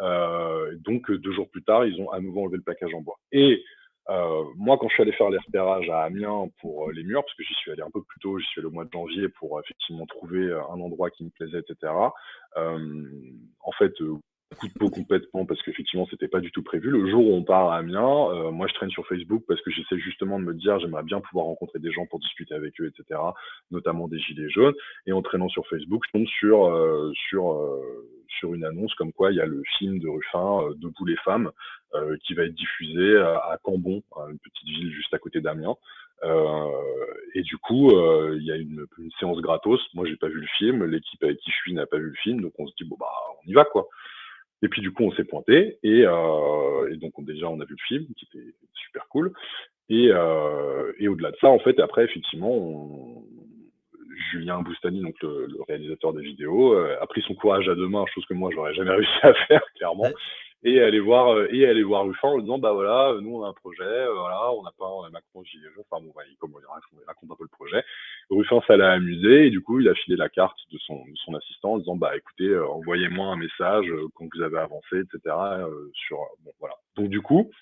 Euh, 0.01 0.77
donc, 0.79 1.11
euh, 1.11 1.19
deux 1.19 1.33
jours 1.33 1.51
plus 1.51 1.63
tard, 1.63 1.87
ils 1.87 2.01
ont 2.01 2.11
à 2.11 2.21
nouveau 2.21 2.43
enlevé 2.43 2.57
le 2.57 2.63
plaquage 2.63 2.95
en 2.95 3.01
bois. 3.01 3.19
Et 3.33 3.63
euh, 4.11 4.45
moi, 4.57 4.79
quand 4.79 4.89
je 4.89 4.95
suis 4.95 5.03
allé 5.03 5.13
faire 5.13 5.31
les 5.31 5.39
repérages 5.39 5.89
à 5.91 6.03
Amiens 6.03 6.49
pour 6.61 6.89
euh, 6.89 6.93
les 6.93 7.03
murs, 7.03 7.23
parce 7.23 7.35
que 7.35 7.45
j'y 7.45 7.55
suis 7.55 7.71
allé 7.71 7.83
un 7.83 7.91
peu 7.91 8.03
plus 8.03 8.21
tôt, 8.21 8.39
j'y 8.39 8.47
suis 8.47 8.61
allé 8.61 8.69
au 8.69 8.73
mois 8.73 8.85
de 8.85 8.93
janvier 8.93 9.29
pour 9.29 9.59
euh, 9.59 9.63
effectivement 9.63 10.07
trouver 10.07 10.53
un 10.53 10.81
endroit 10.81 11.11
qui 11.11 11.25
me 11.25 11.31
plaisait, 11.31 11.59
etc. 11.59 11.93
En 12.55 13.73
fait, 13.79 13.93
coup 14.57 14.69
de 14.69 14.73
peau 14.73 14.89
complètement 14.89 15.45
parce 15.45 15.63
qu'effectivement 15.63 16.07
c'était 16.11 16.29
pas 16.29 16.41
du 16.41 16.51
tout 16.51 16.63
prévu. 16.63 16.91
Le 16.91 17.11
jour 17.11 17.27
où 17.27 17.35
on 17.35 17.43
part 17.43 17.71
à 17.71 17.79
Amiens, 17.79 18.31
euh, 18.31 18.51
moi 18.51 18.67
je 18.67 18.75
traîne 18.75 18.91
sur 18.91 19.07
Facebook 19.07 19.45
parce 19.47 19.61
que 19.63 19.71
j'essaie 19.71 19.99
justement 19.99 20.39
de 20.39 20.45
me 20.45 20.55
dire 20.55 20.79
j'aimerais 20.81 21.03
bien 21.03 21.21
pouvoir 21.21 21.47
rencontrer 21.47 21.79
des 21.79 21.93
gens 21.93 22.07
pour 22.07 22.19
discuter 22.19 22.55
avec 22.55 22.81
eux, 22.81 22.87
etc. 22.87 23.21
Notamment 23.71 24.09
des 24.09 24.19
gilets 24.19 24.49
jaunes. 24.49 24.75
Et 25.07 25.13
en 25.13 25.23
traînant 25.23 25.49
sur 25.49 25.67
Facebook, 25.69 26.03
je 26.07 26.19
tombe 26.19 26.27
sur 26.27 26.67
euh, 26.67 27.13
sur 27.29 27.53
euh, 27.53 28.09
sur 28.29 28.55
une 28.55 28.65
annonce 28.65 28.95
comme 28.95 29.13
quoi 29.13 29.33
il 29.33 29.37
y 29.37 29.41
a 29.41 29.47
le 29.47 29.63
film 29.79 29.99
de 29.99 30.09
Ruffin 30.09 30.63
euh, 30.63 30.75
Debout 30.77 31.05
les 31.05 31.17
femmes 31.17 31.51
euh, 31.95 32.17
qui 32.25 32.35
va 32.35 32.45
être 32.45 32.55
diffusé 32.55 33.17
à, 33.19 33.59
Cambon, 33.63 34.03
une 34.31 34.39
petite 34.39 34.69
ville 34.69 34.93
juste 34.93 35.13
à 35.15 35.19
côté 35.19 35.41
d'Amiens. 35.41 35.77
Euh, 36.25 36.67
et 37.35 37.43
du 37.43 37.57
coup, 37.57 37.91
il 38.35 38.43
y 38.43 38.53
a 38.53 38.57
une, 38.57 38.87
séance 39.19 39.41
gratos. 39.41 39.81
Moi, 39.95 40.07
j'ai 40.07 40.17
pas 40.17 40.29
vu 40.29 40.41
le 40.41 40.47
film. 40.59 40.85
L'équipe 40.85 41.23
avec 41.23 41.39
qui 41.39 41.51
je 41.51 41.57
suis 41.57 41.73
n'a 41.73 41.87
pas 41.87 41.99
vu 41.99 42.11
le 42.11 42.17
film, 42.17 42.41
donc 42.41 42.53
on 42.59 42.67
se 42.67 42.75
dit 42.79 42.85
bon 42.85 42.97
bah 42.99 43.07
on 43.43 43.51
y 43.51 43.55
va 43.55 43.65
quoi. 43.65 43.89
Et 44.63 44.69
puis 44.69 44.83
du 44.83 44.91
coup, 44.91 45.05
on 45.05 45.13
s'est 45.13 45.25
pointé 45.25 45.79
et, 45.85 46.03
donc 46.03 47.19
on, 47.19 47.23
déjà 47.23 47.49
on 47.49 47.61
a 47.61 47.65
vu 47.65 47.77
le 47.79 47.87
film 47.87 48.07
qui 48.17 48.27
était 48.27 48.55
super 48.75 49.07
cool. 49.09 49.33
Et, 49.89 50.07
et 50.99 51.09
au-delà 51.09 51.31
de 51.31 51.37
ça, 51.41 51.49
en 51.49 51.61
fait, 51.61 51.79
après 51.81 52.05
effectivement, 52.05 52.53
on- 52.53 53.25
Julien 54.31 54.61
Boustani, 54.61 55.01
donc 55.01 55.15
le, 55.23 55.47
le 55.47 55.63
réalisateur 55.69 56.13
des 56.13 56.23
vidéos, 56.23 56.75
euh, 56.75 56.97
a 57.01 57.07
pris 57.07 57.23
son 57.23 57.35
courage 57.35 57.69
à 57.69 57.75
deux 57.75 57.89
mains, 57.89 58.05
chose 58.15 58.25
que 58.27 58.35
moi 58.35 58.51
j'aurais 58.55 58.75
jamais 58.75 58.91
réussi 58.97 59.19
à 59.23 59.35
faire 59.47 59.63
clairement. 59.77 60.05
Ouais. 60.05 60.15
Et 60.65 60.81
aller 60.81 60.99
voir 60.99 61.35
euh, 61.35 61.47
et 61.53 61.67
aller 61.69 61.85
voir 61.85 62.05
Ruffin 62.05 62.29
en 62.29 62.39
disant 62.39 62.59
bah 62.59 62.73
voilà, 62.73 63.11
euh, 63.11 63.21
nous 63.21 63.37
on 63.37 63.45
a 63.45 63.49
un 63.49 63.53
projet, 63.53 64.07
voilà, 64.13 64.53
on 64.53 64.65
n'a 64.65 64.73
pas 64.77 64.91
on 64.91 65.05
a 65.05 65.11
Macron 65.11 65.45
gilet 65.45 65.69
jaune, 65.73 65.85
enfin 65.89 66.03
bon, 66.05 66.11
voilà, 66.13 66.29
il, 66.29 66.37
comment 66.37 66.59
il 66.59 66.67
raconte, 66.67 66.99
il 67.01 67.07
raconte 67.07 67.31
un 67.31 67.37
peu 67.37 67.45
le 67.45 67.49
projet. 67.49 67.85
Ruffin, 68.29 68.61
ça 68.67 68.77
l'a 68.77 68.91
amusé 68.91 69.47
et 69.47 69.51
du 69.51 69.61
coup, 69.61 69.79
il 69.79 69.89
a 69.89 69.95
filé 69.95 70.17
la 70.17 70.29
carte 70.29 70.59
de 70.73 70.79
son, 70.79 70.97
de 70.97 71.17
son 71.25 71.35
assistant 71.35 71.75
en 71.75 71.79
disant 71.79 71.95
bah 71.95 72.17
écoutez, 72.17 72.49
euh, 72.49 72.67
envoyez-moi 72.67 73.27
un 73.29 73.37
message 73.37 73.87
quand 74.15 74.27
vous 74.35 74.43
avez 74.43 74.59
avancé, 74.59 74.99
etc. 74.99 75.21
euh, 75.61 75.91
sur 75.95 76.19
bon 76.45 76.51
voilà. 76.59 76.75
Donc 76.97 77.09
du 77.09 77.23
coup, 77.23 77.53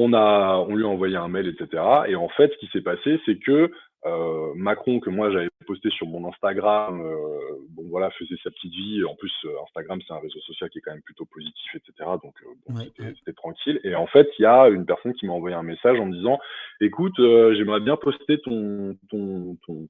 on 0.00 0.14
a 0.14 0.64
on 0.66 0.74
lui 0.76 0.84
a 0.84 0.88
envoyé 0.88 1.16
un 1.16 1.28
mail, 1.28 1.46
etc. 1.48 1.82
Et 2.08 2.16
en 2.16 2.28
fait, 2.30 2.50
ce 2.52 2.58
qui 2.58 2.68
s'est 2.68 2.80
passé, 2.80 3.20
c'est 3.26 3.38
que 3.38 3.70
euh, 4.06 4.54
Macron, 4.54 4.98
que 4.98 5.10
moi 5.10 5.30
j'avais 5.30 5.50
posté 5.66 5.90
sur 5.90 6.06
mon 6.06 6.26
Instagram, 6.26 7.02
euh, 7.02 7.38
bon 7.76 7.82
voilà, 7.90 8.10
faisait 8.12 8.36
sa 8.42 8.50
petite 8.50 8.72
vie. 8.72 9.04
En 9.04 9.14
plus, 9.14 9.32
euh, 9.44 9.50
Instagram 9.64 10.00
c'est 10.06 10.14
un 10.14 10.20
réseau 10.20 10.40
social 10.40 10.70
qui 10.70 10.78
est 10.78 10.80
quand 10.80 10.92
même 10.92 11.02
plutôt 11.02 11.26
positif, 11.26 11.74
etc. 11.74 12.10
Donc 12.24 12.34
bon, 12.66 12.76
Ouais, 12.76 12.84
c'était 12.96 13.12
ouais. 13.26 13.32
tranquille. 13.34 13.78
Et 13.84 13.94
en 13.94 14.06
fait, 14.06 14.26
il 14.38 14.42
y 14.42 14.46
a 14.46 14.68
une 14.68 14.86
personne 14.86 15.12
qui 15.12 15.26
m'a 15.26 15.34
envoyé 15.34 15.54
un 15.54 15.62
message 15.62 16.00
en 16.00 16.06
me 16.06 16.14
disant, 16.14 16.38
écoute, 16.80 17.16
j'aimerais 17.18 17.80
bien 17.80 17.96
poster 17.96 18.40
ton 18.40 18.96
ton 19.10 19.58
ton 19.66 19.86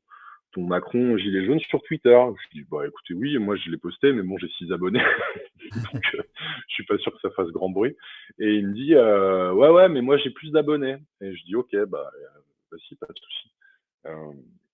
ton 0.53 0.67
Macron 0.67 1.17
gilet 1.17 1.45
jaune 1.45 1.61
sur 1.61 1.83
Twitter. 1.83 2.19
Je 2.43 2.59
dis 2.59 2.67
bah 2.71 2.87
écoutez 2.87 3.15
oui, 3.15 3.39
moi 3.39 3.57
je 3.57 3.71
l'ai 3.71 3.77
posté, 3.77 4.13
mais 4.13 4.23
bon 4.23 4.39
j'ai 4.39 4.49
six 4.49 4.71
abonnés, 4.73 5.01
donc 5.93 6.03
euh, 6.15 6.23
je 6.69 6.75
suis 6.75 6.85
pas 6.85 6.99
sûr 6.99 7.13
que 7.13 7.21
ça 7.21 7.31
fasse 7.31 7.49
grand 7.49 7.71
bruit. 7.71 7.97
Et 8.39 8.55
il 8.55 8.69
me 8.69 8.75
dit 8.75 8.95
euh, 8.95 9.53
ouais 9.53 9.71
ouais, 9.71 9.89
mais 9.89 10.03
moi 10.03 10.17
j'ai 10.19 10.31
plus 10.31 10.51
d'abonnés. 10.51 10.97
Et 11.21 11.35
je 11.35 11.45
dis 11.45 11.57
ok 11.57 11.75
bah 11.89 12.11
euh, 12.15 12.41
vas-y 12.73 12.95
pas 12.97 13.07
de 13.07 13.19
souci. 13.19 13.53
Euh, 14.07 14.33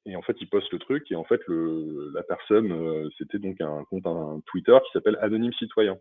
et 0.08 0.14
en 0.14 0.22
fait, 0.22 0.36
il 0.40 0.48
poste 0.48 0.72
le 0.72 0.78
truc, 0.78 1.10
et 1.10 1.16
en 1.16 1.24
fait, 1.24 1.40
le, 1.48 2.12
la 2.14 2.22
personne, 2.22 3.10
c'était 3.18 3.40
donc 3.40 3.60
un 3.60 3.82
compte 3.90 4.06
un 4.06 4.40
Twitter 4.46 4.78
qui 4.84 4.92
s'appelle 4.92 5.18
Anonyme 5.20 5.52
Citoyen. 5.54 5.98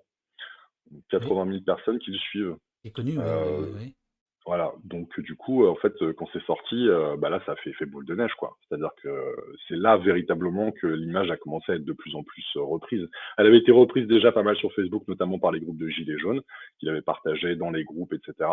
80 1.10 1.48
000 1.48 1.64
personnes 1.64 1.98
qui 1.98 2.12
le 2.12 2.20
suivent. 2.20 2.56
C'est 2.84 2.92
connu, 2.92 3.18
oui. 3.18 3.96
Voilà. 4.46 4.74
Donc, 4.84 5.20
du 5.20 5.36
coup, 5.36 5.66
en 5.66 5.76
fait, 5.76 5.94
euh, 6.04 6.14
quand 6.14 6.28
c'est 6.32 6.44
sorti, 6.44 6.88
euh, 6.88 7.18
bah 7.18 7.30
là, 7.30 7.42
ça 7.48 7.54
a 7.54 7.56
fait 7.56 7.72
effet 7.72 7.88
boule 7.88 8.06
de 8.06 8.14
neige, 8.14 8.34
quoi. 8.36 8.56
C'est-à-dire 8.68 8.92
que 9.02 9.10
c'est 9.68 9.76
là 9.76 9.98
véritablement 9.98 10.72
que 10.72 10.86
l'image 10.86 11.32
a 11.32 11.38
commencé 11.38 11.72
à 11.72 11.76
être 11.76 11.86
de 11.86 11.94
plus 11.94 12.16
en 12.16 12.24
plus 12.24 12.46
euh, 12.56 12.62
reprise. 12.62 13.10
Elle 13.40 13.48
avait 13.48 13.58
été 13.58 13.72
reprise 13.72 14.06
déjà 14.06 14.32
pas 14.32 14.44
mal 14.44 14.56
sur 14.56 14.72
Facebook, 14.74 15.08
notamment 15.08 15.40
par 15.40 15.52
les 15.52 15.60
groupes 15.60 15.80
de 15.80 15.88
Gilets 15.88 16.20
jaunes, 16.20 16.42
qu'il 16.80 16.90
avait 16.90 17.02
partagé 17.02 17.56
dans 17.56 17.72
les 17.72 17.84
groupes, 17.84 18.14
etc. 18.14 18.48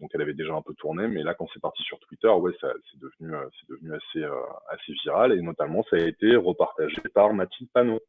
Donc, 0.00 0.10
elle 0.12 0.22
avait 0.22 0.34
déjà 0.34 0.54
un 0.54 0.62
peu 0.62 0.74
tourné, 0.74 1.06
mais 1.06 1.22
là, 1.22 1.34
quand 1.34 1.46
c'est 1.54 1.62
parti 1.62 1.84
sur 1.84 2.00
Twitter, 2.00 2.28
ouais, 2.28 2.52
ça, 2.60 2.72
c'est 2.90 2.98
devenu, 2.98 3.36
euh, 3.36 3.48
c'est 3.60 3.68
devenu 3.68 3.94
assez, 3.94 4.24
euh, 4.24 4.42
assez 4.70 4.92
viral, 5.04 5.32
et 5.32 5.40
notamment, 5.40 5.84
ça 5.88 5.96
a 5.96 6.00
été 6.00 6.34
repartagé 6.34 7.00
par 7.14 7.32
Mathilde 7.32 7.70
Panot 7.72 8.00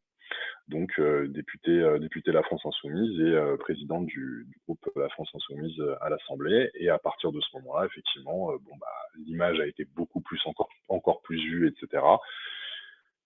donc 0.70 0.92
euh, 0.98 1.26
députée, 1.26 1.80
euh, 1.80 1.98
députée 1.98 2.30
La 2.30 2.42
France 2.42 2.64
Insoumise 2.64 3.20
et 3.20 3.34
euh, 3.34 3.56
présidente 3.56 4.06
du, 4.06 4.46
du 4.48 4.58
groupe 4.64 4.88
La 4.94 5.08
France 5.08 5.28
Insoumise 5.34 5.82
à 6.00 6.08
l'Assemblée. 6.08 6.70
Et 6.74 6.88
à 6.88 6.98
partir 6.98 7.32
de 7.32 7.40
ce 7.40 7.56
moment-là, 7.58 7.86
effectivement, 7.86 8.52
bon 8.52 8.76
bah 8.80 8.86
l'image 9.26 9.58
a 9.60 9.66
été 9.66 9.84
beaucoup 9.96 10.20
plus 10.20 10.40
encore 10.46 10.68
encore 10.88 11.22
plus 11.22 11.38
vue, 11.38 11.68
etc. 11.68 12.02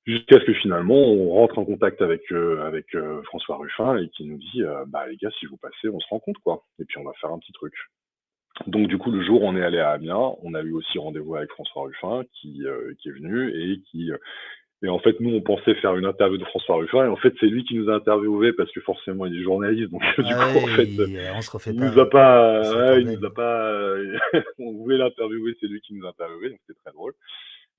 Jusqu'à 0.07 0.41
ce 0.41 0.45
que 0.45 0.55
finalement 0.55 0.97
on 0.99 1.31
rentre 1.31 1.59
en 1.59 1.65
contact 1.65 2.01
avec 2.03 2.31
avec 2.33 2.97
François 3.25 3.57
Ruffin 3.57 3.99
et 3.99 4.09
qui 4.09 4.25
nous 4.25 4.39
dit 4.39 4.63
bah 4.87 5.07
les 5.07 5.17
gars 5.17 5.31
si 5.39 5.47
vous 5.47 5.57
passez 5.57 5.89
on 5.89 6.01
se 6.01 6.09
rencontre 6.09 6.41
quoi 6.43 6.65
et 6.79 6.85
puis 6.85 6.99
on 6.99 7.05
va 7.05 7.13
faire 7.21 7.31
un 7.31 7.39
petit 7.39 7.53
truc. 7.53 7.75
Donc 8.67 8.87
du 8.89 8.99
coup 8.99 9.11
le 9.11 9.25
jour 9.25 9.43
où 9.43 9.47
on 9.47 9.57
est 9.57 9.65
allé 9.65 9.81
à 9.81 9.91
Amiens, 9.91 10.35
on 10.43 10.55
a 10.55 10.63
eu 10.63 10.73
aussi 10.73 10.99
rendez-vous 10.99 11.37
avec 11.37 11.51
François 11.51 11.85
Ruffin 11.85 12.23
qui 12.33 12.65
qui 12.99 13.09
est 13.09 13.13
venu 13.13 13.51
et 13.51 13.81
qui 13.81 14.11
et 14.85 14.89
en 14.89 14.99
fait, 14.99 15.19
nous, 15.21 15.31
on 15.35 15.41
pensait 15.41 15.75
faire 15.77 15.97
une 15.97 16.05
interview 16.05 16.37
de 16.39 16.45
François 16.45 16.77
Ruffin, 16.77 17.05
et 17.07 17.09
en 17.09 17.17
fait, 17.17 17.33
c'est 17.41 17.47
lui 17.47 17.65
qui 17.65 17.75
nous 17.75 17.89
a 17.91 17.95
interviewé 17.95 18.53
parce 18.53 18.71
que 18.73 18.81
forcément, 18.83 19.27
il 19.27 19.39
est 19.39 19.43
journaliste, 19.43 19.91
donc 19.91 20.03
du 20.19 20.23
coup, 20.23 20.59
en 20.65 20.67
fait, 20.77 20.85
il- 20.85 21.21
on 21.35 21.41
se 21.41 21.51
refait 21.51 21.71
il 21.73 21.79
pas. 21.81 21.91
nous 21.91 21.99
a 22.01 22.11
pas, 22.11 22.61
ouais, 22.77 23.01
il 23.03 23.09
nous 23.19 23.25
a 23.25 23.33
pas, 23.35 23.73
on 24.59 24.73
voulait 24.73 24.99
l'interviewer, 24.99 25.57
c'est 25.61 25.67
lui 25.67 25.81
qui 25.81 25.95
nous 25.95 26.07
a 26.07 26.11
interviewé, 26.11 26.51
donc 26.51 26.59
c'était 26.67 26.79
très 26.85 26.93
drôle. 26.93 27.13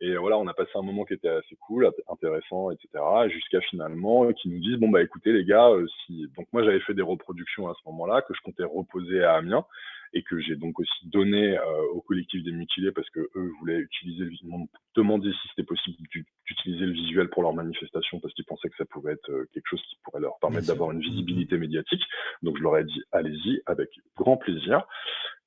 Et 0.02 0.16
voilà, 0.18 0.38
on 0.38 0.48
a 0.48 0.54
passé 0.54 0.72
un 0.76 0.82
moment 0.82 1.06
qui 1.06 1.14
était 1.14 1.30
assez 1.30 1.56
cool, 1.68 1.86
int- 1.86 2.12
intéressant, 2.14 2.70
etc. 2.72 2.90
Jusqu'à 3.30 3.62
finalement 3.62 4.32
qu'ils 4.34 4.52
nous 4.52 4.60
disent 4.60 4.78
bon 4.78 4.90
bah 4.90 5.02
écoutez 5.02 5.32
les 5.32 5.46
gars, 5.46 5.70
euh, 5.70 5.88
si 6.06 6.28
donc 6.36 6.48
moi 6.52 6.64
j'avais 6.64 6.82
fait 6.82 6.94
des 6.94 7.02
reproductions 7.02 7.70
à 7.70 7.74
ce 7.76 7.90
moment-là 7.90 8.22
que 8.22 8.34
je 8.34 8.42
comptais 8.42 8.64
reposer 8.66 9.24
à 9.24 9.36
Amiens 9.36 9.66
et 10.14 10.22
que 10.22 10.40
j'ai 10.40 10.56
donc 10.56 10.80
aussi 10.80 11.08
donné 11.10 11.58
euh, 11.58 11.82
au 11.94 12.02
collectif 12.02 12.44
des 12.44 12.52
mutilés 12.52 12.92
parce 12.92 13.10
que 13.10 13.22
eux 13.36 13.52
voulaient 13.60 13.80
utiliser, 13.80 14.26
le 14.26 14.32
m'ont 14.50 14.68
demandé 14.96 15.32
si 15.32 15.48
c'était 15.50 15.66
possible 15.66 15.98
d'u- 16.12 16.26
d'utiliser 16.46 16.86
le 16.86 16.92
visuel 16.94 17.30
pour 17.30 17.42
leur 17.44 17.54
manifestation 17.54 18.20
parce 18.20 18.34
qu'ils 18.34 18.46
pensaient 18.46 18.70
que 18.70 18.78
ça 18.78 18.86
pouvait 18.86 19.14
être 19.14 19.30
euh, 19.32 19.48
quelque 19.54 19.68
chose 19.70 19.82
qui 19.90 19.98
pourrait 20.04 20.22
leur 20.22 20.38
permettre 20.40 20.68
d'avoir 20.68 20.92
une 20.92 21.02
visibilité 21.02 21.58
médiatique. 21.58 22.04
Donc 22.44 22.58
je 22.58 22.64
leur 22.64 22.78
ai 22.78 22.84
dit 22.84 23.02
allez-y 23.14 23.62
avec 23.66 23.90
grand 24.18 24.36
plaisir. 24.38 24.86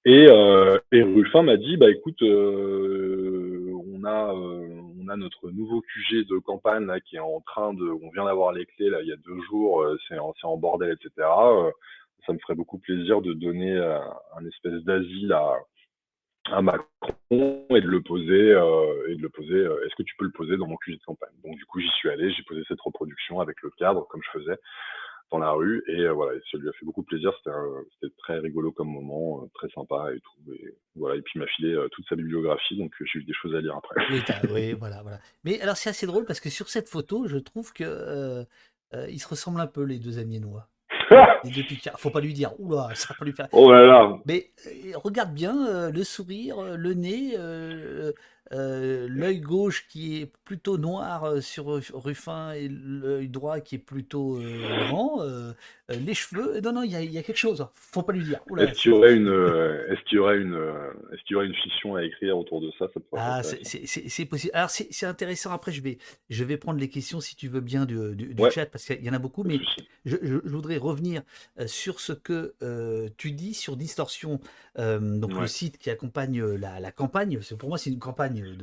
Et, 0.04 0.26
euh, 0.28 0.78
et 0.92 1.02
Ruffin 1.02 1.42
m'a 1.42 1.56
dit 1.56 1.76
bah 1.76 1.90
écoute, 1.90 2.22
euh, 2.22 3.67
on 3.98 4.04
a 4.04 4.34
euh, 4.34 4.80
on 5.00 5.08
a 5.08 5.16
notre 5.16 5.50
nouveau 5.50 5.82
QG 5.82 6.26
de 6.26 6.38
campagne 6.38 6.88
qui 7.06 7.16
est 7.16 7.20
en 7.20 7.40
train 7.40 7.72
de, 7.74 7.84
on 7.84 8.10
vient 8.10 8.24
d'avoir 8.24 8.52
les 8.52 8.66
clés 8.66 8.90
là 8.90 9.00
il 9.02 9.08
y 9.08 9.12
a 9.12 9.16
deux 9.16 9.40
jours, 9.42 9.82
euh, 9.82 9.98
c'est 10.08 10.18
en, 10.18 10.34
en 10.42 10.56
bordel 10.56 10.92
etc. 10.92 11.10
Euh, 11.18 11.70
ça 12.26 12.32
me 12.32 12.38
ferait 12.38 12.54
beaucoup 12.54 12.78
plaisir 12.78 13.22
de 13.22 13.32
donner 13.32 13.74
un 13.74 14.44
espèce 14.46 14.82
d'asile 14.84 15.32
à 15.32 16.60
Macron 16.60 17.66
et 17.70 17.80
de 17.80 17.86
le 17.86 18.02
poser 18.02 18.50
et 18.50 19.14
de 19.14 19.22
le 19.22 19.28
poser. 19.30 19.62
Est-ce 19.86 19.94
que 19.96 20.02
tu 20.02 20.14
peux 20.18 20.26
le 20.26 20.32
poser 20.32 20.58
dans 20.58 20.66
mon 20.66 20.76
QG 20.76 20.98
de 20.98 21.04
campagne? 21.04 21.32
Donc 21.42 21.56
du 21.56 21.64
coup 21.64 21.80
j'y 21.80 21.88
suis 21.88 22.10
allé, 22.10 22.30
j'ai 22.32 22.42
posé 22.42 22.62
cette 22.68 22.80
reproduction 22.82 23.40
avec 23.40 23.62
le 23.62 23.70
cadre 23.78 24.06
comme 24.08 24.20
je 24.22 24.40
faisais 24.40 24.58
dans 25.30 25.38
la 25.38 25.50
rue 25.50 25.82
et 25.88 26.00
euh, 26.00 26.12
voilà, 26.12 26.36
et 26.36 26.40
ça 26.50 26.58
lui 26.58 26.68
a 26.68 26.72
fait 26.72 26.86
beaucoup 26.86 27.02
plaisir. 27.02 27.32
C'était 27.44 28.14
très 28.18 28.38
rigolo 28.38 28.72
comme 28.72 28.88
moment, 28.88 29.42
euh, 29.42 29.50
très 29.54 29.68
sympa 29.70 30.10
et 30.14 30.20
tout. 30.20 30.52
Et 30.52 30.74
voilà, 30.96 31.16
et 31.16 31.22
puis 31.22 31.32
il 31.36 31.40
m'a 31.40 31.46
filé 31.46 31.72
euh, 31.72 31.88
toute 31.88 32.06
sa 32.08 32.16
bibliographie, 32.16 32.78
donc 32.78 32.92
j'ai 33.00 33.18
eu 33.18 33.24
des 33.24 33.34
choses 33.34 33.54
à 33.54 33.60
lire 33.60 33.76
après. 33.76 34.00
Oui, 34.50 34.72
voilà, 34.78 35.02
voilà. 35.02 35.18
Mais 35.44 35.60
alors, 35.60 35.76
c'est 35.76 35.90
assez 35.90 36.06
drôle 36.06 36.24
parce 36.24 36.40
que 36.40 36.50
sur 36.50 36.68
cette 36.68 36.88
photo, 36.88 37.26
je 37.26 37.38
trouve 37.38 37.72
que 37.72 38.44
ils 39.08 39.20
se 39.20 39.28
ressemblent 39.28 39.60
un 39.60 39.66
peu, 39.66 39.82
les 39.82 39.98
deux 39.98 40.18
Amiénois. 40.18 40.68
Les 41.44 41.50
deux 41.50 41.62
Picards. 41.62 41.98
Faut 41.98 42.10
pas 42.10 42.20
lui 42.20 42.34
dire, 42.34 42.52
oula, 42.58 42.90
ça 42.94 43.14
va 43.14 43.18
pas 43.18 43.24
lui 43.24 43.32
faire. 43.32 43.48
oh 43.52 43.72
là 43.72 43.86
là, 43.86 44.18
Mais 44.26 44.50
regarde 44.94 45.32
bien 45.32 45.90
le 45.90 46.04
sourire, 46.04 46.76
le 46.76 46.94
nez, 46.94 47.34
euh, 48.52 48.58
euh, 48.58 49.08
l'œil 49.08 49.40
gauche 49.40 49.86
qui 49.88 50.20
est 50.20 50.26
plutôt 50.44 50.78
noir 50.78 51.24
euh, 51.24 51.40
sur 51.40 51.66
Ruffin 51.94 52.52
et 52.52 52.68
l'œil 52.68 53.28
droit 53.28 53.60
qui 53.60 53.76
est 53.76 53.78
plutôt 53.78 54.36
euh, 54.36 54.88
grand, 54.88 55.22
les 55.88 56.14
cheveux. 56.14 56.60
Non, 56.60 56.72
non, 56.72 56.82
il 56.82 56.90
y, 56.90 57.18
a 57.18 57.22
quelque 57.22 57.36
chose. 57.36 57.66
Faut 57.74 58.02
pas 58.02 58.12
lui 58.12 58.24
dire. 58.24 58.40
Est-ce 58.58 58.80
qu'il 58.80 58.90
y 58.90 58.94
aurait 58.94 59.14
une, 59.14 59.28
est-ce 59.28 60.02
qu'il 60.08 60.16
y 60.16 60.18
aurait 60.18 60.38
une, 60.38 60.54
est-ce 61.12 61.22
qu'il 61.24 61.32
y 61.32 61.36
aurait 61.36 61.46
une 61.46 61.54
fiction 61.54 61.96
à 61.96 62.04
écrire 62.04 62.38
autour 62.38 62.60
de 62.60 62.70
ça, 62.78 62.86
ça 62.92 63.00
Ah, 63.16 63.42
c'est 63.42 64.24
possible. 64.26 64.52
Alors 64.54 64.70
c'est 64.70 65.06
intéressant. 65.06 65.52
Après, 65.52 65.72
je 65.72 65.82
vais, 65.82 65.98
je 66.30 66.44
vais 66.44 66.56
prendre 66.56 66.78
les 66.78 66.88
questions 66.88 67.20
si 67.20 67.36
tu 67.36 67.48
veux 67.48 67.60
bien 67.60 67.86
du, 67.86 68.14
du, 68.14 68.34
chat 68.50 68.66
parce 68.66 68.84
qu'il 68.84 69.04
y 69.04 69.10
en 69.10 69.14
a 69.14 69.18
beaucoup, 69.18 69.44
mais 69.44 69.58
je, 70.04 70.16
je, 70.22 70.36
voudrais 70.44 70.78
revenir 70.78 71.22
sur 71.66 72.00
ce 72.00 72.12
que 72.12 72.54
tu 73.16 73.32
dis 73.32 73.54
sur 73.54 73.76
Distorsion, 73.76 74.40
donc 74.76 75.32
le 75.32 75.46
site 75.46 75.78
qui 75.78 75.90
accompagne 75.90 76.42
la, 76.42 76.80
la 76.80 76.92
campagne. 76.92 77.38
Pour 77.58 77.68
moi, 77.68 77.78
c'est 77.78 77.90
une 77.90 77.98
campagne 77.98 78.56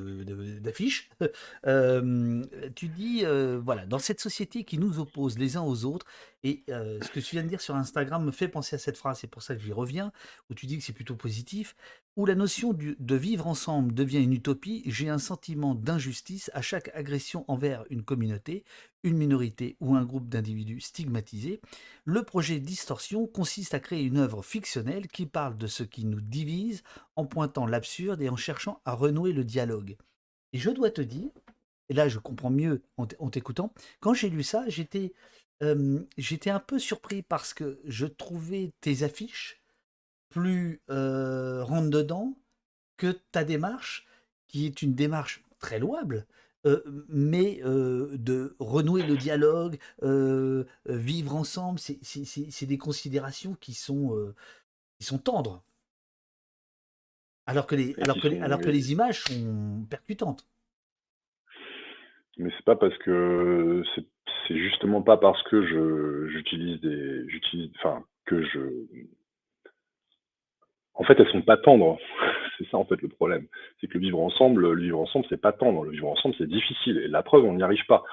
d'affiches. 0.62 1.10
Euh, 1.68 2.44
tu 2.76 2.88
dis, 2.88 3.22
euh, 3.24 3.60
voilà, 3.64 3.86
dans 3.86 3.98
cette 3.98 4.20
société 4.20 4.64
qui 4.64 4.78
nous 4.78 5.00
oppose 5.00 5.38
les 5.40 5.58
uns 5.58 5.64
aux 5.64 5.86
autres, 5.86 6.06
et 6.48 6.64
ce 6.68 7.10
que 7.10 7.20
tu 7.20 7.36
viens 7.36 7.44
de 7.44 7.50
dire 7.50 7.60
sur 7.60 7.76
Instagram 7.76 8.24
me 8.24 8.30
fait 8.30 8.48
penser 8.48 8.76
à 8.76 8.80
cette 8.80 8.98
phrase, 8.98 9.18
c'est 9.20 9.26
pour 9.26 9.42
ça 9.42 9.56
que 9.56 9.62
j'y 9.64 9.74
reviens, 9.74 10.12
où 10.52 10.54
tu 10.54 10.68
dis 10.68 10.78
que 10.78 10.84
c'est 10.84 10.94
plutôt 10.94 11.16
positif, 11.16 11.76
où 12.16 12.28
la 12.28 12.36
notion 12.36 12.72
de 12.72 13.16
vivre 13.16 13.48
ensemble 13.48 13.96
devient 13.96 14.22
une 14.22 14.32
utopie, 14.32 14.84
j'ai 14.86 15.10
un 15.10 15.18
sentiment 15.18 15.74
d'injustice 15.74 16.52
à 16.54 16.62
chaque 16.62 16.92
agression 16.94 17.46
envers 17.48 17.84
une 17.90 18.04
communauté, 18.04 18.64
une 19.02 19.18
minorité 19.18 19.76
ou 19.80 19.96
un 19.96 20.06
groupe 20.06 20.30
d'individus 20.30 20.82
stigmatisés. 20.82 21.62
Le 22.04 22.22
projet 22.22 22.60
Distorsion 22.60 23.26
consiste 23.26 23.74
à 23.74 23.80
créer 23.80 24.04
une 24.04 24.18
œuvre 24.18 24.44
fictionnelle 24.44 25.08
qui 25.08 25.26
parle 25.26 25.58
de 25.58 25.66
ce 25.66 25.82
qui 25.82 26.06
nous 26.06 26.22
divise 26.22 26.84
en 27.16 27.26
pointant 27.26 27.66
l'absurde 27.66 28.22
et 28.22 28.30
en 28.30 28.36
cherchant 28.36 28.82
à 28.86 28.94
renouer 28.94 29.34
le 29.34 29.44
dialogue. 29.44 29.98
Et 30.54 30.60
je 30.60 30.70
dois 30.70 30.92
te 30.92 31.02
dire, 31.02 31.32
et 31.90 31.96
là 31.96 32.08
je 32.08 32.20
comprends 32.20 32.52
mieux 32.52 32.84
en 32.98 33.30
t'écoutant, 33.32 33.74
quand 34.00 34.14
j'ai 34.14 34.30
lu 34.30 34.44
ça, 34.44 34.64
j'étais 34.68 35.12
j'étais 36.18 36.50
un 36.50 36.60
peu 36.60 36.80
surpris 36.80 37.22
parce 37.22 37.54
que 37.54 37.80
je 37.86 38.06
trouvais 38.06 38.72
tes 38.82 39.04
affiches 39.04 39.62
plus 40.30 40.82
rentre 40.88 41.90
dedans 41.90 42.38
que 42.98 43.12
ta 43.32 43.44
démarche, 43.44 44.08
qui 44.48 44.66
est 44.66 44.82
une 44.82 44.96
démarche 44.96 45.44
très 45.60 45.80
louable, 45.80 46.26
mais 47.10 47.62
de 47.64 48.56
renouer 48.60 49.04
le 49.04 49.18
dialogue, 49.18 49.78
vivre 50.86 51.36
ensemble, 51.36 51.80
c'est 51.80 52.66
des 52.66 52.78
considérations 52.78 53.56
qui 53.56 53.74
sont, 53.74 54.34
qui 54.98 55.06
sont 55.06 55.20
tendres. 55.20 55.64
Alors 57.48 57.68
que 57.68 57.76
les, 57.76 57.96
alors 58.02 58.20
que 58.20 58.28
les, 58.28 58.40
alors 58.40 58.60
que 58.60 58.70
les 58.70 58.92
images 58.92 59.22
sont 59.22 59.86
percutantes. 59.88 60.48
Mais 62.38 62.50
c'est 62.58 62.66
pas 62.66 62.76
parce 62.76 62.98
que 62.98 63.84
c'est 63.94 64.06
justement 64.50 65.02
pas 65.02 65.18
parce 65.18 65.42
que 65.44 65.66
je 65.66 66.28
j'utilise 66.30 66.80
des 66.82 67.28
j'utilise 67.30 67.72
enfin 67.78 68.04
que 68.26 68.44
je 68.44 68.60
en 70.96 71.04
fait, 71.04 71.20
elles 71.20 71.30
sont 71.32 71.42
pas 71.42 71.58
tendres. 71.58 71.98
c'est 72.58 72.68
ça 72.70 72.78
en 72.78 72.86
fait 72.86 73.02
le 73.02 73.10
problème. 73.10 73.48
C'est 73.80 73.88
que 73.88 73.96
le 73.96 74.00
vivre 74.00 74.20
ensemble, 74.20 74.70
le 74.72 74.82
vivre 74.82 75.00
ensemble, 75.00 75.26
c'est 75.30 75.42
pas 75.42 75.52
tendre. 75.52 75.84
Le 75.84 75.92
vivre 75.92 76.08
ensemble, 76.08 76.36
c'est 76.38 76.48
difficile. 76.48 76.98
Et 77.00 77.08
la 77.08 77.24
preuve, 77.24 77.46
on 77.46 77.54
n'y 77.54 77.64
arrive 77.64 77.86
pas. 77.88 78.04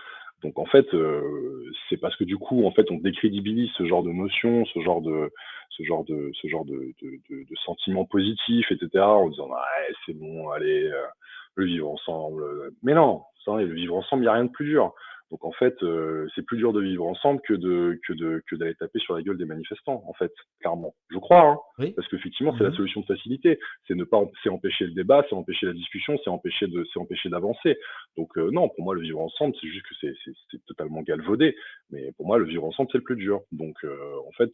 Donc 0.42 0.58
en 0.58 0.66
fait, 0.66 0.92
euh, 0.94 1.70
c'est 1.88 1.96
parce 1.96 2.16
que 2.16 2.24
du 2.24 2.36
coup, 2.36 2.66
en 2.66 2.72
fait, 2.72 2.90
on 2.90 2.96
décrédibilise 2.96 3.70
ce 3.78 3.86
genre 3.86 4.02
de 4.02 4.10
notions, 4.10 4.64
ce 4.66 4.80
genre 4.80 5.00
de, 5.00 5.30
ce 5.70 5.84
genre 5.84 6.04
de, 6.04 6.32
ce 6.34 6.48
genre 6.48 6.64
de, 6.64 6.92
de, 7.00 7.20
de, 7.30 7.56
sentiments 7.64 8.04
positifs, 8.04 8.70
etc. 8.72 9.04
En 9.04 9.28
disant 9.28 9.48
ouais, 9.48 9.94
c'est 10.04 10.18
bon, 10.18 10.50
allez, 10.50 10.84
euh, 10.86 11.06
le 11.54 11.66
vivre 11.66 11.88
ensemble. 11.88 12.42
Mais 12.82 12.94
non, 12.94 13.22
ça, 13.44 13.56
le 13.56 13.72
vivre 13.72 13.94
ensemble, 13.94 14.22
il 14.22 14.26
n'y 14.26 14.30
a 14.30 14.34
rien 14.34 14.46
de 14.46 14.50
plus 14.50 14.66
dur. 14.66 14.92
Donc 15.32 15.46
en 15.46 15.52
fait, 15.52 15.82
euh, 15.82 16.28
c'est 16.34 16.44
plus 16.44 16.58
dur 16.58 16.74
de 16.74 16.80
vivre 16.82 17.06
ensemble 17.06 17.40
que 17.48 17.54
de 17.54 17.98
que 18.06 18.12
de 18.12 18.42
que 18.46 18.54
d'aller 18.54 18.74
taper 18.74 18.98
sur 18.98 19.14
la 19.14 19.22
gueule 19.22 19.38
des 19.38 19.46
manifestants, 19.46 20.04
en 20.06 20.12
fait, 20.12 20.30
clairement. 20.60 20.94
Je 21.10 21.16
crois, 21.16 21.58
hein, 21.78 21.86
parce 21.96 22.06
qu'effectivement, 22.08 22.54
c'est 22.58 22.64
la 22.64 22.68
mmh 22.68 22.74
solution 22.74 23.00
de 23.00 23.06
facilité. 23.06 23.58
C'est 23.88 23.94
ne 23.94 24.04
pas, 24.04 24.22
c'est 24.42 24.50
empêcher 24.50 24.84
le 24.84 24.92
débat, 24.92 25.24
c'est 25.30 25.34
empêcher 25.34 25.64
la 25.64 25.72
discussion, 25.72 26.18
c'est 26.22 26.28
empêcher 26.28 26.66
de, 26.66 26.84
c'est 26.92 27.00
empêcher 27.00 27.30
d'avancer. 27.30 27.78
Donc 28.18 28.36
euh, 28.36 28.50
non, 28.50 28.68
pour 28.68 28.84
moi, 28.84 28.94
le 28.94 29.00
vivre 29.00 29.20
ensemble, 29.20 29.54
c'est 29.58 29.68
juste 29.68 29.86
que 29.86 29.94
c'est 30.02 30.12
c'est 30.50 30.62
totalement 30.66 31.00
galvaudé. 31.00 31.56
Mais 31.88 32.12
pour 32.18 32.26
moi, 32.26 32.36
le 32.36 32.44
vivre 32.44 32.66
ensemble, 32.66 32.90
c'est 32.92 32.98
le 32.98 33.04
plus 33.04 33.16
dur. 33.16 33.40
Donc 33.52 33.76
euh, 33.84 33.96
en 34.28 34.32
fait, 34.32 34.50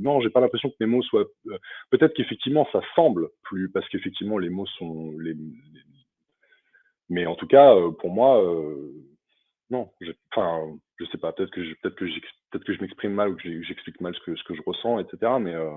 non, 0.00 0.20
j'ai 0.22 0.30
pas 0.30 0.40
l'impression 0.40 0.70
que 0.70 0.76
mes 0.80 0.86
mots 0.86 1.02
soient. 1.02 1.26
Peut-être 1.90 2.14
qu'effectivement, 2.14 2.66
ça 2.72 2.80
semble 2.96 3.28
plus, 3.44 3.70
parce 3.70 3.88
qu'effectivement, 3.90 4.38
les 4.38 4.50
mots 4.50 4.66
sont 4.66 5.12
les, 5.20 5.36
mais 7.10 7.26
en 7.26 7.36
tout 7.36 7.46
cas, 7.46 7.76
pour 8.00 8.10
moi, 8.10 8.42
non, 9.70 9.90
je, 10.00 10.12
enfin, 10.32 10.78
je 10.98 11.04
sais 11.06 11.18
pas, 11.18 11.32
peut-être 11.32 11.50
que 11.50 11.64
je, 11.64 11.74
peut-être 11.82 11.96
que 11.96 12.04
peut-être 12.04 12.64
que 12.64 12.74
je 12.74 12.80
m'exprime 12.80 13.12
mal 13.12 13.30
ou 13.30 13.36
que 13.36 13.62
j'explique 13.62 14.00
mal 14.00 14.14
ce 14.14 14.20
que, 14.20 14.36
ce 14.36 14.44
que 14.44 14.54
je 14.54 14.62
ressens, 14.64 15.00
etc. 15.00 15.32
Mais 15.40 15.54
euh, 15.54 15.70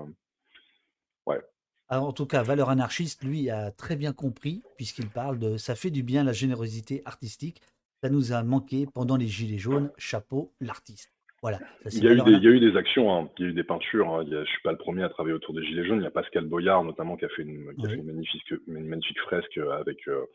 ouais. 1.26 1.40
Alors, 1.88 2.06
en 2.06 2.12
tout 2.12 2.26
cas, 2.26 2.42
Valeur 2.42 2.70
Anarchiste, 2.70 3.24
lui, 3.24 3.50
a 3.50 3.72
très 3.72 3.96
bien 3.96 4.12
compris, 4.12 4.62
puisqu'il 4.76 5.08
parle 5.08 5.38
de 5.38 5.56
ça 5.56 5.74
fait 5.74 5.90
du 5.90 6.04
bien 6.04 6.22
la 6.22 6.32
générosité 6.32 7.02
artistique. 7.04 7.60
Ça 8.02 8.08
nous 8.08 8.32
a 8.32 8.42
manqué 8.44 8.86
pendant 8.94 9.16
les 9.16 9.26
Gilets 9.26 9.58
jaunes. 9.58 9.90
Chapeau, 9.98 10.52
l'artiste. 10.60 11.12
Voilà. 11.42 11.58
il, 11.90 12.04
y 12.04 12.08
a 12.08 12.12
eu 12.12 12.20
des, 12.20 12.32
il 12.32 12.44
y 12.44 12.46
a 12.46 12.50
eu 12.50 12.60
des 12.60 12.76
actions, 12.76 13.14
hein. 13.14 13.30
il 13.38 13.44
y 13.44 13.48
a 13.48 13.50
eu 13.50 13.54
des 13.54 13.64
peintures. 13.64 14.08
Hein. 14.08 14.24
Il 14.26 14.32
y 14.32 14.36
a, 14.36 14.44
je 14.44 14.50
suis 14.50 14.62
pas 14.62 14.72
le 14.72 14.78
premier 14.78 15.02
à 15.02 15.08
travailler 15.08 15.34
autour 15.34 15.54
des 15.54 15.64
Gilets 15.64 15.86
jaunes. 15.86 15.98
Il 15.98 16.04
y 16.04 16.06
a 16.06 16.10
Pascal 16.10 16.44
Boyard, 16.44 16.84
notamment, 16.84 17.16
qui 17.16 17.24
a 17.24 17.28
fait 17.30 17.42
une, 17.42 17.74
qui 17.74 17.86
a 17.86 17.88
fait 17.88 17.96
une 17.96 18.04
magnifique, 18.04 18.50
une 18.68 18.86
magnifique 18.86 19.18
fresque 19.20 19.58
avec, 19.58 20.06
euh, 20.06 20.26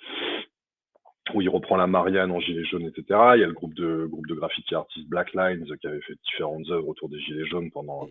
où 1.33 1.41
il 1.41 1.49
reprend 1.49 1.75
la 1.75 1.87
Marianne 1.87 2.31
en 2.31 2.39
gilet 2.39 2.63
jaune, 2.65 2.83
etc. 2.83 3.03
Il 3.35 3.41
y 3.41 3.43
a 3.43 3.47
le 3.47 3.53
groupe 3.53 3.73
de 3.73 4.05
groupe 4.05 4.27
de 4.27 4.35
graffiti 4.35 4.75
artistes 4.75 5.07
Black 5.07 5.33
Lines 5.33 5.65
qui 5.81 5.87
avait 5.87 6.01
fait 6.01 6.15
différentes 6.23 6.69
œuvres 6.69 6.87
autour 6.87 7.09
des 7.09 7.19
gilets 7.19 7.45
jaunes 7.45 7.71
pendant, 7.71 8.07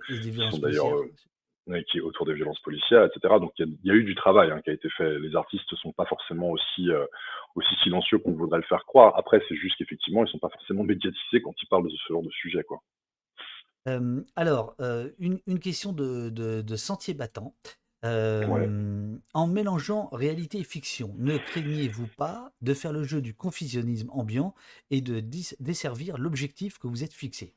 d'ailleurs 0.60 0.96
euh, 1.70 1.82
qui 1.90 2.00
autour 2.00 2.26
des 2.26 2.34
violences 2.34 2.60
policières, 2.60 3.04
etc. 3.04 3.34
Donc 3.40 3.52
il 3.58 3.76
y 3.84 3.90
a, 3.90 3.94
eu 3.94 4.04
du 4.04 4.14
travail 4.14 4.50
hein, 4.50 4.60
qui 4.62 4.70
a 4.70 4.72
été 4.72 4.88
fait. 4.90 5.18
Les 5.20 5.36
artistes 5.36 5.74
sont 5.76 5.92
pas 5.92 6.06
forcément 6.06 6.50
aussi 6.50 6.90
euh, 6.90 7.06
aussi 7.54 7.74
silencieux 7.82 8.18
qu'on 8.18 8.32
voudrait 8.32 8.58
le 8.58 8.64
faire 8.64 8.84
croire. 8.84 9.16
Après, 9.16 9.40
c'est 9.48 9.56
juste 9.56 9.76
qu'effectivement, 9.78 10.24
ils 10.24 10.30
sont 10.30 10.38
pas 10.38 10.50
forcément 10.50 10.82
médiatisés 10.82 11.40
quand 11.42 11.54
ils 11.62 11.68
parlent 11.68 11.84
de 11.84 11.90
ce 11.90 12.12
genre 12.12 12.22
de 12.22 12.30
sujet, 12.30 12.64
quoi. 12.64 12.80
Euh, 13.86 14.22
alors, 14.34 14.74
une, 15.18 15.40
une, 15.46 15.58
question 15.58 15.92
de, 15.92 16.30
de, 16.30 16.62
de 16.62 16.76
sentier 16.76 17.12
battant. 17.12 17.54
En 18.04 19.46
mélangeant 19.46 20.08
réalité 20.12 20.58
et 20.58 20.64
fiction, 20.64 21.14
ne 21.18 21.38
craignez-vous 21.38 22.08
pas 22.18 22.52
de 22.60 22.74
faire 22.74 22.92
le 22.92 23.02
jeu 23.02 23.22
du 23.22 23.34
confusionnisme 23.34 24.10
ambiant 24.10 24.54
et 24.90 25.00
de 25.00 25.20
desservir 25.60 26.18
l'objectif 26.18 26.78
que 26.78 26.86
vous 26.86 27.02
êtes 27.02 27.14
fixé? 27.14 27.54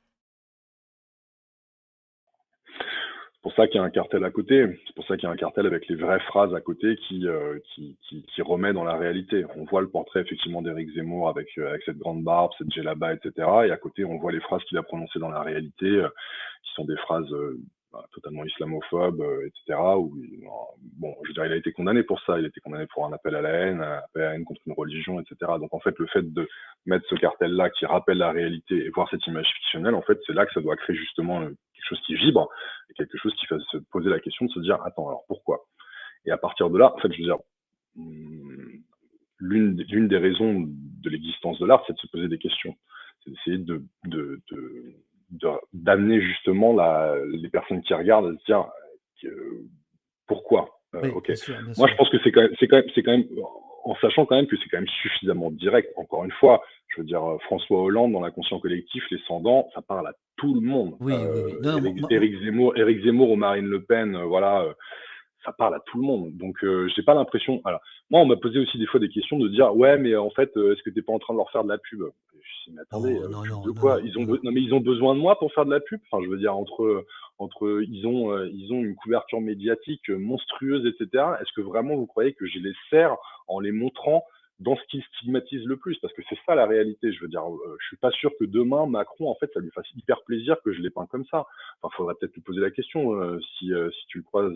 C'est 3.34 3.42
pour 3.44 3.54
ça 3.54 3.68
qu'il 3.68 3.76
y 3.76 3.80
a 3.80 3.84
un 3.84 3.90
cartel 3.90 4.26
à 4.26 4.32
côté. 4.32 4.66
C'est 4.88 4.96
pour 4.96 5.06
ça 5.06 5.16
qu'il 5.16 5.24
y 5.24 5.28
a 5.28 5.32
un 5.32 5.38
cartel 5.38 5.66
avec 5.68 5.88
les 5.88 5.96
vraies 5.96 6.20
phrases 6.22 6.54
à 6.54 6.60
côté 6.60 6.98
qui, 7.08 7.28
euh, 7.28 7.60
qui, 7.74 7.98
qui, 8.10 8.42
remet 8.42 8.74
dans 8.74 8.84
la 8.84 8.98
réalité. 8.98 9.46
On 9.56 9.64
voit 9.64 9.82
le 9.82 9.90
portrait 9.90 10.22
effectivement 10.22 10.62
d'Éric 10.62 10.90
Zemmour 10.96 11.30
avec, 11.30 11.48
euh, 11.58 11.70
avec 11.70 11.84
cette 11.84 11.98
grande 11.98 12.24
barbe, 12.24 12.52
cette 12.58 12.70
djellaba, 12.72 13.14
etc. 13.14 13.32
Et 13.68 13.72
à 13.72 13.78
côté, 13.78 14.04
on 14.04 14.18
voit 14.18 14.34
les 14.34 14.42
phrases 14.42 14.64
qu'il 14.64 14.78
a 14.78 14.84
prononcées 14.84 15.20
dans 15.20 15.30
la 15.30 15.42
réalité, 15.42 15.86
euh, 15.86 16.10
qui 16.64 16.74
sont 16.74 16.86
des 16.86 16.98
phrases 16.98 17.34
totalement 18.14 18.44
islamophobe, 18.46 19.22
euh, 19.22 19.48
etc. 19.48 19.80
Où, 19.98 20.16
bon, 20.98 21.16
je 21.24 21.30
veux 21.30 21.34
dire, 21.34 21.46
il 21.46 21.54
a 21.54 21.56
été 21.56 21.72
condamné 21.72 22.04
pour 22.04 22.20
ça. 22.22 22.40
Il 22.40 22.46
a 22.46 22.48
été 22.48 22.60
condamné 22.60 22.86
pour 22.88 23.06
un 23.06 23.14
appel 23.14 23.36
à 23.36 23.42
la 23.42 23.50
haine, 23.50 23.82
un 23.82 23.98
appel 23.98 24.24
à 24.24 24.26
la 24.26 24.36
haine 24.36 24.46
contre 24.46 24.62
une 24.66 24.74
religion, 24.74 25.20
etc. 25.20 25.36
Donc 25.60 25.74
en 25.74 25.80
fait, 25.80 25.98
le 25.98 26.08
fait 26.08 26.34
de 26.34 26.48
mettre 26.86 27.06
ce 27.10 27.16
cartel-là 27.16 27.70
qui 27.70 27.86
rappelle 27.86 28.18
la 28.18 28.32
réalité 28.32 28.86
et 28.86 28.90
voir 28.90 29.10
cette 29.10 29.26
image 29.28 29.48
fictionnelle, 29.56 29.96
en 29.96 30.02
fait, 30.02 30.20
c'est 30.26 30.34
là 30.34 30.46
que 30.46 30.54
ça 30.54 30.62
doit 30.62 30.76
créer 30.76 30.96
justement 30.96 31.42
euh, 31.42 31.50
quelque 31.74 31.88
chose 31.90 32.02
qui 32.06 32.16
vibre 32.16 32.50
et 32.90 32.94
quelque 32.94 33.18
chose 33.18 33.34
qui 33.36 33.46
fait 33.46 33.60
se 33.72 33.78
poser 33.92 34.10
la 34.10 34.20
question 34.20 34.46
de 34.46 34.52
se 34.52 34.60
dire, 34.60 34.82
attends, 34.84 35.08
alors 35.08 35.24
pourquoi? 35.28 35.66
Et 36.26 36.32
à 36.32 36.38
partir 36.38 36.70
de 36.70 36.78
là, 36.78 36.94
en 36.94 36.98
fait, 37.00 37.12
je 37.12 37.20
veux 37.20 37.26
dire, 37.26 37.38
hmm, 37.96 38.82
l'une 39.40 40.08
des 40.08 40.18
raisons 40.18 40.66
de 40.68 41.10
l'existence 41.10 41.60
de 41.60 41.66
l'art, 41.66 41.84
c'est 41.88 41.94
de 41.94 42.00
se 42.00 42.08
poser 42.08 42.28
des 42.28 42.38
questions. 42.38 42.76
C'est 43.24 43.32
d'essayer 43.32 43.58
de, 43.58 43.84
de, 44.06 44.42
de 44.52 44.96
d'amener 45.74 46.22
justement 46.22 46.74
la, 46.74 47.16
les 47.28 47.50
personnes 47.50 47.82
qui 47.82 47.94
regardent 47.94 48.34
à 48.34 48.38
se 48.38 48.46
dire 48.46 48.66
pourquoi. 50.28 50.80
Euh. 50.96 51.12
Moi, 51.78 51.88
je 51.88 51.96
pense 51.96 52.10
que 52.10 52.18
c'est 52.24 52.32
quand 52.32 52.42
même, 52.42 52.56
quand 52.60 52.78
même, 52.78 52.86
c'est 52.96 53.04
quand 53.04 53.12
même, 53.12 53.26
en 53.84 53.96
sachant 53.96 54.26
quand 54.26 54.36
même 54.36 54.48
que 54.48 54.58
c'est 54.58 54.70
quand 54.70 54.78
même 54.78 54.88
suffisamment 55.02 55.52
direct. 55.52 55.92
Encore 55.98 56.24
une 56.24 56.32
fois, 56.32 56.64
je 56.90 57.02
veux 57.02 57.08
dire, 57.08 57.24
euh, 57.24 57.38
François 57.40 57.82
Hollande 57.82 58.14
dans 58.14 58.22
l'inconscient 58.22 58.60
collectif, 58.60 59.04
les 59.12 59.20
sans 59.28 59.44
ça 59.74 59.82
parle 59.82 60.08
à 60.08 60.14
tout 60.38 60.54
le 60.54 60.62
monde. 60.62 60.96
Oui, 61.00 61.14
oui, 61.14 61.58
oui. 61.62 62.04
Éric, 62.10 62.40
Zemmour, 62.44 62.78
Éric 62.78 63.04
Zemmour 63.04 63.32
ou 63.32 63.36
Marine 63.36 63.68
Le 63.68 63.84
Pen, 63.84 64.16
euh, 64.16 64.24
voilà, 64.24 64.66
ça 65.48 65.54
parle 65.54 65.76
à 65.76 65.80
tout 65.86 65.98
le 65.98 66.04
monde. 66.04 66.36
Donc, 66.38 66.64
euh, 66.64 66.90
j'ai 66.96 67.04
pas 67.04 67.14
l'impression. 67.14 67.62
Alors, 67.66 67.80
moi, 68.10 68.22
on 68.22 68.26
m'a 68.26 68.36
posé 68.36 68.60
aussi 68.60 68.78
des 68.78 68.86
fois 68.86 69.00
des 69.00 69.10
questions 69.10 69.40
de 69.40 69.48
dire, 69.48 69.76
ouais, 69.76 69.98
mais 69.98 70.16
en 70.16 70.30
fait, 70.30 70.56
euh, 70.58 70.74
est-ce 70.74 70.84
que 70.84 70.90
t'es 70.90 71.02
pas 71.02 71.14
en 71.14 71.20
train 71.20 71.34
de 71.34 71.40
leur 71.40 71.50
faire 71.52 71.64
de 71.64 71.70
la 71.70 71.78
pub? 71.78 72.04
Mais 72.74 72.82
attendez, 72.82 73.14
non, 73.16 73.44
euh, 73.44 73.48
non, 73.50 73.62
de 73.62 73.72
quoi 73.72 74.00
Ils 74.04 74.18
ont, 74.18 74.26
non, 74.26 74.52
mais 74.52 74.62
ils 74.62 74.74
ont 74.74 74.80
besoin 74.80 75.16
de 75.16 75.20
moi 75.20 75.38
pour 75.40 75.54
faire 75.54 75.66
de 75.66 75.72
la 75.72 75.80
pub? 75.80 76.00
Enfin, 76.10 76.24
je 76.24 76.30
veux 76.30 76.38
dire, 76.38 76.56
entre, 76.56 77.06
entre, 77.38 77.84
ils 77.88 78.06
ont, 78.06 78.32
euh, 78.32 78.50
ils 78.54 78.72
ont 78.74 78.84
une 78.84 78.96
couverture 78.96 79.42
médiatique 79.42 80.10
monstrueuse, 80.10 80.86
etc. 80.86 81.24
Est-ce 81.42 81.54
que 81.56 81.62
vraiment 81.62 81.96
vous 81.96 82.08
croyez 82.08 82.34
que 82.34 82.48
je 82.48 82.60
les 82.60 82.74
sers 82.90 83.16
en 83.48 83.60
les 83.60 83.72
montrant 83.72 84.24
dans 84.60 84.76
ce 84.76 84.82
qui 84.90 85.04
stigmatise 85.14 85.64
le 85.66 85.78
plus, 85.78 85.98
parce 86.00 86.14
que 86.14 86.24
c'est 86.28 86.38
ça 86.46 86.56
la 86.56 86.66
réalité. 86.66 87.12
Je 87.12 87.22
veux 87.22 87.28
dire, 87.28 87.44
euh, 87.48 87.78
je 87.80 87.88
suis 87.88 87.98
pas 87.98 88.10
sûr 88.12 88.32
que 88.40 88.46
demain 88.46 88.88
Macron, 88.88 89.30
en 89.30 89.36
fait, 89.36 89.52
ça 89.54 89.60
lui 89.60 89.70
fasse 89.70 89.86
hyper 89.96 90.24
plaisir 90.24 90.58
que 90.66 90.74
je 90.74 90.82
l'ai 90.82 90.90
peint 90.90 91.06
comme 91.06 91.26
ça. 91.26 91.46
Enfin, 91.82 91.94
faudrait 91.96 92.16
peut-être 92.20 92.34
lui 92.34 92.42
poser 92.42 92.62
la 92.62 92.72
question 92.72 93.14
euh, 93.14 93.40
si 93.58 93.72
euh, 93.72 93.90
si 93.92 94.08
tu 94.08 94.18
le 94.18 94.24
croises, 94.24 94.54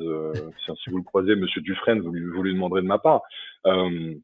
si, 0.65 0.89
vous 0.89 0.97
le 0.97 1.03
croisez, 1.03 1.35
Monsieur 1.35 1.61
Dufresne, 1.61 1.99
vous 1.99 2.11
lui, 2.11 2.25
vous 2.25 2.41
lui 2.41 2.53
demanderez 2.53 2.81
de 2.81 2.87
ma 2.87 2.97
part. 2.97 3.21
Euh, 3.67 4.15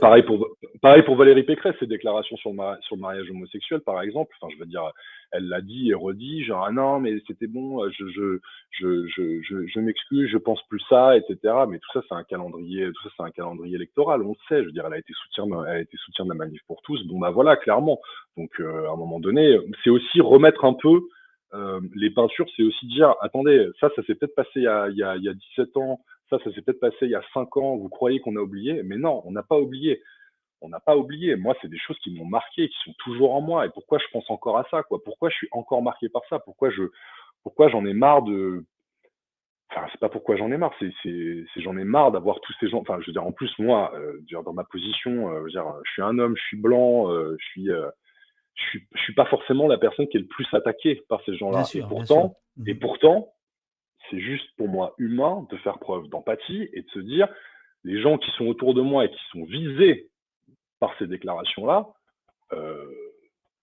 pareil, 0.00 0.22
pour, 0.22 0.48
pareil 0.80 1.02
pour 1.02 1.16
Valérie 1.16 1.42
Pécresse, 1.42 1.74
ses 1.78 1.86
déclarations 1.86 2.36
sur 2.36 2.50
le, 2.50 2.96
mariage 2.96 3.30
homosexuel, 3.30 3.80
par 3.80 4.00
exemple. 4.02 4.34
Enfin, 4.40 4.52
je 4.54 4.58
veux 4.58 4.66
dire, 4.66 4.82
elle 5.30 5.48
l'a 5.48 5.60
dit 5.60 5.90
et 5.90 5.94
redit, 5.94 6.44
genre, 6.44 6.64
ah 6.66 6.72
non, 6.72 7.00
mais 7.00 7.14
c'était 7.26 7.46
bon, 7.46 7.88
je, 7.90 8.08
je, 8.08 8.40
je, 8.72 9.06
je, 9.08 9.66
je, 9.66 9.80
m'excuse, 9.80 10.28
je 10.30 10.38
pense 10.38 10.62
plus 10.68 10.82
ça, 10.88 11.16
etc. 11.16 11.36
Mais 11.68 11.78
tout 11.78 11.90
ça, 11.92 12.02
c'est 12.08 12.14
un 12.14 12.24
calendrier, 12.24 12.86
tout 12.86 13.02
ça, 13.04 13.10
c'est 13.16 13.22
un 13.24 13.30
calendrier 13.30 13.76
électoral, 13.76 14.22
on 14.22 14.30
le 14.30 14.34
sait. 14.48 14.60
Je 14.62 14.66
veux 14.66 14.72
dire, 14.72 14.86
elle 14.86 14.94
a 14.94 14.98
été 14.98 15.12
soutien, 15.12 15.44
elle 15.66 15.76
a 15.76 15.80
été 15.80 15.96
soutien 15.98 16.24
de 16.24 16.30
la 16.30 16.36
manif 16.36 16.60
pour 16.66 16.82
tous. 16.82 17.06
Bon, 17.06 17.18
bah 17.18 17.30
voilà, 17.30 17.56
clairement. 17.56 18.00
Donc, 18.36 18.50
euh, 18.60 18.88
à 18.88 18.92
un 18.92 18.96
moment 18.96 19.20
donné, 19.20 19.58
c'est 19.84 19.90
aussi 19.90 20.20
remettre 20.20 20.64
un 20.64 20.74
peu 20.74 21.00
euh, 21.54 21.80
les 21.94 22.10
peintures, 22.10 22.46
c'est 22.56 22.62
aussi 22.62 22.86
dire, 22.86 23.14
attendez, 23.20 23.68
ça, 23.78 23.90
ça 23.94 24.02
s'est 24.04 24.14
peut-être 24.14 24.34
passé 24.34 24.50
il 24.56 24.62
y, 24.62 24.66
a, 24.66 24.88
il, 24.88 24.96
y 24.96 25.02
a, 25.02 25.16
il 25.16 25.22
y 25.22 25.28
a 25.28 25.34
17 25.34 25.76
ans, 25.76 26.00
ça, 26.32 26.42
ça 26.44 26.52
s'est 26.52 26.62
peut-être 26.62 26.80
passé 26.80 26.96
il 27.02 27.10
y 27.10 27.14
a 27.14 27.22
cinq 27.34 27.56
ans, 27.56 27.76
vous 27.76 27.88
croyez 27.88 28.20
qu'on 28.20 28.36
a 28.36 28.40
oublié, 28.40 28.82
mais 28.82 28.96
non, 28.96 29.22
on 29.24 29.32
n'a 29.32 29.42
pas 29.42 29.58
oublié. 29.58 30.02
On 30.62 30.68
n'a 30.68 30.80
pas 30.80 30.96
oublié. 30.96 31.34
Moi, 31.34 31.56
c'est 31.60 31.68
des 31.68 31.78
choses 31.78 31.98
qui 31.98 32.14
m'ont 32.14 32.24
marqué, 32.24 32.68
qui 32.68 32.76
sont 32.84 32.94
toujours 32.98 33.34
en 33.34 33.40
moi. 33.40 33.66
Et 33.66 33.70
pourquoi 33.70 33.98
je 33.98 34.04
pense 34.12 34.30
encore 34.30 34.58
à 34.58 34.66
ça, 34.70 34.84
quoi? 34.84 35.02
Pourquoi 35.04 35.28
je 35.28 35.34
suis 35.34 35.48
encore 35.50 35.82
marqué 35.82 36.08
par 36.08 36.22
ça? 36.30 36.38
Pourquoi 36.38 36.70
je, 36.70 36.84
pourquoi 37.42 37.68
j'en 37.68 37.84
ai 37.84 37.92
marre 37.92 38.22
de, 38.22 38.64
enfin 39.70 39.86
c'est 39.90 40.00
pas 40.00 40.08
pourquoi 40.08 40.36
j'en 40.36 40.52
ai 40.52 40.56
marre, 40.56 40.74
c'est 40.78 40.92
j'en 41.56 41.76
ai 41.76 41.84
marre 41.84 42.12
d'avoir 42.12 42.40
tous 42.40 42.54
ces 42.60 42.68
gens. 42.68 42.78
Enfin, 42.78 42.98
je 43.00 43.06
veux 43.06 43.12
dire 43.12 43.26
en 43.26 43.32
plus 43.32 43.50
moi, 43.58 43.92
euh, 43.94 44.20
dans 44.44 44.52
ma 44.52 44.64
position, 44.64 45.30
euh, 45.30 45.38
je, 45.40 45.44
veux 45.44 45.50
dire, 45.50 45.66
je 45.84 45.90
suis 45.90 46.02
un 46.02 46.18
homme, 46.18 46.36
je 46.36 46.42
suis 46.42 46.56
blanc, 46.56 47.10
euh, 47.10 47.36
je 47.38 47.44
suis 47.46 47.66
je 47.66 48.62
suis 48.62 48.86
je 48.94 49.00
suis 49.00 49.14
pas 49.14 49.26
forcément 49.26 49.66
la 49.66 49.78
personne 49.78 50.06
qui 50.08 50.16
est 50.16 50.20
le 50.20 50.26
plus 50.26 50.46
attaquée 50.52 51.02
par 51.08 51.22
ces 51.24 51.36
gens-là. 51.36 51.64
Et 51.74 51.80
pourtant 51.80 52.36
et 52.66 52.74
mmh. 52.74 52.78
pourtant 52.78 53.34
c'est 54.10 54.20
juste 54.20 54.48
pour 54.56 54.68
moi 54.68 54.94
humain 54.98 55.46
de 55.50 55.56
faire 55.58 55.78
preuve 55.78 56.08
d'empathie 56.08 56.68
et 56.72 56.82
de 56.82 56.90
se 56.90 56.98
dire 56.98 57.28
les 57.84 58.00
gens 58.00 58.18
qui 58.18 58.30
sont 58.32 58.46
autour 58.46 58.74
de 58.74 58.80
moi 58.80 59.04
et 59.04 59.10
qui 59.10 59.20
sont 59.30 59.44
visés 59.44 60.08
par 60.78 60.96
ces 60.98 61.06
déclarations-là, 61.06 61.88
euh, 62.52 62.84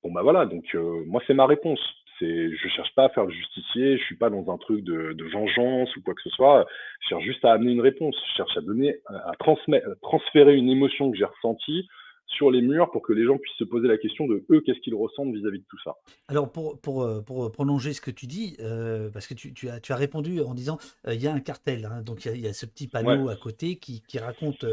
bon 0.03 0.11
bah 0.11 0.21
voilà, 0.23 0.45
donc 0.45 0.63
euh, 0.75 1.03
moi 1.05 1.21
c'est 1.27 1.33
ma 1.33 1.45
réponse. 1.45 1.79
C'est, 2.17 2.53
je 2.53 2.67
cherche 2.67 2.93
pas 2.95 3.05
à 3.05 3.09
faire 3.09 3.25
le 3.25 3.31
justicier, 3.31 3.97
je 3.97 4.03
suis 4.03 4.17
pas 4.17 4.29
dans 4.29 4.51
un 4.51 4.57
truc 4.57 4.83
de, 4.83 5.15
vengeance 5.31 5.95
ou 5.95 6.01
quoi 6.01 6.13
que 6.13 6.21
ce 6.21 6.29
soit. 6.31 6.65
Je 6.99 7.09
cherche 7.09 7.23
juste 7.23 7.45
à 7.45 7.53
amener 7.53 7.71
une 7.71 7.79
réponse. 7.79 8.15
Je 8.31 8.35
cherche 8.35 8.57
à 8.57 8.61
donner, 8.61 8.97
à 9.07 9.31
transmettre, 9.39 9.87
à 9.87 9.95
transférer 10.01 10.57
une 10.57 10.69
émotion 10.69 11.11
que 11.11 11.17
j'ai 11.17 11.23
ressentie 11.23 11.87
sur 12.29 12.51
les 12.51 12.61
murs 12.61 12.91
pour 12.91 13.01
que 13.01 13.13
les 13.13 13.25
gens 13.25 13.37
puissent 13.37 13.57
se 13.57 13.63
poser 13.63 13.87
la 13.87 13.97
question 13.97 14.27
de 14.27 14.45
eux, 14.49 14.61
qu'est-ce 14.61 14.79
qu'ils 14.79 14.95
ressentent 14.95 15.33
vis-à-vis 15.33 15.59
de 15.59 15.65
tout 15.67 15.79
ça. 15.83 15.95
Alors, 16.27 16.51
pour, 16.51 16.79
pour, 16.79 17.03
euh, 17.03 17.21
pour 17.21 17.51
prolonger 17.51 17.93
ce 17.93 18.01
que 18.01 18.11
tu 18.11 18.27
dis, 18.27 18.55
euh, 18.59 19.09
parce 19.09 19.27
que 19.27 19.33
tu, 19.33 19.53
tu, 19.53 19.69
as, 19.69 19.79
tu 19.79 19.91
as 19.91 19.95
répondu 19.95 20.41
en 20.41 20.53
disant 20.53 20.77
euh, 21.07 21.15
il 21.15 21.21
y 21.21 21.27
a 21.27 21.33
un 21.33 21.39
cartel, 21.39 21.85
hein, 21.85 22.01
donc 22.01 22.25
il 22.25 22.39
y, 22.39 22.47
a, 22.47 22.53
ce 22.53 22.65
petit 22.65 22.87
panneau 22.87 23.29
à 23.29 23.35
côté 23.35 23.77
qui, 23.77 24.01
qui 24.07 24.19
raconte 24.19 24.63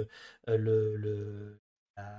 le, 0.47 0.97
le, 0.97 1.59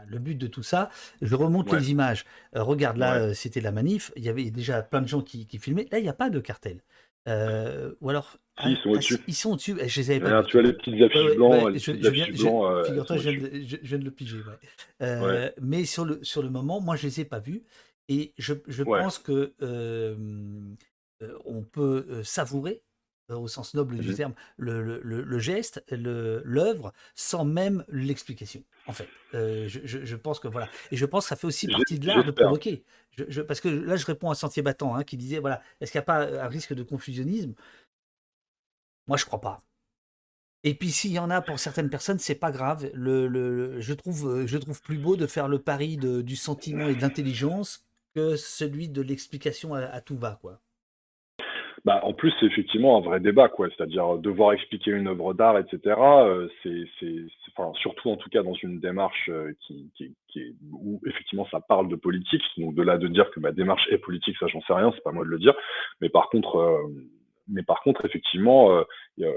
le, 0.07 0.19
but 0.19 0.35
de 0.35 0.47
tout 0.47 0.63
ça. 0.63 0.89
Je 1.21 1.35
remonte 1.35 1.71
les 1.71 1.91
images. 1.91 2.25
regarde, 2.53 2.97
là, 2.97 3.33
c'était 3.33 3.61
la 3.61 3.71
manif, 3.71 4.11
il 4.15 4.23
y 4.23 4.29
avait 4.29 4.49
déjà 4.49 4.81
plein 4.81 5.01
de 5.01 5.07
gens 5.07 5.21
qui, 5.21 5.45
qui 5.45 5.59
filmaient. 5.59 5.87
Là, 5.91 5.99
il 5.99 6.03
n'y 6.03 6.09
a 6.09 6.13
pas 6.13 6.29
de 6.29 6.39
cartel. 6.39 6.81
Ou 7.27 8.09
alors, 8.09 8.37
ils 8.65 8.77
sont 8.77 8.89
au-dessus. 8.89 9.17
Ils 9.27 9.35
sont 9.35 9.51
au-dessus. 9.51 9.77
Je 9.85 10.01
les 10.01 10.11
avais 10.11 10.19
pas. 10.19 10.43
tu 10.43 10.57
as 10.57 10.61
les 10.61 10.73
petites 10.73 11.01
affiches 11.01 11.35
blancs. 11.35 11.77
je, 11.77 11.91
viens, 12.09 12.25
Figure-toi, 12.25 13.17
je, 13.17 13.77
viens 13.81 13.97
de 13.97 14.03
le 14.03 14.11
piger. 14.11 14.39
Euh, 15.01 15.49
mais 15.61 15.85
sur 15.85 16.05
le, 16.05 16.23
sur 16.23 16.41
le 16.41 16.49
moment, 16.49 16.81
moi, 16.81 16.95
je 16.95 17.07
les 17.07 17.21
ai 17.21 17.25
pas 17.25 17.39
vus. 17.39 17.63
Et 18.09 18.33
je, 18.37 18.53
je 18.67 18.83
pense 18.83 19.19
que 19.19 19.53
euh, 19.61 20.15
euh, 21.21 21.37
on 21.45 21.61
peut 21.61 22.23
savourer, 22.23 22.81
au 23.29 23.47
sens 23.47 23.73
noble 23.73 23.97
du 23.97 24.13
terme, 24.13 24.33
le, 24.57 24.81
le, 24.81 25.23
le 25.23 25.39
geste, 25.39 25.83
l'œuvre, 25.91 26.93
sans 27.15 27.45
même 27.45 27.83
l'explication. 27.89 28.63
En 28.87 28.93
fait, 28.93 29.07
je, 29.33 29.67
je, 29.83 30.15
pense 30.15 30.39
que 30.39 30.47
voilà. 30.47 30.69
Et 30.91 30.97
je 30.97 31.05
pense 31.05 31.25
que 31.25 31.29
ça 31.29 31.35
fait 31.35 31.47
aussi 31.47 31.67
partie 31.67 31.99
de 31.99 32.07
l'art 32.07 32.23
de 32.23 32.31
provoquer. 32.31 32.83
parce 33.47 33.59
que 33.59 33.67
là, 33.67 33.95
je 33.95 34.05
réponds 34.05 34.29
à 34.29 34.35
Sentier 34.35 34.63
Battant, 34.63 34.95
hein, 34.95 35.03
qui 35.03 35.17
disait 35.17 35.39
voilà, 35.39 35.61
est-ce 35.81 35.91
qu'il 35.91 35.99
n'y 35.99 36.03
a 36.03 36.05
pas 36.05 36.21
un 36.21 36.47
risque 36.47 36.73
de 36.73 36.83
confusionnisme? 36.83 37.53
Moi, 39.07 39.17
je 39.17 39.25
crois 39.25 39.41
pas. 39.41 39.61
Et 40.63 40.73
puis 40.73 40.91
s'il 40.91 41.11
y 41.11 41.19
en 41.19 41.29
a 41.29 41.41
pour 41.41 41.59
certaines 41.59 41.89
personnes, 41.89 42.19
c'est 42.19 42.35
pas 42.35 42.51
grave. 42.51 42.89
Le, 42.93 43.79
je, 43.79 43.93
trouve, 43.93 44.27
euh, 44.27 44.47
je 44.47 44.57
trouve 44.57 44.81
plus 44.81 44.97
beau 44.97 45.15
de 45.15 45.27
faire 45.27 45.47
le 45.47 45.59
pari 45.59 45.97
du 45.97 46.35
sentiment 46.35 46.87
et 46.87 46.95
de 46.95 47.01
l'intelligence 47.01 47.85
que 48.15 48.35
celui 48.35 48.89
de 48.89 49.01
l'explication 49.01 49.75
à, 49.75 50.01
tout 50.01 50.17
va, 50.17 50.39
quoi. 50.41 50.59
Bah, 51.87 52.01
en 52.03 52.11
plus, 52.11 52.33
c'est 52.37 52.45
effectivement 52.45 52.97
un 52.97 52.99
vrai 52.99 53.21
débat, 53.21 53.47
quoi. 53.47 53.69
C'est-à-dire 53.69 54.17
devoir 54.17 54.51
expliquer 54.51 54.91
une 54.91 55.07
œuvre 55.07 55.33
d'art, 55.33 55.57
etc. 55.57 55.95
Euh, 55.97 56.49
c'est, 56.61 56.83
enfin, 57.55 57.71
surtout 57.79 58.09
en 58.09 58.17
tout 58.17 58.27
cas 58.29 58.43
dans 58.43 58.55
une 58.55 58.81
démarche 58.81 59.29
euh, 59.29 59.53
qui, 59.61 59.89
qui, 59.95 60.13
où 60.73 60.99
effectivement 61.05 61.47
ça 61.49 61.61
parle 61.61 61.87
de 61.87 61.95
politique. 61.95 62.43
Donc 62.57 62.75
de 62.75 62.83
là 62.83 62.97
de 62.97 63.07
dire 63.07 63.31
que 63.31 63.39
ma 63.39 63.53
démarche 63.53 63.87
est 63.89 63.99
politique, 63.99 64.35
ça 64.37 64.47
j'en 64.47 64.59
sais 64.63 64.73
rien, 64.73 64.91
c'est 64.93 65.01
pas 65.01 65.13
moi 65.13 65.23
de 65.23 65.29
le 65.29 65.39
dire. 65.39 65.53
Mais 66.01 66.09
par 66.09 66.27
contre, 66.29 66.89
mais 67.47 67.63
par 67.63 67.81
contre, 67.81 68.05
effectivement, 68.05 68.83
euh, 69.19 69.31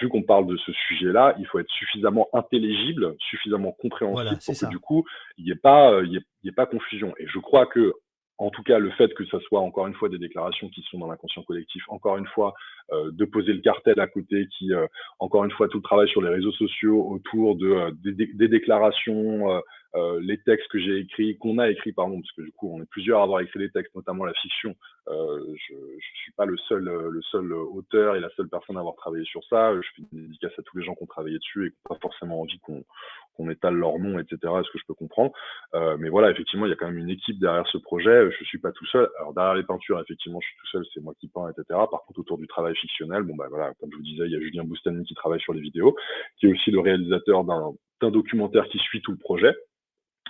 vu 0.00 0.08
qu'on 0.08 0.22
parle 0.22 0.46
de 0.46 0.56
ce 0.56 0.72
sujet-là, 0.72 1.34
il 1.38 1.46
faut 1.46 1.58
être 1.58 1.70
suffisamment 1.70 2.28
intelligible, 2.32 3.14
suffisamment 3.18 3.72
compréhensible 3.72 4.38
pour 4.44 4.58
que 4.58 4.66
du 4.66 4.78
coup, 4.78 5.04
il 5.38 5.44
n'y 5.44 5.52
ait 5.52 5.56
pas, 5.56 5.92
euh, 5.92 6.04
il 6.04 6.12
y 6.42 6.48
ait, 6.48 6.52
pas 6.52 6.66
confusion. 6.66 7.14
Et 7.18 7.26
je 7.26 7.38
crois 7.38 7.66
que 7.66 7.94
en 8.38 8.50
tout 8.50 8.62
cas, 8.62 8.78
le 8.78 8.90
fait 8.90 9.14
que 9.14 9.24
ce 9.24 9.38
soit 9.40 9.60
encore 9.60 9.86
une 9.86 9.94
fois 9.94 10.08
des 10.08 10.18
déclarations 10.18 10.68
qui 10.68 10.82
sont 10.90 10.98
dans 10.98 11.08
l'inconscient 11.08 11.42
collectif, 11.42 11.82
encore 11.88 12.16
une 12.16 12.26
fois, 12.26 12.54
euh, 12.92 13.10
de 13.12 13.24
poser 13.24 13.52
le 13.52 13.60
cartel 13.60 14.00
à 14.00 14.06
côté, 14.06 14.48
qui, 14.56 14.70
encore 15.18 15.44
une 15.44 15.52
fois, 15.52 15.68
tout 15.68 15.78
le 15.78 15.82
travail 15.82 16.08
sur 16.08 16.22
les 16.22 16.30
réseaux 16.30 16.52
sociaux 16.52 17.06
autour 17.10 17.56
de, 17.56 17.90
des, 18.02 18.48
déclarations, 18.48 19.60
euh, 19.94 20.20
les 20.20 20.38
textes 20.38 20.68
que 20.68 20.78
j'ai 20.78 20.98
écrits, 20.98 21.36
qu'on 21.38 21.58
a 21.58 21.70
écrits, 21.70 21.92
pardon, 21.92 22.20
parce 22.20 22.32
que 22.32 22.42
du 22.42 22.52
coup, 22.52 22.74
on 22.74 22.82
est 22.82 22.88
plusieurs 22.90 23.20
à 23.20 23.24
avoir 23.24 23.40
écrit 23.40 23.60
les 23.60 23.70
textes, 23.70 23.94
notamment 23.94 24.24
la 24.24 24.34
fiction. 24.34 24.74
Euh, 25.08 25.54
je 25.68 25.74
ne 25.74 26.00
suis 26.00 26.32
pas 26.32 26.46
le 26.46 26.56
seul, 26.56 26.88
euh, 26.88 27.10
le 27.10 27.20
seul 27.22 27.52
auteur 27.52 28.16
et 28.16 28.20
la 28.20 28.30
seule 28.30 28.48
personne 28.48 28.76
à 28.76 28.80
avoir 28.80 28.94
travaillé 28.96 29.24
sur 29.24 29.44
ça. 29.44 29.74
Je 29.74 29.86
fais 29.94 30.02
une 30.12 30.22
dédicace 30.22 30.52
à 30.58 30.62
tous 30.62 30.78
les 30.78 30.84
gens 30.84 30.94
qui 30.94 31.02
ont 31.02 31.06
travaillé 31.06 31.38
dessus 31.38 31.66
et 31.66 31.70
qui 31.70 31.76
n'ont 31.76 31.94
pas 31.94 32.00
forcément 32.00 32.40
envie 32.40 32.58
qu'on 32.60 33.50
étale 33.50 33.74
leur 33.74 33.98
nom, 33.98 34.18
etc. 34.18 34.38
Est-ce 34.42 34.70
que 34.70 34.78
je 34.78 34.86
peux 34.86 34.94
comprendre 34.94 35.32
euh, 35.74 35.96
Mais 35.98 36.08
voilà, 36.08 36.30
effectivement, 36.30 36.64
il 36.66 36.70
y 36.70 36.72
a 36.72 36.76
quand 36.76 36.86
même 36.86 36.98
une 36.98 37.10
équipe 37.10 37.38
derrière 37.38 37.66
ce 37.68 37.78
projet. 37.78 38.30
Je 38.30 38.44
suis 38.44 38.58
pas 38.58 38.72
tout 38.72 38.86
seul. 38.86 39.08
Alors 39.18 39.34
derrière 39.34 39.54
les 39.54 39.62
peintures, 39.62 40.00
effectivement, 40.00 40.40
je 40.40 40.46
suis 40.46 40.56
tout 40.58 40.66
seul, 40.68 40.84
c'est 40.94 41.02
moi 41.02 41.14
qui 41.20 41.28
peins, 41.28 41.50
etc. 41.50 41.64
Par 41.68 42.02
contre, 42.06 42.20
autour 42.20 42.38
du 42.38 42.46
travail 42.46 42.74
fictionnel, 42.76 43.22
bon 43.22 43.36
bah 43.36 43.46
voilà, 43.50 43.74
comme 43.80 43.90
je 43.92 43.96
vous 43.96 44.02
disais, 44.02 44.24
il 44.24 44.32
y 44.32 44.36
a 44.36 44.40
Julien 44.40 44.64
Boustany 44.64 45.04
qui 45.04 45.14
travaille 45.14 45.40
sur 45.40 45.52
les 45.52 45.60
vidéos, 45.60 45.94
qui 46.38 46.46
est 46.46 46.52
aussi 46.52 46.70
le 46.70 46.80
réalisateur 46.80 47.44
d'un 47.44 48.10
documentaire 48.10 48.66
qui 48.68 48.78
suit 48.78 49.02
tout 49.02 49.12
le 49.12 49.18
projet. 49.18 49.54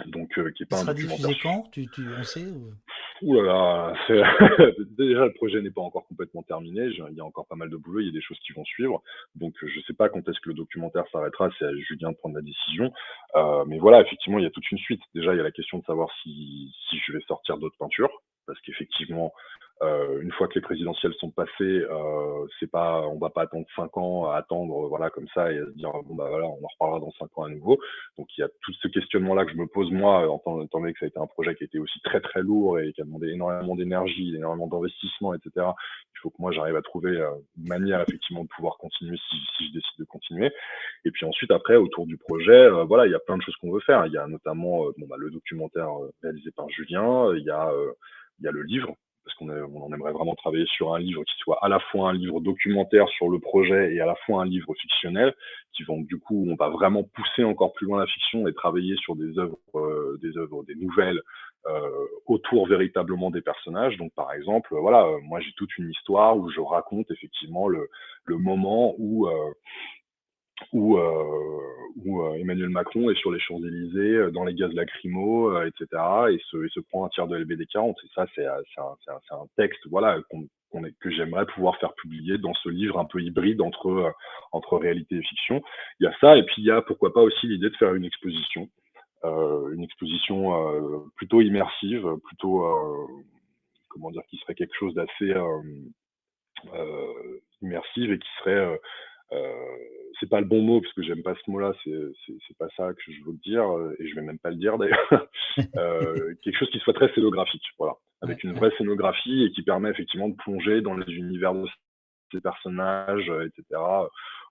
Donc, 0.07 0.37
euh, 0.39 0.51
qui 0.51 0.65
est 0.65 0.67
pas 0.67 0.79
sera 0.79 0.93
diffusé 0.93 1.37
quand? 1.41 1.71
Tu, 1.71 1.87
tu, 1.89 2.03
On 2.19 2.25
sait 2.25 2.47
Ouh 3.23 3.35
là 3.35 3.43
là, 3.43 3.95
déjà 4.99 5.25
le 5.25 5.33
projet 5.35 5.63
n'est 5.63 5.71
pas 5.71 5.83
encore 5.83 6.05
complètement 6.09 6.43
terminé. 6.43 6.87
Il 6.87 7.17
y 7.17 7.21
a 7.21 7.25
encore 7.25 7.47
pas 7.47 7.55
mal 7.55 7.71
de 7.71 7.77
boulot, 7.77 8.01
il 8.01 8.07
y 8.07 8.09
a 8.09 8.13
des 8.13 8.21
choses 8.21 8.39
qui 8.41 8.53
vont 8.53 8.65
suivre. 8.65 9.03
Donc, 9.37 9.55
je 9.63 9.81
sais 9.87 9.93
pas 9.93 10.09
quand 10.09 10.29
est-ce 10.29 10.41
que 10.41 10.49
le 10.49 10.55
documentaire 10.55 11.05
s'arrêtera. 11.13 11.49
C'est 11.59 11.65
à 11.65 11.75
Julien 11.77 12.11
de 12.11 12.17
prendre 12.17 12.35
la 12.35 12.43
décision. 12.43 12.93
Euh, 13.37 13.65
mais 13.67 13.79
voilà, 13.79 14.01
effectivement, 14.01 14.39
il 14.39 14.43
y 14.43 14.49
a 14.49 14.51
toute 14.51 14.69
une 14.73 14.79
suite. 14.79 15.01
Déjà, 15.15 15.33
il 15.33 15.37
y 15.37 15.41
a 15.41 15.45
la 15.45 15.53
question 15.53 15.79
de 15.79 15.85
savoir 15.85 16.09
si, 16.23 16.75
si 16.91 16.99
je 17.07 17.13
vais 17.13 17.23
sortir 17.29 17.59
d'autres 17.59 17.79
peintures, 17.79 18.11
parce 18.47 18.61
qu'effectivement, 18.63 19.33
euh, 19.83 20.21
une 20.23 20.31
fois 20.33 20.47
que 20.47 20.55
les 20.55 20.61
présidentielles 20.61 21.15
sont 21.15 21.31
passées, 21.31 21.51
euh, 21.61 22.47
c'est 22.61 22.71
pas, 22.71 23.03
on 23.09 23.19
va 23.19 23.31
pas 23.31 23.43
attendre 23.43 23.67
cinq 23.75 23.97
ans 23.97 24.31
à 24.31 24.37
attendre, 24.37 24.89
voilà, 24.89 25.11
comme 25.11 25.27
ça 25.35 25.53
et 25.53 25.59
à 25.59 25.65
se 25.65 25.71
dire 25.73 25.91
bon 26.05 26.15
bah 26.15 26.29
voilà, 26.29 26.47
on 26.47 26.65
en 26.65 26.69
reparlera 26.69 27.01
dans 27.01 27.11
cinq 27.13 27.37
ans 27.37 27.45
à 27.45 27.49
nouveau. 27.49 27.79
Donc 28.17 28.29
il 28.37 28.43
y 28.43 28.45
a 28.45 28.49
tout 28.63 28.73
ce 28.73 28.87
questionnement-là 28.89 29.45
que 29.45 29.51
je 29.51 29.57
me 29.57 29.67
pose 29.67 29.91
moi, 29.91 30.29
en 30.31 30.39
tant, 30.39 30.63
étant 30.63 30.79
donné 30.79 30.93
que 30.93 31.01
ça 31.01 31.07
a 31.07 31.09
été 31.09 31.19
un 31.19 31.27
projet 31.27 31.57
qui 31.57 31.65
était 31.65 31.79
aussi 31.79 32.01
très 32.03 32.21
très 32.21 32.41
lourd 32.41 32.79
et 32.79 32.93
qui 32.93 33.03
a 33.03 33.05
demandé 33.05 33.31
énormément 33.31 33.75
d'énergie, 33.75 34.35
énormément 34.37 34.69
d'investissement, 34.69 35.35
etc. 35.35 35.51
Il 35.57 36.19
faut 36.23 36.31
que 36.31 36.37
moi 36.39 36.53
j'arrive 36.53 36.77
à 36.77 36.83
trouver 36.83 37.11
euh, 37.11 37.31
une 37.59 37.69
manière 37.69 38.01
effectivement 38.01 38.45
de 38.45 38.49
pouvoir 38.49 38.77
continuer 38.79 39.17
si, 39.29 39.37
si, 39.57 39.69
je 39.69 39.73
décide 39.73 39.99
de 39.99 40.05
continuer. 40.05 40.53
Et 41.05 41.11
puis 41.11 41.27
ensuite 41.27 41.51
après 41.51 41.77
autour 41.77 42.07
du 42.07 42.17
projet, 42.17 42.53
euh, 42.53 42.85
voilà, 42.85 43.07
il 43.07 43.11
y 43.11 43.17
a 43.17 43.21
plein 43.21 43.37
de 43.37 43.43
choses 43.43 43.57
qu'on 43.57 43.73
veut 43.73 43.81
faire. 43.81 44.07
Il 44.07 44.13
y 44.13 44.19
a 44.19 44.27
notamment 44.29 44.85
bon, 44.97 45.07
bah, 45.09 45.17
le 45.19 45.31
documentaire 45.31 45.91
réalisé 46.23 46.53
par 46.53 46.69
Julien, 46.69 47.35
il 47.35 47.43
y 47.43 47.51
a 47.51 47.71
il 48.41 48.45
y 48.45 48.49
a 48.49 48.53
le 48.53 48.63
livre 48.63 48.97
parce 49.25 49.37
qu'on 49.37 49.49
on 49.49 49.95
aimerait 49.95 50.13
vraiment 50.13 50.35
travailler 50.35 50.67
sur 50.67 50.95
un 50.95 50.99
livre 50.99 51.25
qui 51.25 51.35
soit 51.39 51.59
à 51.63 51.69
la 51.69 51.81
fois 51.81 52.11
un 52.11 52.13
livre 52.13 52.41
documentaire 52.41 53.09
sur 53.09 53.29
le 53.29 53.39
projet 53.39 53.95
et 53.95 54.01
à 54.01 54.07
la 54.07 54.15
fois 54.27 54.43
un 54.43 54.45
livre 54.45 54.75
fictionnel, 54.75 55.35
qui 55.73 55.83
vont 55.83 56.01
du 56.01 56.19
coup, 56.19 56.47
on 56.49 56.55
va 56.57 56.69
vraiment 56.69 57.03
pousser 57.03 57.45
encore 57.45 57.73
plus 57.73 57.87
loin 57.87 58.01
la 58.01 58.07
fiction 58.07 58.47
et 58.47 58.55
travailler 58.55 58.97
sur 58.97 59.17
des 59.17 59.39
œuvres, 59.39 59.59
euh, 59.75 60.19
des 60.23 60.37
œuvres, 60.37 60.63
des 60.65 60.75
nouvelles 60.75 61.21
euh, 61.67 62.07
autour 62.27 62.67
véritablement 62.67 63.31
des 63.31 63.41
personnages. 63.41 63.97
Donc 63.97 64.13
par 64.15 64.33
exemple, 64.33 64.75
voilà, 64.79 65.05
euh, 65.07 65.19
moi 65.23 65.41
j'ai 65.41 65.53
toute 65.57 65.77
une 65.79 65.91
histoire 65.91 66.37
où 66.37 66.51
je 66.51 66.61
raconte 66.61 67.11
effectivement 67.11 67.69
le, 67.69 67.89
le 68.27 68.37
moment 68.37 68.95
où 68.99 69.29
où, 70.73 70.99
où 72.05 72.35
Emmanuel 72.35 72.69
Macron 72.69 73.11
est 73.11 73.19
sur 73.19 73.33
les 73.33 73.41
Champs-Élysées, 73.41 74.31
dans 74.33 74.45
les 74.45 74.55
gaz 74.55 74.73
lacrymaux, 74.73 75.61
etc., 75.63 75.87
et 76.31 76.39
se, 76.51 76.65
et 76.65 76.69
se 76.69 76.81
prend 76.81 77.05
un 77.05 77.09
tiers 77.09 77.27
de 77.27 77.37
LBD 77.37 77.67
40. 77.67 77.97
Et 78.05 78.09
ça, 78.15 78.27
c'est 78.35 78.47
un, 78.47 78.61
un, 78.79 79.37
un, 79.37 79.47
texte 79.57 79.81
voilà, 79.89 80.21
qu'on 80.31 80.47
que 81.01 81.11
j'aimerais 81.11 81.47
pouvoir 81.47 81.77
faire 81.79 81.95
publier 81.95 82.39
dans 82.39 82.55
ce 82.55 82.69
livre 82.69 82.99
un 82.99 83.05
peu 83.05 83.21
hybride 83.21 83.61
entre, 83.61 84.15
entre 84.53 84.77
réalité 84.77 85.17
et 85.17 85.23
fiction. 85.23 85.63
Il 86.01 86.05
y 86.05 86.07
a 86.07 86.17
ça, 86.21 86.37
et 86.37 86.43
puis 86.45 86.57
il 86.59 86.65
y 86.65 86.71
a 86.71 86.83
pourquoi 86.83 87.13
pas 87.13 87.23
aussi 87.23 87.47
l'idée 87.47 87.71
de 87.71 87.77
faire 87.77 87.95
une 87.95 88.05
exposition, 88.05 88.69
euh, 89.25 89.73
une 89.73 89.85
exposition 89.85 90.55
euh, 90.55 90.99
plutôt 91.17 91.41
immersive, 91.41 92.07
plutôt, 92.25 92.65
euh, 92.65 93.07
comment 93.89 94.11
dire, 94.11 94.23
qui 94.29 94.37
serait 94.39 94.55
quelque 94.55 94.77
chose 94.77 94.95
d'assez 94.95 95.35
immersive 97.63 98.13
et 98.13 98.19
qui 98.19 98.29
serait 98.41 98.81
c'est 100.21 100.29
pas 100.29 100.41
le 100.41 100.47
bon 100.47 100.63
mot 100.63 100.81
parce 100.81 100.93
que 100.95 101.03
j'aime 101.03 101.23
pas 101.23 101.35
ce 101.35 101.51
mot-là, 101.51 101.73
c'est 101.85 102.57
pas 102.59 102.69
ça 102.77 102.93
que 102.93 103.13
je 103.13 103.25
veux 103.25 103.37
dire 103.45 103.65
et 103.99 104.09
je 104.09 104.15
vais 104.15 104.23
même 104.23 104.39
pas 104.39 104.51
le 104.51 104.57
dire 104.57 104.79
d'ailleurs. 104.79 104.99
euh, 105.77 106.35
quelque 106.43 106.59
chose 106.59 106.71
qui 106.71 106.79
soit 106.79 106.95
très 106.95 107.13
scénographique, 107.15 107.65
voilà, 107.79 107.95
avec 108.23 108.45
une 108.45 108.53
vraie 108.53 108.73
scénographie 108.79 109.45
et 109.45 109.51
qui 109.53 109.63
permet 109.63 109.91
effectivement 109.91 110.29
de 110.29 110.37
plonger 110.37 110.81
dans 110.81 110.95
les 110.95 111.13
univers 111.13 111.55
de 111.55 111.67
personnages, 112.41 113.31
etc 113.45 113.81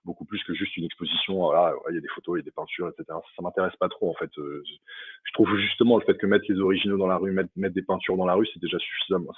beaucoup 0.04 0.24
plus 0.24 0.42
que 0.44 0.54
juste 0.54 0.76
une 0.76 0.84
exposition. 0.84 1.38
Voilà, 1.38 1.74
il 1.90 1.94
y 1.94 1.98
a 1.98 2.00
des 2.00 2.08
photos, 2.08 2.36
il 2.36 2.40
y 2.40 2.42
a 2.42 2.44
des 2.44 2.50
peintures, 2.50 2.88
etc. 2.88 3.04
Ça, 3.08 3.22
ça 3.36 3.42
m'intéresse 3.42 3.74
pas 3.76 3.88
trop 3.88 4.10
en 4.10 4.14
fait. 4.14 4.30
Euh, 4.38 4.62
je 5.24 5.32
trouve 5.32 5.56
justement 5.56 5.98
le 5.98 6.04
fait 6.04 6.16
que 6.16 6.26
mettre 6.26 6.44
les 6.48 6.60
originaux 6.60 6.98
dans 6.98 7.06
la 7.06 7.16
rue, 7.16 7.32
mettre, 7.32 7.50
mettre 7.56 7.74
des 7.74 7.82
peintures 7.82 8.16
dans 8.16 8.26
la 8.26 8.34
rue, 8.34 8.46
c'est 8.52 8.60
déjà 8.60 8.78
suffisamment. 8.78 9.32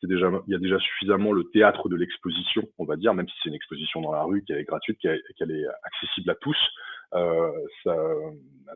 C'est 0.00 0.06
déjà, 0.06 0.30
il 0.46 0.52
y 0.52 0.56
a 0.56 0.58
déjà 0.58 0.78
suffisamment 0.78 1.32
le 1.32 1.44
théâtre 1.44 1.88
de 1.88 1.96
l'exposition, 1.96 2.62
on 2.78 2.84
va 2.84 2.96
dire, 2.96 3.14
même 3.14 3.28
si 3.28 3.34
c'est 3.42 3.48
une 3.48 3.54
exposition 3.54 4.02
dans 4.02 4.12
la 4.12 4.22
rue 4.22 4.44
qui 4.44 4.52
est 4.52 4.64
gratuite, 4.64 4.98
qu'elle 5.00 5.50
est 5.50 5.66
accessible 5.82 6.30
à 6.30 6.34
tous. 6.34 6.58
Ça, 7.84 7.96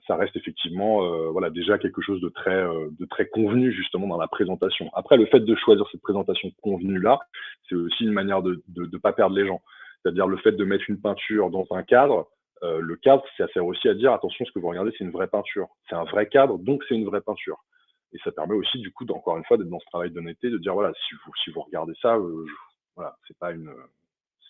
ça, 0.07 0.17
reste 0.17 0.37
effectivement 0.37 1.03
euh, 1.03 1.31
voilà 1.31 1.51
déjà 1.51 1.77
quelque 1.77 2.03
chose 2.03 2.21
de 2.21 2.29
très 2.29 2.55
euh, 2.55 2.89
de 2.99 3.05
très 3.07 3.27
convenu 3.27 3.73
justement 3.73 4.07
dans 4.07 4.19
la 4.19 4.29
présentation. 4.29 4.91
Après 4.95 5.17
le 5.17 5.27
fait 5.27 5.41
de 5.41 5.55
choisir 5.57 5.87
cette 5.91 6.03
présentation 6.03 6.49
convenue 6.63 7.01
là, 7.01 7.19
c'est 7.69 7.75
aussi 7.75 8.05
une 8.05 8.13
manière 8.13 8.43
de 8.43 8.63
ne 8.77 8.99
pas 8.99 9.13
perdre 9.13 9.35
les 9.35 9.47
gens. 9.47 9.61
C'est-à-dire 10.03 10.27
le 10.27 10.37
fait 10.37 10.53
de 10.53 10.65
mettre 10.65 10.85
une 10.89 11.01
peinture 11.01 11.51
dans 11.51 11.67
un 11.73 11.83
cadre, 11.83 12.29
euh, 12.63 12.81
le 12.81 12.97
cadre, 12.97 13.25
ça 13.37 13.47
sert 13.49 13.65
aussi 13.65 13.89
à 13.89 13.95
dire 13.95 14.13
attention, 14.13 14.45
ce 14.45 14.53
que 14.53 14.59
vous 14.59 14.69
regardez, 14.69 14.93
c'est 14.97 15.05
une 15.05 15.11
vraie 15.11 15.29
peinture. 15.29 15.69
C'est 15.89 15.95
un 15.95 16.05
vrai 16.05 16.29
cadre, 16.29 16.59
donc 16.59 16.83
c'est 16.89 16.95
une 16.95 17.05
vraie 17.05 17.21
peinture. 17.21 17.65
Et 18.13 18.19
ça 18.25 18.33
permet 18.33 18.55
aussi, 18.55 18.79
du 18.79 18.93
coup, 18.93 19.05
encore 19.11 19.37
une 19.37 19.45
fois, 19.45 19.57
d'être 19.57 19.69
dans 19.69 19.81
ce 19.81 19.87
travail 19.87 20.11
d'honnêteté, 20.11 20.51
de 20.51 20.59
dire 20.59 20.75
voilà, 20.75 20.93
si 20.95 21.15
vous, 21.15 21.33
si 21.45 21.51
vous 21.51 21.61
regardez 21.61 21.95
ça, 22.01 22.17
euh, 22.17 22.47
voilà, 22.97 23.17
c'est 23.27 23.37
pas 23.39 23.53
une, 23.53 23.71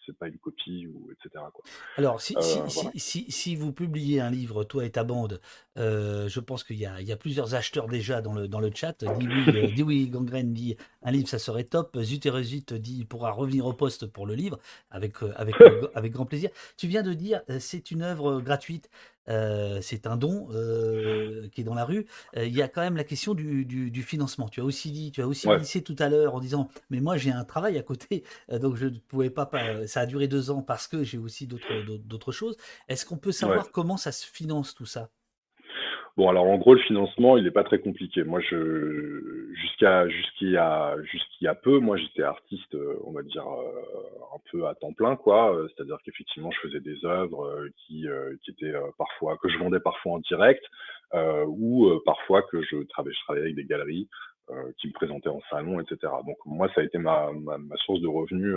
c'est 0.09 0.17
pas 0.17 0.29
une 0.29 0.39
copie 0.39 0.87
ou 0.87 1.11
etc. 1.13 1.45
Quoi. 1.53 1.65
Alors, 1.97 2.21
si, 2.21 2.35
si, 2.41 2.59
euh, 2.59 2.91
si, 2.97 3.31
si, 3.31 3.57
vous 3.57 3.73
publiez 3.73 4.21
un 4.21 4.31
livre, 4.31 4.65
toi 4.65 4.87
et 4.87 4.91
ta 4.91 5.05
bande, 5.05 5.41
euh, 5.77 6.29
je 6.29 6.41
pense 6.41 6.65
qu'il 6.65 6.77
y, 6.77 6.81
y, 6.81 7.13
a 7.13 7.17
plusieurs 7.17 7.55
acheteurs 7.55 7.89
déjà 7.89 8.23
dans 8.23 8.33
le, 8.33 8.49
dans 8.49 8.61
le 8.61 8.71
chat. 8.75 9.05
Oui, 9.19 9.27
euh, 9.49 9.71
dis 9.75 9.83
oui 9.83 10.09
Gangrène 10.09 10.55
dit 10.55 10.77
un 11.03 11.11
livre, 11.11 11.29
ça 11.29 11.39
serait 11.39 11.65
top. 11.65 11.99
Zut 12.01 12.25
et 12.27 12.79
dit 12.79 12.97
il 12.99 13.07
pourra 13.07 13.33
revenir 13.33 13.67
au 13.67 13.75
poste 13.75 14.07
pour 14.07 14.27
le 14.27 14.35
livre 14.35 14.59
avec, 14.91 15.17
avec, 15.37 15.55
avec 15.95 16.13
grand 16.13 16.27
plaisir. 16.27 16.51
Tu 16.77 16.87
viens 16.87 17.03
de 17.03 17.13
dire 17.13 17.43
c'est 17.59 17.91
une 17.91 18.03
œuvre 18.03 18.41
gratuite. 18.41 18.89
Euh, 19.29 19.81
c'est 19.83 20.07
un 20.07 20.17
don 20.17 20.49
euh, 20.53 21.49
qui 21.49 21.61
est 21.61 21.65
dans 21.65 21.75
la 21.75 21.85
rue. 21.85 22.07
Euh, 22.37 22.47
il 22.47 22.55
y 22.55 22.63
a 22.63 22.69
quand 22.69 22.81
même 22.81 22.97
la 22.97 23.05
question 23.05 23.35
du, 23.35 23.65
du, 23.65 24.03
financement. 24.03 24.49
Tu 24.49 24.61
as 24.61 24.65
aussi 24.65 24.91
dit, 24.91 25.13
tu 25.13 25.23
as 25.23 25.29
aussi 25.29 25.49
dit 25.61 25.83
tout 25.83 25.97
à 25.99 26.09
l'heure 26.09 26.35
en 26.35 26.41
disant, 26.41 26.69
mais 26.91 27.01
moi 27.01 27.17
j'ai 27.17 27.31
un 27.31 27.45
travail 27.45 27.79
à 27.79 27.83
côté, 27.83 28.25
donc 28.61 28.77
je 28.77 28.87
ne 28.87 28.99
pouvais 28.99 29.31
pas, 29.31 29.49
Ça 29.87 30.01
a 30.01 30.07
duré 30.07 30.29
deux 30.29 30.51
ans 30.51 30.63
parce 30.63 30.87
que 30.87 31.03
j'ai 31.03 31.19
aussi 31.19 31.47
d'autres 31.47 31.99
d'autres 31.99 32.33
choses. 32.33 32.57
Est-ce 32.89 33.05
qu'on 33.05 33.19
peut 33.19 33.33
savoir 33.33 33.71
comment 33.71 33.97
ça 33.97 34.13
se 34.13 34.27
finance 34.27 34.75
tout 34.75 34.87
ça? 34.87 35.11
Bon, 36.19 36.29
alors 36.29 36.47
en 36.47 36.59
gros, 36.59 36.75
le 36.75 36.81
financement, 36.81 37.37
il 37.37 37.45
n'est 37.45 37.53
pas 37.53 37.63
très 37.63 37.79
compliqué. 37.79 38.25
Moi, 38.25 38.41
je 38.41 39.53
jusqu'à 39.55 40.09
jusqu'à 40.09 40.97
jusqu'à 41.05 41.55
peu, 41.55 41.79
moi, 41.79 41.97
j'étais 41.97 42.25
artiste, 42.25 42.75
euh, 42.75 42.99
on 43.05 43.13
va 43.13 43.23
dire 43.23 43.47
euh, 43.47 44.35
un 44.35 44.41
peu 44.51 44.67
à 44.67 44.75
temps 44.75 44.93
plein, 44.93 45.15
quoi. 45.15 45.55
Euh, 45.55 45.69
c'est-à-dire 45.69 45.99
qu'effectivement, 46.05 46.51
je 46.51 46.59
faisais 46.59 46.81
des 46.81 47.05
œuvres 47.05 47.69
qui 47.77 48.05
qui 48.43 48.51
étaient 48.51 48.75
parfois 48.99 49.37
que 49.41 49.49
je 49.49 49.59
vendais 49.59 49.79
parfois 49.79 50.15
en 50.15 50.19
direct, 50.19 50.65
ou 51.47 51.89
parfois 52.05 52.43
que 52.43 52.63
je 52.63 52.83
travaillais, 52.89 53.15
je 53.15 53.25
travaillais 53.25 53.45
avec 53.45 53.55
des 53.55 53.65
galeries 53.65 54.09
qui 54.79 54.89
me 54.89 54.93
présentaient 54.95 55.29
en 55.29 55.41
salon, 55.51 55.79
etc. 55.79 56.13
Donc 56.27 56.39
moi, 56.47 56.69
ça 56.75 56.81
a 56.81 56.85
été 56.85 56.99
ma 56.99 57.31
ma, 57.33 57.77
source 57.77 58.01
de 58.01 58.09
revenus 58.09 58.57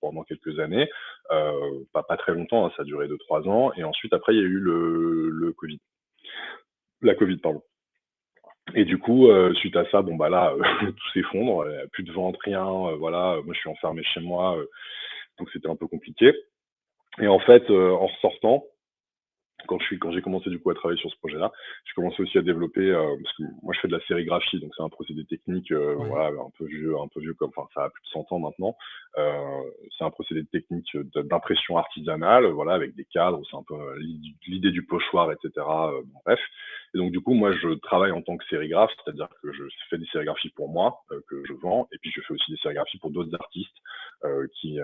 pendant 0.00 0.22
quelques 0.22 0.60
années, 0.60 0.88
pas 1.28 2.16
très 2.18 2.34
longtemps, 2.34 2.66
hein, 2.66 2.72
ça 2.76 2.82
a 2.82 2.84
duré 2.84 3.08
deux 3.08 3.18
trois 3.18 3.48
ans, 3.48 3.72
et 3.76 3.82
ensuite 3.82 4.12
après, 4.12 4.34
il 4.34 4.38
y 4.38 4.44
a 4.44 4.46
eu 4.46 4.60
le 4.60 5.30
le 5.30 5.52
Covid 5.52 5.80
la 7.02 7.14
Covid, 7.14 7.38
pardon. 7.38 7.62
Et 8.74 8.84
du 8.84 8.98
coup, 8.98 9.28
euh, 9.28 9.54
suite 9.54 9.76
à 9.76 9.88
ça, 9.90 10.02
bon 10.02 10.16
bah 10.16 10.28
là, 10.28 10.52
euh, 10.52 10.62
tout 10.92 11.10
s'effondre, 11.14 11.64
plus 11.92 12.02
de 12.02 12.12
vente, 12.12 12.36
rien. 12.42 12.66
Euh, 12.66 12.96
voilà, 12.96 13.40
moi 13.44 13.54
je 13.54 13.60
suis 13.60 13.70
enfermé 13.70 14.02
chez 14.04 14.20
moi, 14.20 14.58
donc 15.38 15.48
c'était 15.52 15.68
un 15.68 15.76
peu 15.76 15.86
compliqué. 15.86 16.32
Et 17.20 17.28
en 17.28 17.38
fait, 17.40 17.70
en 17.70 18.06
ressortant, 18.06 18.64
quand 19.66 19.78
je 19.80 19.84
suis 19.86 19.98
quand 19.98 20.12
j'ai 20.12 20.22
commencé 20.22 20.50
du 20.50 20.60
coup 20.60 20.70
à 20.70 20.74
travailler 20.74 21.00
sur 21.00 21.10
ce 21.10 21.16
projet-là, 21.18 21.50
j'ai 21.84 21.92
commencé 21.94 22.22
aussi 22.22 22.38
à 22.38 22.42
développer 22.42 22.90
euh, 22.90 23.16
parce 23.22 23.36
que 23.36 23.42
moi 23.62 23.74
je 23.74 23.80
fais 23.80 23.88
de 23.88 23.96
la 23.96 24.04
sérigraphie, 24.06 24.60
donc 24.60 24.72
c'est 24.76 24.82
un 24.82 24.88
procédé 24.88 25.24
technique 25.24 25.72
euh, 25.72 25.94
voilà 25.96 26.28
un 26.28 26.50
peu 26.56 26.66
vieux, 26.66 26.94
un 26.96 27.08
peu 27.08 27.20
vieux 27.20 27.34
comme 27.34 27.50
enfin 27.56 27.68
ça 27.74 27.84
a 27.84 27.90
plus 27.90 28.02
de 28.02 28.08
100 28.08 28.32
ans 28.32 28.38
maintenant. 28.38 28.76
Euh, 29.16 29.62
c'est 29.96 30.04
un 30.04 30.10
procédé 30.10 30.44
technique 30.44 30.96
d'impression 31.14 31.76
artisanale, 31.76 32.46
voilà 32.46 32.74
avec 32.74 32.94
des 32.94 33.04
cadres, 33.04 33.42
c'est 33.50 33.56
un 33.56 33.64
peu 33.66 33.74
l'idée 34.46 34.70
du 34.70 34.84
pochoir, 34.84 35.32
etc. 35.32 35.50
Bon, 35.56 36.20
bref. 36.24 36.40
Et 36.94 36.98
donc 36.98 37.12
du 37.12 37.20
coup 37.20 37.34
moi 37.34 37.52
je 37.52 37.74
travaille 37.80 38.12
en 38.12 38.22
tant 38.22 38.36
que 38.36 38.44
sérigraphe, 38.46 38.90
c'est-à-dire 39.02 39.28
que 39.42 39.52
je 39.52 39.64
fais 39.90 39.98
des 39.98 40.06
sérigraphies 40.06 40.50
pour 40.50 40.68
moi 40.68 41.00
que 41.28 41.42
je 41.46 41.52
vends, 41.54 41.88
et 41.92 41.98
puis 41.98 42.10
je 42.14 42.20
fais 42.22 42.34
aussi 42.34 42.50
des 42.50 42.58
sérigraphies 42.58 42.98
pour 42.98 43.10
d'autres 43.10 43.34
artistes 43.34 43.76
qui 44.60 44.78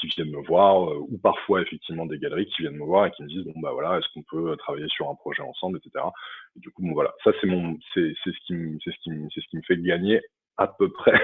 qui 0.00 0.06
viennent 0.08 0.30
me 0.30 0.46
voir 0.46 1.00
ou 1.00 1.18
parfois 1.18 1.62
effectivement 1.62 2.06
des 2.06 2.18
galeries 2.18 2.46
qui 2.46 2.62
viennent 2.62 2.76
me 2.76 2.84
voir 2.84 3.06
et 3.06 3.10
qui 3.12 3.22
me 3.22 3.28
disent 3.28 3.44
bon 3.44 3.58
bah 3.60 3.72
voilà 3.72 4.00
qu'on 4.12 4.22
peut 4.22 4.56
travailler 4.56 4.88
sur 4.88 5.08
un 5.08 5.14
projet 5.14 5.42
ensemble, 5.42 5.78
etc. 5.78 6.04
Et 6.56 6.60
du 6.60 6.70
coup, 6.70 6.82
bon, 6.82 6.92
voilà, 6.92 7.14
ça 7.24 7.32
c'est 7.40 7.46
mon, 7.46 7.78
c'est 7.94 8.12
ce 8.24 8.30
qui, 8.46 8.78
c'est 8.84 8.90
ce 8.90 8.98
qui, 9.02 9.10
c'est 9.34 9.40
ce 9.40 9.48
qui 9.48 9.56
me 9.56 9.62
fait 9.62 9.78
gagner 9.78 10.20
à 10.56 10.66
peu 10.66 10.90
près 10.92 11.20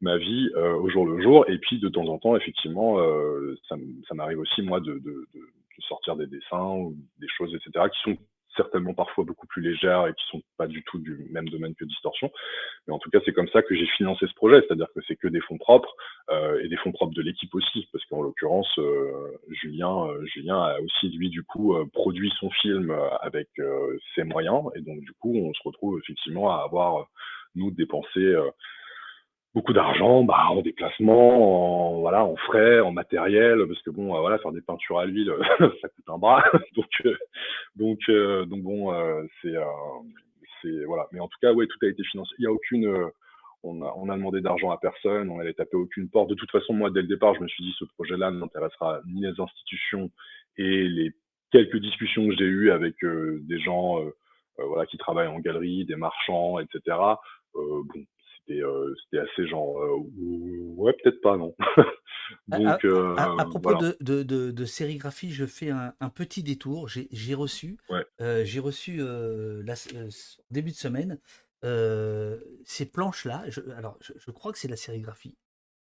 ma 0.00 0.16
vie 0.16 0.50
euh, 0.56 0.74
au 0.74 0.88
jour 0.88 1.06
le 1.06 1.22
jour. 1.22 1.48
Et 1.48 1.58
puis 1.58 1.78
de 1.78 1.88
temps 1.88 2.06
en 2.06 2.18
temps, 2.18 2.36
effectivement, 2.36 2.98
euh, 2.98 3.56
ça, 3.68 3.76
ça 4.08 4.14
m'arrive 4.14 4.38
aussi 4.38 4.62
moi 4.62 4.80
de, 4.80 4.94
de, 4.94 5.26
de, 5.34 5.40
sortir 5.88 6.16
des 6.16 6.26
dessins 6.26 6.76
ou 6.76 6.96
des 7.18 7.26
choses, 7.36 7.54
etc. 7.54 7.86
qui 7.92 8.10
sont 8.10 8.16
certainement 8.56 8.94
parfois 8.94 9.24
beaucoup 9.24 9.46
plus 9.46 9.62
légères 9.62 10.06
et 10.06 10.14
qui 10.14 10.24
sont 10.30 10.42
pas 10.56 10.66
du 10.66 10.82
tout 10.84 10.98
du 10.98 11.26
même 11.30 11.48
domaine 11.48 11.74
que 11.74 11.84
Distorsion. 11.84 12.30
Mais 12.86 12.94
en 12.94 12.98
tout 12.98 13.10
cas, 13.10 13.20
c'est 13.24 13.32
comme 13.32 13.48
ça 13.48 13.62
que 13.62 13.74
j'ai 13.74 13.86
financé 13.96 14.26
ce 14.26 14.34
projet, 14.34 14.60
c'est-à-dire 14.62 14.88
que 14.94 15.00
c'est 15.06 15.16
que 15.16 15.28
des 15.28 15.40
fonds 15.40 15.58
propres 15.58 15.94
euh, 16.30 16.60
et 16.62 16.68
des 16.68 16.76
fonds 16.76 16.92
propres 16.92 17.14
de 17.14 17.22
l'équipe 17.22 17.54
aussi, 17.54 17.88
parce 17.92 18.04
qu'en 18.06 18.22
l'occurrence, 18.22 18.70
euh, 18.78 19.38
Julien, 19.50 20.06
euh, 20.06 20.24
Julien 20.26 20.60
a 20.60 20.80
aussi 20.80 21.08
lui 21.10 21.30
du 21.30 21.42
coup 21.42 21.74
produit 21.92 22.32
son 22.38 22.50
film 22.50 22.94
avec 23.20 23.48
ses 24.14 24.24
moyens. 24.24 24.62
Et 24.76 24.80
donc 24.80 25.00
du 25.00 25.12
coup, 25.12 25.34
on 25.34 25.52
se 25.52 25.62
retrouve 25.64 25.98
effectivement 26.02 26.50
à 26.50 26.64
avoir 26.64 27.08
nous 27.54 27.70
dépensé 27.70 28.34
beaucoup 29.54 29.72
d'argent 29.72 30.24
bah, 30.24 30.46
en 30.50 30.62
déplacement, 30.62 31.94
en, 31.94 32.00
voilà, 32.00 32.24
en 32.24 32.36
frais, 32.36 32.80
en 32.80 32.90
matériel, 32.90 33.64
parce 33.66 33.80
que 33.82 33.90
bon, 33.90 34.14
euh, 34.14 34.20
voilà, 34.20 34.38
faire 34.38 34.52
des 34.52 34.60
peintures 34.60 34.98
à 34.98 35.06
l'huile, 35.06 35.32
ça 35.80 35.88
coûte 35.88 36.08
un 36.08 36.18
bras. 36.18 36.44
donc, 36.76 36.90
euh, 37.06 37.16
donc, 37.76 37.98
euh, 38.08 38.44
donc 38.46 38.62
bon, 38.62 38.92
c'est, 39.40 39.54
c'est 40.60 40.84
voilà. 40.84 41.06
Mais 41.12 41.20
en 41.20 41.28
tout 41.28 41.38
cas, 41.40 41.52
ouais, 41.52 41.66
tout 41.66 41.78
a 41.82 41.88
été 41.88 42.02
financé. 42.04 42.34
Il 42.38 42.44
y 42.44 42.46
a 42.46 42.52
aucune, 42.52 43.10
on 43.62 43.82
a, 43.82 43.94
on 43.96 44.08
a 44.08 44.16
demandé 44.16 44.40
d'argent 44.40 44.70
à 44.70 44.78
personne, 44.78 45.30
on 45.30 45.38
n'allait 45.38 45.54
taper 45.54 45.76
aucune 45.76 46.10
porte. 46.10 46.28
De 46.28 46.34
toute 46.34 46.50
façon, 46.50 46.72
moi, 46.74 46.90
dès 46.90 47.02
le 47.02 47.08
départ, 47.08 47.34
je 47.34 47.40
me 47.40 47.48
suis 47.48 47.64
dit, 47.64 47.74
ce 47.78 47.84
projet-là 47.84 48.32
n'intéressera 48.32 49.00
ni 49.06 49.22
les 49.22 49.40
institutions 49.40 50.10
et 50.56 50.88
les 50.88 51.12
quelques 51.52 51.78
discussions 51.78 52.26
que 52.26 52.34
j'ai 52.36 52.44
eues 52.44 52.72
avec 52.72 52.96
des 53.02 53.60
gens, 53.60 54.00
voilà, 54.58 54.86
qui 54.86 54.98
travaillent 54.98 55.28
en 55.28 55.38
galerie, 55.38 55.84
des 55.84 55.94
marchands, 55.94 56.58
etc. 56.58 56.96
bon, 57.54 57.60
euh, 57.60 58.04
c'était 58.46 59.18
assez 59.18 59.46
genre 59.48 59.80
euh, 59.80 59.98
ouais 60.76 60.92
peut-être 61.02 61.20
pas 61.20 61.36
non. 61.36 61.54
Donc 62.48 62.66
à, 62.66 62.74
à, 62.74 63.32
euh, 63.32 63.44
propos 63.44 63.74
de, 63.74 63.96
de, 64.00 64.50
de, 64.50 64.64
sérigraphie 64.64 65.30
je 65.30 65.44
fais 65.44 65.70
un, 65.70 65.92
un 66.00 66.08
petit 66.08 66.42
détour. 66.42 66.88
J'ai 66.88 67.34
reçu 67.34 67.78
j'ai 68.18 68.60
reçu 68.60 68.98
la, 68.98 69.74
début 70.50 70.70
de 70.70 70.76
semaine 70.76 71.18
ces 71.62 72.90
planches 72.90 73.24
là 73.24 73.44
je, 73.48 73.60
alors 73.76 73.98
je, 74.00 74.30
crois 74.30 74.52
que 74.52 74.58
c'est 74.58 74.68
de 74.68 74.72
la 74.72 74.76
sérigraphie 74.76 75.36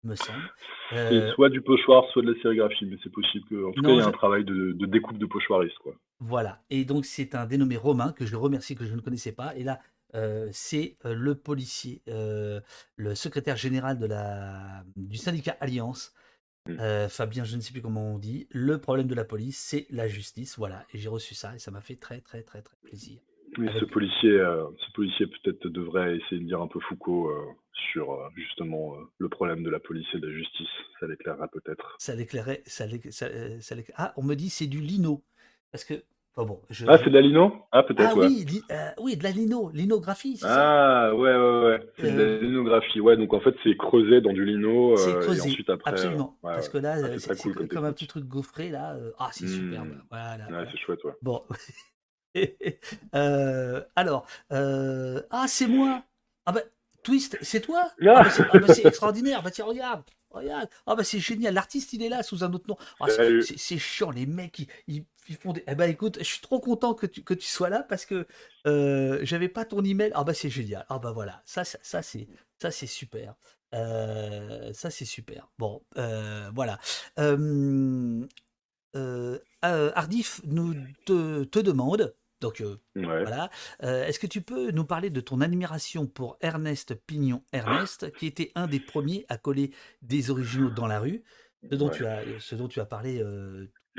me 0.02 0.16
semble. 0.16 1.32
Soit 1.34 1.48
du 1.48 1.62
pochoir 1.62 2.04
soit 2.12 2.22
de 2.22 2.32
la 2.32 2.42
sérigraphie 2.42 2.86
mais 2.86 2.96
c'est 3.02 3.12
possible 3.12 3.44
que 3.48 3.64
en 3.64 3.72
tout 3.72 3.82
cas 3.82 3.90
il 3.90 3.96
y 3.96 4.00
a 4.00 4.06
un 4.06 4.12
travail 4.12 4.44
de, 4.44 4.72
de 4.72 4.86
découpe 4.86 5.18
de 5.18 5.26
pochoiriste 5.26 5.78
quoi. 5.78 5.94
Voilà. 6.20 6.62
Et 6.70 6.84
donc 6.84 7.04
c'est 7.04 7.34
un 7.34 7.46
dénommé 7.46 7.76
Romain 7.76 8.12
que 8.12 8.24
je 8.24 8.36
remercie 8.36 8.74
que 8.74 8.84
je 8.84 8.94
ne 8.94 9.00
connaissais 9.00 9.32
pas. 9.32 9.54
Et 9.56 9.64
là 9.64 9.80
euh, 10.14 10.48
c'est 10.52 10.96
euh, 11.04 11.14
le 11.14 11.34
policier, 11.34 12.02
euh, 12.08 12.60
le 12.96 13.14
secrétaire 13.14 13.56
général 13.56 13.98
de 13.98 14.06
la, 14.06 14.84
du 14.96 15.16
syndicat 15.16 15.56
Alliance, 15.60 16.14
Mm. 16.66 16.80
Euh, 16.80 17.08
Fabien, 17.08 17.44
je 17.44 17.56
ne 17.56 17.60
sais 17.60 17.72
plus 17.72 17.82
comment 17.82 18.14
on 18.14 18.18
dit. 18.18 18.46
Le 18.50 18.78
problème 18.78 19.06
de 19.06 19.14
la 19.14 19.24
police, 19.24 19.58
c'est 19.58 19.86
la 19.90 20.08
justice. 20.08 20.56
Voilà. 20.58 20.84
Et 20.92 20.98
j'ai 20.98 21.08
reçu 21.08 21.34
ça 21.34 21.54
et 21.54 21.58
ça 21.58 21.70
m'a 21.70 21.80
fait 21.80 21.96
très, 21.96 22.20
très, 22.20 22.42
très, 22.42 22.62
très 22.62 22.76
plaisir. 22.82 23.20
Oui, 23.58 23.68
ce 23.78 23.84
policier, 23.84 24.32
ce 24.32 24.92
policier 24.94 25.26
peut-être 25.26 25.68
devrait 25.68 26.16
essayer 26.16 26.40
de 26.40 26.46
dire 26.46 26.60
un 26.60 26.66
peu 26.66 26.80
Foucault 26.80 27.30
sur 27.92 28.18
justement 28.34 28.96
le 29.18 29.28
problème 29.28 29.62
de 29.62 29.70
la 29.70 29.78
police 29.78 30.06
et 30.12 30.18
de 30.18 30.26
la 30.26 30.32
justice. 30.32 30.66
Ça 30.98 31.06
l'éclairera 31.06 31.46
peut-être. 31.48 31.94
Ça 32.00 32.16
l'éclairait. 32.16 32.62
Ça 32.66 32.86
ça, 33.10 33.28
ça 33.60 33.76
ah, 33.94 34.12
on 34.16 34.24
me 34.24 34.34
dit 34.34 34.50
c'est 34.50 34.66
du 34.66 34.80
lino. 34.80 35.22
Parce 35.70 35.84
que. 35.84 35.94
Enfin 36.36 36.48
bon, 36.48 36.60
je. 36.68 36.84
Ah, 36.88 36.98
c'est 36.98 37.10
de 37.10 37.14
la 37.14 37.20
lino? 37.20 37.52
Ah, 37.70 37.84
peut-être, 37.84 38.10
Ah 38.12 38.14
ouais. 38.16 38.26
oui, 38.26 38.44
li- 38.44 38.62
euh, 38.72 38.90
oui, 39.00 39.16
de 39.16 39.22
la 39.22 39.30
lino. 39.30 39.70
Linographie, 39.72 40.36
c'est 40.36 40.46
ça? 40.46 41.06
Ah, 41.08 41.14
ouais, 41.14 41.32
ouais, 41.36 41.64
ouais. 41.64 41.80
C'est 41.96 42.02
de 42.12 42.18
la 42.18 42.24
Euh, 42.24 42.40
linographie. 42.40 43.00
Ouais, 43.00 43.16
donc 43.16 43.32
en 43.34 43.40
fait, 43.40 43.54
c'est 43.62 43.76
creusé 43.76 44.20
dans 44.20 44.32
du 44.32 44.44
lino 44.44 44.96
C'est 44.96 45.14
euh, 45.14 45.20
et 45.20 45.24
creusé. 45.24 45.40
ensuite 45.42 45.70
après. 45.70 45.90
Absolument. 45.92 46.36
ouais, 46.42 46.54
Parce 46.54 46.68
que 46.68 46.78
là, 46.78 46.96
Ah, 47.04 47.18
c'est 47.18 47.36
cool 47.38 47.54
comme 47.54 47.68
comme 47.68 47.84
un 47.84 47.92
petit 47.92 48.08
truc 48.08 48.24
gaufré, 48.24 48.70
là. 48.70 48.96
Ah, 49.18 49.28
c'est 49.32 49.46
superbe. 49.46 49.86
Hmm. 49.88 50.02
Voilà. 50.10 50.34
Ouais, 50.36 50.42
voilà. 50.50 50.70
c'est 50.72 50.78
chouette, 50.78 51.04
ouais. 51.04 51.12
Bon. 51.22 51.44
Euh, 53.14 53.80
alors, 53.94 54.26
ah, 54.50 55.44
c'est 55.46 55.68
moi. 55.68 56.02
Ah 56.46 56.52
ben, 56.52 56.62
Twist, 57.04 57.38
c'est 57.42 57.60
toi? 57.60 57.90
Ah 58.04 58.22
ben, 58.24 58.30
c'est 58.30 58.42
ah 58.50 58.72
c'est 58.74 58.84
extraordinaire. 58.86 59.42
Bah 59.42 59.50
tiens, 59.50 59.66
regarde. 59.66 60.02
Regarde. 60.30 60.68
Ah 60.86 60.96
ben, 60.96 61.04
c'est 61.04 61.20
génial. 61.20 61.54
L'artiste, 61.54 61.92
il 61.92 62.02
est 62.02 62.08
là 62.08 62.22
sous 62.24 62.42
un 62.42 62.52
autre 62.52 62.64
nom. 62.68 62.76
Ah, 62.98 63.06
c'est- 63.08 63.78
chiant, 63.78 64.10
les 64.10 64.26
mecs, 64.26 64.58
ils, 64.58 64.66
ils- 64.88 65.04
ils 65.28 65.36
font 65.36 65.52
des... 65.52 65.64
Eh 65.66 65.74
ben, 65.74 65.88
écoute, 65.90 66.18
je 66.18 66.24
suis 66.24 66.40
trop 66.40 66.60
content 66.60 66.94
que 66.94 67.06
tu, 67.06 67.22
que 67.22 67.34
tu 67.34 67.46
sois 67.46 67.68
là 67.70 67.82
parce 67.82 68.06
que 68.06 68.26
euh, 68.66 69.20
j'avais 69.22 69.48
pas 69.48 69.64
ton 69.64 69.82
email. 69.84 70.10
Ah 70.14 70.24
ben, 70.24 70.32
c'est 70.34 70.50
génial. 70.50 70.84
Ah 70.88 70.98
ben, 70.98 71.12
voilà. 71.12 71.42
Ça, 71.46 71.64
ça, 71.64 71.78
ça, 71.82 72.02
c'est 72.02 72.28
ça 72.60 72.70
c'est 72.70 72.86
super. 72.86 73.34
Euh, 73.74 74.72
ça, 74.72 74.90
c'est 74.90 75.04
super. 75.04 75.50
Bon, 75.58 75.82
euh, 75.96 76.50
voilà. 76.54 76.78
Euh, 77.18 78.26
Ardif 79.62 80.40
nous 80.44 80.74
te, 81.06 81.44
te 81.44 81.58
demande, 81.58 82.14
donc 82.40 82.62
Ouais. 82.94 83.24
voilà, 83.24 83.50
est-ce 83.80 84.18
que 84.18 84.26
tu 84.26 84.42
peux 84.42 84.70
nous 84.70 84.84
parler 84.84 85.10
de 85.10 85.20
ton 85.20 85.40
admiration 85.40 86.06
pour 86.06 86.36
Ernest 86.40 86.94
Pignon 86.94 87.42
Ernest, 87.52 88.12
qui 88.18 88.26
était 88.26 88.52
un 88.54 88.66
des 88.66 88.80
premiers 88.80 89.24
à 89.28 89.38
coller 89.38 89.72
des 90.02 90.30
originaux 90.30 90.70
dans 90.70 90.86
la 90.86 91.00
rue, 91.00 91.24
ce 91.68 91.74
dont 91.74 91.88
Ouais. 91.88 91.96
tu 91.96 92.06
as, 92.06 92.22
ce 92.38 92.54
dont 92.54 92.68
tu 92.68 92.78
as 92.80 92.84
parlé, 92.84 93.20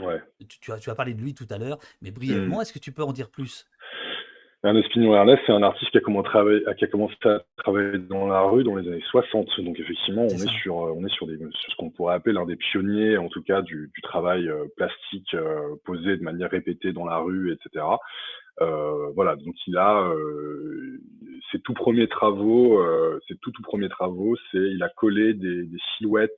Ouais. 0.02 0.22
tu, 0.48 0.60
tu 0.60 0.72
as, 0.72 0.80
tu 0.80 0.90
as 0.90 0.96
parlé 0.96 1.14
de 1.14 1.22
lui 1.22 1.34
tout 1.34 1.48
à 1.50 1.58
l'heure, 1.58 1.80
mais 2.02 2.12
Hmm. 2.12 2.16
brièvement, 2.16 2.62
est-ce 2.62 2.74
que 2.74 2.80
tu 2.80 2.92
peux 2.92 3.04
en 3.04 3.14
dire 3.14 3.30
plus? 3.30 3.66
Ernest 4.64 4.90
Pignon 4.90 5.14
Ernest, 5.14 5.44
c'est 5.46 5.52
un 5.52 5.62
artiste 5.62 5.92
qui 5.92 6.00
a, 6.00 6.02
commencé 6.02 6.28
à 6.28 6.32
travailler, 6.32 6.62
qui 6.80 6.86
a 6.86 6.88
commencé 6.88 7.16
à 7.26 7.44
travailler 7.58 8.00
dans 8.00 8.26
la 8.26 8.42
rue 8.42 8.64
dans 8.64 8.76
les 8.76 8.88
années 8.88 9.04
60. 9.12 9.48
Donc 9.62 9.80
effectivement, 9.80 10.24
on 10.24 10.28
est 10.28 10.50
sur, 10.64 10.88
euh, 10.88 10.94
on 10.96 11.06
est 11.06 11.14
sur, 11.14 11.28
des, 11.28 11.38
sur 11.38 11.72
ce 11.72 11.76
qu'on 11.76 11.92
pourrait 11.92 12.16
appeler 12.16 12.34
l'un 12.34 12.48
des 12.48 12.56
pionniers, 12.56 13.18
en 13.18 13.30
tout 13.30 13.44
cas, 13.44 13.62
du, 13.62 13.92
du 13.94 14.02
travail 14.02 14.48
euh, 14.50 14.66
plastique 14.76 15.36
euh, 15.36 15.76
posé 15.86 16.18
de 16.18 16.24
manière 16.24 16.50
répétée 16.50 16.94
dans 16.94 17.06
la 17.06 17.18
rue, 17.18 17.54
etc. 17.54 17.86
Euh, 18.62 19.12
voilà, 19.14 19.36
donc 19.36 19.54
il 19.68 19.78
a 19.78 20.12
ses 21.52 21.60
tout 21.60 21.74
premiers 21.74 22.08
travaux, 22.08 22.82
ses 23.28 23.36
tout 23.36 23.52
tout 23.52 23.62
premiers 23.62 23.90
travaux, 23.90 24.36
c'est 24.52 24.58
il 24.58 24.82
a 24.82 24.90
collé 24.90 25.36
des, 25.36 25.64
des 25.64 25.78
silhouettes 25.98 26.32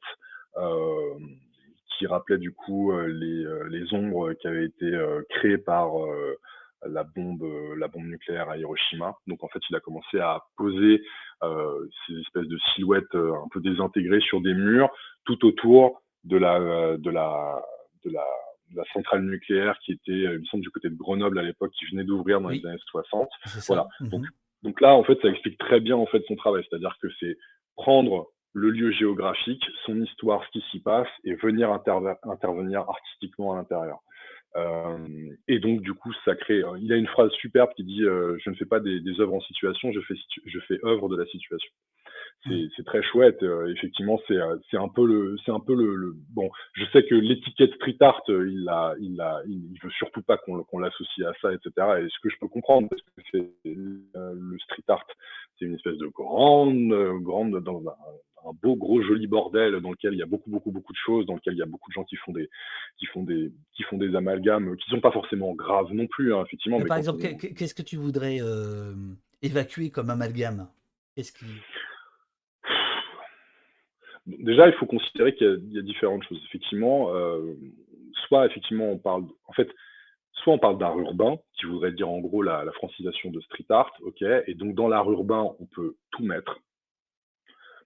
qui 1.98 2.08
rappelaient 2.08 2.38
du 2.38 2.52
coup 2.54 2.92
euh, 2.92 3.08
les, 3.08 3.44
euh, 3.46 3.68
les 3.70 3.94
ombres 3.94 4.34
qui 4.34 4.48
avaient 4.48 4.66
été 4.66 4.86
euh, 4.86 5.22
créées 5.30 5.58
par 5.58 5.92
la 6.86 7.04
bombe 7.04 7.44
la 7.78 7.88
bombe 7.88 8.06
nucléaire 8.06 8.50
à 8.50 8.58
Hiroshima. 8.58 9.16
Donc 9.28 9.44
en 9.44 9.48
fait, 9.48 9.60
il 9.70 9.76
a 9.76 9.80
commencé 9.80 10.20
à 10.20 10.44
poser 10.58 11.02
euh, 11.44 11.88
ces 12.06 12.14
espèces 12.20 12.48
de 12.48 12.58
silhouettes 12.76 13.16
euh, 13.16 13.34
un 13.34 13.48
peu 13.52 13.60
désintégrées 13.62 14.22
sur 14.22 14.42
des 14.42 14.54
murs 14.54 14.90
tout 15.26 15.44
autour 15.46 16.02
de 16.24 16.38
la 16.38 16.98
de 16.98 17.10
la 17.10 17.62
de 18.06 18.12
la 18.12 18.26
de 18.72 18.76
la 18.78 18.84
centrale 18.94 19.24
nucléaire 19.24 19.78
qui 19.84 19.94
était, 19.94 20.12
il 20.12 20.40
me 20.40 20.46
semble, 20.46 20.62
du 20.62 20.70
côté 20.70 20.90
de 20.90 20.96
Grenoble 20.96 21.40
à 21.40 21.42
l'époque, 21.44 21.72
qui 21.72 21.86
venait 21.86 22.04
d'ouvrir 22.04 22.42
dans 22.42 22.50
Oui. 22.50 22.60
les 22.62 22.68
années 22.70 22.78
60. 22.92 23.30
C'est 23.46 23.62
ça 23.62 23.74
Voilà. 23.74 23.88
Mhm. 24.02 24.10
Donc, 24.10 24.26
donc 24.64 24.82
là, 24.82 24.94
en 24.94 25.04
fait, 25.06 25.18
ça 25.22 25.30
explique 25.30 25.58
très 25.58 25.80
bien 25.80 25.96
en 25.96 26.06
fait 26.06 26.22
son 26.28 26.36
travail, 26.36 26.66
c'est-à-dire 26.70 26.98
que 27.02 27.08
c'est 27.20 27.38
prendre 27.78 28.28
le 28.54 28.70
lieu 28.70 28.92
géographique, 28.92 29.64
son 29.86 30.02
histoire, 30.02 30.44
ce 30.46 30.60
qui 30.60 30.66
s'y 30.72 30.80
passe, 30.80 31.08
et 31.24 31.36
venir 31.36 31.72
interve- 31.72 32.18
intervenir 32.24 32.82
artistiquement 32.82 33.54
à 33.54 33.58
l'intérieur. 33.58 34.00
Euh, 34.56 34.98
et 35.48 35.60
donc, 35.60 35.82
du 35.82 35.94
coup, 35.94 36.12
ça 36.26 36.36
crée. 36.36 36.64
euh, 36.64 36.78
Il 36.82 36.92
a 36.92 36.96
une 36.96 37.08
phrase 37.08 37.32
superbe 37.34 37.72
qui 37.76 37.84
dit 37.84 38.04
euh, 38.04 38.38
Je 38.44 38.50
ne 38.50 38.56
fais 38.56 38.66
pas 38.66 38.80
des, 38.80 39.02
œuvres 39.20 39.36
en 39.36 39.42
situation, 39.42 39.92
je 39.92 40.60
fais 40.68 40.80
œuvre 40.84 41.10
de 41.10 41.18
la 41.18 41.26
situation. 41.28 41.72
C'est 42.46 42.86
très 42.86 43.04
chouette. 43.04 43.44
euh, 43.44 43.68
effectivement, 43.76 44.20
c'est 44.28 44.38
euh, 44.38 44.56
c'est 44.72 44.78
un 44.78 44.88
peu 44.88 45.06
le, 45.06 45.36
c'est 45.46 45.52
un 45.52 45.60
peu 45.60 45.76
le, 45.76 45.96
le- 45.96 46.16
Bon, 46.30 46.50
je 46.74 46.86
sais 46.94 47.04
que 47.04 47.16
l'étiquette 47.16 47.74
street 47.76 47.98
art, 48.00 48.22
euh, 48.30 48.50
il 48.50 48.70
a, 48.70 48.96
il 49.02 49.20
a, 49.20 49.42
il, 49.48 49.78
veut 49.84 49.90
surtout 49.98 50.22
pas 50.22 50.38
qu'on 50.38 50.64
qu'on 50.64 50.80
l'associe 50.80 51.28
à 51.28 51.34
ça, 51.42 51.52
etc. 51.54 51.72
Et 52.00 52.08
ce 52.10 52.20
que 52.22 52.30
je 52.30 52.38
peux 52.40 52.48
comprendre, 52.48 52.88
parce 52.90 53.02
que 53.02 53.22
c'est 53.32 53.52
euh, 54.16 54.34
le 54.34 54.58
street 54.60 54.84
art, 54.88 55.06
c'est 55.60 55.66
une 55.66 55.76
espèce 55.76 55.98
de 55.98 56.08
grande, 56.08 56.94
grande 57.22 57.62
dans 57.64 57.82
un, 57.82 58.50
un 58.50 58.54
beau 58.64 58.78
gros 58.78 59.02
joli 59.02 59.28
bordel 59.28 59.82
dans 59.82 59.92
lequel 59.92 60.14
il 60.14 60.20
y 60.20 60.24
a 60.24 60.28
beaucoup, 60.28 60.50
beaucoup, 60.50 60.72
beaucoup 60.72 60.94
de 60.94 60.98
choses, 61.06 61.26
dans 61.26 61.36
lequel 61.36 61.54
il 61.56 61.60
y 61.60 61.64
a 61.64 61.66
beaucoup 61.66 61.90
de 61.90 61.96
gens 61.96 62.06
qui 62.06 62.16
font 62.18 62.32
des, 62.32 62.48
qui 62.98 63.08
font 63.08 63.24
des, 63.24 63.52
qui 63.74 63.84
font 63.84 63.98
des 63.98 64.16
amalgames, 64.16 64.78
qui 64.78 64.90
sont 64.90 65.02
pas 65.02 65.12
forcément 65.12 65.54
graves 65.54 65.92
non 65.92 66.08
plus, 66.08 66.34
hein, 66.34 66.44
effectivement. 66.46 66.78
Mais 66.78 66.84
mais 66.84 66.88
par 66.90 66.98
exemple, 67.00 67.22
on- 67.26 67.36
qu'est-ce 67.38 67.76
que 67.76 67.82
tu 67.82 67.98
voudrais 67.98 68.38
euh, 68.42 68.94
évacuer 69.42 69.90
comme 69.90 70.10
amalgame? 70.12 70.70
Qu'est-ce 71.16 71.34
qui... 71.34 71.46
Déjà, 74.28 74.68
il 74.68 74.74
faut 74.74 74.86
considérer 74.86 75.34
qu'il 75.36 75.62
y 75.72 75.80
a- 75.80 75.82
différentes 75.82 76.24
choses. 76.24 76.42
Effectivement, 76.48 77.16
euh, 77.16 77.54
soit 78.28 78.46
effectivement 78.46 78.92
on 78.92 78.98
parle, 78.98 79.24
en 79.46 79.54
fait, 79.54 79.70
soit 80.34 80.54
on 80.54 80.60
parle 80.60 80.78
d'art 80.78 81.00
urbain, 81.00 81.38
qui 81.54 81.66
voudrait 81.66 81.94
dire 81.94 82.10
en 82.10 82.20
gros 82.20 82.42
la, 82.44 82.70
francisation 82.74 83.32
de 83.32 83.40
street 83.42 83.66
art, 83.70 83.92
ok. 84.02 84.22
Et 84.48 84.54
donc 84.54 84.76
dans 84.76 84.90
l'art 84.90 85.10
urbain, 85.10 85.56
on 85.60 85.66
peut 85.66 85.96
tout 86.12 86.24
mettre, 86.24 86.60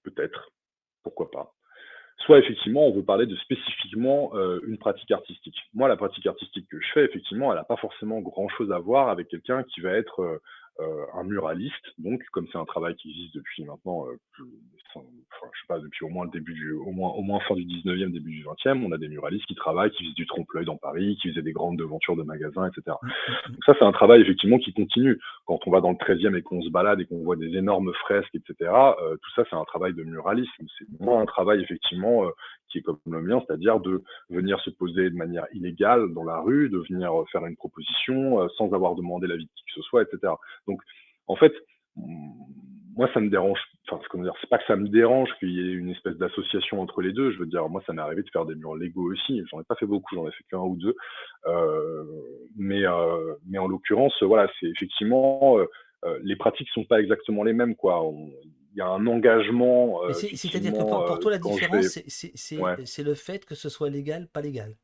peut-être, 0.03 0.51
pourquoi 1.03 1.30
pas. 1.30 1.53
Soit 2.26 2.39
effectivement, 2.39 2.88
on 2.88 2.93
veut 2.93 3.05
parler 3.05 3.26
de 3.27 3.35
spécifiquement 3.35 4.31
euh, 4.35 4.59
une 4.65 4.77
pratique 4.77 5.11
artistique. 5.11 5.57
Moi, 5.73 5.88
la 5.88 5.97
pratique 5.97 6.26
artistique 6.27 6.68
que 6.69 6.80
je 6.80 6.91
fais, 6.93 7.05
effectivement, 7.05 7.51
elle 7.51 7.57
n'a 7.57 7.63
pas 7.63 7.77
forcément 7.77 8.19
grand-chose 8.19 8.72
à 8.72 8.80
voir 8.80 9.09
avec 9.09 9.27
quelqu'un 9.27 9.63
qui 9.63 9.81
va 9.81 9.91
être 9.91 10.22
euh, 10.22 10.39
un 11.14 11.24
muraliste. 11.24 11.94
Donc, 11.98 12.24
comme 12.32 12.48
c'est 12.52 12.58
un 12.58 12.66
travail 12.66 12.95
qui 12.95 13.10
existe 13.10 13.36
depuis 13.36 13.64
maintenant, 13.66 14.08
euh, 14.08 14.18
plus- 14.34 14.45
enfin, 14.94 15.06
je 15.53 15.60
sais 15.62 15.68
pas, 15.68 15.80
depuis 15.80 16.06
au 16.06 16.10
moins 16.10 16.26
le 16.26 16.32
début 16.32 16.53
du, 16.53 16.72
au 16.74 16.91
moins, 16.91 17.10
au 17.12 17.22
moins 17.22 17.40
fin 17.41 17.56
du 17.56 17.64
19e, 17.66 18.12
début 18.12 18.32
du 18.32 18.44
20e, 18.44 18.84
on 18.84 18.91
a 18.91 18.98
des 18.98 19.08
muralistes 19.08 19.45
qui 19.45 19.56
travaillent, 19.56 19.91
qui 19.91 20.03
faisaient 20.03 20.14
du 20.16 20.26
trompe-l'œil 20.26 20.66
dans 20.66 20.78
Paris, 20.78 21.18
qui 21.22 21.30
faisaient 21.30 21.41
des 21.41 21.52
grandes 21.53 21.78
devantures 21.78 22.16
de 22.16 22.24
magasins, 22.24 22.68
etc. 22.68 22.98
Donc 23.49 23.64
ça, 23.66 23.74
c'est 23.78 23.86
un 23.86 23.91
travail 23.91 24.22
effectivement 24.22 24.58
qui 24.58 24.74
continue. 24.74 25.20
Quand 25.45 25.60
on 25.66 25.72
va 25.72 25.82
dans 25.82 25.91
le 25.91 25.98
13e 25.98 26.36
et 26.36 26.41
qu'on 26.41 26.62
se 26.62 26.70
balade 26.70 26.99
et 27.02 27.06
qu'on 27.06 27.24
voit 27.24 27.36
des 27.36 27.56
énormes 27.58 27.94
fresques, 27.94 28.36
etc., 28.36 28.72
euh, 29.02 29.16
tout 29.18 29.32
ça, 29.36 29.44
c'est 29.49 29.56
un 29.56 29.66
travail 29.66 29.94
de 29.94 30.03
muralisme. 30.03 30.66
C'est 30.78 30.86
moins 30.99 31.22
un 31.22 31.26
travail 31.26 31.62
effectivement 31.62 32.26
euh, 32.26 32.32
qui 32.72 32.80
est 32.80 32.81
comme 32.81 32.98
le 33.06 33.22
mien, 33.22 33.41
c'est-à-dire 33.45 33.80
de 33.80 34.03
venir 34.30 34.60
se 34.61 34.69
poser 34.69 35.10
de 35.10 35.15
manière 35.15 35.45
illégale 35.53 36.14
dans 36.14 36.23
la 36.23 36.39
rue, 36.39 36.69
de 36.69 36.80
venir 36.89 37.14
euh, 37.14 37.26
faire 37.31 37.45
une 37.45 37.56
proposition 37.56 38.41
euh, 38.41 38.48
sans 38.57 38.73
avoir 38.73 38.95
demandé 38.95 39.27
l'avis 39.27 39.45
de 39.45 39.49
qui 39.56 39.64
que 39.65 39.72
ce 39.76 39.81
soit, 39.81 40.03
etc. 40.03 40.34
Donc, 40.68 40.81
en 41.27 41.35
fait, 41.35 41.53
moi, 41.95 43.10
ça 43.14 43.19
me 43.19 43.30
dérange. 43.30 43.60
Enfin, 43.89 44.02
comment 44.10 44.23
dire, 44.23 44.34
c'est 44.39 44.49
pas 44.49 44.57
que 44.57 44.65
ça 44.65 44.76
me 44.76 44.88
dérange 44.88 45.30
qu'il 45.39 45.49
y 45.49 45.60
ait 45.60 45.73
une 45.73 45.89
espèce 45.89 46.15
d'association 46.18 46.81
entre 46.81 47.02
les 47.02 47.11
deux. 47.11 47.31
Je 47.31 47.39
veux 47.39 47.45
dire, 47.45 47.68
moi, 47.69 47.81
ça 47.85 47.93
m'est 47.93 48.02
arrivé 48.02 48.22
de 48.22 48.30
faire 48.30 48.45
des 48.45 48.56
murs 48.56 48.76
Lego 48.76 49.11
aussi. 49.11 49.43
J'en 49.49 49.60
ai 49.60 49.64
pas 49.64 49.76
fait 49.76 49.85
beaucoup, 49.85 50.15
j'en 50.15 50.27
ai 50.27 50.31
fait 50.31 50.43
qu'un 50.49 50.60
ou 50.60 50.77
deux. 50.77 50.95
Euh, 51.48 52.03
mais, 52.56 52.84
mais 53.48 53.57
en 53.57 53.68
l'occurrence, 53.68 54.14
voilà, 54.23 54.49
c'est 54.60 54.68
effectivement 54.68 55.57
les 56.23 56.35
pratiques 56.35 56.69
sont 56.69 56.85
pas 56.85 56.99
exactement 56.99 57.43
les 57.43 57.53
mêmes, 57.53 57.76
quoi. 57.76 58.03
Y 58.77 58.81
a 58.81 58.88
un 58.88 59.06
engagement. 59.07 60.03
euh, 60.03 60.14
C'est-à-dire 60.14 60.72
que 60.73 60.77
pour, 60.80 61.19
toi, 61.19 61.31
la 61.31 61.38
euh, 61.38 61.39
différence, 61.39 61.98
vais- 61.98 62.03
c'est- 62.35 62.60
Ouais. 62.60 62.76
le 63.03 63.14
fait 63.14 63.45
que 63.45 63.56
ce 63.56 63.69
soit 63.69 63.89
légal, 63.89 64.27
pas 64.31 64.41
légal. 64.41 64.76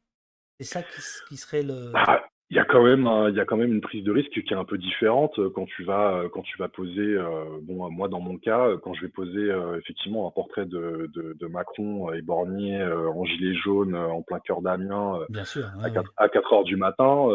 C'est 0.59 0.65
ça 0.65 0.81
qui, 1.29 1.37
serait 1.37 1.63
le... 1.63 1.91
Ah, 1.93 2.23
il 2.49 2.55
y 2.55 2.59
a 2.59 2.63
quand 2.65 2.81
même 2.81 3.07
il 3.29 3.35
y 3.35 3.41
a 3.41 3.45
quand 3.45 3.57
même 3.57 3.73
une 3.73 3.81
prise 3.81 4.05
de 4.05 4.11
risque 4.11 4.31
qui 4.31 4.39
est 4.39 4.53
un 4.57 4.63
peu 4.63 4.77
différente 4.77 5.37
euh, 5.37 5.49
quand 5.53 5.65
tu 5.65 5.83
vas 5.83 6.23
quand 6.31 6.43
tu 6.43 6.57
vas 6.57 6.69
poser 6.69 7.01
euh, 7.01 7.43
bon 7.61 7.89
moi 7.91 8.07
dans 8.07 8.21
mon 8.21 8.37
cas 8.37 8.69
quand 8.81 8.93
je 8.93 9.01
vais 9.01 9.09
poser 9.09 9.37
euh, 9.51 9.77
effectivement 9.77 10.25
un 10.29 10.31
portrait 10.31 10.65
de, 10.65 11.11
de, 11.13 11.35
de 11.37 11.47
Macron 11.47 12.13
éborgné 12.13 12.79
euh, 12.81 13.09
en 13.09 13.25
gilet 13.25 13.53
jaune 13.53 13.95
en 13.97 14.21
plein 14.21 14.39
cœur 14.39 14.61
d'Amiens 14.61 15.19
Bien 15.27 15.43
sûr. 15.43 15.65
à 15.65 15.77
ouais, 15.77 15.83
ouais. 15.89 15.93
4, 15.93 16.13
à 16.15 16.29
4 16.29 16.53
heures 16.53 16.63
du 16.63 16.77
matin 16.77 17.27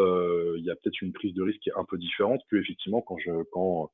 il 0.57 0.63
y 0.65 0.71
a 0.71 0.75
peut-être 0.75 0.99
une 1.03 1.13
prise 1.13 1.35
de 1.35 1.43
risque 1.43 1.59
qui 1.59 1.69
est 1.69 1.77
un 1.77 1.85
peu 1.85 1.99
différente 1.99 2.41
que 2.49 2.55
effectivement 2.57 3.01
quand 3.01 3.17
je 3.23 3.43
quand 3.51 3.91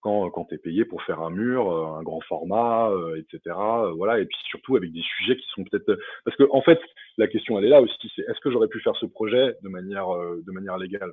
quand, 0.00 0.30
quand 0.30 0.46
tu 0.46 0.54
es 0.54 0.58
payé 0.58 0.84
pour 0.84 1.02
faire 1.02 1.20
un 1.20 1.30
mur, 1.30 1.70
euh, 1.70 1.98
un 1.98 2.02
grand 2.02 2.20
format, 2.22 2.88
euh, 2.90 3.16
etc. 3.16 3.40
euh, 3.84 3.92
voilà, 3.92 4.18
et 4.18 4.24
puis 4.26 4.36
surtout 4.48 4.76
avec 4.76 4.92
des 4.92 5.02
sujets 5.02 5.36
qui 5.36 5.46
sont 5.54 5.64
peut-être 5.64 5.98
parce 6.24 6.36
que 6.36 6.44
en 6.52 6.62
fait 6.62 6.80
la 7.18 7.26
question 7.28 7.58
elle 7.58 7.66
est 7.66 7.68
là 7.68 7.80
aussi, 7.82 8.10
c'est 8.16 8.22
est-ce 8.22 8.40
que 8.40 8.50
j'aurais 8.50 8.68
pu 8.68 8.80
faire 8.80 8.96
ce 8.96 9.06
projet 9.06 9.56
de 9.62 9.68
manière 9.68 10.08
euh, 10.14 10.42
de 10.46 10.52
manière 10.52 10.78
légale? 10.78 11.12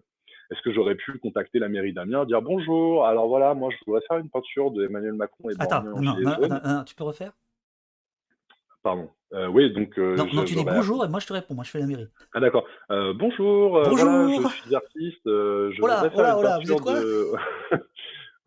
Est-ce 0.50 0.62
que 0.62 0.72
j'aurais 0.72 0.96
pu 0.96 1.18
contacter 1.20 1.60
la 1.60 1.68
mairie 1.68 1.92
d'Amiens, 1.92 2.24
dire 2.26 2.42
bonjour, 2.42 3.06
alors 3.06 3.28
voilà, 3.28 3.54
moi 3.54 3.70
je 3.72 3.78
voudrais 3.86 4.02
faire 4.08 4.18
une 4.18 4.30
peinture 4.30 4.72
de 4.72 4.86
Emmanuel 4.86 5.14
Macron 5.14 5.50
et 5.50 5.54
Attends, 5.60 5.84
non, 5.84 6.84
tu 6.86 6.96
peux 6.96 7.04
refaire? 7.04 7.34
Pardon. 8.84 9.10
Euh, 9.34 9.48
oui, 9.48 9.74
donc. 9.74 9.98
euh, 10.00 10.16
Non, 10.16 10.26
tu 10.46 10.46
dis 10.46 10.54
j'aurais- 10.54 10.76
bonjour 10.76 11.04
et 11.04 11.10
moi 11.10 11.20
je 11.20 11.28
te 11.28 11.34
réponds. 11.34 11.54
Moi 11.56 11.66
je 11.66 11.72
fais 11.72 11.80
la 11.80 11.88
mairie. 11.88 12.08
Ah 12.34 12.40
d'accord. 12.40 12.66
Euh, 12.92 13.12
bonjour. 13.14 13.76
euh, 13.76 13.90
Bonjour. 13.90 14.06
voilà, 14.10 14.28
je 14.30 14.48
suis 14.62 14.76
artiste. 14.76 15.28
euh, 15.28 15.72
je 15.74 15.82
voudrais 15.82 16.10
faire 16.10 16.38
une 16.38 16.44
là, 16.44 16.60
vous 16.64 16.72
êtes 16.72 16.78
peinture 16.86 16.96
de. 16.96 17.34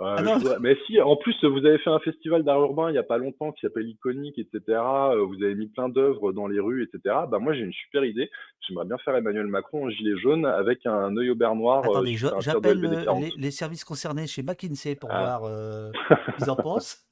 Euh, 0.01 0.17
Ah 0.19 0.23
voudrais- 0.39 0.57
Mais 0.61 0.77
si, 0.87 1.01
en 1.01 1.15
plus, 1.17 1.35
vous 1.45 1.59
avez 1.67 1.79
fait 1.79 1.91
un 1.91 1.99
festival 2.01 2.43
d'art 2.43 2.61
urbain 2.61 2.91
il 2.91 2.95
y 2.95 2.99
a 2.99 3.03
pas 3.03 3.19
longtemps 3.19 3.53
qui 3.53 3.61
s'appelle 3.61 3.87
Iconique, 3.89 4.39
etc. 4.39 4.61
Euh, 4.69 5.25
Vous 5.25 5.43
avez 5.43 5.55
mis 5.55 5.67
plein 5.69 5.89
d'œuvres 5.89 6.33
dans 6.33 6.47
les 6.47 6.59
rues, 6.61 6.83
etc. 6.83 7.15
Bah 7.31 7.39
moi 7.39 7.53
j'ai 7.53 7.61
une 7.61 7.73
super 7.73 8.05
idée. 8.05 8.31
J'aimerais 8.67 8.87
bien 8.87 8.97
faire 8.99 9.15
Emmanuel 9.17 9.47
Macron 9.47 9.87
en 9.87 9.91
gilet 9.91 10.17
jaune 10.19 10.47
avec 10.47 10.87
un 10.87 11.15
œil 11.17 11.31
au 11.31 11.35
beurre 11.35 11.55
noir. 11.55 11.85
euh, 11.85 11.91
Attendez, 11.91 12.17
j'appelle 12.17 12.85
euh, 12.85 13.05
40. 13.05 13.23
les, 13.23 13.31
les 13.37 13.51
services 13.51 13.85
concernés 13.85 14.27
chez 14.27 14.43
McKinsey 14.43 14.95
pour 14.97 15.11
Ah. 15.13 15.21
voir 15.39 15.45
euh, 15.45 15.91
ce 16.09 16.37
qu'ils 16.45 16.51
en 16.51 16.57
pensent. 16.57 17.05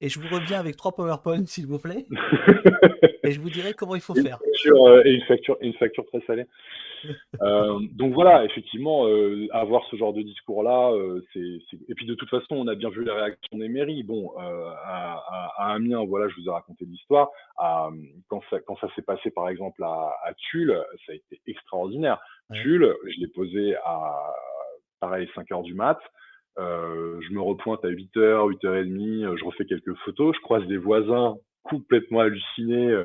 Et 0.00 0.08
je 0.08 0.18
vous 0.18 0.26
reviens 0.34 0.58
avec 0.58 0.76
trois 0.76 0.92
PowerPoint, 0.92 1.46
s'il 1.46 1.66
vous 1.66 1.78
plaît. 1.78 2.04
Et 3.26 3.30
je 3.32 3.40
vous 3.40 3.48
dirai 3.48 3.72
comment 3.72 3.94
il 3.94 4.02
faut 4.02 4.14
une 4.14 4.22
faire. 4.22 4.38
facture, 4.38 4.86
euh, 4.86 5.02
et 5.06 5.12
une 5.14 5.22
facture, 5.22 5.56
une 5.62 5.72
facture 5.74 6.04
très 6.06 6.20
salée. 6.26 6.44
Euh, 7.42 7.78
donc 7.92 8.14
voilà, 8.14 8.44
effectivement, 8.44 9.06
euh, 9.06 9.46
avoir 9.52 9.84
ce 9.90 9.96
genre 9.96 10.12
de 10.12 10.22
discours-là, 10.22 10.92
euh, 10.92 11.22
c'est, 11.32 11.40
et 11.88 11.94
puis 11.94 12.06
de 12.06 12.14
toute 12.14 12.30
façon, 12.30 12.54
on 12.54 12.68
a 12.68 12.74
bien 12.74 12.88
vu 12.90 13.04
les 13.04 13.10
réactions 13.10 13.58
des 13.58 13.68
mairies. 13.68 14.02
Bon, 14.02 14.32
à, 14.38 15.22
à, 15.26 15.52
à 15.58 15.74
Amiens, 15.74 16.04
voilà, 16.04 16.28
je 16.28 16.40
vous 16.40 16.48
ai 16.48 16.50
raconté 16.50 16.84
l'histoire. 16.84 17.28
Quand 18.28 18.40
ça, 18.50 18.60
quand 18.60 18.76
ça 18.76 18.88
s'est 18.94 19.02
passé, 19.02 19.30
par 19.30 19.48
exemple, 19.48 19.82
à, 19.82 20.12
à 20.24 20.34
Tulle, 20.34 20.80
ça 21.06 21.12
a 21.12 21.16
été 21.16 21.40
extraordinaire. 21.46 22.18
Ouais. 22.50 22.62
Tulle, 22.62 22.94
je 23.04 23.20
l'ai 23.20 23.28
posé 23.28 23.76
à, 23.84 24.32
pareil, 25.00 25.28
5 25.34 25.50
heures 25.52 25.62
du 25.62 25.74
mat. 25.74 25.98
Je 26.56 27.32
me 27.32 27.40
repointe 27.40 27.84
à 27.84 27.88
8h, 27.88 28.52
8h30, 28.62 29.24
euh, 29.24 29.36
je 29.36 29.44
refais 29.44 29.64
quelques 29.64 29.94
photos, 30.04 30.34
je 30.36 30.40
croise 30.40 30.66
des 30.66 30.76
voisins 30.76 31.36
complètement 31.64 32.20
hallucinés, 32.20 33.04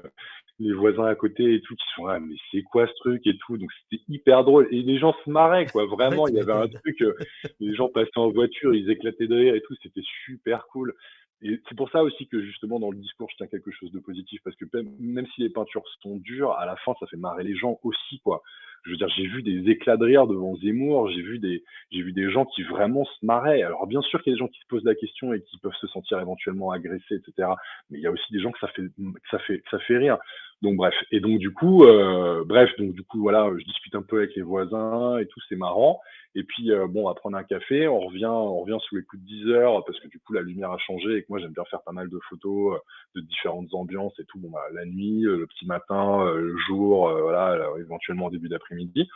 les 0.60 0.74
voisins 0.74 1.06
à 1.06 1.16
côté 1.16 1.56
et 1.56 1.62
tout, 1.62 1.76
qui 1.76 1.86
sont 1.96 2.06
là, 2.06 2.20
mais 2.20 2.36
c'est 2.52 2.62
quoi 2.64 2.88
ce 2.88 2.94
truc 2.96 3.26
et 3.26 3.38
tout, 3.38 3.58
donc 3.58 3.70
c'était 3.90 4.04
hyper 4.10 4.44
drôle, 4.44 4.68
et 4.72 4.82
les 4.82 5.00
gens 5.00 5.16
se 5.24 5.30
marraient, 5.30 5.66
quoi, 5.68 5.86
vraiment, 5.86 6.28
il 6.28 6.36
y 6.36 6.40
avait 6.40 6.52
un 6.52 6.68
truc, 6.68 7.02
euh, 7.02 7.14
les 7.60 7.74
gens 7.76 7.90
passaient 7.90 8.18
en 8.18 8.30
voiture, 8.30 8.76
ils 8.76 8.90
éclataient 8.90 9.28
de 9.28 9.36
rire 9.36 9.56
et 9.56 9.62
tout, 9.62 9.76
c'était 9.82 10.04
super 10.26 10.68
cool. 10.68 10.94
Et 11.42 11.62
c'est 11.70 11.76
pour 11.76 11.90
ça 11.90 12.04
aussi 12.04 12.28
que 12.28 12.42
justement 12.42 12.82
dans 12.82 12.92
le 12.92 12.98
discours, 12.98 13.30
je 13.32 13.38
tiens 13.38 13.48
quelque 13.48 13.72
chose 13.72 13.92
de 13.92 14.00
positif, 14.00 14.42
parce 14.44 14.58
que 14.58 14.66
même, 14.74 14.94
même 15.00 15.28
si 15.36 15.42
les 15.42 15.50
peintures 15.50 15.84
sont 16.02 16.18
dures, 16.18 16.52
à 16.54 16.66
la 16.66 16.76
fin, 16.78 16.94
ça 17.00 17.08
fait 17.08 17.18
marrer 17.18 17.44
les 17.44 17.56
gens 17.56 17.80
aussi, 17.84 18.20
quoi. 18.20 18.42
Je 18.84 18.92
veux 18.92 18.98
dire, 18.98 19.10
j'ai 19.10 19.28
vu 19.28 19.44
des 19.44 19.70
éclats 19.70 19.98
de 19.98 20.06
rire 20.06 20.28
devant 20.28 20.56
Zemmour, 20.58 21.10
j'ai 21.10 21.22
vu 21.22 21.40
des, 21.40 21.64
j'ai 21.92 22.02
vu 22.02 22.14
des 22.14 22.32
gens 22.32 22.46
qui 22.46 22.64
vraiment 22.64 23.06
se 23.06 23.26
marraient. 23.26 23.62
Alors 23.62 23.88
bien 23.88 24.02
sûr 24.02 24.22
qu'il 24.22 24.32
y 24.32 24.34
a 24.34 24.36
des 24.36 24.40
gens 24.40 24.48
qui 24.48 24.60
se 24.60 24.68
posent 24.68 24.86
la 24.86 24.96
question 24.96 25.34
et 25.34 25.42
qui 25.42 25.58
peuvent 25.58 25.76
se 25.82 25.88
sentir 25.88 26.20
éventuellement 26.20 26.72
agressés, 26.72 27.16
etc. 27.16 27.50
Mais 27.90 28.00
il 28.00 28.02
y 28.02 28.08
a 28.08 28.12
aussi 28.12 28.32
des 28.32 28.40
gens 28.40 28.52
que 28.52 28.60
ça 28.60 28.68
fait, 28.70 28.84
que 28.84 29.30
ça 29.30 29.40
fait, 29.40 29.60
que 29.60 29.70
ça 29.70 29.80
fait 29.80 29.98
rire. 29.98 30.18
Donc 30.62 30.76
bref. 30.76 30.94
Et 31.12 31.22
donc 31.22 31.40
du 31.40 31.54
coup, 31.54 31.86
euh, 31.86 32.44
bref, 32.46 32.70
donc 32.78 32.94
du 32.94 33.04
coup 33.04 33.20
voilà, 33.22 33.50
je 33.58 33.64
discute 33.64 33.96
un 33.96 34.02
peu 34.02 34.18
avec 34.18 34.36
les 34.36 34.42
voisins 34.42 35.18
et 35.18 35.26
tout, 35.28 35.40
c'est 35.48 35.56
marrant. 35.56 36.02
Et 36.36 36.44
puis 36.44 36.72
euh, 36.72 36.86
bon, 36.88 37.04
on 37.06 37.08
va 37.08 37.14
prendre 37.16 37.38
un 37.38 37.44
café, 37.46 37.88
on 37.88 38.00
revient, 38.02 38.26
on 38.26 38.60
revient 38.62 38.78
sous 38.82 38.98
les 38.98 39.04
coups 39.04 39.22
de 39.24 39.28
10 39.28 39.48
heures 39.52 39.86
parce 39.86 39.98
que 40.02 40.10
du 40.10 40.20
coup 40.20 40.34
la 40.34 40.42
lumière 40.42 40.72
a 40.72 40.78
changé 40.78 41.16
et 41.16 41.22
que 41.22 41.28
moi 41.30 41.40
j'aime 41.40 41.54
bien 41.54 41.64
faire 41.72 41.82
pas 41.84 41.94
mal 41.94 42.10
de 42.10 42.20
photos 42.30 42.76
euh, 42.76 42.80
de 43.16 43.22
différentes 43.22 43.74
ambiances 43.74 44.20
et 44.20 44.26
tout. 44.26 44.38
Bon 44.40 44.50
bah 44.50 44.66
la 44.74 44.86
nuit, 44.86 45.26
euh, 45.26 45.38
le 45.38 45.48
petit 45.48 45.66
matin, 45.66 46.26
le 46.36 46.58
jour, 46.68 47.10
voilà, 47.10 47.58
éventuellement 47.80 48.30
début 48.30 48.50
d'après-midi. 48.50 49.08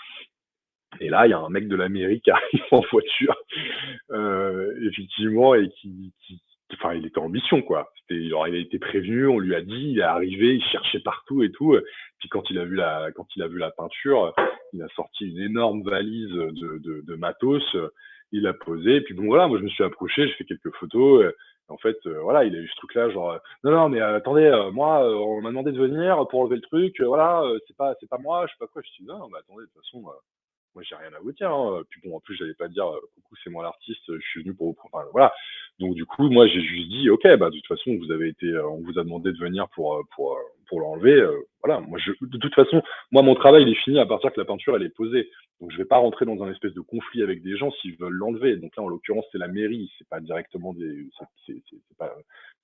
Et 1.00 1.10
là, 1.10 1.26
il 1.26 1.32
y 1.32 1.34
a 1.34 1.40
un 1.40 1.50
mec 1.50 1.68
de 1.68 1.76
la 1.76 1.90
mairie 1.90 2.22
qui 2.22 2.32
arrive 2.32 2.62
en 2.72 2.82
voiture, 2.92 3.36
effectivement, 4.88 5.56
et 5.56 5.70
qui, 5.70 6.14
qui- 6.22 6.42
enfin, 6.74 6.94
il 6.94 7.06
était 7.06 7.20
en 7.20 7.30
mission, 7.30 7.62
quoi. 7.62 7.92
Il 8.10 8.34
a 8.36 8.48
été 8.50 8.80
prévenu, 8.80 9.28
on 9.28 9.40
lui 9.40 9.56
a 9.56 9.62
dit, 9.62 9.92
il 9.92 10.00
est 10.00 10.04
arrivé, 10.04 10.56
il 10.56 10.64
cherchait 10.66 11.00
partout 11.00 11.44
et 11.44 11.52
tout. 11.52 11.78
Puis 12.20 12.30
quand 12.30 12.50
il 12.50 12.60
a 12.60 12.66
vu 12.66 12.76
la, 12.76 13.12
peinture, 13.72 14.34
il 14.74 14.82
a 14.82 14.88
sorti 14.96 15.30
une 15.30 15.40
énorme 15.40 15.84
valise 15.84 16.30
de, 16.30 17.16
matos, 17.16 17.64
il 18.32 18.44
l'a 18.44 18.54
posé. 18.54 19.02
Puis 19.02 19.14
bon, 19.14 19.26
voilà, 19.26 19.48
moi 19.48 19.58
je 19.58 19.64
me 19.64 19.70
suis 19.70 19.84
approché, 19.84 20.28
j'ai 20.28 20.34
fait 20.34 20.46
quelques 20.46 20.74
photos. 20.76 21.34
En 21.70 21.78
fait, 21.78 21.98
euh, 22.06 22.20
voilà, 22.22 22.44
il 22.44 22.56
a 22.56 22.60
eu 22.60 22.68
ce 22.68 22.76
truc-là, 22.76 23.10
genre, 23.10 23.40
non, 23.64 23.72
non, 23.72 23.90
mais 23.90 24.02
euh, 24.02 24.18
attendez, 24.18 24.44
euh, 24.44 24.70
moi, 24.72 25.00
on 25.08 25.42
m'a 25.42 25.50
demandé 25.50 25.72
de 25.72 25.80
venir 25.80 26.28
pour 26.28 26.42
enlever 26.42 26.58
le 26.58 26.62
truc, 26.62 27.00
voilà, 27.02 27.42
c'est 27.68 27.76
pas, 27.76 27.96
c'est 28.00 28.10
pas 28.10 28.18
moi, 28.18 28.46
je 28.48 28.52
sais 28.52 28.58
pas 28.60 28.68
quoi. 28.68 28.82
Je 28.84 28.92
suis 28.92 29.06
non, 29.06 29.18
non, 29.18 29.30
mais 29.32 29.40
attendez, 29.40 29.62
de 29.62 29.68
toute 29.68 29.82
façon, 29.82 30.04
moi 30.76 30.84
j'ai 30.84 30.96
rien 30.96 31.14
à 31.14 31.20
vous 31.20 31.32
dire. 31.32 31.52
hein. 31.52 31.84
Puis 31.90 32.02
bon, 32.04 32.16
en 32.18 32.20
plus, 32.20 32.36
j'allais 32.36 32.54
pas 32.56 32.68
dire, 32.68 32.88
euh, 32.88 33.00
coucou, 33.16 33.36
c'est 33.44 33.50
moi 33.50 33.64
l'artiste, 33.64 34.02
je 34.08 34.28
suis 34.30 34.42
venu 34.44 34.54
pour 34.56 34.68
vous. 34.68 34.78
Enfin, 34.92 35.06
voilà. 35.12 35.34
Donc 35.80 35.96
du 35.96 36.06
coup, 36.06 36.30
moi 36.30 36.48
j'ai 36.48 36.62
juste 36.62 36.90
dit, 36.90 37.10
ok, 37.10 37.24
bah 37.38 37.50
de 37.50 37.56
toute 37.56 37.68
façon, 37.68 37.96
vous 37.98 38.12
avez 38.12 38.30
été, 38.30 38.48
euh, 38.48 38.68
on 38.68 38.82
vous 38.82 39.00
a 39.00 39.04
demandé 39.04 39.32
de 39.32 39.38
venir 39.40 39.68
pour, 39.70 39.96
euh, 39.98 40.04
pour, 40.16 40.38
pour 40.68 40.82
l'enlever. 40.82 41.14
euh, 41.14 41.38
voilà, 41.64 41.80
moi 41.82 41.98
je, 42.00 42.12
de 42.22 42.38
toute 42.38 42.56
façon, 42.56 42.82
moi 43.12 43.22
mon 43.22 43.36
travail 43.36 43.64
il 43.64 43.70
est 43.70 43.84
fini 43.84 44.00
à 44.00 44.06
partir 44.06 44.34
que 44.34 44.40
la 44.40 44.46
peinture 44.46 44.76
elle 44.76 44.84
est 44.84 44.96
posée. 44.96 45.30
Donc 45.62 45.72
je 45.72 45.78
vais 45.78 45.86
pas 45.86 45.98
rentrer 45.98 46.26
dans 46.26 46.44
un 46.44 46.52
espèce 46.52 46.74
de 46.74 46.82
conflit 46.82 47.24
avec 47.24 47.42
des 47.42 47.56
gens 47.56 47.72
s'ils 47.72 47.96
veulent 47.96 48.14
l'enlever. 48.14 48.58
Donc 48.58 48.76
là, 48.76 48.84
en 48.84 48.90
l'occurrence, 48.90 49.26
c'est 49.32 49.38
la 49.38 49.48
mairie, 49.48 49.90
c'est 49.98 50.08
pas 50.10 50.20
directement 50.20 50.74
des, 50.74 51.08
c'est, 51.46 51.56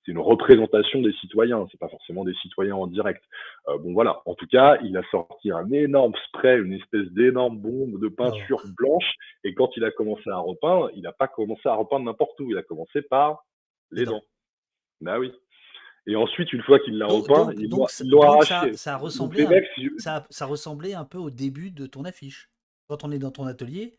une 0.06 0.18
représentation 0.18 1.00
des 1.00 1.12
citoyens, 1.14 1.66
c'est 1.70 1.78
pas 1.78 1.88
forcément 1.88 2.24
des 2.24 2.34
citoyens 2.42 2.74
en 2.74 2.88
direct. 2.88 3.22
Euh, 3.68 3.78
bon 3.78 3.92
voilà, 3.92 4.20
en 4.26 4.34
tout 4.34 4.46
cas, 4.48 4.76
il 4.82 4.96
a 4.96 5.02
sorti 5.10 5.50
un 5.52 5.70
énorme 5.70 6.12
spray, 6.26 6.58
une 6.60 6.72
espèce 6.72 7.06
d'énorme 7.12 7.58
bombe 7.58 8.00
de 8.00 8.08
peinture 8.08 8.62
blanche, 8.76 9.14
et 9.44 9.54
quand 9.54 9.70
il 9.76 9.84
a 9.84 9.90
commencé 9.92 10.28
à 10.28 10.38
repeindre, 10.38 10.90
il 10.94 11.02
n'a 11.02 11.12
pas 11.12 11.28
commencé 11.28 11.68
à 11.68 11.74
repeindre 11.74 12.04
n'importe 12.06 12.38
où, 12.40 12.50
il 12.50 12.58
a 12.58 12.62
commencé 12.62 13.02
par 13.02 13.44
les 13.92 14.04
dents. 14.04 14.22
Bah 15.00 15.18
oui. 15.18 15.32
Et 16.06 16.16
ensuite, 16.16 16.52
une 16.52 16.62
fois 16.62 16.78
qu'il 16.80 16.96
l'a 16.98 17.06
repeint, 17.06 17.46
ça- 17.46 17.68
donc 17.68 17.90
ça- 17.90 18.04
arraché. 18.22 18.72
ça 18.74 18.98
Donc 18.98 19.34
mecs, 19.50 19.66
si- 19.74 19.90
Ça, 19.98 20.26
ça 20.30 20.46
ressemblait 20.46 20.94
un 20.94 21.04
peu 21.04 21.18
au 21.18 21.30
début 21.30 21.70
de 21.70 21.86
ton 21.86 22.04
affiche. 22.04 22.48
Quand 22.88 23.04
on 23.04 23.12
est 23.12 23.18
dans 23.18 23.30
ton 23.30 23.46
atelier, 23.46 23.98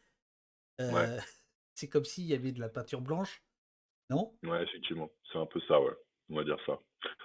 euh, 0.81 0.91
Ouais. 0.91 1.17
c'est 1.75 1.87
comme 1.87 2.03
s'il 2.05 2.25
y 2.25 2.33
avait 2.33 2.51
de 2.51 2.59
la 2.59 2.69
peinture 2.69 3.01
blanche. 3.01 3.41
Non? 4.09 4.33
Ouais, 4.43 4.63
effectivement, 4.63 5.09
c'est 5.31 5.37
un 5.39 5.45
peu 5.45 5.61
ça, 5.67 5.79
ouais. 5.79 5.93
On 6.29 6.35
va 6.35 6.43
dire 6.43 6.57
ça. 6.65 6.79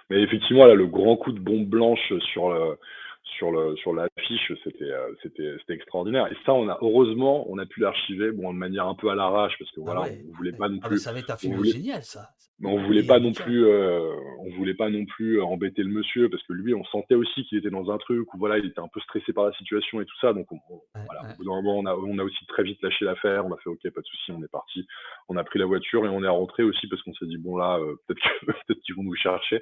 Mais 0.09 0.21
effectivement, 0.21 0.65
là, 0.65 0.73
le 0.75 0.87
grand 0.87 1.17
coup 1.17 1.31
de 1.31 1.39
bombe 1.39 1.65
blanche 1.65 2.13
sur 2.33 2.49
le 2.49 2.77
sur 3.37 3.51
le 3.51 3.75
sur 3.77 3.93
l'affiche, 3.93 4.53
c'était 4.63 4.85
euh, 4.89 5.13
c'était 5.21 5.55
c'était 5.59 5.73
extraordinaire. 5.73 6.31
Et 6.31 6.35
ça, 6.45 6.53
on 6.53 6.69
a 6.69 6.77
heureusement, 6.81 7.45
on 7.49 7.57
a 7.57 7.65
pu 7.65 7.81
l'archiver, 7.81 8.31
bon, 8.31 8.53
de 8.53 8.57
manière 8.57 8.87
un 8.87 8.95
peu 8.95 9.09
à 9.09 9.15
l'arrache, 9.15 9.53
parce 9.59 9.69
que 9.71 9.81
Ah 9.81 9.83
voilà, 9.83 10.01
ouais, 10.03 10.23
on 10.29 10.35
voulait 10.37 10.53
pas 10.53 10.69
non 10.69 10.77
Ah 10.81 10.83
bah, 10.83 10.89
plus, 10.89 10.99
ça 10.99 11.11
va 11.11 11.19
être 11.19 11.29
un 11.29 11.37
film 11.37 11.55
voulait- 11.55 11.71
génial, 11.71 12.03
ça. 12.03 12.29
Mais 12.59 12.69
on 12.69 12.83
voulait 12.85 13.03
pas 13.03 13.19
non 13.19 13.33
plus, 13.33 13.65
euh, 13.65 14.13
on 14.39 14.49
voulait 14.57 14.73
pas 14.73 14.89
non 14.89 15.05
plus 15.05 15.37
euh, 15.39 15.43
embêter 15.43 15.83
le 15.83 15.89
monsieur, 15.89 16.27
parce 16.29 16.41
que 16.43 16.53
lui, 16.53 16.73
on 16.73 16.83
sentait 16.85 17.13
aussi 17.15 17.43
qu'il 17.45 17.57
était 17.59 17.69
dans 17.69 17.91
un 17.91 17.97
truc 17.99 18.33
où 18.33 18.37
voilà, 18.39 18.57
il 18.57 18.65
était 18.65 18.79
un 18.79 18.87
peu 18.87 18.99
stressé 19.01 19.31
par 19.31 19.45
la 19.45 19.51
situation 19.53 20.01
et 20.01 20.05
tout 20.05 20.17
ça. 20.19 20.33
Donc 20.33 20.51
on- 20.51 20.59
on- 20.69 20.75
Ouais, 20.99 21.05
voilà, 21.05 21.21
ouais. 21.23 21.33
au 21.33 21.37
bout 21.37 21.43
d'un 21.45 21.61
moment, 21.61 21.77
on 21.77 21.85
a, 21.85 21.93
on 21.95 22.17
a 22.17 22.23
aussi 22.23 22.45
très 22.47 22.63
vite 22.63 22.81
lâché 22.81 23.05
l'affaire. 23.05 23.45
On 23.45 23.53
a 23.53 23.57
fait 23.57 23.69
OK, 23.69 23.81
pas 23.93 24.01
de 24.01 24.05
souci, 24.07 24.31
on 24.31 24.41
est 24.43 24.51
parti. 24.51 24.87
On 25.29 25.37
a 25.37 25.43
pris 25.43 25.59
la 25.59 25.65
voiture 25.65 26.03
et 26.05 26.09
on 26.09 26.23
est 26.23 26.27
rentré 26.27 26.63
aussi 26.63 26.87
parce 26.87 27.01
qu'on 27.03 27.13
s'est 27.13 27.27
dit 27.27 27.37
bon 27.37 27.57
là, 27.57 27.77
euh, 27.79 27.95
peut-être 28.07 28.79
qu'ils 28.83 28.95
vont 28.95 29.03
nous 29.03 29.15
chercher. 29.15 29.61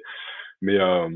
Mais 0.62 0.78
euh, 0.80 1.08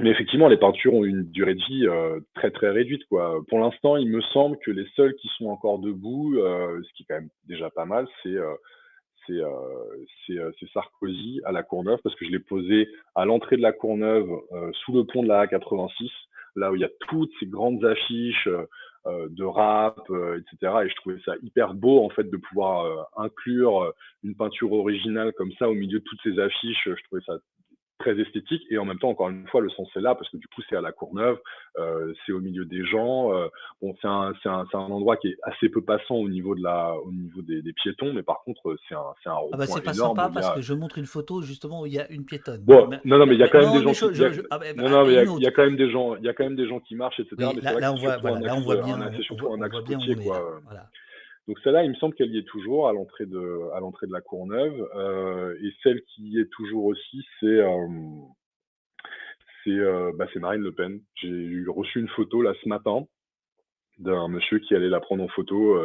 mais 0.00 0.10
effectivement, 0.10 0.48
les 0.48 0.56
peintures 0.58 0.92
ont 0.94 1.04
une 1.04 1.24
durée 1.30 1.54
de 1.54 1.62
vie 1.64 1.86
euh, 1.86 2.20
très 2.34 2.50
très 2.50 2.70
réduite 2.70 3.04
quoi. 3.08 3.42
Pour 3.48 3.58
l'instant, 3.60 3.96
il 3.98 4.08
me 4.08 4.20
semble 4.20 4.58
que 4.58 4.70
les 4.70 4.86
seuls 4.96 5.14
qui 5.16 5.28
sont 5.36 5.46
encore 5.48 5.78
debout, 5.78 6.36
euh, 6.38 6.82
ce 6.82 6.92
qui 6.94 7.02
est 7.02 7.06
quand 7.08 7.20
même 7.20 7.30
déjà 7.44 7.68
pas 7.70 7.84
mal, 7.86 8.06
c'est 8.22 8.34
euh, 8.36 8.54
c'est 9.26 9.32
euh, 9.32 9.50
euh, 10.30 10.52
c'est 10.58 10.70
Sarkozy 10.70 11.40
à 11.44 11.52
la 11.52 11.62
Courneuve 11.62 11.98
parce 12.02 12.14
que 12.16 12.24
je 12.24 12.30
l'ai 12.30 12.38
posé 12.38 12.88
à 13.14 13.24
l'entrée 13.24 13.56
de 13.56 13.62
la 13.62 13.72
Courneuve 13.72 14.28
euh, 14.52 14.70
sous 14.84 14.92
le 14.92 15.04
pont 15.04 15.22
de 15.22 15.28
la 15.28 15.46
A86 15.46 16.10
là 16.56 16.70
où 16.70 16.74
il 16.74 16.80
y 16.80 16.84
a 16.84 16.90
toutes 17.08 17.32
ces 17.38 17.46
grandes 17.46 17.84
affiches 17.84 18.48
de 19.06 19.44
rap 19.44 20.00
etc 20.10 20.74
et 20.84 20.88
je 20.88 20.94
trouvais 20.96 21.20
ça 21.24 21.34
hyper 21.42 21.74
beau 21.74 22.04
en 22.04 22.08
fait 22.08 22.28
de 22.28 22.36
pouvoir 22.36 23.08
inclure 23.16 23.92
une 24.24 24.34
peinture 24.34 24.72
originale 24.72 25.32
comme 25.34 25.52
ça 25.58 25.68
au 25.68 25.74
milieu 25.74 25.98
de 25.98 26.04
toutes 26.04 26.20
ces 26.24 26.40
affiches. 26.40 26.82
Je 26.86 27.04
trouvais 27.04 27.22
ça 27.26 27.34
très 28.06 28.20
esthétique 28.20 28.62
et 28.70 28.78
en 28.78 28.84
même 28.84 28.98
temps 29.00 29.08
encore 29.08 29.30
une 29.30 29.46
fois 29.48 29.60
le 29.60 29.70
sens 29.70 29.88
est 29.96 30.00
là 30.00 30.14
parce 30.14 30.30
que 30.30 30.36
du 30.36 30.46
coup 30.46 30.62
c'est 30.68 30.76
à 30.76 30.80
la 30.80 30.92
Courneuve 30.92 31.38
euh, 31.78 32.12
c'est 32.24 32.32
au 32.32 32.38
milieu 32.40 32.64
des 32.64 32.84
gens 32.84 33.34
euh, 33.34 33.48
bon 33.82 33.96
c'est 34.00 34.06
un 34.06 34.32
c'est 34.42 34.48
un 34.48 34.64
c'est 34.70 34.76
un 34.76 34.80
endroit 34.82 35.16
qui 35.16 35.28
est 35.28 35.36
assez 35.42 35.68
peu 35.68 35.82
passant 35.82 36.14
au 36.14 36.28
niveau 36.28 36.54
de 36.54 36.62
la 36.62 36.94
au 37.04 37.10
niveau 37.10 37.42
des, 37.42 37.62
des 37.62 37.72
piétons 37.72 38.12
mais 38.12 38.22
par 38.22 38.42
contre 38.44 38.76
c'est 38.88 38.94
un 38.94 39.02
c'est 39.24 39.28
un 39.28 39.36
Ah 39.52 39.56
bah 39.56 39.66
c'est 39.66 39.82
pas 39.82 39.92
énorme 39.92 40.16
sympa 40.16 40.30
parce 40.32 40.50
a- 40.50 40.54
que 40.54 40.60
je 40.60 40.72
montre 40.74 40.98
une 40.98 41.06
photo 41.06 41.42
justement 41.42 41.80
où 41.82 41.86
il 41.86 41.94
y 41.94 41.98
a 41.98 42.08
une 42.10 42.24
piétonne. 42.24 42.62
bon 42.64 42.86
Mais- 42.88 43.00
non 43.04 43.18
non 43.18 43.26
mais 43.26 43.34
il 43.34 43.40
y 43.40 43.42
a 43.42 43.48
quand 43.48 43.58
même 43.60 43.72
des 43.72 43.82
gens 43.82 44.08
ah, 44.50 44.58
bah, 44.58 44.66
bah, 44.76 44.82
non 44.82 44.88
non 44.88 45.04
mais 45.04 45.12
il 45.14 45.42
y 45.42 45.46
a- 45.46 45.50
quand 45.50 45.64
même 45.64 45.76
des 45.76 45.90
gens 45.90 46.14
il 46.16 46.24
y 46.24 46.28
a 46.28 46.32
quand 46.32 46.44
même 46.44 46.56
des 46.56 46.68
gens 46.68 46.78
qui 46.80 46.94
marchent 46.94 47.18
etc 47.18 47.34
Oui, 47.40 47.46
mais 47.56 47.60
c'est 47.62 47.80
là, 47.80 47.92
on 47.92 47.96
voit, 47.96 48.16
voilà, 48.18 48.40
là 48.40 48.54
on 48.56 48.60
voit 48.60 48.76
bien, 48.76 49.10
c'est 49.16 49.22
surtout 49.22 49.52
un 49.52 49.60
axe 49.62 49.74
routier 49.74 50.14
quoi 50.14 50.38
là. 50.38 50.44
Voilà. 50.64 50.86
Donc 51.48 51.58
celle-là, 51.60 51.84
il 51.84 51.90
me 51.90 51.94
semble 51.96 52.14
qu'elle 52.14 52.34
y 52.34 52.38
est 52.38 52.48
toujours 52.48 52.88
à 52.88 52.92
l'entrée 52.92 53.26
de 53.26 53.70
à 53.74 53.80
l'entrée 53.80 54.06
de 54.08 54.12
la 54.12 54.20
Courneuve. 54.20 54.88
Euh, 54.96 55.56
et 55.62 55.72
celle 55.82 56.02
qui 56.02 56.22
y 56.30 56.40
est 56.40 56.50
toujours 56.50 56.86
aussi, 56.86 57.24
c'est 57.38 57.46
euh, 57.46 57.86
c'est 59.62 59.70
euh, 59.70 60.12
bah, 60.16 60.26
c'est 60.32 60.40
Marine 60.40 60.62
Le 60.62 60.72
Pen. 60.72 61.00
J'ai 61.14 61.28
eu- 61.28 61.68
reçu 61.68 62.00
une 62.00 62.08
photo 62.08 62.42
là 62.42 62.52
ce 62.62 62.68
matin 62.68 63.06
d'un 63.98 64.28
monsieur 64.28 64.58
qui 64.58 64.74
allait 64.74 64.88
la 64.88 65.00
prendre 65.00 65.22
en 65.22 65.28
photo 65.28 65.80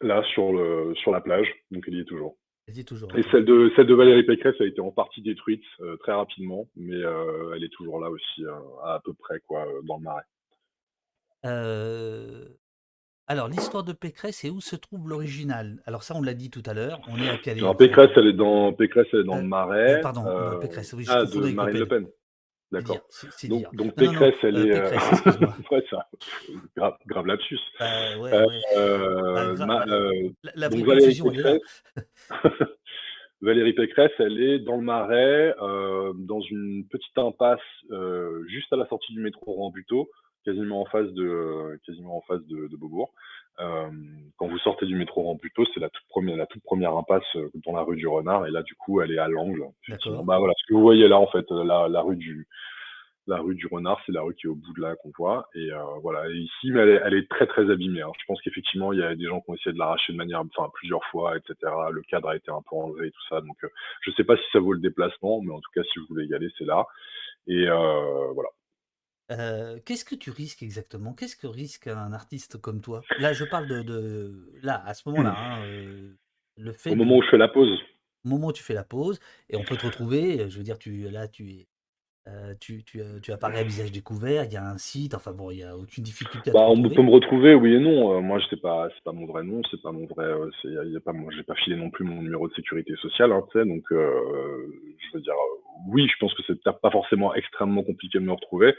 là 0.00 0.22
sur 0.32 0.52
le 0.52 0.94
sur 0.96 1.12
la 1.12 1.20
plage. 1.20 1.48
Donc 1.70 1.84
elle 1.86 1.94
y 1.94 2.00
est 2.00 2.04
toujours. 2.04 2.36
Elle 2.68 2.76
y 2.78 2.80
est 2.80 2.84
toujours. 2.88 3.14
Et 3.16 3.22
celle 3.30 3.44
de, 3.44 3.70
celle 3.76 3.86
de 3.86 3.94
Valérie 3.94 4.22
Pécresse 4.24 4.58
a 4.60 4.64
été 4.64 4.80
en 4.80 4.92
partie 4.92 5.22
détruite 5.22 5.64
très 6.00 6.12
rapidement, 6.12 6.68
mais 6.76 6.98
elle 7.54 7.64
est 7.64 7.72
toujours 7.72 8.00
là 8.00 8.08
aussi, 8.10 8.44
euh, 8.44 8.52
à, 8.82 8.94
à 8.94 9.00
peu 9.00 9.12
près, 9.12 9.40
quoi, 9.40 9.66
dans 9.84 9.96
le 9.96 10.02
marais. 10.04 10.22
Euh, 11.46 12.48
alors, 13.30 13.46
l'histoire 13.46 13.84
de 13.84 13.92
Pécresse 13.92 14.44
et 14.44 14.50
où 14.50 14.60
se 14.60 14.74
trouve 14.74 15.08
l'original? 15.08 15.80
Alors 15.86 16.02
ça, 16.02 16.16
on 16.16 16.20
l'a 16.22 16.34
dit 16.34 16.50
tout 16.50 16.64
à 16.66 16.74
l'heure, 16.74 17.00
on 17.08 17.16
est 17.20 17.28
à 17.28 17.38
Calais, 17.38 17.60
Alors. 17.60 17.76
Pécresse, 17.76 18.10
elle 18.16 18.26
est 18.26 18.32
dans, 18.32 18.72
Pécresse, 18.72 19.06
elle 19.12 19.20
est 19.20 19.24
dans 19.24 19.34
Euh, 19.34 19.38
le 19.38 19.44
euh, 19.44 19.48
marais. 19.48 20.00
pardon, 20.00 20.26
euh, 20.26 20.54
euh, 20.54 20.58
Pécresse, 20.58 20.92
oui, 20.94 21.04
je 21.04 21.12
ah, 21.12 21.24
de 21.24 21.52
Marine 21.54 21.78
Le 21.78 21.86
Pen. 21.86 22.08
D'accord. 22.72 22.98
Donc, 23.44 23.72
donc 23.72 23.96
Non, 23.96 24.04
non, 24.06 24.12
non, 24.14 24.18
Pécresse, 24.18 24.34
elle 24.42 24.56
euh, 24.56 24.66
est. 24.66 24.76
euh, 24.76 24.90
Pécresse, 24.90 25.22
ouais, 25.70 25.84
ça, 25.90 26.08
grave, 26.76 26.96
grave 27.06 27.26
lapsus. 27.26 27.60
Bah 27.78 28.18
ouais, 28.18 28.32
Euh, 28.32 28.46
ouais. 28.46 28.60
Euh, 28.76 29.56
ma- 29.64 29.86
euh, 29.86 30.10
la, 30.42 30.52
la 30.56 30.68
donc 30.68 30.84
Valérie 30.84 31.04
confusion, 31.04 31.30
elle 31.30 31.38
est 31.38 31.42
là. 31.44 31.52
Pécresse, 31.52 31.82
Valérie 33.42 33.72
Pécresse, 33.74 34.12
elle 34.18 34.42
est 34.42 34.58
dans 34.58 34.76
le 34.76 34.82
Marais, 34.82 35.54
euh, 35.62 36.12
dans 36.16 36.40
une 36.40 36.84
petite 36.88 37.16
impasse 37.16 37.60
euh, 37.92 38.44
juste 38.48 38.72
à 38.72 38.76
la 38.76 38.86
sortie 38.88 39.12
du 39.14 39.20
métro 39.20 39.52
Rambuteau, 39.54 40.10
quasiment 40.44 40.80
en 40.82 40.86
face 40.86 41.08
de, 41.12 41.78
quasiment 41.86 42.16
en 42.18 42.20
face 42.22 42.44
de, 42.46 42.68
de 42.68 42.76
Beaubourg. 42.76 43.12
Euh, 43.60 43.90
quand 44.38 44.48
vous 44.48 44.58
sortez 44.60 44.86
du 44.86 44.94
métro 44.96 45.22
Rambuteau, 45.22 45.64
c'est 45.74 45.80
la 45.80 45.90
toute 45.90 46.06
première, 46.08 46.36
la 46.36 46.46
toute 46.46 46.62
première 46.62 46.96
impasse 46.96 47.24
euh, 47.36 47.50
dans 47.66 47.72
la 47.72 47.82
rue 47.82 47.96
du 47.96 48.06
Renard, 48.08 48.46
et 48.46 48.50
là 48.50 48.62
du 48.62 48.74
coup, 48.74 49.00
elle 49.02 49.12
est 49.12 49.18
à 49.18 49.28
l'angle. 49.28 49.64
Bah 50.24 50.38
voilà, 50.38 50.54
ce 50.56 50.64
que 50.66 50.74
vous 50.74 50.80
voyez 50.80 51.08
là 51.08 51.18
en 51.18 51.26
fait, 51.26 51.44
euh, 51.52 51.64
la, 51.64 51.88
la 51.88 52.00
rue 52.00 52.16
du, 52.16 52.46
la 53.26 53.38
rue 53.38 53.54
du 53.54 53.66
Renard, 53.66 54.00
c'est 54.06 54.12
la 54.12 54.22
rue 54.22 54.34
qui 54.34 54.46
est 54.46 54.50
au 54.50 54.54
bout 54.56 54.72
de 54.72 54.80
là 54.80 54.96
qu'on 54.96 55.12
voit. 55.16 55.48
Et 55.54 55.70
euh, 55.72 55.82
voilà, 56.02 56.28
et 56.30 56.34
ici, 56.36 56.70
mais 56.72 56.80
elle 56.80 56.88
est, 56.88 57.00
elle 57.04 57.14
est 57.14 57.28
très 57.30 57.46
très 57.46 57.70
abîmée. 57.70 58.00
hein. 58.02 58.10
Je 58.18 58.24
pense 58.26 58.40
qu'effectivement, 58.42 58.92
il 58.92 58.98
y 59.00 59.02
a 59.02 59.14
des 59.14 59.26
gens 59.26 59.40
qui 59.40 59.50
ont 59.50 59.54
essayé 59.54 59.72
de 59.74 59.78
l'arracher 59.78 60.12
de 60.12 60.18
manière, 60.18 60.40
enfin 60.40 60.70
plusieurs 60.74 61.04
fois, 61.10 61.36
etc. 61.36 61.54
Le 61.92 62.02
cadre 62.02 62.28
a 62.30 62.36
été 62.36 62.50
un 62.50 62.62
peu 62.68 62.76
enlevé 62.76 63.08
et 63.08 63.10
tout 63.10 63.26
ça. 63.28 63.40
Donc, 63.42 63.56
euh, 63.64 63.68
je 64.02 64.10
sais 64.12 64.24
pas 64.24 64.36
si 64.36 64.42
ça 64.52 64.58
vaut 64.58 64.72
le 64.72 64.80
déplacement, 64.80 65.42
mais 65.42 65.52
en 65.52 65.60
tout 65.60 65.70
cas, 65.74 65.82
si 65.92 65.98
vous 65.98 66.06
voulez 66.08 66.26
y 66.26 66.34
aller, 66.34 66.48
c'est 66.58 66.64
là. 66.64 66.86
Et 67.46 67.68
euh, 67.68 68.32
voilà. 68.34 68.48
Euh, 69.30 69.78
qu'est-ce 69.84 70.04
que 70.04 70.14
tu 70.14 70.30
risques 70.30 70.62
exactement? 70.62 71.14
Qu'est-ce 71.14 71.36
que 71.36 71.46
risque 71.46 71.86
un 71.86 72.12
artiste 72.12 72.58
comme 72.60 72.80
toi? 72.80 73.02
Là, 73.18 73.32
je 73.32 73.44
parle 73.44 73.66
de, 73.68 73.82
de- 73.82 74.52
là, 74.62 74.82
à 74.84 74.94
ce 74.94 75.08
moment-là, 75.08 75.36
hein, 75.38 75.64
euh, 75.66 76.16
le 76.56 76.72
fait 76.72 76.90
Au 76.90 76.94
de, 76.94 76.98
moment 76.98 77.16
où 77.18 77.22
je 77.22 77.28
fais 77.28 77.38
la 77.38 77.48
pause, 77.48 77.78
au 78.24 78.28
moment 78.28 78.48
où 78.48 78.52
tu 78.52 78.62
fais 78.62 78.74
la 78.74 78.84
pause, 78.84 79.20
et 79.48 79.56
on 79.56 79.62
peut 79.62 79.76
te 79.76 79.84
retrouver, 79.84 80.40
euh, 80.40 80.48
je 80.50 80.58
veux 80.58 80.64
dire, 80.64 80.78
tu, 80.78 81.08
là, 81.10 81.28
tu 81.28 81.50
es, 81.50 81.68
euh, 82.28 82.54
tu, 82.60 82.82
tu, 82.84 83.00
tu 83.22 83.32
apparais 83.32 83.60
à 83.60 83.64
visage 83.64 83.92
découvert, 83.92 84.44
il 84.44 84.52
y 84.52 84.56
a 84.56 84.64
un 84.64 84.78
site, 84.78 85.14
enfin 85.14 85.32
bon, 85.32 85.50
il 85.50 85.56
n'y 85.58 85.62
a 85.64 85.76
aucune 85.76 86.04
difficulté 86.04 86.50
à 86.50 86.54
bah, 86.54 86.66
on 86.68 86.82
peut 86.82 87.02
me 87.02 87.10
retrouver, 87.10 87.54
oui 87.54 87.74
et 87.74 87.78
non. 87.78 88.20
Moi, 88.20 88.40
je 88.40 88.46
sais 88.48 88.56
pas, 88.56 88.88
c'est 88.94 89.04
pas 89.04 89.12
mon 89.12 89.26
vrai 89.26 89.44
nom, 89.44 89.62
c'est 89.70 89.80
pas 89.80 89.92
mon 89.92 90.06
vrai, 90.06 90.26
c'est, 90.60 90.68
y 90.68 90.96
a 90.96 91.00
pas, 91.00 91.12
moi, 91.12 91.32
j'ai 91.34 91.44
pas 91.44 91.54
filé 91.54 91.76
non 91.76 91.90
plus 91.90 92.04
mon 92.04 92.20
numéro 92.20 92.48
de 92.48 92.54
sécurité 92.54 92.94
sociale, 92.96 93.32
hein, 93.32 93.42
tu 93.52 93.58
sais. 93.58 93.64
Donc, 93.64 93.84
je 93.90 95.14
veux 95.14 95.20
dire, 95.20 95.34
oui, 95.88 96.08
je 96.08 96.16
pense 96.18 96.34
que 96.34 96.42
c'est 96.46 96.60
pas 96.62 96.90
forcément 96.90 97.34
extrêmement 97.34 97.82
compliqué 97.82 98.18
de 98.18 98.24
me 98.24 98.32
retrouver. 98.32 98.74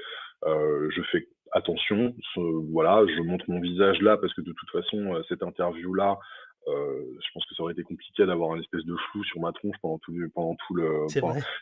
Euh, 0.45 0.89
je 0.91 1.01
fais 1.11 1.27
attention, 1.53 2.15
ce- 2.34 2.72
voilà, 2.72 3.05
je 3.07 3.22
montre 3.22 3.45
mon 3.49 3.59
visage 3.59 4.01
là 4.01 4.18
parce 4.18 4.34
que 4.34 4.41
de 4.41 4.53
toute 4.53 4.69
façon, 4.72 5.15
euh, 5.15 5.22
cette 5.30 5.43
interview-là, 5.43 6.18
euh, 6.67 7.01
je 7.19 7.27
pense 7.33 7.45
que 7.47 7.55
ça 7.55 7.63
aurait 7.63 7.73
été 7.73 7.81
compliqué 7.83 8.25
d'avoir 8.25 8.53
une 8.55 8.61
espèce 8.61 8.85
de 8.85 8.95
flou 8.95 9.23
sur 9.23 9.39
ma 9.41 9.51
tronche 9.51 9.75
pendant 9.81 9.97
tout, 9.97 10.11
le- 10.13 10.29
pendant 10.29 10.55
tout 10.67 10.75
le. 10.75 11.07
C'est 11.09 11.19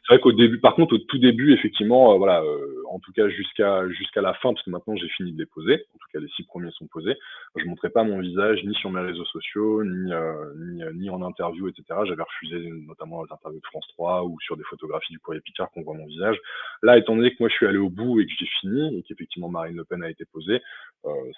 vrai. 0.09 0.19
Qu'au 0.19 0.33
début, 0.33 0.59
par 0.59 0.75
contre, 0.75 0.95
au 0.95 0.97
tout 0.97 1.17
début, 1.19 1.53
effectivement, 1.53 2.13
euh, 2.13 2.17
voilà, 2.17 2.41
euh, 2.43 2.83
en 2.89 2.99
tout 2.99 3.11
cas 3.13 3.29
jusqu'à 3.29 3.87
jusqu'à 3.89 4.21
la 4.21 4.33
fin, 4.35 4.51
parce 4.53 4.63
que 4.65 4.69
maintenant 4.71 4.95
j'ai 4.97 5.07
fini 5.09 5.31
de 5.31 5.37
les 5.39 5.45
poser, 5.45 5.73
en 5.95 5.97
tout 5.99 6.07
cas 6.11 6.19
les 6.19 6.27
six 6.29 6.43
premiers 6.43 6.71
sont 6.71 6.87
posés, 6.87 7.15
je 7.55 7.63
montrais 7.65 7.89
pas 7.91 8.03
mon 8.03 8.19
visage 8.19 8.61
ni 8.65 8.73
sur 8.75 8.89
mes 8.91 8.99
réseaux 9.01 9.25
sociaux, 9.25 9.83
ni 9.85 10.11
ni, 10.57 10.81
ni 10.95 11.09
en 11.09 11.21
interview, 11.21 11.67
etc. 11.69 11.83
J'avais 12.05 12.23
refusé 12.23 12.57
notamment 12.87 13.23
les 13.23 13.31
interviews 13.31 13.59
de 13.61 13.65
France 13.67 13.87
3 13.93 14.25
ou 14.25 14.37
sur 14.41 14.57
des 14.57 14.63
photographies 14.63 15.13
du 15.13 15.19
courrier 15.19 15.41
Picard 15.41 15.69
qu'on 15.71 15.83
voit 15.83 15.93
mon 15.95 16.07
visage. 16.07 16.37
Là, 16.83 16.97
étant 16.97 17.15
donné 17.15 17.31
que 17.31 17.37
moi 17.39 17.47
je 17.49 17.53
suis 17.55 17.67
allé 17.67 17.77
au 17.77 17.89
bout 17.89 18.19
et 18.19 18.25
que 18.25 18.31
j'ai 18.37 18.47
fini 18.59 18.97
et 18.97 19.03
qu'effectivement 19.03 19.49
Marine 19.49 19.77
Le 19.77 19.85
Pen 19.85 20.03
a 20.03 20.09
été 20.09 20.25
posée, 20.25 20.61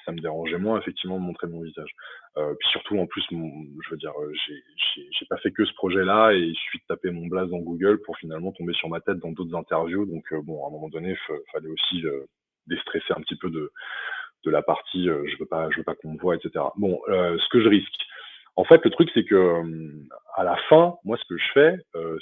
ça 0.06 0.12
me 0.12 0.20
dérangeait 0.20 0.58
moins 0.58 0.80
effectivement 0.80 1.20
de 1.20 1.24
montrer 1.24 1.48
mon 1.48 1.62
visage. 1.62 1.92
Puis 2.36 2.70
surtout 2.72 2.98
en 2.98 3.06
plus, 3.06 3.24
mon, 3.32 3.51
je 3.84 3.90
veux 3.90 3.98
dire, 3.98 4.14
euh, 4.20 4.32
j'ai- 4.96 5.26
pas 5.30 5.38
fait 5.38 5.52
que 5.52 5.64
ce 5.64 5.74
projet-là 5.76 6.34
et 6.34 6.54
suffit 6.54 6.80
de 6.80 6.84
taper 6.88 7.10
mon 7.12 7.28
blaze 7.28 7.50
dans 7.50 7.60
Google 7.60 8.02
pour 8.02 8.18
finalement 8.18 8.52
tomber 8.52 8.74
sur 8.74 8.90
ma 8.90 9.00
tête 9.00 9.20
dans 9.20 9.32
d'autres 9.32 9.56
interviews. 9.56 10.06
Donc 10.06 10.26
euh, 10.34 10.42
bon, 10.42 10.66
à 10.66 10.68
un 10.68 10.72
moment 10.72 10.90
donné, 10.90 11.12
il 11.12 11.36
fallait 11.54 11.70
aussi 11.70 12.06
euh, 12.06 12.26
déstresser 12.68 13.14
un 13.16 13.22
petit 13.22 13.38
peu 13.38 13.50
de, 13.50 13.72
la 14.46 14.62
partie. 14.62 15.06
je 15.06 15.38
veux 15.40 15.46
pas, 15.46 15.70
je 15.70 15.78
veux 15.78 15.84
pas 15.84 15.96
qu'on 15.96 16.14
me 16.14 16.20
voit, 16.20 16.36
etc. 16.36 16.66
Bon, 16.76 17.00
ce 17.08 17.50
que 17.50 17.62
je 17.62 17.70
risque. 17.70 17.94
En 18.58 18.66
fait, 18.66 18.84
le 18.84 18.92
truc 18.92 19.10
c'est 19.14 19.24
que 19.24 19.62
à 20.36 20.44
la 20.44 20.58
fin, 20.68 20.96
moi, 21.06 21.18
ce 21.18 21.24
que 21.30 21.38
je 21.38 21.52
fais, 21.54 21.78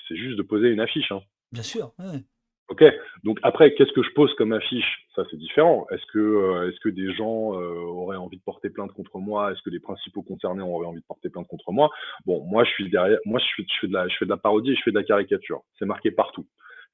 c'est 0.08 0.18
juste 0.18 0.38
de 0.38 0.44
poser 0.44 0.70
une 0.70 0.82
affiche. 0.82 1.12
Hein. 1.12 1.22
Bien 1.52 1.64
sûr. 1.64 1.94
ouais. 1.98 2.24
Ok. 2.70 2.84
Donc 3.24 3.40
après, 3.42 3.74
qu'est-ce 3.74 3.92
que 3.94 4.04
je 4.04 4.12
pose 4.12 4.34
comme 4.36 4.54
affiche? 4.54 5.08
Ça, 5.16 5.24
c'est 5.32 5.38
différent. 5.38 5.88
Est-ce 5.92 6.06
que, 6.14 6.20
euh, 6.20 6.70
est-ce 6.70 6.80
que 6.80 6.90
des 6.90 7.12
gens 7.14 7.60
euh, 7.60 7.74
auraient 7.82 8.18
envie 8.18 8.38
de 8.38 8.44
porter 8.44 8.70
plainte 8.70 8.92
contre 8.94 9.18
moi? 9.18 9.52
Est-ce 9.52 9.62
que 9.64 9.72
les 9.72 9.80
principaux 9.80 10.22
concernés 10.22 10.62
auraient 10.62 10.86
envie 10.86 11.02
de 11.02 11.06
porter 11.06 11.30
plainte 11.30 11.48
contre 11.48 11.72
moi? 11.72 11.90
Bon, 12.26 12.44
moi, 12.46 12.64
je 12.64 12.70
suis 12.72 12.90
derrière. 12.90 13.18
Moi, 13.26 13.40
je 13.40 13.64
je 13.64 13.80
fais 13.82 13.88
de 13.88 13.94
la, 13.94 14.08
je 14.08 14.16
fais 14.18 14.26
de 14.26 14.30
la 14.30 14.38
parodie 14.38 14.76
je 14.76 14.82
fais 14.84 14.92
de 14.92 14.98
la 15.00 15.04
caricature. 15.04 15.62
C'est 15.80 15.86
marqué 15.86 16.12
partout. 16.12 16.46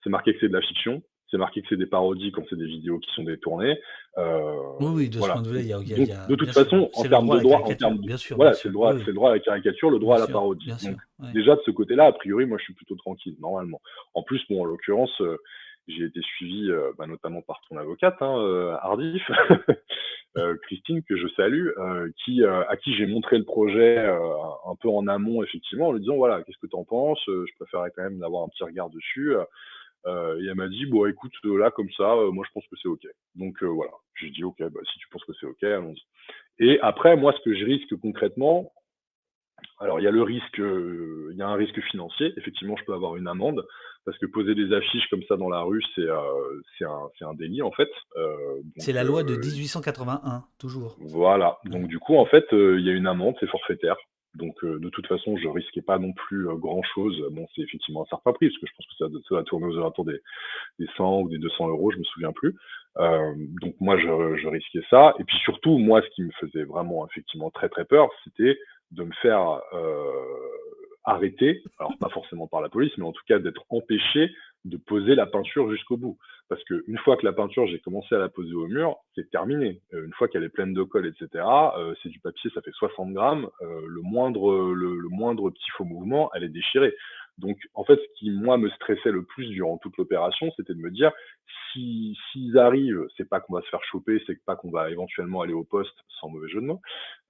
C'est 0.03 0.10
marqué 0.10 0.34
que 0.34 0.39
c'est 0.39 0.47
de 0.47 0.53
la 0.53 0.61
fiction. 0.61 1.02
C'est 1.31 1.38
marqué 1.38 1.61
que 1.61 1.68
c'est 1.69 1.77
des 1.77 1.88
parodies 1.88 2.31
quand 2.31 2.43
c'est 2.49 2.56
des 2.56 2.68
vidéos 2.68 2.99
qui 2.99 3.10
sont 3.15 3.23
détournées. 3.23 3.80
Euh, 4.18 4.53
Oui, 4.80 4.91
oui, 4.93 5.10
de 5.10 5.15
ce 5.15 5.19
point 5.19 5.41
de 5.41 5.47
vue-là, 5.49 5.61
il 5.61 5.68
y 5.68 5.73
a, 5.73 5.77
y 5.80 5.93
a- 5.93 6.06
y 6.06 6.11
a- 6.11 6.27
de 6.27 6.35
toute 6.35 6.52
sûr, 6.52 6.64
façon, 6.64 6.89
en 6.93 7.03
termes 7.03 7.30
de 7.35 7.39
droit, 7.39 7.61
en 7.61 7.76
termes 7.76 7.97
de- 7.97 8.06
bien 8.07 8.18
sûr, 8.18 8.35
voilà, 8.35 8.53
c'est 8.53 8.61
sûr, 8.61 8.69
le 8.69 8.73
droit, 8.73 8.93
oui, 8.93 8.99
c'est 9.02 9.07
le 9.07 9.14
droit 9.15 9.30
à 9.31 9.34
la 9.34 9.39
caricature, 9.39 9.89
le 9.89 9.99
droit 9.99 10.15
bien 10.18 10.23
à 10.23 10.27
la 10.27 10.27
sûr, 10.27 10.34
parodie. 10.34 10.65
bien 10.68 10.77
sûr, 10.77 10.91
Donc, 10.91 10.99
ouais. 11.19 11.34
déjà 11.34 11.56
de 11.56 11.61
ce 11.65 11.72
côté-là, 11.72 12.06
a 12.06 12.11
priori, 12.11 12.45
moi, 12.45 12.57
je 12.60 12.64
suis 12.65 12.73
plutôt 12.76 12.95
tranquille, 12.95 13.35
normalement. 13.39 13.81
En 14.14 14.22
plus, 14.22 14.39
bon, 14.49 14.61
en 14.61 14.65
l'occurrence, 14.65 15.19
euh, 15.22 15.38
j'ai 15.88 16.03
été 16.06 16.22
suivi, 16.22 16.69
euh, 16.69 16.91
bah, 16.97 17.07
notamment 17.07 17.41
par 17.41 17.60
ton 17.69 17.77
avocate, 17.77 18.15
hein, 18.22 18.38
euh, 18.39 18.76
Hardif, 18.81 19.23
euh, 20.38 20.56
Christine, 20.64 21.02
que 21.03 21.18
je 21.18 21.27
salue, 21.35 21.69
euh, 21.77 22.10
qui, 22.23 22.43
euh, 22.43 22.64
à 22.69 22.77
qui 22.77 22.95
j'ai 22.95 23.07
montré 23.07 23.38
le 23.39 23.45
projet 23.45 23.97
euh, 23.97 24.19
un 24.68 24.76
peu 24.76 24.89
en 24.89 25.07
amont, 25.07 25.43
effectivement, 25.43 25.88
en 25.88 25.91
lui 25.93 26.02
disant, 26.02 26.15
voilà, 26.18 26.43
qu'est-ce 26.43 26.57
que 26.60 26.68
tu 26.68 26.76
en 26.76 26.84
penses 26.84 27.22
Je 27.27 27.53
préférerais 27.60 27.91
quand 27.95 28.03
même 28.03 28.19
d'avoir 28.19 28.43
un 28.43 28.47
petit 28.49 28.64
regard 28.64 28.89
dessus. 28.89 29.34
Euh, 30.07 30.40
et 30.40 30.45
elle 30.48 30.56
m'a 30.56 30.68
dit, 30.68 30.86
bon, 30.86 31.06
écoute, 31.07 31.34
euh, 31.45 31.57
là, 31.57 31.72
comme 31.72 31.90
ça, 31.98 32.14
euh, 32.14 32.32
moi, 32.32 32.45
je 32.48 32.52
pense 32.53 32.65
que 32.68 32.76
c'est 32.82 32.88
OK. 32.88 33.06
Donc, 33.36 33.61
euh, 33.64 33.68
voilà. 33.68 33.91
J'ai 34.19 34.30
dit, 34.30 34.44
OK, 34.44 34.57
bah, 34.60 34.80
si 34.91 34.99
tu 34.99 35.07
penses 35.10 35.23
que 35.26 35.34
c'est 35.40 35.48
OK, 35.48 35.64
allons-y. 35.64 36.03
Et 36.60 36.80
après, 36.82 37.15
moi, 37.15 37.34
ce 37.34 37.41
que 37.44 37.56
je 37.56 37.65
risque 37.65 37.95
concrètement, 38.02 38.72
alors, 39.80 39.99
il 39.99 40.03
y 40.03 40.07
a 40.07 40.11
le 40.11 40.22
risque, 40.22 40.60
euh, 40.60 41.30
il 41.32 41.38
y 41.38 41.41
a 41.41 41.48
un 41.48 41.56
risque 41.56 41.82
financier. 41.91 42.34
Effectivement, 42.38 42.76
je 42.77 42.84
peux 42.86 42.94
avoir 42.94 43.15
une 43.15 43.27
amende 43.27 43.65
parce 44.06 44.18
que 44.19 44.26
poser 44.27 44.53
des 44.53 44.72
affiches 44.73 45.07
comme 45.10 45.23
ça 45.23 45.36
dans 45.36 45.49
la 45.49 45.61
rue, 45.61 45.84
c'est 45.95 46.02
euh, 46.02 46.61
c'est 46.77 46.86
un, 46.86 47.10
c'est 47.18 47.26
un 47.26 47.34
délit 47.34 47.61
en 47.61 47.72
fait. 47.72 47.90
Euh, 48.18 48.61
C'est 48.77 48.94
la 48.94 49.03
loi 49.03 49.23
de 49.23 49.34
euh, 49.34 49.40
1881, 49.40 50.44
toujours. 50.60 50.95
voilà. 50.99 51.57
Donc 51.65 51.88
du 51.88 51.99
coup, 51.99 52.15
en 52.15 52.26
fait, 52.26 52.45
euh, 52.53 52.80
il 52.80 52.86
y 52.86 52.90
a 52.90 52.94
une 52.94 53.07
amende, 53.07 53.36
c'est 53.40 53.49
forfaitaire. 53.49 53.98
Donc 54.36 54.64
euh, 54.64 54.80
de 54.80 54.90
toute 54.90 55.07
façon, 55.07 55.38
je 55.38 55.48
risquais 55.48 55.82
pas 55.82 55.98
non 55.98 56.14
plus 56.14 56.49
euh, 56.49 56.56
grand 56.56 56.84
chose. 56.84 57.22
Bon, 57.32 57.48
c'est 57.56 57.62
effectivement 57.62 58.03
un 58.03 58.10
certain 58.10 58.34
prix 58.34 58.49
parce 58.49 58.60
que 58.60 58.68
je 58.68 58.72
pense 58.78 58.86
que 58.88 58.95
ça, 58.98 59.28
ça 59.30 59.36
va 59.36 59.44
tourner 59.44 59.68
aux 59.68 59.78
alentours 59.78 60.06
des, 60.06 60.20
des 60.80 60.88
100 60.98 61.22
ou 61.22 61.30
des 61.30 61.38
200 61.38 61.70
euros, 61.70 61.91
je 61.91 61.98
me 61.98 62.03
souviens 62.03 62.32
plus. 62.32 62.56
Euh, 62.98 63.34
donc 63.62 63.76
moi, 63.80 63.98
je, 63.98 64.38
je 64.41 64.48
risquais 64.48 64.84
ça. 64.90 65.14
Et 65.20 65.24
puis 65.24 65.38
surtout, 65.38 65.78
moi, 65.78 66.02
ce 66.02 66.10
qui 66.16 66.24
me 66.24 66.32
faisait 66.40 66.64
vraiment 66.64 67.06
effectivement 67.07 67.49
très 67.49 67.70
très 67.70 67.86
peur, 67.86 68.10
c'était 68.24 68.57
de 68.91 69.03
me 69.03 69.14
faire 69.22 69.62
arrêter, 71.06 71.64
alors 71.80 71.94
pas 71.99 72.10
forcément 72.10 72.48
par 72.48 72.61
la 72.61 72.69
police, 72.69 72.91
mais 72.98 73.06
en 73.06 73.11
tout 73.11 73.23
cas 73.27 73.40
d'être 73.40 73.65
empêché 73.69 74.32
de 74.65 74.77
poser 74.77 75.14
la 75.15 75.27
peinture 75.27 75.69
jusqu'au 75.72 75.98
bout. 75.98 76.18
Parce 76.49 76.64
que 76.64 76.84
une 76.88 76.98
fois 76.98 77.18
que 77.18 77.26
la 77.26 77.34
peinture, 77.34 77.68
j'ai 77.68 77.80
commencé 77.80 78.14
à 78.15 78.18
la 78.18 78.30
poser 78.30 78.53
au 78.53 78.68
mur, 78.68 78.98
c'est 79.15 79.30
terminé. 79.30 79.82
Euh, 79.94 80.06
une 80.06 80.14
fois 80.14 80.27
qu'elle 80.27 80.44
est 80.44 80.49
pleine 80.49 80.73
de 80.73 80.84
colle, 80.84 81.07
etc., 81.07 81.44
euh, 81.77 81.94
c'est 82.02 82.10
du 82.10 82.19
papier, 82.19 82.49
ça 82.53 82.61
fait 82.61 82.72
60 82.72 83.14
grammes. 83.14 83.48
euh, 83.61 83.82
le 83.88 84.02
moindre, 84.02 84.73
le 84.73 85.10
moindre 85.10 85.49
petit 85.52 85.69
faux 85.77 85.86
mouvement, 85.86 86.32
elle 86.34 86.44
est 86.44 86.49
déchirée. 86.49 86.94
Donc, 87.38 87.57
en 87.73 87.84
fait, 87.84 87.98
ce 87.98 88.19
qui 88.19 88.32
moi 88.32 88.57
me 88.57 88.69
stressait 88.72 89.11
le 89.11 89.23
plus 89.23 89.48
durant 89.49 89.77
toute 89.77 89.98
l'opération, 89.98 90.52
c'était 90.56 90.73
de 90.73 90.80
me 90.80 90.91
dire 90.91 91.11
si 91.76 92.18
s'ils 92.31 92.57
arrivent, 92.57 93.06
c'est 93.18 93.27
pas 93.30 93.39
qu'on 93.41 93.53
va 93.53 93.61
se 93.61 93.68
faire 93.69 93.84
choper, 93.84 94.23
c'est 94.26 94.43
pas 94.45 94.56
qu'on 94.56 94.72
va 94.72 94.89
éventuellement 94.89 95.41
aller 95.41 95.53
au 95.53 95.64
poste, 95.65 95.93
sans 96.19 96.30
mauvais 96.30 96.47
jeu 96.49 96.61
de 96.61 96.65
mots, 96.65 96.81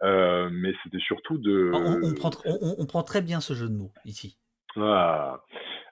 euh, 0.03 0.49
mais 0.53 0.73
c'était 0.83 0.99
surtout 0.99 1.37
de. 1.39 1.71
On, 1.73 2.07
on 2.09 2.13
prend, 2.13 2.29
tr- 2.29 2.43
on- 2.45 2.59
on- 2.61 2.75
on 2.77 2.85
prend 2.85 3.03
très 3.03 3.21
bien 3.21 3.41
ce 3.41 3.53
jeu 3.55 3.67
de 3.67 3.75
mots 3.75 3.91
ici. 4.05 4.37
Ah, 4.77 5.41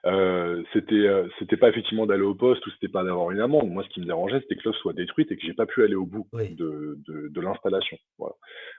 euh, 0.04 0.62
c'était 0.74 0.94
euh, 1.06 1.26
c'était 1.38 1.56
pas 1.56 1.70
effectivement 1.70 2.04
d'aller 2.04 2.22
au 2.22 2.34
poste 2.34 2.66
ou 2.66 2.70
c'était 2.72 2.88
pas 2.92 3.02
d'avoir 3.02 3.30
une 3.30 3.40
amende. 3.40 3.70
Moi, 3.70 3.82
ce 3.82 3.88
qui 3.88 4.00
me 4.00 4.04
dérangeait, 4.04 4.40
c'était 4.40 4.56
que 4.56 4.60
l'œuvre 4.66 4.76
soit 4.76 4.92
détruite 4.92 5.32
et 5.32 5.36
que 5.38 5.42
j'ai 5.46 5.54
pas 5.54 5.64
pu 5.64 5.82
aller 5.82 5.94
au 5.94 6.04
bout 6.04 6.28
Oui. 6.34 6.54
de, 6.54 6.98
de, 7.08 7.28
de 7.28 7.40
l'installation. 7.40 7.96
Voilà. 8.18 8.34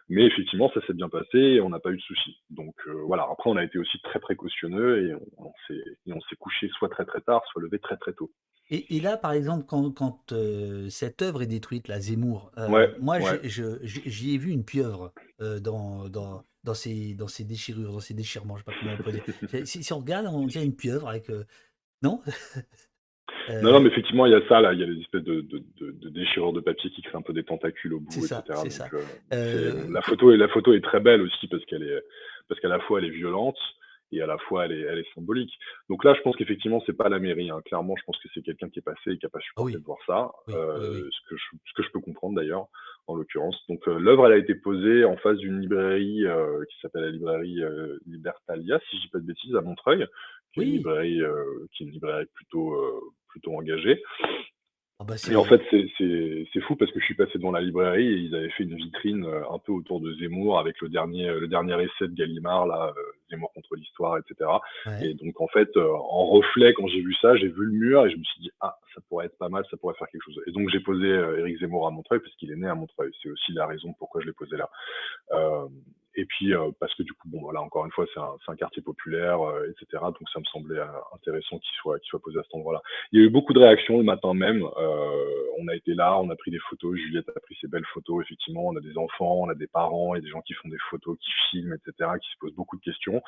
Mais 0.07 0.23
effectivement, 0.25 0.69
ça 0.75 0.85
s'est 0.85 0.93
bien 0.93 1.09
passé 1.09 1.39
et 1.39 1.61
on 1.61 1.69
n'a 1.69 1.79
pas 1.79 1.89
eu 1.89 1.97
de 1.97 2.01
soucis. 2.01 2.37
Donc 2.51 2.75
euh, 2.85 3.01
voilà. 3.07 3.23
Après, 3.31 3.49
on 3.49 3.55
a 3.57 3.63
été 3.63 3.79
aussi 3.79 3.99
très 4.03 4.19
précautionneux 4.19 5.17
on, 5.39 5.51
et 5.71 6.13
on 6.13 6.21
s'est 6.21 6.35
couché 6.35 6.69
soit 6.77 6.89
très 6.89 7.05
très 7.05 7.21
tard, 7.21 7.41
soit 7.51 7.63
levé 7.63 7.79
très 7.79 7.97
très 7.97 8.13
tôt. 8.13 8.29
Et, 8.69 8.95
et 8.95 8.99
là, 8.99 9.17
par 9.17 9.31
exemple, 9.33 9.65
quand, 9.67 9.91
quand 9.91 10.31
euh, 10.31 10.89
cette 10.89 11.21
œuvre 11.21 11.43
est 11.43 11.47
détruite, 11.47 11.87
la 11.87 11.99
Zemmour, 11.99 12.51
euh, 12.57 12.67
Ouais, 12.69 12.95
moi, 12.99 13.17
ouais. 13.19 13.39
j'y 13.43 14.33
ai 14.33 14.37
vu 14.37 14.51
une 14.51 14.65
pieuvre. 14.65 15.13
dans, 15.39 16.09
dans, 16.09 16.43
dans, 16.63 16.73
ces, 16.73 17.13
dans 17.13 17.27
ces 17.27 17.43
déchirures, 17.43 17.91
dans 17.91 17.99
ces 17.99 18.13
déchirements, 18.13 18.55
je 18.57 18.61
sais 18.61 18.65
pas 18.65 18.73
comment 18.79 18.95
on 18.99 19.03
peut 19.03 19.11
dire. 19.11 19.23
Si, 19.65 19.83
si 19.83 19.93
on 19.93 19.99
regarde, 19.99 20.25
on 20.27 20.47
dirait 20.47 20.65
une 20.65 20.75
pieuvre 20.75 21.07
avec. 21.09 21.29
non? 22.01 22.21
Non, 23.49 23.73
non, 23.73 23.79
mais 23.79 23.89
effectivement, 23.89 24.25
il 24.25 24.31
y 24.31 24.35
a 24.35 24.41
ça, 24.47 24.59
là, 24.61 24.73
il 24.73 24.79
y 24.79 24.83
a 24.83 24.87
des 24.87 24.99
espèces 24.99 25.23
de, 25.23 25.41
de, 25.41 25.63
de, 25.79 26.09
déchirures 26.09 26.53
de 26.53 26.61
papier 26.61 26.89
qui 26.89 27.03
créent 27.03 27.17
un 27.17 27.21
peu 27.21 27.33
des 27.33 27.43
tentacules 27.43 27.93
au 27.93 27.99
bout, 27.99 28.17
etc. 28.17 28.41
Ça. 28.69 28.87
la, 29.31 30.01
photo 30.01 30.31
est, 30.31 30.37
la 30.37 30.47
photo 30.47 30.73
est 30.73 30.81
très 30.81 30.99
belle 30.99 31.21
aussi 31.21 31.47
parce 31.47 31.63
qu'elle 31.65 31.83
est, 31.83 32.03
parce 32.47 32.59
qu'à 32.59 32.67
la 32.67 32.79
fois 32.79 32.99
elle 32.99 33.05
est 33.05 33.15
violente, 33.15 33.57
et 34.11 34.21
à 34.21 34.27
la 34.27 34.37
fois 34.37 34.65
elle 34.65 34.71
est, 34.71 34.81
elle 34.81 34.99
est 34.99 35.13
symbolique. 35.13 35.53
Donc 35.89 36.03
là, 36.03 36.13
je 36.13 36.21
pense 36.21 36.35
qu'effectivement, 36.35 36.81
c'est 36.85 36.97
pas 36.97 37.09
la 37.09 37.19
mairie. 37.19 37.49
Hein. 37.49 37.61
Clairement, 37.65 37.95
je 37.97 38.03
pense 38.05 38.17
que 38.19 38.27
c'est 38.33 38.41
quelqu'un 38.41 38.69
qui 38.69 38.79
est 38.79 38.81
passé 38.81 39.11
et 39.11 39.17
qui 39.17 39.25
a 39.25 39.29
pas 39.29 39.39
supporté 39.39 39.73
ah 39.75 39.79
de 39.79 39.83
voir 39.83 39.97
ça, 40.05 40.31
euh, 40.49 41.09
Ce, 41.11 41.29
que 41.29 41.35
je, 41.37 41.57
ce 41.65 41.73
que 41.75 41.83
je 41.83 41.91
peux 41.91 41.99
comprendre 41.99 42.35
d'ailleurs, 42.35 42.67
en 43.07 43.15
l'occurrence. 43.15 43.57
Donc 43.69 43.87
euh, 43.87 43.99
l'œuvre, 43.99 44.27
elle 44.27 44.33
a 44.33 44.37
été 44.37 44.55
posée 44.55 45.05
en 45.05 45.17
face 45.17 45.37
d'une 45.37 45.59
librairie 45.59 46.25
euh, 46.25 46.63
qui 46.69 46.79
s'appelle 46.81 47.03
la 47.03 47.11
librairie 47.11 47.63
euh, 47.63 47.97
Libertalia, 48.07 48.79
si 48.89 48.97
je 48.97 49.01
dis 49.03 49.09
pas 49.09 49.19
de 49.19 49.25
bêtises, 49.25 49.55
à 49.55 49.61
Montreuil, 49.61 50.07
qui 50.53 50.61
est 50.61 50.63
une 50.63 50.71
librairie, 50.71 51.21
qui 51.73 51.83
est 51.83 51.85
une 51.85 51.91
librairie 51.91 52.27
plutôt 52.33 52.75
plutôt 53.27 53.57
engagée. 53.57 54.01
Ah 54.97 55.03
bah, 55.03 55.15
et 55.29 55.35
en 55.35 55.43
fait, 55.43 55.61
c'est 55.69 56.61
fou 56.61 56.77
parce 56.77 56.89
que 56.91 57.01
je 57.01 57.05
suis 57.05 57.15
passé 57.15 57.37
devant 57.37 57.51
la 57.51 57.59
librairie 57.59 58.07
et 58.07 58.17
ils 58.17 58.33
avaient 58.33 58.49
fait 58.51 58.63
une 58.63 58.75
vitrine 58.75 59.25
euh, 59.25 59.41
un 59.51 59.59
peu 59.59 59.73
autour 59.73 59.99
de 59.99 60.13
Zemmour 60.13 60.57
avec 60.57 60.79
le 60.79 60.87
dernier, 60.87 61.27
le 61.27 61.49
dernier 61.49 61.73
essai 61.83 62.07
de 62.07 62.15
Gallimard, 62.15 62.65
là, 62.65 62.93
euh, 62.97 63.01
Zemmour 63.29 63.51
contre 63.53 63.75
l'histoire, 63.75 64.17
etc. 64.17 64.49
Et 65.01 65.13
donc, 65.15 65.41
en 65.41 65.47
fait, 65.47 65.67
euh, 65.75 65.91
en 65.91 66.27
reflet, 66.27 66.73
quand 66.73 66.87
j'ai 66.87 67.01
vu 67.01 67.13
ça, 67.21 67.35
j'ai 67.35 67.49
vu 67.49 67.65
le 67.65 67.73
mur 67.73 68.05
et 68.05 68.09
je 68.09 68.15
me 68.15 68.23
suis 68.23 68.39
dit, 68.39 68.51
ah, 68.61 68.77
ça 68.93 69.01
pourrait 69.09 69.25
être 69.25 69.37
pas 69.37 69.49
mal, 69.49 69.65
ça 69.69 69.75
pourrait 69.75 69.95
faire 69.95 70.07
quelque 70.07 70.23
chose. 70.23 70.41
Et 70.47 70.51
donc, 70.53 70.69
j'ai 70.69 70.79
posé 70.79 71.07
Éric 71.07 71.59
Zemmour 71.59 71.87
à 71.87 71.91
Montreuil 71.91 72.21
parce 72.21 72.33
qu'il 72.35 72.51
est 72.53 72.55
né 72.55 72.67
à 72.67 72.75
Montreuil. 72.75 73.11
C'est 73.21 73.29
aussi 73.29 73.51
la 73.51 73.67
raison 73.67 73.93
pourquoi 73.99 74.21
je 74.21 74.27
l'ai 74.27 74.33
posé 74.33 74.55
là. 74.55 74.69
Et 76.17 76.25
puis, 76.25 76.53
euh, 76.53 76.71
parce 76.79 76.93
que 76.95 77.03
du 77.03 77.11
coup, 77.13 77.27
bon, 77.27 77.41
voilà, 77.41 77.61
encore 77.61 77.85
une 77.85 77.91
fois, 77.91 78.05
c'est 78.13 78.19
un, 78.19 78.35
un, 78.47 78.55
quartier 78.55 78.81
populaire, 78.81 79.41
euh, 79.41 79.69
etc. 79.69 80.01
Donc, 80.01 80.29
ça 80.31 80.39
me 80.39 80.45
semblait 80.45 80.79
euh, 80.79 80.85
intéressant 81.13 81.59
qu'il 81.59 81.75
soit, 81.81 81.99
qu'il 81.99 82.07
soit 82.07 82.21
posé 82.21 82.39
à 82.39 82.43
cet 82.43 82.55
endroit-là. 82.55 82.81
Il 83.11 83.19
y 83.19 83.23
a 83.23 83.25
eu 83.25 83.29
beaucoup 83.29 83.53
de 83.53 83.59
réactions 83.59 83.97
le 83.97 84.03
matin 84.03 84.33
même. 84.33 84.63
on 84.63 85.67
a 85.67 85.75
été 85.75 85.93
là, 85.93 86.17
on 86.19 86.29
a 86.29 86.35
pris 86.35 86.51
des 86.51 86.59
photos. 86.69 86.95
Juliette 86.95 87.27
a 87.29 87.39
pris 87.39 87.57
ses 87.59 87.67
belles 87.67 87.85
photos, 87.93 88.23
effectivement. 88.23 88.65
On 88.67 88.77
a 88.77 88.81
des 88.81 88.97
enfants, 88.97 89.41
on 89.41 89.49
a 89.49 89.55
des 89.55 89.67
parents 89.67 90.15
et 90.15 90.21
des 90.21 90.29
gens 90.29 90.41
qui 90.41 90.53
font 90.53 90.69
des 90.69 90.77
photos, 90.89 91.17
qui 91.19 91.31
filment, 91.49 91.73
etc., 91.73 92.11
qui 92.21 92.29
se 92.31 92.37
posent 92.39 92.55
beaucoup 92.55 92.77
de 92.77 92.83
questions. 92.83 93.21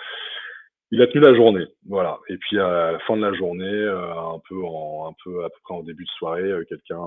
Il 0.91 1.01
a 1.01 1.07
tenu 1.07 1.21
la 1.21 1.35
journée, 1.35 1.65
voilà. 1.85 2.19
Et 2.29 2.37
puis 2.37 2.57
à 2.57 2.93
la 2.93 2.99
fin 2.99 3.17
de 3.17 3.21
la 3.21 3.33
journée, 3.33 3.83
un 3.87 4.39
peu 4.47 4.63
en, 4.63 5.09
un 5.09 5.15
peu 5.21 5.43
à 5.43 5.49
peu 5.49 5.57
près 5.63 5.73
en 5.73 5.83
début 5.83 6.05
de 6.05 6.09
soirée, 6.11 6.49
quelqu'un, 6.69 7.03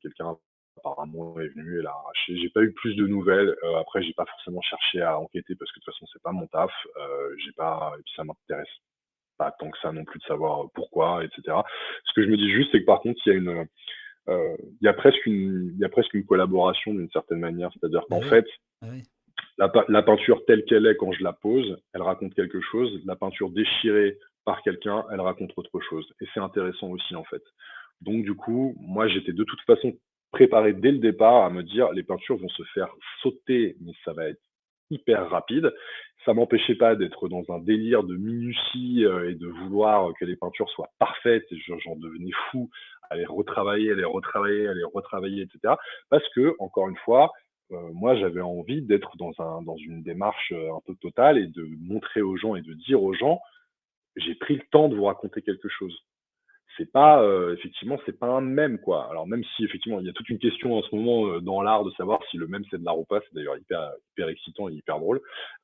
quelqu'un 0.00 0.36
apparemment 0.84 1.38
est 1.40 1.48
venu 1.48 1.78
et 1.78 1.82
l'a 1.82 1.90
arraché. 1.90 2.36
J'ai 2.36 2.50
pas 2.50 2.62
eu 2.62 2.72
plus 2.72 2.94
de 2.94 3.06
nouvelles. 3.06 3.54
Euh, 3.64 3.76
après, 3.76 4.02
j'ai 4.02 4.12
pas 4.12 4.26
forcément 4.26 4.60
cherché 4.62 5.00
à 5.00 5.18
enquêter 5.18 5.54
parce 5.54 5.70
que 5.72 5.80
de 5.80 5.84
toute 5.84 5.94
façon, 5.94 6.06
c'est 6.12 6.22
pas 6.22 6.32
mon 6.32 6.46
taf. 6.46 6.70
Euh, 6.96 7.34
j'ai 7.44 7.52
pas, 7.52 7.94
et 7.98 8.02
puis 8.02 8.12
ça 8.16 8.24
m'intéresse 8.24 8.68
pas 9.38 9.50
tant 9.58 9.70
que 9.70 9.78
ça 9.82 9.92
non 9.92 10.04
plus 10.04 10.18
de 10.18 10.24
savoir 10.24 10.68
pourquoi, 10.74 11.24
etc. 11.24 11.56
Ce 12.04 12.12
que 12.14 12.22
je 12.22 12.28
me 12.28 12.36
dis 12.36 12.50
juste, 12.50 12.70
c'est 12.72 12.80
que 12.80 12.86
par 12.86 13.00
contre, 13.00 13.20
il 13.26 13.32
y 13.32 13.32
a 13.32 13.38
une, 13.38 13.66
euh, 14.28 14.56
il 14.80 14.84
y 14.84 14.88
a 14.88 14.92
presque 14.94 15.26
une, 15.26 15.72
il 15.74 15.78
y 15.78 15.84
a 15.84 15.88
presque 15.88 16.14
une 16.14 16.24
collaboration 16.24 16.94
d'une 16.94 17.10
certaine 17.10 17.40
manière. 17.40 17.70
C'est-à-dire 17.72 18.04
qu'en 18.08 18.20
ah 18.22 18.28
fait, 18.28 18.46
ah 18.82 18.86
la, 19.58 19.72
la, 19.88 20.02
peinture 20.02 20.44
telle 20.46 20.64
qu'elle 20.64 20.86
est 20.86 20.96
quand 20.96 21.12
je 21.12 21.22
la 21.22 21.32
pose, 21.32 21.78
elle 21.92 22.02
raconte 22.02 22.34
quelque 22.34 22.60
chose. 22.60 23.00
La 23.04 23.16
peinture 23.16 23.50
déchirée 23.50 24.18
par 24.44 24.62
quelqu'un, 24.62 25.04
elle 25.10 25.20
raconte 25.20 25.52
autre 25.56 25.80
chose. 25.80 26.06
Et 26.20 26.26
c'est 26.32 26.40
intéressant 26.40 26.88
aussi 26.88 27.16
en 27.16 27.24
fait. 27.24 27.42
Donc 28.00 28.24
du 28.24 28.34
coup, 28.34 28.76
moi 28.78 29.08
j'étais 29.08 29.32
de 29.32 29.44
toute 29.44 29.60
façon 29.62 29.94
préparé 30.34 30.72
dès 30.72 30.90
le 30.90 30.98
départ 30.98 31.44
à 31.44 31.50
me 31.50 31.62
dire 31.62 31.92
les 31.92 32.02
peintures 32.02 32.36
vont 32.36 32.48
se 32.48 32.64
faire 32.74 32.92
sauter, 33.22 33.76
mais 33.80 33.92
ça 34.04 34.12
va 34.12 34.26
être 34.28 34.42
hyper 34.90 35.30
rapide. 35.30 35.72
Ça 36.24 36.34
m'empêchait 36.34 36.74
pas 36.74 36.96
d'être 36.96 37.28
dans 37.28 37.44
un 37.50 37.60
délire 37.60 38.02
de 38.02 38.16
minutie 38.16 39.04
euh, 39.04 39.30
et 39.30 39.34
de 39.34 39.46
vouloir 39.46 40.12
que 40.18 40.24
les 40.24 40.36
peintures 40.36 40.68
soient 40.70 40.90
parfaites. 40.98 41.46
J'en 41.84 41.96
devenais 41.96 42.32
fou 42.50 42.68
à 43.10 43.16
les 43.16 43.26
retravailler, 43.26 43.92
à 43.92 43.94
les 43.94 44.04
retravailler, 44.04 44.66
à 44.66 44.74
les 44.74 44.84
retravailler, 44.84 45.42
etc. 45.42 45.74
Parce 46.10 46.28
que, 46.34 46.56
encore 46.58 46.88
une 46.88 46.96
fois, 46.96 47.32
euh, 47.70 47.76
moi, 47.92 48.16
j'avais 48.16 48.40
envie 48.40 48.82
d'être 48.82 49.16
dans, 49.16 49.32
un, 49.38 49.62
dans 49.62 49.76
une 49.76 50.02
démarche 50.02 50.52
euh, 50.52 50.74
un 50.74 50.80
peu 50.84 50.96
totale 50.96 51.38
et 51.38 51.46
de 51.46 51.64
montrer 51.80 52.22
aux 52.22 52.36
gens 52.36 52.56
et 52.56 52.62
de 52.62 52.74
dire 52.74 53.02
aux 53.02 53.14
gens, 53.14 53.40
j'ai 54.16 54.34
pris 54.34 54.56
le 54.56 54.62
temps 54.72 54.88
de 54.88 54.96
vous 54.96 55.04
raconter 55.04 55.42
quelque 55.42 55.68
chose 55.68 55.96
c'est 56.76 56.90
pas 56.90 57.22
euh, 57.22 57.54
effectivement 57.54 57.98
c'est 58.04 58.18
pas 58.18 58.26
un 58.26 58.40
même 58.40 58.78
quoi. 58.78 59.08
Alors 59.10 59.26
même 59.26 59.44
si 59.56 59.64
effectivement 59.64 60.00
il 60.00 60.06
y 60.06 60.08
a 60.08 60.12
toute 60.12 60.28
une 60.28 60.38
question 60.38 60.76
en 60.76 60.82
ce 60.82 60.94
moment 60.94 61.28
euh, 61.28 61.40
dans 61.40 61.62
l'art 61.62 61.84
de 61.84 61.90
savoir 61.92 62.20
si 62.30 62.36
le 62.36 62.46
même 62.46 62.64
c'est 62.70 62.78
de 62.78 62.84
l'art 62.84 62.98
ou 62.98 63.04
pas, 63.04 63.20
c'est 63.20 63.34
d'ailleurs 63.34 63.56
hyper 63.56 63.92
hyper 64.12 64.28
excitant 64.28 64.68
et 64.68 64.72
hyper 64.72 64.98
drôle. 64.98 65.20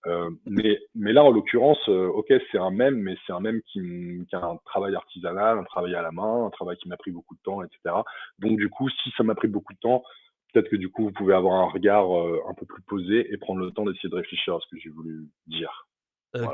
Euh, 0.07 0.31
mais 0.47 0.81
mais 0.95 1.13
là 1.13 1.25
en 1.25 1.31
l'occurrence, 1.31 1.89
ok 1.89 2.33
c'est 2.51 2.59
un 2.59 2.71
même, 2.71 2.97
mais 2.97 3.17
c'est 3.27 3.33
un 3.33 3.41
même 3.41 3.61
qui, 3.63 3.81
qui, 4.29 4.37
a 4.37 4.45
un 4.45 4.57
travail 4.65 4.95
artisanal, 4.95 5.59
un 5.59 5.65
travail 5.65 5.95
à 5.95 6.03
la 6.03 6.13
main, 6.13 6.47
un 6.47 6.51
travail 6.51 6.77
qui 6.77 6.89
m'a 6.89 6.97
pris 6.97 7.11
beaucoup 7.11 7.35
de 7.35 7.41
temps, 7.43 7.63
etc. 7.63 7.97
Donc 8.39 8.57
du 8.57 8.69
coup 8.69 8.89
si 8.89 9.11
ça 9.17 9.23
m'a 9.23 9.35
pris 9.35 9.49
beaucoup 9.49 9.73
de 9.73 9.79
temps, 9.79 10.03
peut-être 10.53 10.69
que 10.69 10.77
du 10.77 10.91
coup 10.91 11.05
vous 11.05 11.13
pouvez 11.13 11.35
avoir 11.35 11.55
un 11.55 11.71
regard 11.71 12.07
un 12.49 12.55
peu 12.55 12.67
plus 12.67 12.83
posé 12.83 13.33
et 13.33 13.37
prendre 13.37 13.61
le 13.61 13.71
temps 13.71 13.85
d'essayer 13.85 14.09
de 14.09 14.17
réfléchir 14.17 14.55
à 14.55 14.61
ce 14.61 14.67
que 14.71 14.81
j'ai 14.81 14.91
voulu 14.91 15.29
dire. 15.47 15.87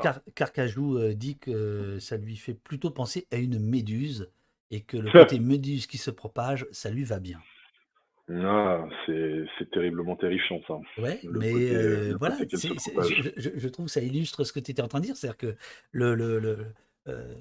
Car 0.01 0.21
Carcajou 0.33 1.13
dit 1.13 1.37
que 1.37 1.99
ça 1.99 2.17
lui 2.17 2.35
fait 2.35 2.55
plutôt 2.55 2.89
penser 2.89 3.27
à 3.31 3.37
une 3.37 3.59
méduse 3.59 4.27
et 4.71 4.81
que 4.81 4.97
le 4.97 5.11
côté 5.11 5.39
méduse 5.39 5.87
qui 5.87 5.97
se 5.97 6.11
propage, 6.11 6.65
ça 6.71 6.89
lui 6.89 7.03
va 7.03 7.19
bien. 7.19 7.39
Ah, 8.29 8.85
c'est 9.05 9.69
terriblement 9.71 10.17
terrifiant 10.17 10.59
ça. 10.67 10.75
Ouais, 11.01 11.21
mais 11.23 11.53
euh, 11.53 12.13
voilà, 12.19 12.35
je, 12.39 13.67
trouve 13.69 13.85
que 13.85 13.91
ça 13.91 14.01
illustre 14.01 14.43
ce 14.43 14.51
que 14.51 14.59
tu 14.59 14.71
étais 14.71 14.81
en 14.81 14.89
train 14.89 14.99
de 14.99 15.05
dire, 15.05 15.15
c'est-à-dire 15.15 15.37
que 15.37 15.55
le, 15.91 16.13
le, 16.13 16.39
le, 16.39 16.65
euh, 17.07 17.33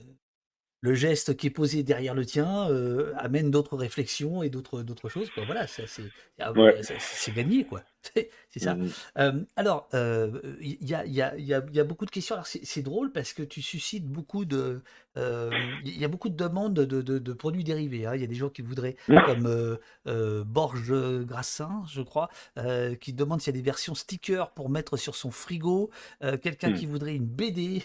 le 0.80 0.94
geste 0.94 1.36
qui 1.36 1.48
est 1.48 1.50
posé 1.50 1.82
derrière 1.82 2.14
le 2.14 2.24
tien 2.24 2.70
euh, 2.70 3.12
amène 3.16 3.50
d'autres 3.50 3.76
réflexions 3.76 4.44
et 4.44 4.48
d'autres 4.48 5.08
choses. 5.08 5.28
Quoi. 5.30 5.44
Voilà, 5.44 5.66
ah, 6.38 6.52
c'est 6.98 7.34
gagné, 7.34 7.64
quoi. 7.64 7.82
C'est 8.50 8.60
ça. 8.60 8.74
Mmh. 8.74 9.46
alors, 9.56 9.88
il 9.92 10.76
y, 10.80 10.94
a, 10.94 11.04
y, 11.04 11.22
a, 11.22 11.36
y, 11.36 11.52
a, 11.52 11.84
beaucoup 11.84 12.06
de 12.06 12.10
questions. 12.10 12.34
Alors, 12.34 12.46
c'est 12.46 12.82
drôle 12.82 13.12
parce 13.12 13.32
que 13.32 13.42
tu 13.42 13.62
suscites 13.62 14.06
beaucoup 14.06 14.44
de, 14.44 14.82
il 15.84 15.98
y 15.98 16.04
a 16.04 16.08
beaucoup 16.08 16.28
de 16.28 16.36
demandes 16.36 16.74
de, 16.74 17.00
de, 17.00 17.32
produits 17.32 17.64
dérivés. 17.64 18.06
Hein. 18.06 18.12
Il 18.14 18.20
y 18.20 18.24
a 18.24 18.26
des 18.26 18.34
gens 18.34 18.48
qui 18.48 18.62
voudraient, 18.62 18.96
mmh. 19.08 19.18
comme 19.26 19.46
euh, 19.46 19.76
euh, 20.06 20.44
Borges 20.44 21.24
Grassin, 21.24 21.82
je 21.88 22.02
crois, 22.02 22.28
euh, 22.58 22.94
qui 22.94 23.12
demande 23.12 23.40
s'il 23.40 23.54
y 23.54 23.58
a 23.58 23.60
des 23.60 23.64
versions 23.64 23.94
stickers 23.94 24.50
pour 24.50 24.68
mettre 24.68 24.96
sur 24.96 25.14
son 25.14 25.30
frigo. 25.30 25.90
Quelqu'un 26.42 26.70
mmh. 26.70 26.74
qui 26.74 26.86
voudrait 26.86 27.14
une 27.14 27.26
BD. 27.26 27.82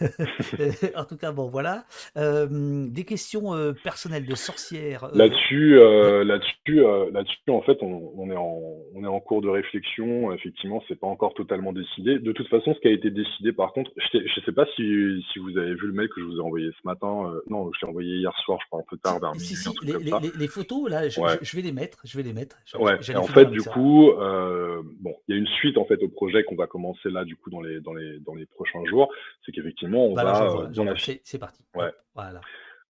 en 0.96 1.04
tout 1.04 1.16
cas, 1.16 1.32
bon, 1.32 1.48
voilà. 1.48 1.84
des 2.16 3.04
questions 3.04 3.74
personnelles 3.82 4.26
de 4.26 4.34
sorcières. 4.34 5.08
Là-dessus, 5.14 5.76
là-dessus, 6.24 6.82
là-dessus, 7.12 7.50
en 7.50 7.62
fait, 7.62 7.78
on, 7.82 8.12
on, 8.16 8.30
est 8.30 8.36
en, 8.36 8.60
on 8.94 9.04
est 9.04 9.08
en 9.08 9.20
cours 9.20 9.39
de 9.40 9.48
réflexion. 9.48 10.32
Effectivement, 10.32 10.82
c'est 10.88 10.98
pas 10.98 11.06
encore 11.06 11.34
totalement 11.34 11.72
décidé. 11.72 12.18
De 12.18 12.32
toute 12.32 12.48
façon, 12.48 12.74
ce 12.74 12.80
qui 12.80 12.88
a 12.88 12.92
été 12.92 13.10
décidé, 13.10 13.52
par 13.52 13.72
contre, 13.72 13.90
je 13.96 14.18
ne 14.18 14.44
sais 14.44 14.52
pas 14.52 14.66
si, 14.76 15.24
si 15.32 15.38
vous 15.38 15.56
avez 15.56 15.74
vu 15.74 15.86
le 15.86 15.92
mail 15.92 16.08
que 16.08 16.20
je 16.20 16.26
vous 16.26 16.36
ai 16.36 16.40
envoyé 16.40 16.70
ce 16.70 16.86
matin. 16.86 17.30
Euh, 17.32 17.40
non, 17.48 17.70
je 17.72 17.84
l'ai 17.84 17.90
envoyé 17.90 18.16
hier 18.16 18.36
soir, 18.44 18.58
je 18.62 18.66
crois 18.68 18.80
un 18.80 18.84
peu 18.88 18.96
tard, 18.96 19.20
vers 19.20 19.34
si, 19.36 19.56
si, 19.56 19.68
les, 19.82 20.48
photos, 20.48 20.90
là, 20.90 21.08
je, 21.08 21.56
vais 21.56 21.62
les 21.62 21.72
mettre. 21.72 21.98
Je 22.04 22.16
vais 22.16 22.22
les 22.22 22.32
mettre. 22.32 22.56
ouais. 22.78 23.16
en 23.16 23.24
fait, 23.24 23.46
du 23.46 23.62
coup, 23.62 24.10
euh, 24.10 24.82
bon, 25.00 25.14
il 25.28 25.34
y 25.34 25.38
a 25.38 25.40
une 25.40 25.46
suite 25.46 25.78
en 25.78 25.84
fait 25.84 26.02
au 26.02 26.08
projet 26.08 26.44
qu'on 26.44 26.56
va 26.56 26.66
commencer 26.66 27.10
là, 27.10 27.24
du 27.24 27.36
coup, 27.36 27.50
dans 27.50 27.60
les 27.60 27.80
dans 27.80 27.94
les 27.94 28.18
dans 28.20 28.34
les 28.34 28.46
prochains 28.46 28.84
jours. 28.86 29.12
C'est 29.44 29.52
qu'effectivement, 29.52 30.06
on 30.06 30.14
va 30.14 30.52
euh, 30.52 30.66
dans 30.68 30.84
la 30.84 30.94
c'est 30.96 31.38
parti. 31.38 31.64
Ouais. 31.74 31.90
Voilà. 32.14 32.40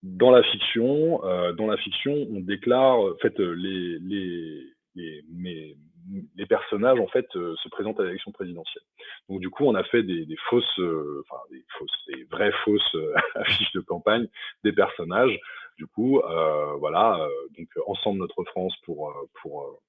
Dans 0.03 0.31
la 0.31 0.43
fiction, 0.43 1.21
dans 1.57 1.67
la 1.67 1.77
fiction, 1.77 2.13
on 2.13 2.41
déclare, 2.41 2.99
en 2.99 3.17
fait, 3.21 3.39
les 3.39 3.99
les 3.99 4.71
les, 4.95 5.25
mes, 5.33 5.77
les 6.37 6.47
personnages 6.47 6.99
en 6.99 7.07
fait 7.09 7.27
euh, 7.37 7.55
se 7.57 7.69
présentent 7.69 8.01
à 8.01 8.05
l'élection 8.05 8.33
présidentielle. 8.33 8.83
Donc 9.29 9.41
du 9.41 9.51
coup, 9.51 9.65
on 9.65 9.75
a 9.75 9.85
fait 9.85 10.03
des, 10.03 10.27
fausses, 10.49 10.79
euh, 10.79 11.25
enfin 11.25 11.41
des 11.51 11.65
fausses, 11.79 12.05
des 12.09 12.25
vraies 12.25 12.53
fausses 12.65 12.95
euh, 12.95 13.15
affiches 13.35 13.73
de 13.73 13.81
campagne 13.81 14.27
des 14.65 14.73
personnages. 14.73 15.39
Du 15.79 15.87
coup, 15.87 16.21
voilà, 16.79 17.27
donc 17.57 17.69
ensemble 17.87 18.19
notre 18.19 18.45
France 18.45 18.75
pour 18.85 19.15
pour 19.41 19.81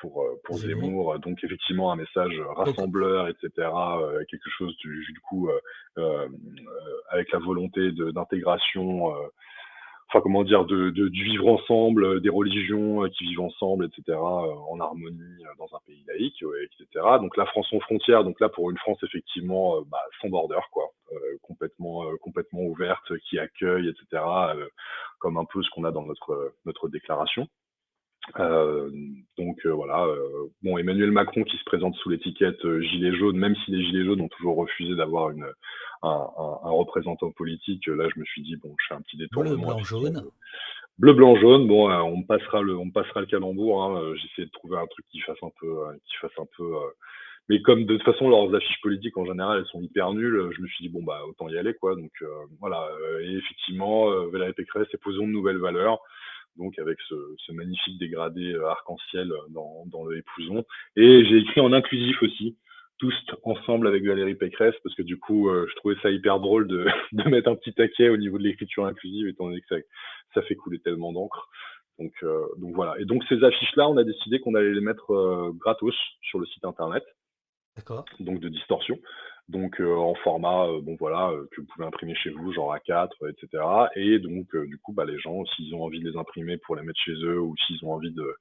pour, 0.00 0.26
pour 0.44 0.56
Zemmour. 0.56 1.18
Donc 1.18 1.44
effectivement 1.44 1.92
un 1.92 1.96
message 1.96 2.40
rassembleur, 2.56 3.28
etc. 3.28 3.50
quelque 4.30 4.48
chose 4.56 4.74
du, 4.78 5.04
du 5.12 5.20
coup 5.20 5.50
avec 7.10 7.30
la 7.32 7.38
volonté 7.38 7.92
d'intégration 7.92 9.12
enfin 10.10 10.20
comment 10.22 10.42
dire, 10.42 10.64
de, 10.64 10.90
du 10.90 11.24
vivre 11.24 11.46
ensemble, 11.46 12.04
euh, 12.04 12.20
des 12.20 12.28
religions 12.28 13.04
euh, 13.04 13.08
qui 13.08 13.24
vivent 13.24 13.40
ensemble, 13.40 13.84
etc., 13.86 14.18
euh, 14.18 14.18
en 14.18 14.80
harmonie 14.80 15.44
dans 15.58 15.68
un 15.74 15.80
pays 15.86 16.04
laïque, 16.08 16.42
etc. 16.64 17.06
Donc 17.20 17.36
la 17.36 17.46
France 17.46 17.68
sans 17.70 17.80
frontières, 17.80 18.24
donc 18.24 18.40
là 18.40 18.48
pour 18.48 18.70
une 18.70 18.78
France 18.78 18.98
effectivement 19.04 19.80
bah, 19.82 20.02
sans 20.20 20.28
border, 20.28 20.60
quoi, 20.72 20.90
complètement 21.42 22.04
complètement 22.20 22.62
ouverte, 22.62 23.16
qui 23.28 23.38
accueille, 23.38 23.88
etc., 23.88 24.22
comme 25.18 25.36
un 25.36 25.44
peu 25.44 25.62
ce 25.62 25.70
qu'on 25.70 25.84
a 25.84 25.92
dans 25.92 26.04
notre 26.64 26.88
déclaration. 26.88 27.46
Euh, 28.38 28.90
donc 29.38 29.58
euh, 29.64 29.72
voilà, 29.72 30.04
euh, 30.04 30.48
bon 30.62 30.78
Emmanuel 30.78 31.10
Macron 31.10 31.42
qui 31.42 31.56
se 31.56 31.64
présente 31.64 31.94
sous 31.96 32.10
l'étiquette 32.10 32.60
gilet 32.80 33.14
jaune, 33.16 33.36
même 33.36 33.56
si 33.64 33.70
les 33.70 33.82
gilets 33.82 34.04
jaunes 34.04 34.20
ont 34.20 34.28
toujours 34.28 34.56
refusé 34.56 34.94
d'avoir 34.94 35.30
une 35.30 35.46
un, 36.02 36.08
un, 36.08 36.70
représentant 36.70 37.30
politique, 37.30 37.86
là 37.86 38.08
je 38.14 38.20
me 38.20 38.24
suis 38.24 38.42
dit 38.42 38.56
bon 38.56 38.74
je 38.78 38.86
fais 38.88 38.94
un 38.94 39.00
petit 39.02 39.16
détour. 39.16 39.42
Bleu 39.42 39.56
blanc 39.56 39.78
jaune. 39.82 40.22
Bleu 40.98 41.12
blanc 41.14 41.34
jaune, 41.36 41.66
bon 41.66 41.90
on 41.90 42.22
passera 42.22 42.60
le 42.62 42.76
on 42.76 42.90
passera 42.90 43.20
le 43.20 43.26
calembour. 43.26 43.82
Hein, 43.82 44.14
J'essaie 44.16 44.46
de 44.46 44.52
trouver 44.52 44.76
un 44.76 44.86
truc 44.86 45.06
qui 45.10 45.20
fasse 45.20 45.42
un 45.42 45.50
peu 45.58 45.76
qui 46.04 46.16
fasse 46.20 46.38
un 46.38 46.46
peu 46.56 46.72
mais 47.48 47.62
comme 47.62 47.84
de 47.84 47.96
toute 47.96 48.04
façon 48.04 48.28
leurs 48.28 48.54
affiches 48.54 48.80
politiques 48.82 49.16
en 49.16 49.24
général 49.24 49.58
elles 49.58 49.70
sont 49.72 49.80
hyper 49.80 50.12
nulles, 50.12 50.50
je 50.54 50.60
me 50.60 50.68
suis 50.68 50.84
dit 50.84 50.90
bon 50.90 51.02
bah 51.02 51.22
autant 51.26 51.48
y 51.48 51.56
aller 51.56 51.74
quoi. 51.74 51.96
Donc 51.96 52.12
voilà, 52.60 52.86
et 53.22 53.32
effectivement 53.32 54.10
Valérie 54.26 54.52
Pécresse 54.52 54.88
est 54.92 55.02
posant 55.02 55.26
de 55.26 55.32
nouvelles 55.32 55.58
valeurs 55.58 56.00
donc 56.56 56.78
avec 56.78 56.98
ce, 57.08 57.52
magnifique 57.52 57.98
dégradé 57.98 58.52
euh, 58.52 58.68
arc-en-ciel 58.68 59.32
euh, 59.32 59.38
dans, 59.50 59.84
dans 59.86 60.04
le 60.04 60.18
épouson. 60.18 60.64
Et 60.96 61.24
j'ai 61.24 61.38
écrit 61.38 61.60
en 61.60 61.72
inclusif 61.72 62.22
aussi, 62.22 62.56
tous 62.98 63.14
ensemble 63.44 63.86
avec 63.88 64.04
Valérie 64.04 64.34
Pécresse, 64.34 64.74
parce 64.84 64.94
que 64.94 65.02
du 65.02 65.18
coup, 65.18 65.48
euh, 65.48 65.66
je 65.68 65.74
trouvais 65.76 65.96
ça 66.02 66.10
hyper 66.10 66.38
drôle 66.40 66.68
de, 66.68 66.86
de, 67.12 67.28
mettre 67.28 67.48
un 67.48 67.56
petit 67.56 67.72
taquet 67.72 68.08
au 68.08 68.16
niveau 68.16 68.38
de 68.38 68.44
l'écriture 68.44 68.86
inclusive, 68.86 69.26
étant 69.26 69.46
donné 69.46 69.60
que 69.60 69.74
ça, 69.74 69.82
ça 70.34 70.42
fait 70.42 70.54
couler 70.54 70.78
tellement 70.80 71.12
d'encre. 71.12 71.48
Donc, 71.98 72.14
donc 72.56 72.74
voilà. 72.74 72.98
Et 72.98 73.04
donc 73.04 73.22
ces 73.28 73.44
affiches-là, 73.44 73.86
on 73.86 73.98
a 73.98 74.04
décidé 74.04 74.40
qu'on 74.40 74.54
allait 74.54 74.72
les 74.72 74.80
mettre 74.80 75.52
gratos 75.58 75.94
sur 76.22 76.38
le 76.38 76.46
site 76.46 76.64
internet. 76.64 77.04
D'accord. 77.76 78.06
Donc 78.20 78.40
de 78.40 78.48
distorsion 78.48 78.98
donc 79.50 79.80
euh, 79.80 79.96
en 79.96 80.14
format 80.14 80.66
euh, 80.66 80.80
bon 80.80 80.96
voilà 80.98 81.30
euh, 81.30 81.46
que 81.50 81.60
vous 81.60 81.66
pouvez 81.66 81.84
imprimer 81.84 82.14
chez 82.14 82.30
vous 82.30 82.52
genre 82.52 82.74
A4 82.74 83.08
etc 83.28 83.62
et 83.96 84.18
donc 84.18 84.56
du 84.56 84.78
coup 84.78 84.92
bah 84.92 85.04
les 85.04 85.18
gens 85.18 85.44
s'ils 85.44 85.74
ont 85.74 85.82
envie 85.82 86.00
de 86.00 86.08
les 86.08 86.16
imprimer 86.16 86.56
pour 86.56 86.76
les 86.76 86.82
mettre 86.82 87.00
chez 87.00 87.12
eux 87.12 87.40
ou 87.40 87.54
s'ils 87.66 87.84
ont 87.84 87.92
envie 87.92 88.12
de 88.12 88.36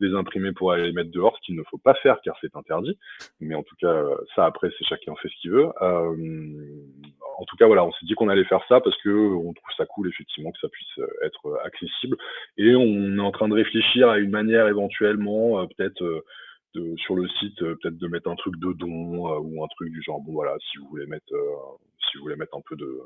les 0.00 0.14
imprimer 0.14 0.52
pour 0.52 0.72
aller 0.72 0.84
les 0.84 0.92
mettre 0.92 1.10
dehors 1.10 1.36
ce 1.36 1.46
qu'il 1.46 1.56
ne 1.56 1.62
faut 1.64 1.78
pas 1.78 1.94
faire 1.94 2.18
car 2.24 2.36
c'est 2.40 2.56
interdit. 2.56 2.98
Mais 3.40 3.54
en 3.54 3.62
tout 3.62 3.76
cas 3.76 4.04
ça 4.34 4.46
après 4.46 4.70
c'est 4.78 4.84
chacun 4.86 5.14
fait 5.16 5.28
ce 5.28 5.40
qu'il 5.40 5.50
veut. 5.50 5.68
En 7.36 7.44
tout 7.46 7.56
cas 7.56 7.66
voilà 7.66 7.84
on 7.84 7.92
s'est 7.92 8.06
dit 8.06 8.14
qu'on 8.14 8.28
allait 8.28 8.44
faire 8.44 8.64
ça 8.68 8.80
parce 8.80 8.96
que 9.02 9.10
on 9.10 9.52
trouve 9.52 9.74
ça 9.76 9.86
cool 9.86 10.08
effectivement 10.08 10.50
que 10.50 10.60
ça 10.60 10.68
puisse 10.68 11.00
être 11.22 11.60
accessible. 11.64 12.16
Et 12.56 12.74
on 12.74 13.16
est 13.18 13.20
en 13.20 13.32
train 13.32 13.48
de 13.48 13.54
réfléchir 13.54 14.08
à 14.08 14.18
une 14.18 14.30
manière 14.30 14.66
éventuellement 14.68 15.66
peut-être 15.66 16.24
sur 16.96 17.16
le 17.16 17.28
site 17.28 17.60
euh, 17.62 17.76
peut-être 17.80 17.98
de 17.98 18.08
mettre 18.08 18.30
un 18.30 18.36
truc 18.36 18.56
de 18.58 18.72
don 18.72 19.28
euh, 19.28 19.38
ou 19.40 19.64
un 19.64 19.68
truc 19.68 19.90
du 19.90 20.02
genre 20.02 20.20
bon 20.20 20.32
voilà 20.32 20.56
si 20.70 20.78
vous 20.78 20.88
voulez 20.88 21.06
mettre 21.06 21.32
euh, 21.32 21.76
si 21.98 22.16
vous 22.16 22.24
voulez 22.24 22.36
mettre 22.36 22.56
un 22.56 22.62
peu 22.68 22.76
de 22.76 23.00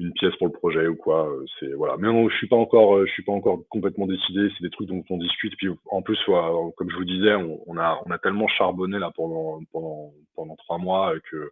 une 0.00 0.12
pièce 0.12 0.34
pour 0.36 0.46
le 0.46 0.52
projet 0.52 0.86
ou 0.86 0.94
quoi 0.94 1.28
c'est 1.58 1.72
voilà. 1.72 1.96
Mais 1.98 2.06
non, 2.06 2.28
je 2.28 2.36
suis 2.36 2.46
pas 2.46 2.56
encore 2.56 3.04
je 3.04 3.10
suis 3.10 3.24
pas 3.24 3.32
encore 3.32 3.60
complètement 3.68 4.06
décidé 4.06 4.48
c'est 4.56 4.62
des 4.62 4.70
trucs 4.70 4.88
dont 4.88 5.02
on 5.10 5.18
discute 5.18 5.56
puis 5.56 5.70
en 5.90 6.02
plus 6.02 6.18
comme 6.24 6.90
je 6.90 6.96
vous 6.96 7.04
disais 7.04 7.34
on, 7.34 7.76
a 7.76 8.00
on 8.06 8.10
a 8.10 8.18
tellement 8.18 8.46
charbonné 8.48 8.98
là 8.98 9.10
pendant 9.14 9.60
pendant 9.72 10.12
pendant 10.36 10.56
trois 10.56 10.78
mois 10.78 11.14
que 11.30 11.50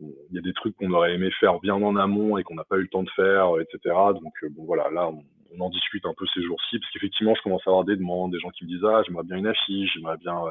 il 0.00 0.34
y 0.34 0.38
a 0.38 0.42
des 0.42 0.52
trucs 0.52 0.76
qu'on 0.76 0.92
aurait 0.92 1.14
aimé 1.14 1.30
faire 1.38 1.60
bien 1.60 1.74
en 1.74 1.96
amont 1.96 2.36
et 2.36 2.42
qu'on 2.42 2.56
n'a 2.56 2.64
pas 2.64 2.76
eu 2.76 2.82
le 2.82 2.88
temps 2.88 3.04
de 3.04 3.10
faire 3.10 3.58
etc 3.58 3.94
donc 4.20 4.34
bon 4.50 4.64
voilà 4.64 4.90
là 4.90 5.10
on 5.56 5.60
en 5.60 5.70
discute 5.70 6.04
un 6.06 6.14
peu 6.16 6.26
ces 6.34 6.42
jours-ci, 6.42 6.78
parce 6.78 6.90
qu'effectivement, 6.92 7.34
je 7.34 7.42
commence 7.42 7.62
à 7.66 7.70
avoir 7.70 7.84
des 7.84 7.96
demandes, 7.96 8.32
des 8.32 8.40
gens 8.40 8.50
qui 8.50 8.64
me 8.64 8.68
disent 8.68 8.84
ah 8.84 9.02
j'aimerais 9.06 9.24
bien 9.24 9.36
une 9.36 9.46
affiche, 9.46 9.92
j'aimerais 9.94 10.16
bien, 10.18 10.36
euh, 10.46 10.50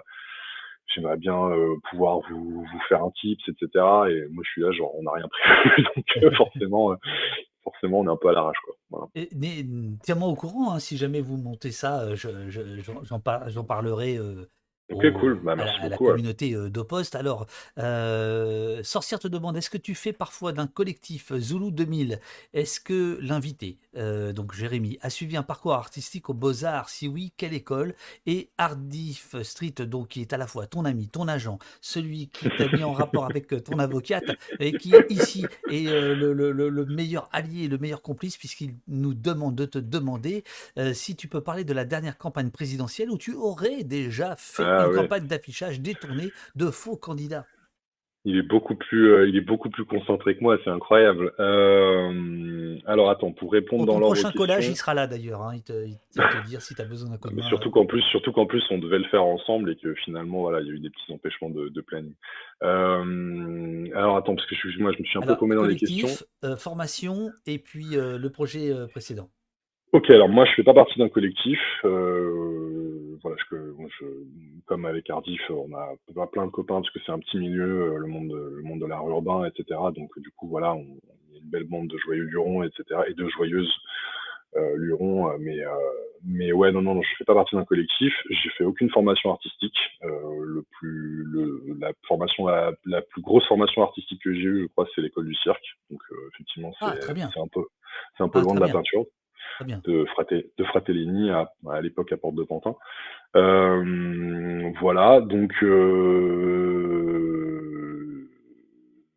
j'aimerais 0.93 1.17
bien 1.17 1.37
euh, 1.37 1.75
pouvoir 1.89 2.19
vous, 2.29 2.61
vous 2.61 2.79
faire 2.89 3.03
un 3.03 3.11
tips, 3.11 3.43
etc. 3.47 3.67
Et 4.09 4.27
moi 4.31 4.43
je 4.43 4.49
suis 4.51 4.61
là 4.61 4.71
genre 4.71 4.93
on 4.95 5.03
n'a 5.03 5.11
rien 5.11 5.27
prévu, 5.27 5.83
donc 5.95 6.05
euh, 6.17 6.31
forcément. 6.35 6.95
forcément, 7.63 7.99
on 7.99 8.07
est 8.07 8.11
un 8.11 8.17
peu 8.17 8.29
à 8.29 8.33
l'arrache. 8.33 8.57
Voilà. 8.89 9.07
mais 9.35 9.65
tiens-moi 10.03 10.27
au 10.27 10.35
courant, 10.35 10.73
hein, 10.73 10.79
si 10.79 10.97
jamais 10.97 11.21
vous 11.21 11.37
montez 11.37 11.71
ça, 11.71 12.15
j'en 12.15 13.63
parlerai 13.63 14.17
Ok, 14.91 15.11
cool. 15.13 15.39
Bah, 15.41 15.55
merci 15.55 15.79
à, 15.79 15.89
la, 15.89 15.97
beaucoup, 15.97 16.09
communauté 16.09 16.53
euh, 16.53 16.69
d'Opost. 16.69 17.15
Alors, 17.15 17.47
euh, 17.77 18.81
Sorcière 18.83 19.19
te 19.19 19.27
demande 19.27 19.55
est-ce 19.57 19.69
que 19.69 19.77
tu 19.77 19.95
fais 19.95 20.13
parfois 20.13 20.51
d'un 20.51 20.67
collectif 20.67 21.33
Zulu 21.37 21.71
2000 21.71 22.19
Est-ce 22.53 22.79
que 22.79 23.17
l'invité, 23.21 23.77
euh, 23.95 24.33
donc 24.33 24.53
Jérémy, 24.53 24.97
a 25.01 25.09
suivi 25.09 25.37
un 25.37 25.43
parcours 25.43 25.73
artistique 25.73 26.29
aux 26.29 26.33
Beaux-Arts? 26.33 26.89
Si 26.89 27.07
oui, 27.07 27.31
quelle 27.37 27.53
école? 27.53 27.95
Et 28.25 28.49
Ardif 28.57 29.35
Street, 29.43 29.73
donc, 29.79 30.09
qui 30.09 30.21
est 30.21 30.33
à 30.33 30.37
la 30.37 30.47
fois 30.47 30.67
ton 30.67 30.85
ami, 30.85 31.07
ton 31.07 31.27
agent, 31.27 31.57
celui 31.79 32.27
qui 32.29 32.49
t'a 32.49 32.67
mis 32.75 32.83
en 32.83 32.93
rapport 32.93 33.25
avec 33.25 33.63
ton 33.63 33.79
avocate, 33.79 34.25
et 34.59 34.73
qui 34.73 34.93
ici 35.09 35.45
est 35.69 35.89
le, 35.89 36.33
le, 36.33 36.51
le, 36.51 36.85
meilleur 36.85 37.29
allié, 37.31 37.67
le 37.67 37.77
meilleur 37.77 38.01
complice, 38.01 38.37
puisqu'il 38.37 38.75
nous 38.87 39.13
demande 39.13 39.55
de 39.55 39.65
te 39.65 39.77
demander 39.77 40.43
si 40.93 41.15
tu 41.15 41.27
peux 41.27 41.41
parler 41.41 41.63
de 41.63 41.73
la 41.73 41.85
dernière 41.85 42.17
campagne 42.17 42.49
présidentielle 42.49 43.09
où 43.09 43.17
tu 43.17 43.33
aurais 43.33 43.83
déjà 43.83 44.35
fait. 44.35 44.80
Ah 44.83 44.87
une 44.87 44.95
campagne 44.95 45.27
d'affichage 45.27 45.81
détournée 45.81 46.31
de 46.55 46.71
faux 46.71 46.97
candidats. 46.97 47.45
Il 48.23 48.37
est 48.37 48.43
beaucoup 48.43 48.75
plus, 48.75 49.11
euh, 49.11 49.27
il 49.27 49.35
est 49.35 49.41
beaucoup 49.41 49.71
plus 49.71 49.83
concentré 49.83 50.37
que 50.37 50.43
moi, 50.43 50.55
c'est 50.63 50.69
incroyable. 50.69 51.33
Euh, 51.39 52.77
alors 52.85 53.09
attends, 53.09 53.31
pour 53.31 53.51
répondre 53.51 53.87
dans 53.87 53.97
l'ordre. 53.97 54.15
Le 54.15 54.21
prochain 54.21 54.37
collage, 54.37 54.67
il 54.67 54.75
sera 54.75 54.93
là 54.93 55.07
d'ailleurs. 55.07 55.41
Hein. 55.41 55.55
Il, 55.55 55.97
va 56.15 56.27
te 56.27 56.47
dire 56.47 56.61
si 56.61 56.75
tu 56.75 56.81
as 56.83 56.85
besoin 56.85 57.09
d'un 57.09 57.17
coup 57.17 57.33
de 57.33 57.41
Surtout 57.41 57.71
qu'en 57.71 57.87
plus, 57.87 58.03
surtout 58.11 58.31
qu'en 58.31 58.45
plus, 58.45 58.63
on 58.69 58.77
devait 58.77 58.99
le 58.99 59.05
faire 59.05 59.23
ensemble 59.23 59.71
et 59.71 59.75
que 59.75 59.95
finalement, 59.95 60.41
voilà, 60.41 60.61
il 60.61 60.67
y 60.67 60.69
a 60.69 60.73
eu 60.73 60.79
des 60.79 60.91
petits 60.91 61.11
empêchements 61.11 61.49
de, 61.49 61.69
de 61.69 61.81
planning. 61.81 62.13
Euh, 62.61 63.87
alors 63.95 64.17
attends, 64.17 64.35
parce 64.35 64.47
que 64.47 64.55
je, 64.55 64.79
moi, 64.79 64.91
je 64.91 65.01
me 65.01 65.05
suis 65.05 65.17
un 65.17 65.23
peu 65.23 65.35
paumé 65.35 65.55
dans 65.55 65.65
les 65.65 65.77
questions. 65.77 66.07
formation 66.57 67.31
et 67.47 67.57
puis 67.57 67.95
le 67.95 68.27
projet 68.29 68.71
précédent. 68.91 69.29
Ok, 69.93 70.09
alors 70.09 70.29
moi 70.29 70.45
je 70.45 70.53
fais 70.53 70.63
pas 70.63 70.73
partie 70.73 70.97
d'un 70.99 71.09
collectif. 71.09 71.59
Voilà, 71.83 73.37
je, 73.49 73.55
je, 73.99 74.05
comme 74.71 74.85
avec 74.85 75.09
Ardif, 75.09 75.41
on 75.49 75.73
a 75.73 76.27
plein 76.27 76.45
de 76.45 76.51
copains 76.51 76.75
parce 76.75 76.89
que 76.91 76.99
c'est 77.05 77.11
un 77.11 77.19
petit 77.19 77.35
milieu, 77.35 77.91
euh, 77.91 77.97
le 77.97 78.07
monde, 78.07 78.31
le 78.31 78.63
monde 78.63 78.79
de 78.79 78.85
l'art 78.85 79.05
urbain, 79.05 79.43
etc. 79.43 79.77
Donc 79.93 80.17
du 80.17 80.31
coup 80.31 80.47
voilà, 80.47 80.73
on, 80.73 80.79
a 80.79 81.37
une 81.37 81.49
belle 81.49 81.65
bande 81.65 81.89
de 81.89 81.97
joyeux 81.97 82.23
lurons, 82.23 82.63
etc. 82.63 83.01
et 83.09 83.13
de 83.13 83.27
joyeuses 83.27 83.69
euh, 84.55 84.77
lurons. 84.77 85.29
Euh, 85.29 85.35
mais 85.41 85.59
euh, 85.59 85.73
mais 86.23 86.53
ouais, 86.53 86.71
non, 86.71 86.81
non, 86.81 86.95
non, 86.95 87.01
je 87.01 87.09
fais 87.17 87.25
pas 87.25 87.33
partie 87.33 87.53
d'un 87.53 87.65
collectif. 87.65 88.13
J'ai 88.29 88.49
fait 88.51 88.63
aucune 88.63 88.89
formation 88.91 89.31
artistique. 89.31 89.77
le 90.03 90.63
plus, 90.79 91.25
le, 91.25 91.75
la 91.77 91.91
formation, 92.07 92.47
la, 92.47 92.71
la, 92.85 93.01
plus 93.01 93.21
grosse 93.21 93.45
formation 93.49 93.83
artistique 93.83 94.21
que 94.23 94.33
j'ai 94.33 94.39
eue, 94.39 94.61
je 94.61 94.67
crois, 94.67 94.87
c'est 94.95 95.01
l'école 95.01 95.27
du 95.27 95.35
cirque. 95.35 95.65
Donc 95.89 95.99
effectivement, 96.33 96.71
ah, 96.79 96.95
c'est 97.01 97.09
un 97.41 97.47
peu, 97.51 97.65
c'est 98.17 98.23
un 98.23 98.29
peu 98.29 98.39
ah, 98.39 98.43
loin 98.43 98.55
de 98.55 98.61
la 98.61 98.69
peinture 98.69 99.03
de, 99.65 100.05
de 100.57 100.63
Fratellini 100.63 101.29
à, 101.29 101.51
à 101.69 101.81
l'époque 101.81 102.11
à 102.11 102.17
Porte 102.17 102.35
de 102.35 102.43
Pantin. 102.43 102.75
Euh, 103.35 104.71
voilà, 104.81 105.21
donc 105.21 105.51
euh, 105.63 106.51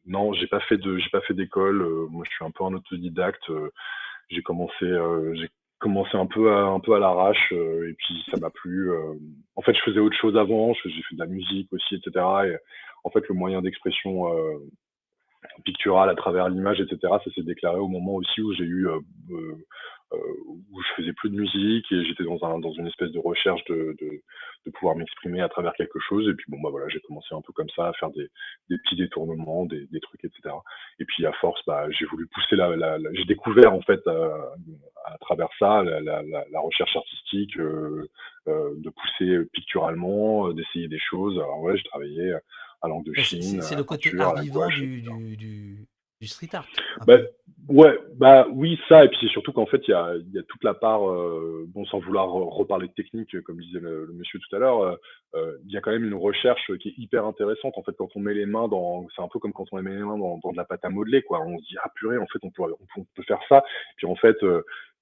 non, 0.06 0.32
j'ai 0.34 0.46
pas 0.46 0.60
fait 0.60 0.76
de, 0.78 0.98
j'ai 0.98 1.10
pas 1.10 1.20
fait 1.22 1.34
d'école. 1.34 1.82
Euh, 1.82 2.06
moi, 2.10 2.24
je 2.28 2.34
suis 2.34 2.44
un 2.44 2.50
peu 2.50 2.64
un 2.64 2.74
autodidacte. 2.74 3.50
j'ai 4.30 4.42
commencé, 4.42 4.86
j'ai 5.34 5.48
commencé 5.78 6.16
un 6.16 6.26
peu 6.26 6.52
à, 6.52 6.64
un 6.66 6.80
peu 6.80 6.94
à 6.94 6.98
l'arrache 6.98 7.52
et 7.52 7.94
puis 7.98 8.24
ça 8.30 8.38
m'a 8.40 8.50
plu. 8.50 8.90
en 9.56 9.62
fait, 9.62 9.74
je 9.74 9.80
faisais 9.82 10.00
autre 10.00 10.16
chose 10.16 10.36
avant. 10.36 10.74
J'ai 10.74 11.02
fait 11.02 11.16
de 11.16 11.20
la 11.20 11.26
musique 11.26 11.72
aussi, 11.72 11.96
etc. 11.96 12.12
Et 12.46 12.56
en 13.04 13.10
fait, 13.10 13.26
le 13.28 13.34
moyen 13.34 13.62
d'expression 13.62 14.26
pictural 15.64 16.08
à 16.10 16.14
travers 16.14 16.48
l'image, 16.48 16.80
etc. 16.80 16.98
Ça 17.02 17.30
s'est 17.34 17.42
déclaré 17.42 17.78
au 17.78 17.88
moment 17.88 18.14
aussi 18.14 18.40
où 18.42 18.52
j'ai 18.52 18.64
eu 18.64 18.88
euh, 18.88 19.00
où 20.70 20.82
je 20.82 21.02
faisais 21.02 21.12
plus 21.12 21.30
de 21.30 21.36
musique 21.36 21.90
et 21.92 22.04
j'étais 22.04 22.24
dans, 22.24 22.42
un, 22.44 22.58
dans 22.58 22.72
une 22.72 22.86
espèce 22.86 23.10
de 23.10 23.18
recherche 23.18 23.64
de, 23.64 23.96
de, 24.00 24.22
de 24.66 24.70
pouvoir 24.70 24.96
m'exprimer 24.96 25.40
à 25.40 25.48
travers 25.48 25.72
quelque 25.74 25.98
chose. 26.00 26.28
Et 26.28 26.34
puis 26.34 26.46
bon, 26.48 26.60
bah 26.60 26.70
voilà, 26.70 26.88
j'ai 26.88 27.00
commencé 27.00 27.28
un 27.32 27.40
peu 27.40 27.52
comme 27.52 27.68
ça 27.76 27.88
à 27.88 27.92
faire 27.94 28.10
des, 28.10 28.28
des 28.70 28.78
petits 28.78 28.96
détournements, 28.96 29.66
des, 29.66 29.86
des, 29.86 30.00
trucs, 30.00 30.24
etc. 30.24 30.54
Et 30.98 31.04
puis 31.04 31.26
à 31.26 31.32
force, 31.34 31.60
bah, 31.66 31.86
j'ai 31.90 32.04
voulu 32.06 32.26
pousser 32.28 32.56
la, 32.56 32.74
la, 32.76 32.98
j'ai 33.12 33.24
découvert 33.24 33.72
en 33.72 33.82
fait 33.82 34.00
euh, 34.06 34.30
à 35.04 35.18
travers 35.18 35.48
ça 35.58 35.82
la, 35.82 36.00
la 36.22 36.60
recherche 36.60 36.96
artistique, 36.96 37.56
euh, 37.58 38.08
euh, 38.48 38.70
de 38.76 38.90
pousser 38.90 39.44
picturalement, 39.52 40.52
d'essayer 40.52 40.88
des 40.88 40.98
choses. 40.98 41.36
Alors 41.38 41.60
ouais, 41.60 41.76
j'ai 41.76 41.84
travaillé 41.84 42.34
à 42.82 42.88
langue 42.88 43.04
de 43.04 43.14
Chine. 43.14 43.62
C'est 43.62 43.76
le 43.76 43.84
côté 43.84 44.12
art 44.18 44.40
vivant 44.40 44.68
du, 44.68 45.02
du, 45.02 45.36
du, 45.36 45.86
du 46.24 46.28
street 46.28 46.48
art. 46.54 46.66
Bah, 47.06 47.18
ouais, 47.68 47.98
bah 48.16 48.46
oui, 48.50 48.78
ça, 48.88 49.04
et 49.04 49.08
puis 49.08 49.18
c'est 49.20 49.28
surtout 49.28 49.52
qu'en 49.52 49.66
fait, 49.66 49.82
il 49.86 49.90
y 49.90 49.94
a, 49.94 50.14
y 50.32 50.38
a, 50.38 50.42
toute 50.42 50.64
la 50.64 50.74
part, 50.74 51.08
euh, 51.08 51.66
bon, 51.68 51.84
sans 51.86 51.98
vouloir 51.98 52.30
reparler 52.30 52.88
de 52.88 52.92
technique, 52.94 53.40
comme 53.42 53.60
disait 53.60 53.80
le, 53.80 54.10
monsieur 54.14 54.38
tout 54.38 54.56
à 54.56 54.58
l'heure, 54.58 54.80
euh, 54.80 54.96
euh, 55.34 55.56
il 55.66 55.72
y 55.72 55.76
a 55.76 55.80
quand 55.80 55.90
même 55.90 56.04
une 56.04 56.14
recherche 56.14 56.72
qui 56.78 56.88
est 56.88 56.98
hyper 56.98 57.26
intéressante. 57.26 57.74
En 57.76 57.82
fait, 57.82 57.94
quand 57.96 58.08
on 58.14 58.20
met 58.20 58.34
les 58.34 58.46
mains 58.46 58.68
dans, 58.68 59.06
c'est 59.14 59.22
un 59.22 59.28
peu 59.28 59.38
comme 59.38 59.52
quand 59.52 59.66
on 59.72 59.82
met 59.82 59.90
les 59.90 60.02
mains 60.02 60.18
dans, 60.18 60.38
dans, 60.42 60.52
de 60.52 60.56
la 60.56 60.64
pâte 60.64 60.84
à 60.84 60.88
modeler, 60.88 61.22
quoi. 61.22 61.40
On 61.42 61.58
se 61.58 61.64
dit, 61.64 61.76
ah 61.82 61.90
purée, 61.94 62.18
en 62.18 62.26
fait, 62.26 62.38
on 62.42 62.50
peut, 62.50 62.62
on 62.96 63.04
peut 63.14 63.22
faire 63.24 63.40
ça. 63.48 63.62
Puis 63.96 64.06
en 64.06 64.16
fait, 64.16 64.36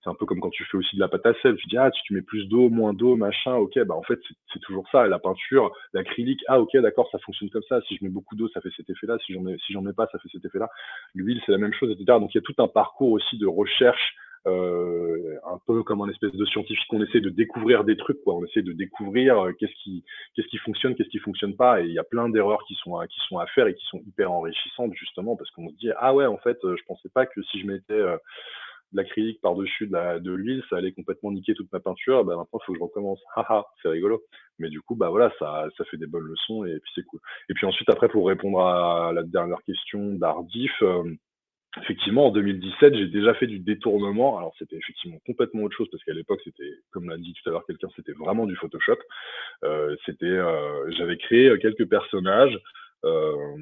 c'est 0.03 0.11
un 0.11 0.15
peu 0.15 0.27
comme 0.27 0.41
quand 0.41 0.51
tu 0.51 0.65
fais 0.65 0.77
aussi 0.77 0.97
de 0.97 1.01
la 1.01 1.09
pâte 1.09 1.27
à 1.27 1.35
sel. 1.43 1.57
Tu 1.57 1.69
dis, 1.69 1.77
ah, 1.77 1.91
si 1.93 2.03
tu 2.03 2.15
mets 2.15 2.23
plus 2.23 2.47
d'eau, 2.49 2.69
moins 2.69 2.93
d'eau, 2.93 3.17
machin, 3.17 3.55
ok, 3.55 3.79
bah 3.85 3.95
en 3.95 4.03
fait, 4.03 4.19
c'est 4.53 4.59
toujours 4.61 4.85
ça. 4.91 5.07
La 5.07 5.19
peinture, 5.19 5.73
l'acrylique, 5.93 6.43
ah, 6.49 6.61
ok, 6.61 6.77
d'accord, 6.79 7.09
ça 7.13 7.19
fonctionne 7.21 7.51
comme 7.51 7.63
ça. 7.69 7.81
Si 7.83 7.97
je 7.97 8.05
mets 8.05 8.11
beaucoup 8.11 8.35
d'eau, 8.35 8.49
ça 8.49 8.61
fait 8.61 8.73
cet 8.77 8.91
effet-là. 8.91 9.19
Si 9.25 9.33
j'en 9.33 9.43
mets, 9.43 9.57
si 9.65 9.73
j'en 9.73 9.83
mets 9.83 9.93
pas, 9.93 10.09
ça 10.11 10.19
fait 10.19 10.29
cet 10.33 10.45
effet-là. 10.45 10.69
L'huile, 11.15 11.41
c'est 11.47 11.53
la 11.53 11.59
même 11.59 11.73
chose, 11.75 11.91
etc. 11.91 12.19
Donc, 12.19 12.35
il 12.35 12.39
y 12.39 12.41
a 12.41 12.43
tout 12.43 12.61
un 12.61 12.69
parcours 12.69 13.13
aussi 13.13 13.39
de 13.39 13.47
recherche 13.47 14.15
euh, 14.49 15.37
un 15.47 15.59
peu 15.69 15.85
comme 15.85 16.01
un 16.03 16.09
espèce 16.09 16.33
de 16.33 16.45
scientifique, 16.47 16.93
on 16.93 17.01
essaie 17.01 17.21
de 17.21 17.31
découvrir 17.31 17.85
des 17.85 17.97
trucs, 17.97 18.21
quoi. 18.25 18.35
On 18.35 18.45
essaie 18.45 18.63
de 18.63 18.73
découvrir 18.73 19.39
euh, 19.39 19.53
qu'est-ce 19.53 19.75
qui, 19.85 20.03
qu'est-ce 20.35 20.49
qui 20.49 20.59
fonctionne, 20.59 20.97
qu'est-ce 20.97 21.11
qui 21.11 21.21
fonctionne 21.21 21.55
pas. 21.55 21.81
Et 21.81 21.87
il 21.87 21.93
y 21.93 21.99
a 22.01 22.05
plein 22.05 22.29
d'erreurs 22.29 22.65
qui 22.67 22.75
sont, 22.75 22.97
à, 22.97 23.07
qui 23.07 23.21
sont 23.29 23.39
à 23.39 23.47
faire 23.47 23.69
et 23.69 23.75
qui 23.75 23.85
sont 23.87 24.03
hyper 24.05 24.33
enrichissantes, 24.33 24.95
justement, 24.95 25.37
parce 25.37 25.51
qu'on 25.53 25.69
se 25.69 25.77
dit, 25.77 25.91
ah 25.97 26.13
ouais, 26.13 26.27
en 26.27 26.39
fait, 26.39 26.59
je 26.63 26.83
pensais 26.89 27.09
pas 27.09 27.25
que 27.27 27.41
si 27.43 27.61
je 27.61 27.67
mettais 27.67 28.03
l'acrylique 28.93 29.41
par-dessus 29.41 29.87
de, 29.87 30.31
l'huile, 30.33 30.63
ça 30.69 30.77
allait 30.77 30.93
complètement 30.93 31.33
niquer 31.33 31.55
toute 31.55 31.73
ma 31.73 31.81
peinture. 31.81 32.25
Bah, 32.25 32.37
maintenant, 32.37 32.61
il 32.61 32.67
faut 32.67 32.73
que 32.73 32.79
je 32.79 32.85
recommence. 32.85 33.21
Haha, 33.37 33.67
c'est 33.83 33.89
rigolo. 33.89 34.23
Mais 34.59 34.69
du 34.69 34.81
coup, 34.81 34.95
bah 34.95 35.09
voilà, 35.09 35.33
ça, 35.39 35.69
fait 35.91 35.97
des 35.97 36.07
bonnes 36.07 36.25
leçons 36.25 36.65
et 36.65 36.79
puis 36.79 36.93
c'est 36.95 37.05
cool. 37.05 37.21
Et 37.49 37.55
puis 37.55 37.67
ensuite, 37.67 37.89
après, 37.91 38.09
pour 38.09 38.29
répondre 38.29 38.61
à 38.61 39.13
la 39.13 39.23
dernière 39.23 39.63
question 39.65 40.15
d'Ardif, 40.15 40.73
effectivement, 41.81 42.27
en 42.27 42.31
2017, 42.31 42.95
j'ai 42.95 43.07
déjà 43.07 43.35
fait 43.35 43.47
du 43.47 43.59
détournement. 43.59 44.39
Alors, 44.39 44.55
c'était 44.59 44.77
effectivement 44.77 45.19
complètement 45.27 45.63
autre 45.63 45.77
chose 45.77 45.89
parce 45.91 46.03
qu'à 46.05 46.13
l'époque, 46.13 46.41
c'était, 46.45 46.71
comme 46.91 47.09
l'a 47.09 47.17
dit 47.17 47.33
tout 47.33 47.49
à 47.49 47.53
l'heure 47.53 47.67
quelqu'un, 47.67 47.89
c'était 47.97 48.13
vraiment 48.13 48.47
du 48.47 48.57
Photoshop. 48.57 48.99
Euh, 49.65 49.97
c'était, 50.05 50.27
euh, 50.27 50.91
j'avais 50.93 51.17
créé 51.17 51.51
quelques 51.61 51.89
personnages. 51.89 52.59
Euh, 53.05 53.57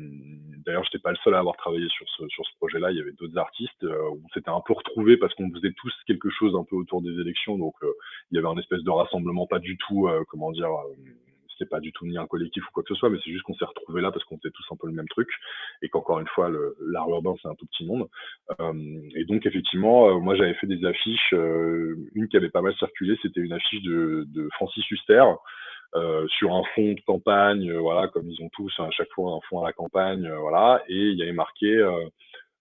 D'ailleurs, 0.66 0.84
j'étais 0.84 0.98
pas 0.98 1.10
le 1.10 1.16
seul 1.24 1.34
à 1.34 1.38
avoir 1.38 1.56
travaillé 1.56 1.88
sur 1.88 2.06
ce, 2.10 2.28
sur 2.28 2.44
ce 2.44 2.54
projet-là. 2.58 2.90
Il 2.90 2.98
y 2.98 3.00
avait 3.00 3.12
d'autres 3.12 3.38
artistes. 3.38 3.82
Euh, 3.82 4.10
on 4.12 4.28
s'était 4.34 4.50
un 4.50 4.60
peu 4.60 4.74
retrouvés 4.74 5.16
parce 5.16 5.34
qu'on 5.34 5.50
faisait 5.50 5.72
tous 5.72 5.92
quelque 6.06 6.28
chose 6.28 6.54
un 6.54 6.64
peu 6.64 6.76
autour 6.76 7.00
des 7.00 7.18
élections. 7.18 7.56
Donc, 7.56 7.74
euh, 7.82 7.90
il 8.30 8.36
y 8.36 8.38
avait 8.38 8.48
un 8.48 8.58
espèce 8.58 8.82
de 8.82 8.90
rassemblement, 8.90 9.46
pas 9.46 9.58
du 9.58 9.78
tout, 9.78 10.08
comment 10.28 10.50
dire 10.52 10.68
c'est 11.58 11.68
pas 11.68 11.80
du 11.80 11.92
tout 11.92 12.06
ni 12.06 12.16
un 12.16 12.26
collectif 12.26 12.66
ou 12.66 12.72
quoi 12.72 12.82
que 12.82 12.88
ce 12.88 12.94
soit, 12.94 13.10
mais 13.10 13.18
c'est 13.22 13.30
juste 13.30 13.42
qu'on 13.42 13.54
s'est 13.54 13.66
retrouvés 13.66 14.00
là 14.00 14.10
parce 14.10 14.24
qu'on 14.24 14.38
faisait 14.38 14.50
tous 14.50 14.64
un 14.70 14.76
peu 14.76 14.86
le 14.86 14.94
même 14.94 15.08
truc 15.08 15.28
et 15.82 15.90
qu'encore 15.90 16.18
une 16.18 16.26
fois, 16.28 16.50
l'art 16.80 17.10
urbain 17.10 17.34
c'est 17.42 17.48
un 17.48 17.54
tout 17.54 17.66
petit 17.66 17.84
monde. 17.84 18.08
Et 19.14 19.26
donc 19.26 19.44
effectivement, 19.44 20.18
moi 20.20 20.36
j'avais 20.36 20.54
fait 20.54 20.66
des 20.66 20.82
affiches. 20.86 21.32
Une 21.32 22.28
qui 22.30 22.36
avait 22.38 22.48
pas 22.48 22.62
mal 22.62 22.74
circulé, 22.76 23.18
c'était 23.20 23.40
une 23.40 23.52
affiche 23.52 23.82
de, 23.82 24.24
de 24.28 24.48
Francis 24.54 24.90
Huster. 24.90 25.22
Euh, 25.96 26.26
sur 26.28 26.54
un 26.54 26.62
fond 26.74 26.92
de 26.92 27.00
campagne, 27.00 27.72
voilà, 27.72 28.06
comme 28.08 28.30
ils 28.30 28.40
ont 28.44 28.48
tous 28.50 28.72
à 28.78 28.90
chaque 28.92 29.10
fois 29.10 29.32
un 29.32 29.40
fond 29.48 29.60
à 29.62 29.66
la 29.66 29.72
campagne, 29.72 30.30
voilà, 30.40 30.82
et 30.88 30.94
il 30.94 31.18
y 31.18 31.22
avait 31.22 31.32
marqué 31.32 31.66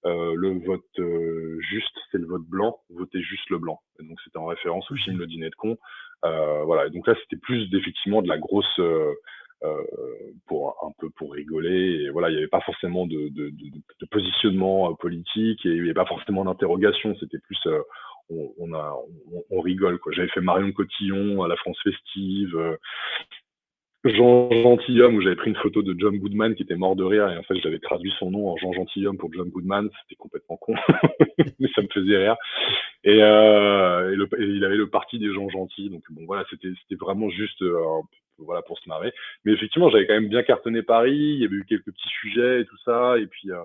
le 0.03 0.65
vote 0.65 1.61
juste, 1.61 1.95
c'est 2.11 2.17
le 2.17 2.25
vote 2.25 2.45
blanc, 2.47 2.79
votez 2.89 3.21
juste 3.21 3.49
le 3.51 3.59
blanc. 3.59 3.79
Et 3.99 4.07
donc 4.07 4.19
c'était 4.23 4.37
en 4.37 4.45
référence 4.45 4.89
au 4.89 4.95
film 4.95 5.19
Le 5.19 5.27
Dîner 5.27 5.49
de 5.49 5.55
con, 5.55 5.77
euh, 6.25 6.63
voilà. 6.63 6.87
Et 6.87 6.89
donc 6.89 7.07
là, 7.07 7.15
c'était 7.21 7.39
plus 7.41 7.67
effectivement 7.73 8.21
de 8.21 8.27
la 8.27 8.37
grosse 8.37 8.79
euh, 8.79 9.13
euh, 9.13 9.13
pour 10.47 10.75
un 10.83 10.91
peu 10.99 11.09
pour 11.11 11.33
rigoler. 11.33 12.03
Et 12.03 12.09
voilà, 12.09 12.29
il 12.29 12.33
n'y 12.33 12.37
avait 12.37 12.47
pas 12.47 12.61
forcément 12.61 13.05
de, 13.07 13.31
positionnement 14.11 14.93
politique 14.95 15.65
et 15.65 15.69
il 15.69 15.75
n'y 15.75 15.89
avait 15.89 15.93
pas 15.93 16.05
forcément 16.05 16.45
d'interrogation. 16.45 17.15
C'était 17.19 17.39
plus 17.39 17.59
on, 18.29 18.71
on, 19.49 19.61
rigole 19.61 19.99
quoi. 19.99 20.11
J'avais 20.11 20.29
fait 20.29 20.41
Marion 20.41 20.71
Cotillon 20.71 21.41
à 21.43 21.47
la 21.47 21.55
France 21.55 21.79
festive. 21.83 22.55
Jean 24.05 24.49
Gentilhomme, 24.49 25.15
où 25.15 25.21
j'avais 25.21 25.35
pris 25.35 25.49
une 25.49 25.57
photo 25.57 25.81
de 25.81 25.93
John 25.97 26.17
Goodman 26.17 26.55
qui 26.55 26.63
était 26.63 26.77
mort 26.77 26.95
de 26.95 27.03
rire, 27.03 27.29
et 27.29 27.37
en 27.37 27.43
fait 27.43 27.57
j'avais 27.57 27.79
traduit 27.79 28.13
son 28.17 28.31
nom 28.31 28.49
en 28.49 28.55
Jean 28.55 28.71
Gentilhomme 28.71 29.17
pour 29.17 29.31
John 29.33 29.49
Goodman, 29.49 29.89
c'était 30.01 30.15
complètement 30.15 30.55
con, 30.55 30.73
mais 31.59 31.69
ça 31.75 31.81
me 31.81 31.87
faisait 31.93 32.17
rire. 32.17 32.37
Et, 33.03 33.21
euh, 33.21 34.25
et, 34.37 34.43
il 34.43 34.63
avait 34.63 34.77
le 34.77 34.89
parti 34.89 35.19
des 35.19 35.33
gens 35.33 35.49
gentils, 35.49 35.89
donc 35.89 36.03
bon 36.11 36.25
voilà, 36.25 36.45
c'était 36.49 36.71
vraiment 36.95 37.29
juste 37.29 37.61
euh, 37.61 37.83
voilà 38.45 38.61
pour 38.61 38.79
se 38.79 38.87
marrer. 38.89 39.13
Mais 39.45 39.53
effectivement, 39.53 39.89
j'avais 39.89 40.07
quand 40.07 40.13
même 40.13 40.29
bien 40.29 40.43
cartonné 40.43 40.83
Paris, 40.83 41.15
il 41.15 41.41
y 41.41 41.45
avait 41.45 41.55
eu 41.55 41.65
quelques 41.65 41.91
petits 41.91 42.09
sujets 42.21 42.61
et 42.61 42.65
tout 42.65 42.77
ça, 42.85 43.17
et 43.17 43.27
puis 43.27 43.51
euh, 43.51 43.63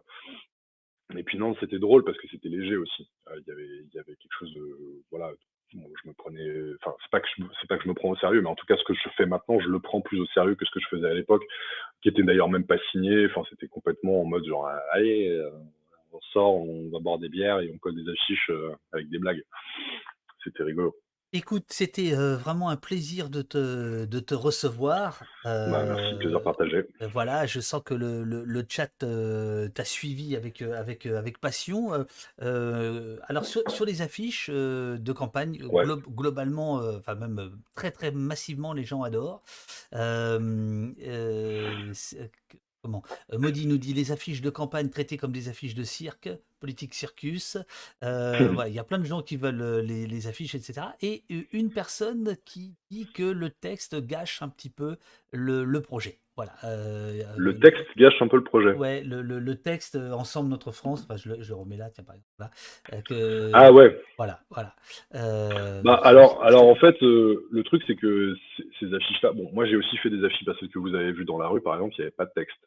et 1.17 1.23
puis 1.23 1.39
non, 1.39 1.55
c'était 1.61 1.79
drôle 1.79 2.05
parce 2.05 2.19
que 2.19 2.29
c'était 2.29 2.49
léger 2.49 2.77
aussi. 2.77 3.09
Euh, 3.29 3.41
il 3.41 3.49
y 3.49 3.53
avait 3.53 3.67
il 3.67 3.95
y 3.95 3.99
avait 3.99 4.17
quelque 4.17 4.39
chose 4.39 4.55
de 4.55 5.03
voilà 5.11 5.31
je 5.73 6.09
me 6.09 6.15
prenais, 6.15 6.75
enfin, 6.81 6.95
c'est 7.03 7.11
pas 7.11 7.21
que 7.21 7.27
c'est 7.61 7.69
pas 7.69 7.77
que 7.77 7.85
je 7.85 7.89
me 7.89 7.95
prends 7.95 8.11
au 8.11 8.17
sérieux, 8.17 8.41
mais 8.41 8.49
en 8.49 8.55
tout 8.55 8.67
cas, 8.67 8.77
ce 8.77 8.85
que 8.85 8.95
je 8.95 9.09
fais 9.17 9.27
maintenant, 9.27 9.59
je 9.61 9.69
le 9.69 9.81
prends 9.81 10.01
plus 10.01 10.21
au 10.21 10.27
sérieux 10.27 10.55
que 10.55 10.65
ce 10.65 10.71
que 10.71 10.81
je 10.81 10.89
faisais 10.89 11.09
à 11.09 11.15
l'époque, 11.15 11.43
qui 12.03 12.09
était 12.09 12.23
d'ailleurs 12.23 12.49
même 12.49 12.67
pas 12.67 12.79
signé. 12.91 13.27
Enfin, 13.27 13.43
c'était 13.51 13.69
complètement 13.69 14.23
en 14.23 14.25
mode 14.25 14.45
genre, 14.47 14.69
allez, 14.93 15.29
euh, 15.29 15.51
on 16.13 16.21
sort, 16.33 16.55
on 16.55 16.89
va 16.91 16.99
boire 17.01 17.19
des 17.19 17.29
bières 17.29 17.61
et 17.61 17.71
on 17.73 17.79
colle 17.79 17.97
des 17.97 18.11
affiches 18.11 18.51
euh, 18.51 18.73
avec 18.93 19.09
des 19.09 19.19
blagues. 19.19 19.43
C'était 20.45 20.63
rigolo. 20.63 20.95
Écoute, 21.36 21.65
c'était 21.70 22.15
euh, 22.15 22.36
vraiment 22.36 22.69
un 22.70 22.77
plaisir 22.77 23.28
de 23.28 23.43
te, 23.43 24.05
de 24.05 24.20
te 24.20 24.35
recevoir. 24.35 25.24
Bah, 25.44 25.85
merci, 25.85 26.15
plaisir 26.15 26.40
partagé. 26.44 26.86
Euh, 27.02 27.09
voilà, 27.09 27.44
je 27.44 27.59
sens 27.59 27.82
que 27.85 27.93
le, 27.93 28.23
le, 28.23 28.44
le 28.44 28.65
chat 28.69 28.89
euh, 29.02 29.69
t'a 29.69 29.85
suivi 29.85 30.36
avec, 30.36 30.62
euh, 30.62 30.78
avec, 30.78 31.06
euh, 31.06 31.19
avec 31.19 31.40
passion. 31.40 31.93
Euh, 31.93 32.05
euh, 32.43 33.19
alors, 33.24 33.47
sur, 33.47 33.69
sur 33.69 33.85
les 33.85 34.01
affiches 34.01 34.48
euh, 34.52 34.97
de 34.97 35.12
campagne, 35.12 35.59
Ouais. 35.70 35.85
glo- 35.85 36.02
globalement, 36.09 36.81
euh, 36.81 36.98
enfin 36.98 37.16
même 37.16 37.40
euh, 37.40 37.51
très 37.74 37.90
très 37.90 38.12
massivement, 38.12 38.73
les 38.73 38.85
gens 38.85 39.02
adorent. 39.02 39.43
Comment? 42.85 43.02
Euh, 43.32 43.39
Maudit 43.39 43.66
nous 43.66 43.78
dit 43.78 43.94
les 43.94 44.12
affiches 44.12 44.43
de 44.43 44.51
campagne 44.51 44.90
traitées 44.90 45.16
comme 45.16 45.32
des 45.32 45.48
affiches 45.48 45.74
de 45.74 45.85
cirque, 45.85 46.28
politique 46.61 46.93
circus. 46.93 47.56
Euh, 48.02 48.36
il 48.69 48.74
y 48.74 48.78
a 48.78 48.85
plein 48.85 48.98
de 48.98 49.05
gens 49.05 49.23
qui 49.23 49.39
veulent 49.39 49.62
euh, 49.62 49.81
les, 49.81 50.06
les 50.06 50.27
affiches, 50.27 50.55
etc. 50.55 50.89
Et 51.01 51.24
une 51.31 51.70
personne 51.70 52.36
qui 52.44 52.74
dit 52.90 53.11
que 53.11 53.23
le 53.23 53.48
texte 53.48 53.98
gâche 54.06 54.43
un 54.43 54.51
petit 54.51 54.69
peu 54.69 54.98
le, 55.32 55.65
le 55.65 55.81
projet. 55.81 56.20
Voilà. 56.36 56.52
euh, 56.65 57.23
Le 57.36 57.51
euh, 57.52 57.59
texte 57.61 57.86
gâche 57.97 58.20
un 58.20 58.27
peu 58.27 58.36
le 58.36 58.43
projet. 58.44 58.73
Ouais, 58.73 59.02
le, 59.02 59.23
le, 59.23 59.39
le 59.39 59.55
texte 59.55 59.94
euh, 59.94 60.11
Ensemble 60.12 60.48
Notre 60.51 60.73
France, 60.73 61.05
enfin, 61.05 61.16
je, 61.16 61.28
le, 61.28 61.43
je 61.43 61.48
le 61.51 61.55
remets 61.55 61.77
là, 61.77 61.90
tiens, 61.90 62.02
par 62.05 62.16
exemple. 62.16 62.35
Là, 62.40 63.02
que, 63.02 63.51
Ah 63.52 63.73
ouais. 63.73 63.97
Voilà, 64.19 64.40
voilà. 64.51 64.74
Euh, 65.15 65.81
Bah 65.82 66.01
alors, 66.02 66.43
alors 66.43 66.66
en 66.66 66.74
fait, 66.74 67.01
euh, 67.02 67.47
le 67.51 67.62
truc 67.62 67.82
c'est 67.86 67.94
que 67.97 68.35
ces 68.81 68.93
affiches-là, 68.93 69.32
bon, 69.32 69.48
moi 69.52 69.65
j'ai 69.66 69.77
aussi 69.77 69.97
fait 69.98 70.11
des 70.11 70.24
affiches, 70.24 70.44
parce 70.44 70.59
que 70.59 70.78
vous 70.78 70.94
avez 70.94 71.12
vu 71.12 71.24
dans 71.24 71.39
la 71.39 71.47
rue, 71.47 71.61
par 71.61 71.74
exemple, 71.74 71.94
il 71.98 72.01
n'y 72.01 72.05
avait 72.06 72.11
pas 72.16 72.27
de 72.27 72.32
texte. 72.35 72.59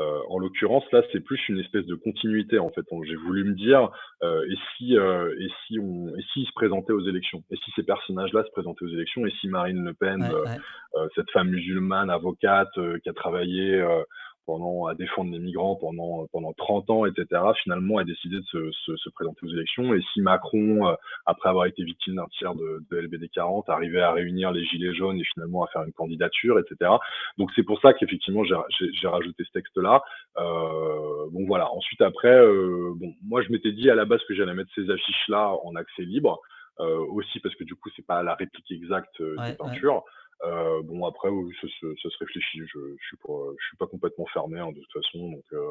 Euh, 0.00 0.20
en 0.28 0.38
l'occurrence, 0.38 0.84
là, 0.90 1.02
c'est 1.12 1.20
plus 1.20 1.40
une 1.48 1.58
espèce 1.60 1.86
de 1.86 1.94
continuité 1.94 2.58
en 2.58 2.70
fait. 2.70 2.84
J'ai 3.06 3.14
voulu 3.14 3.44
me 3.44 3.54
dire, 3.54 3.90
euh, 4.22 4.44
et 4.50 4.56
si, 4.76 4.96
euh, 4.96 5.32
et 5.38 5.48
si 5.66 5.78
on, 5.78 6.08
et 6.08 6.22
s'ils 6.32 6.46
se 6.46 6.52
présentaient 6.52 6.92
aux 6.92 7.06
élections, 7.06 7.44
et 7.50 7.56
si 7.56 7.70
ces 7.76 7.84
personnages-là 7.84 8.42
se 8.44 8.50
présentaient 8.50 8.84
aux 8.84 8.88
élections, 8.88 9.24
et 9.24 9.30
si 9.40 9.48
Marine 9.48 9.84
Le 9.84 9.94
Pen, 9.94 10.22
ouais, 10.22 10.32
ouais. 10.32 11.08
cette 11.14 11.30
femme 11.30 11.48
musulmane, 11.48 12.10
avocate, 12.10 12.76
euh, 12.78 12.98
qui 13.04 13.08
a 13.08 13.12
travaillé 13.12 13.74
euh, 13.74 14.02
pendant 14.46 14.86
à 14.86 14.94
défendre 14.94 15.32
les 15.32 15.38
migrants 15.38 15.76
pendant 15.76 16.26
pendant 16.32 16.52
30 16.52 16.90
ans, 16.90 17.06
etc. 17.06 17.42
Finalement, 17.62 17.98
a 17.98 18.04
décidé 18.04 18.36
de 18.36 18.44
se, 18.44 18.70
se, 18.72 18.96
se 18.96 19.08
présenter 19.10 19.38
aux 19.42 19.50
élections. 19.50 19.94
Et 19.94 20.00
si 20.12 20.20
Macron, 20.20 20.88
euh, 20.88 20.94
après 21.26 21.48
avoir 21.48 21.66
été 21.66 21.82
victime 21.84 22.16
d'un 22.16 22.26
tir 22.38 22.54
de, 22.54 22.84
de 22.90 22.96
LBD 22.96 23.28
40, 23.30 23.68
arrivait 23.68 24.00
à 24.00 24.12
réunir 24.12 24.52
les 24.52 24.64
gilets 24.64 24.94
jaunes 24.94 25.18
et 25.18 25.24
finalement 25.34 25.64
à 25.64 25.68
faire 25.68 25.82
une 25.82 25.92
candidature, 25.92 26.58
etc. 26.58 26.90
Donc 27.38 27.50
c'est 27.56 27.62
pour 27.62 27.80
ça 27.80 27.92
qu'effectivement 27.94 28.44
j'ai 28.44 29.08
rajouté 29.08 29.44
ce 29.44 29.52
texte-là. 29.52 30.02
Euh, 30.38 31.28
bon 31.30 31.46
voilà. 31.46 31.70
Ensuite 31.70 32.00
après, 32.00 32.34
euh, 32.34 32.92
bon, 32.96 33.14
moi 33.22 33.42
je 33.42 33.50
m'étais 33.50 33.72
dit 33.72 33.90
à 33.90 33.94
la 33.94 34.04
base 34.04 34.20
que 34.28 34.34
j'allais 34.34 34.54
mettre 34.54 34.70
ces 34.74 34.90
affiches-là 34.90 35.54
en 35.64 35.74
accès 35.74 36.02
libre. 36.02 36.40
Euh, 36.80 37.06
aussi 37.12 37.38
parce 37.38 37.54
que 37.54 37.62
du 37.62 37.76
coup 37.76 37.88
c'est 37.94 38.04
pas 38.04 38.24
la 38.24 38.34
réplique 38.34 38.68
exacte 38.72 39.20
euh, 39.20 39.36
Ouais, 39.36 39.52
des 39.52 39.86
ouais. 39.86 40.00
Euh, 40.42 40.82
bon 40.82 41.06
après 41.06 41.28
oui, 41.28 41.54
ça, 41.60 41.68
se- 41.68 41.94
ça 42.02 42.10
se 42.10 42.18
réfléchit. 42.18 42.58
Je, 42.60 42.78
je 43.00 43.06
suis 43.06 43.16
pas, 43.18 43.32
je 43.58 43.66
suis 43.68 43.76
pas 43.76 43.86
complètement 43.86 44.26
fermé 44.26 44.58
hein, 44.58 44.72
de 44.72 44.80
toute 44.80 44.92
façon. 44.92 45.30
Donc, 45.30 45.44
euh, 45.52 45.66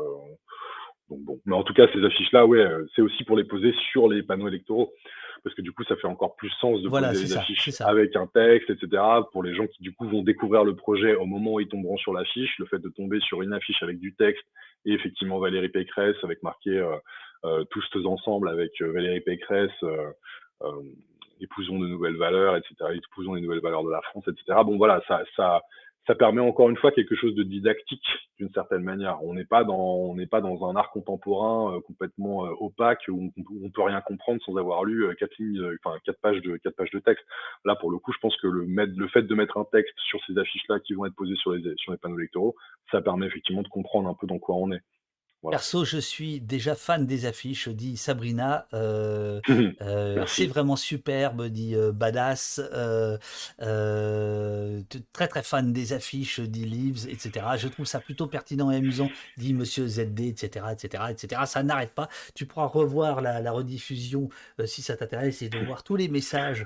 donc 1.09 1.19
bon. 1.21 1.39
Mais 1.45 1.55
en 1.55 1.63
tout 1.63 1.73
cas 1.73 1.87
ces 1.93 2.03
affiches-là, 2.03 2.45
ouais, 2.45 2.59
euh, 2.59 2.85
c'est 2.95 3.01
aussi 3.01 3.23
pour 3.25 3.35
les 3.37 3.43
poser 3.43 3.73
sur 3.91 4.07
les 4.07 4.23
panneaux 4.23 4.47
électoraux 4.47 4.93
parce 5.43 5.53
que 5.55 5.61
du 5.61 5.73
coup 5.73 5.83
ça 5.83 5.97
fait 5.97 6.07
encore 6.07 6.35
plus 6.37 6.49
sens 6.61 6.81
de 6.81 6.87
Voilà, 6.87 7.09
poser 7.09 7.23
les 7.23 7.27
ça, 7.31 7.41
affiches 7.41 7.69
ça. 7.71 7.87
avec 7.87 8.15
un 8.15 8.27
texte, 8.27 8.69
etc. 8.69 9.03
Pour 9.33 9.43
les 9.43 9.53
gens 9.53 9.67
qui 9.67 9.83
du 9.83 9.93
coup 9.93 10.07
vont 10.07 10.23
découvrir 10.23 10.63
le 10.63 10.75
projet 10.75 11.15
au 11.15 11.25
moment 11.25 11.55
où 11.55 11.59
ils 11.59 11.67
tomberont 11.67 11.97
sur 11.97 12.13
l'affiche, 12.13 12.57
le 12.59 12.65
fait 12.65 12.79
de 12.79 12.89
tomber 12.89 13.19
sur 13.19 13.41
une 13.41 13.51
affiche 13.53 13.83
avec 13.83 13.99
du 13.99 14.15
texte 14.15 14.45
et 14.85 14.93
effectivement 14.93 15.39
Valérie 15.39 15.69
Pécresse 15.69 16.15
avec 16.23 16.41
marqué 16.43 16.69
euh, 16.71 16.95
euh, 17.43 17.65
tous 17.65 17.85
ensemble 18.05 18.47
avec 18.47 18.71
euh, 18.81 18.91
Valérie 18.93 19.19
Pécresse. 19.21 19.71
euh, 19.83 20.09
épousons 21.43 21.79
de 21.79 21.87
nouvelles 21.87 22.17
valeurs, 22.17 22.55
etc. 22.55 22.75
Épousons 22.93 23.35
les 23.35 23.41
nouvelles 23.41 23.61
valeurs 23.61 23.83
de 23.83 23.91
la 23.91 24.01
France, 24.01 24.25
etc. 24.27 24.59
Bon, 24.65 24.77
voilà, 24.77 25.01
ça, 25.07 25.21
ça, 25.35 25.61
ça 26.07 26.15
permet 26.15 26.41
encore 26.41 26.69
une 26.69 26.77
fois 26.77 26.91
quelque 26.91 27.15
chose 27.15 27.33
de 27.35 27.43
didactique 27.43 28.05
d'une 28.37 28.51
certaine 28.51 28.83
manière. 28.83 29.23
On 29.23 29.33
n'est 29.33 29.45
pas 29.45 29.63
dans, 29.63 29.77
on 29.77 30.15
n'est 30.15 30.27
pas 30.27 30.41
dans 30.41 30.69
un 30.69 30.75
art 30.75 30.91
contemporain 30.91 31.75
euh, 31.75 31.81
complètement 31.81 32.45
euh, 32.45 32.51
opaque 32.59 33.03
où 33.07 33.31
on, 33.37 33.43
on 33.63 33.69
peut 33.69 33.83
rien 33.83 34.01
comprendre 34.01 34.41
sans 34.45 34.57
avoir 34.57 34.83
lu 34.83 35.05
euh, 35.05 35.13
quatre 35.13 35.37
lignes, 35.37 35.59
euh, 35.59 35.77
enfin 35.83 35.97
quatre 36.05 36.19
pages 36.19 36.41
de 36.41 36.57
quatre 36.57 36.75
pages 36.75 36.91
de 36.91 36.99
texte. 36.99 37.25
Là, 37.63 37.75
pour 37.75 37.91
le 37.91 37.99
coup, 37.99 38.11
je 38.11 38.19
pense 38.19 38.35
que 38.37 38.47
le, 38.47 38.65
mettre, 38.65 38.93
le 38.97 39.07
fait 39.07 39.23
de 39.23 39.35
mettre 39.35 39.57
un 39.57 39.65
texte 39.71 39.97
sur 40.09 40.19
ces 40.25 40.37
affiches-là 40.37 40.79
qui 40.81 40.93
vont 40.93 41.05
être 41.05 41.15
posées 41.15 41.35
sur 41.35 41.53
les 41.53 41.73
sur 41.77 41.91
les 41.93 41.97
panneaux 41.97 42.19
électoraux, 42.19 42.55
ça 42.91 43.01
permet 43.01 43.27
effectivement 43.27 43.61
de 43.61 43.69
comprendre 43.69 44.09
un 44.09 44.13
peu 44.13 44.27
dans 44.27 44.39
quoi 44.39 44.55
on 44.55 44.71
est. 44.71 44.81
Voilà. 45.43 45.57
Perso, 45.57 45.83
je 45.83 45.97
suis 45.97 46.39
déjà 46.39 46.73
fan 46.73 47.05
des 47.05 47.25
affiches, 47.25 47.67
dit 47.67 47.97
Sabrina. 47.97 48.65
Euh, 48.73 49.41
euh, 49.81 50.23
c'est 50.25 50.45
vraiment 50.45 50.77
superbe, 50.77 51.47
dit 51.47 51.75
euh, 51.75 51.91
Badass. 51.91 52.61
Euh, 52.73 53.17
euh, 53.61 54.79
très 55.11 55.27
très 55.27 55.43
fan 55.43 55.73
des 55.73 55.91
affiches, 55.91 56.39
dit 56.39 56.63
Leaves, 56.63 57.09
etc. 57.09 57.45
Je 57.57 57.67
trouve 57.67 57.85
ça 57.85 57.99
plutôt 57.99 58.27
pertinent 58.27 58.71
et 58.71 58.77
amusant, 58.77 59.09
dit 59.35 59.53
Monsieur 59.53 59.85
ZD, 59.85 60.21
etc., 60.21 60.67
etc., 60.71 61.03
etc. 61.11 61.41
Ça 61.45 61.61
n'arrête 61.61 61.93
pas. 61.93 62.07
Tu 62.35 62.45
pourras 62.45 62.67
revoir 62.67 63.19
la, 63.19 63.41
la 63.41 63.51
rediffusion 63.51 64.29
euh, 64.61 64.65
si 64.65 64.81
ça 64.81 64.95
t'intéresse 64.95 65.41
et 65.41 65.49
de 65.49 65.59
voir 65.59 65.83
tous 65.83 65.97
les 65.97 66.07
messages 66.07 66.65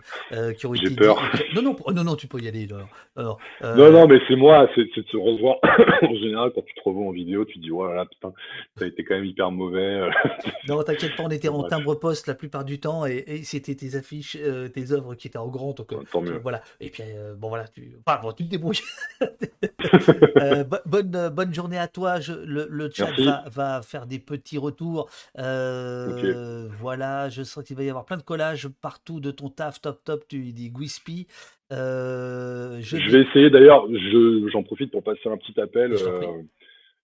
qui 0.60 0.68
ont 0.68 0.76
été 0.76 0.92
peur. 0.92 1.20
Non, 1.56 1.64
non, 1.64 1.76
non, 1.94 2.04
non, 2.04 2.16
tu 2.16 2.28
peux 2.28 2.40
y 2.40 2.48
aller. 2.48 2.68
Non, 2.68 3.38
non, 3.64 3.92
non. 3.92 4.08
Mais 4.08 4.20
c'est 4.28 4.36
moi, 4.36 4.70
c'est 4.76 4.84
de 4.84 5.08
se 5.10 5.18
revoir. 5.18 5.58
en 6.04 6.16
général, 6.16 6.52
quand 6.54 6.62
tu 6.62 6.76
te 6.76 6.82
revois 6.86 7.08
en 7.08 7.12
vidéo, 7.12 7.44
tu 7.46 7.56
te 7.56 7.60
dis, 7.60 7.72
oh 7.72 7.88
là 7.88 7.96
là, 7.96 8.06
putain, 8.06 8.32
ça 8.76 8.86
a 8.86 8.88
été 8.88 9.04
quand 9.04 9.16
même 9.16 9.26
hyper 9.26 9.50
mauvais. 9.52 9.80
euh. 10.02 10.10
Non, 10.68 10.84
t'inquiète 10.84 11.16
pas, 11.16 11.24
on 11.24 11.30
était 11.30 11.48
en 11.48 11.64
timbre-poste 11.64 12.28
la 12.28 12.36
plupart 12.36 12.66
du 12.66 12.80
temps 12.80 13.06
et, 13.06 13.24
et 13.26 13.44
c'était 13.44 13.74
tes 13.74 13.96
affiches, 13.96 14.36
euh, 14.40 14.68
tes 14.68 14.92
œuvres 14.92 15.16
qui 15.16 15.28
étaient 15.28 15.38
en 15.38 15.48
grand. 15.48 15.74
Donc, 15.74 15.94
euh, 15.94 15.98
Tant 16.12 16.22
mieux. 16.22 16.38
voilà. 16.40 16.62
Et 16.80 16.90
puis, 16.90 17.04
euh, 17.06 17.34
bon, 17.36 17.48
voilà, 17.50 17.68
tu, 17.70 17.96
enfin, 18.06 18.20
bon, 18.22 18.32
tu 18.34 18.44
te 18.46 18.50
débrouilles. 18.50 18.82
Bo- 20.70 20.78
bonne, 20.86 21.30
bonne 21.30 21.54
journée 21.54 21.78
à 21.78 21.88
toi. 21.88 22.20
Je- 22.20 22.34
le, 22.34 22.68
le 22.70 22.90
chat 22.94 23.12
va, 23.18 23.44
va 23.50 23.82
faire 23.82 24.06
des 24.08 24.20
petits 24.20 24.58
retours. 24.58 25.10
Euh, 25.40 26.68
Voilà, 26.80 27.30
je 27.30 27.44
sens 27.44 27.64
qu'il 27.64 27.76
va 27.78 27.84
y 27.84 27.90
avoir 27.90 28.06
plein 28.06 28.18
de 28.18 28.22
collages 28.24 28.68
partout 28.68 29.20
de 29.20 29.32
ton 29.32 29.50
taf. 29.50 29.82
Top, 29.82 30.04
top, 30.04 30.28
tu 30.28 30.52
dis 30.52 30.70
Guispi. 30.70 31.28
Je 31.72 32.78
Je 32.82 33.10
vais 33.12 33.22
essayer 33.24 33.50
d'ailleurs, 33.50 33.88
je- 33.90 34.48
j'en 34.52 34.64
profite 34.64 34.92
pour 34.92 35.04
passer 35.04 35.28
un 35.30 35.38
petit 35.38 35.60
appel. 35.60 35.96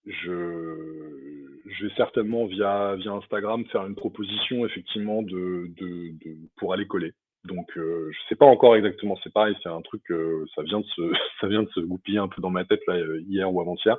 Je 0.06 1.53
je, 1.66 1.86
vais 1.88 1.94
certainement 1.96 2.46
via, 2.46 2.96
via 2.96 3.12
Instagram 3.12 3.66
faire 3.66 3.86
une 3.86 3.96
proposition 3.96 4.66
effectivement 4.66 5.22
de, 5.22 5.68
de, 5.80 6.12
de- 6.26 6.38
pour 6.58 6.74
aller 6.74 6.88
coller. 6.88 7.14
Donc 7.46 7.68
euh, 7.78 8.10
je 8.12 8.18
sais 8.30 8.36
pas 8.36 8.46
encore 8.46 8.76
exactement, 8.76 9.18
c'est 9.24 9.34
pareil, 9.34 9.56
c'est 9.62 9.70
un 9.70 9.82
truc, 9.82 10.02
euh, 10.12 10.46
ça 10.56 10.64
vient 10.64 10.80
de 10.80 10.86
se, 10.86 11.02
ça 11.42 11.48
vient 11.48 11.64
de 11.64 11.70
se 11.70 11.82
goupiller 11.82 12.20
un 12.20 12.30
peu 12.30 12.42
dans 12.42 12.50
ma 12.50 12.64
tête 12.66 12.82
là 12.88 12.96
euh, 12.96 13.22
hier 13.28 13.52
ou 13.54 13.60
avant-hier. 13.62 13.98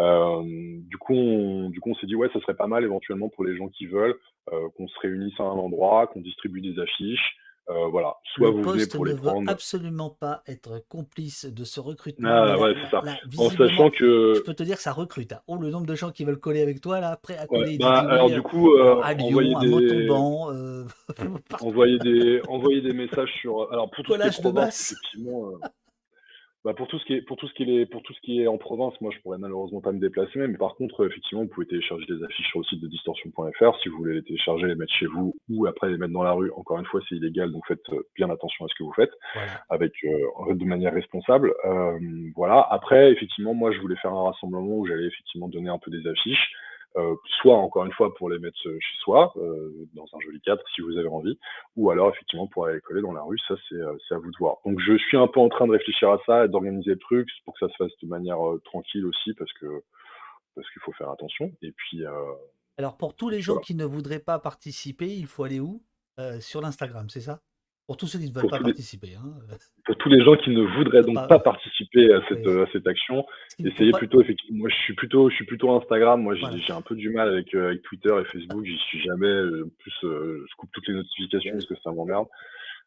Euh, 0.00 0.42
du 0.44 0.96
coup, 0.98 1.14
on, 1.14 1.70
du 1.70 1.80
coup, 1.80 1.90
on 1.90 1.94
s'est 1.94 2.06
dit 2.06 2.16
ouais, 2.16 2.28
ça 2.32 2.40
serait 2.40 2.56
pas 2.56 2.66
mal 2.66 2.82
éventuellement 2.84 3.28
pour 3.28 3.44
les 3.44 3.56
gens 3.56 3.68
qui 3.68 3.86
veulent 3.86 4.16
euh, 4.52 4.68
qu'on 4.76 4.88
se 4.88 4.98
réunisse 5.00 5.38
à 5.38 5.44
un 5.44 5.46
endroit, 5.56 6.08
qu'on 6.08 6.20
distribue 6.20 6.60
des 6.60 6.80
affiches. 6.80 7.36
Euh, 7.70 7.86
voilà, 7.90 8.14
soit 8.34 8.48
Le 8.48 8.56
vous 8.56 8.62
venez 8.62 8.86
pour 8.86 9.04
ne 9.04 9.08
les 9.10 9.14
veut 9.16 9.22
prendre. 9.22 9.50
absolument 9.50 10.10
pas 10.10 10.42
être 10.46 10.84
complice 10.88 11.46
de 11.46 11.64
ce 11.64 11.80
recrutement. 11.80 12.28
Ah 12.30 12.58
ouais, 12.58 12.74
c'est 12.84 12.90
ça. 12.90 13.00
là, 13.02 13.16
En 13.38 13.48
sachant 13.48 13.88
que 13.90 14.34
je 14.36 14.40
peux 14.40 14.52
te 14.52 14.62
dire 14.62 14.76
que 14.76 14.82
ça 14.82 14.92
recrute. 14.92 15.32
hein. 15.32 15.40
Oh, 15.46 15.56
le 15.56 15.70
nombre 15.70 15.86
de 15.86 15.94
gens 15.94 16.10
qui 16.10 16.24
veulent 16.24 16.38
coller 16.38 16.60
avec 16.60 16.82
toi, 16.82 17.00
là, 17.00 17.16
prêt 17.16 17.38
à 17.38 17.42
Ouais, 17.42 17.46
coller 17.60 17.78
bah, 17.78 18.02
des 18.02 18.08
alors 18.12 18.26
kiwis, 18.26 18.34
du 18.36 18.42
coup, 18.42 18.74
euh, 18.74 19.00
à 19.02 19.14
Lyon, 19.14 19.28
envoyer 19.28 19.54
à 19.56 19.60
des, 19.60 19.68
Montauban, 19.68 20.52
euh, 20.52 20.84
envoyer 21.62 21.98
des, 22.00 22.42
envoyer 22.48 22.82
des 22.82 22.92
messages 22.92 23.32
sur. 23.40 23.72
Alors 23.72 23.90
pour 23.90 24.04
tout 24.04 24.12
ce 24.12 24.18
qui 24.18 24.28
est 24.28 24.30
Collage 24.30 24.36
de 24.36 24.42
province, 24.42 24.64
masse. 24.66 24.92
effectivement. 24.92 25.52
Bah, 26.64 26.72
pour 26.72 26.88
tout 26.88 26.98
ce 26.98 27.04
qui 27.04 27.14
est, 27.14 27.20
pour 27.20 27.36
tout 27.36 27.46
ce 27.46 27.52
qui 27.52 27.76
est, 27.76 27.84
pour 27.84 28.02
tout 28.02 28.14
ce 28.14 28.20
qui 28.20 28.40
est 28.40 28.46
en 28.46 28.56
province, 28.56 28.98
moi 29.02 29.12
je 29.14 29.20
pourrais 29.20 29.36
malheureusement 29.36 29.82
pas 29.82 29.92
me 29.92 30.00
déplacer, 30.00 30.46
mais 30.46 30.56
par 30.56 30.74
contre, 30.76 31.06
effectivement, 31.06 31.42
vous 31.42 31.48
pouvez 31.48 31.66
télécharger 31.66 32.06
des 32.06 32.24
affiches 32.24 32.48
sur 32.48 32.60
le 32.60 32.64
site 32.64 32.80
de 32.80 32.88
distorsion.fr 32.88 33.78
si 33.82 33.88
vous 33.90 33.98
voulez 33.98 34.14
les 34.14 34.22
télécharger, 34.22 34.66
les 34.66 34.74
mettre 34.74 34.92
chez 34.94 35.06
vous 35.06 35.36
ou 35.50 35.66
après 35.66 35.90
les 35.90 35.98
mettre 35.98 36.14
dans 36.14 36.22
la 36.22 36.32
rue. 36.32 36.50
Encore 36.56 36.78
une 36.78 36.86
fois, 36.86 37.02
c'est 37.08 37.16
illégal, 37.16 37.52
donc 37.52 37.66
faites 37.68 37.86
euh, 37.90 38.02
bien 38.16 38.30
attention 38.30 38.64
à 38.64 38.68
ce 38.68 38.74
que 38.76 38.82
vous 38.82 38.94
faites. 38.94 39.12
Voilà. 39.34 39.52
avec 39.68 39.92
euh, 40.04 40.54
de 40.54 40.64
manière 40.64 40.94
responsable. 40.94 41.52
Euh, 41.66 41.98
voilà. 42.34 42.66
Après, 42.70 43.12
effectivement, 43.12 43.52
moi, 43.52 43.70
je 43.70 43.80
voulais 43.80 43.96
faire 43.96 44.12
un 44.12 44.24
rassemblement 44.24 44.78
où 44.78 44.86
j'allais 44.86 45.06
effectivement 45.06 45.48
donner 45.48 45.68
un 45.68 45.78
peu 45.78 45.90
des 45.90 46.08
affiches, 46.08 46.50
euh, 46.96 47.16
soit 47.40 47.56
encore 47.56 47.84
une 47.84 47.92
fois 47.92 48.14
pour 48.14 48.30
les 48.30 48.38
mettre 48.38 48.56
chez 48.58 48.96
soi, 49.00 49.32
euh, 49.36 49.70
dans 49.94 50.06
un 50.12 50.20
joli 50.20 50.40
cadre, 50.40 50.62
si 50.74 50.80
vous 50.80 50.96
avez 50.96 51.08
envie, 51.08 51.38
ou 51.76 51.90
alors 51.90 52.10
effectivement 52.10 52.46
pour 52.46 52.66
aller 52.66 52.76
les 52.76 52.80
coller 52.80 53.02
dans 53.02 53.12
la 53.12 53.22
rue. 53.22 53.38
Ça, 53.48 53.54
c'est 53.68 53.74
euh, 53.74 53.96
c'est 54.06 54.14
à 54.14 54.18
vous 54.18 54.30
de 54.30 54.36
voir. 54.38 54.58
Donc, 54.64 54.78
je 54.80 54.96
suis 54.96 55.16
un 55.16 55.26
peu 55.26 55.40
en 55.40 55.48
train 55.48 55.66
de 55.66 55.72
réfléchir 55.72 56.10
à 56.10 56.20
ça 56.24 56.44
et 56.44 56.48
d'organiser 56.48 56.90
le 56.90 56.98
truc 56.98 57.28
pour 57.44 57.54
que 57.54 57.66
ça 57.66 57.72
se 57.72 57.76
fasse 57.76 57.92
de 58.00 58.06
manière 58.06 58.38
tranquille 58.64 59.06
aussi, 59.06 59.34
parce 59.34 59.52
que 59.54 59.66
parce 60.54 60.70
qu'il 60.70 60.82
faut 60.82 60.92
faire 60.92 61.10
attention. 61.10 61.50
Et 61.62 61.72
puis, 61.72 62.04
Alors, 62.78 62.96
pour 62.96 63.16
tous 63.16 63.28
les 63.28 63.40
gens 63.40 63.54
voilà. 63.54 63.64
qui 63.64 63.74
ne 63.74 63.84
voudraient 63.84 64.20
pas 64.20 64.38
participer, 64.38 65.12
il 65.12 65.26
faut 65.26 65.42
aller 65.44 65.60
où? 65.60 65.82
Sur 66.38 66.60
l'Instagram, 66.60 67.08
c'est 67.10 67.20
ça? 67.20 67.40
Pour 67.86 67.98
tous 67.98 68.06
ceux 68.06 68.18
qui 68.18 68.30
ne 68.30 68.32
veulent 68.34 68.48
pas 68.48 68.56
tous 68.58 68.64
les- 68.64 68.72
participer. 68.72 69.14
Hein. 69.14 69.34
euh, 69.52 69.56
pour 69.84 69.96
tous 69.98 70.08
les 70.08 70.24
gens 70.24 70.36
qui 70.36 70.50
ne 70.50 70.62
voudraient 70.78 71.02
donc 71.02 71.14
Pas- 71.16 71.26
pas 71.26 71.38
participer 71.38 72.14
à 72.14 72.20
cette, 72.28 72.38
Oui. 72.46 72.52
euh, 72.52 72.64
à 72.64 72.68
cette 72.72 72.86
action, 72.86 73.26
Essayez 73.62 73.90
pas- 73.92 73.98
plutôt 73.98 74.22
effectivement. 74.22 74.60
Moi, 74.60 74.70
je 74.70 74.74
suis 74.84 74.94
plutôt, 74.94 75.28
je 75.28 75.34
suis 75.34 75.44
plutôt 75.44 75.70
Instagram. 75.76 76.22
Moi, 76.22 76.34
j'ai 76.34 76.40
Voilà. 76.40 76.76
un 76.76 76.80
peu 76.80 76.94
du 76.94 77.10
mal 77.10 77.28
avec 77.28 77.54
euh, 77.54 77.66
avec 77.68 77.82
Twitter 77.82 78.14
et 78.20 78.24
Facebook. 78.24 78.64
J'y 78.64 78.78
suis 78.78 79.00
jamais. 79.02 79.26
euh, 79.28 79.64
En 79.66 79.68
plus, 79.78 79.92
euh, 80.04 80.46
je 80.50 80.54
coupe 80.56 80.70
toutes 80.72 80.88
les 80.88 80.94
notifications 80.94 81.52
parce 81.52 81.66
que 81.66 81.74
ça 81.84 81.90
m'emmerde. 81.92 82.26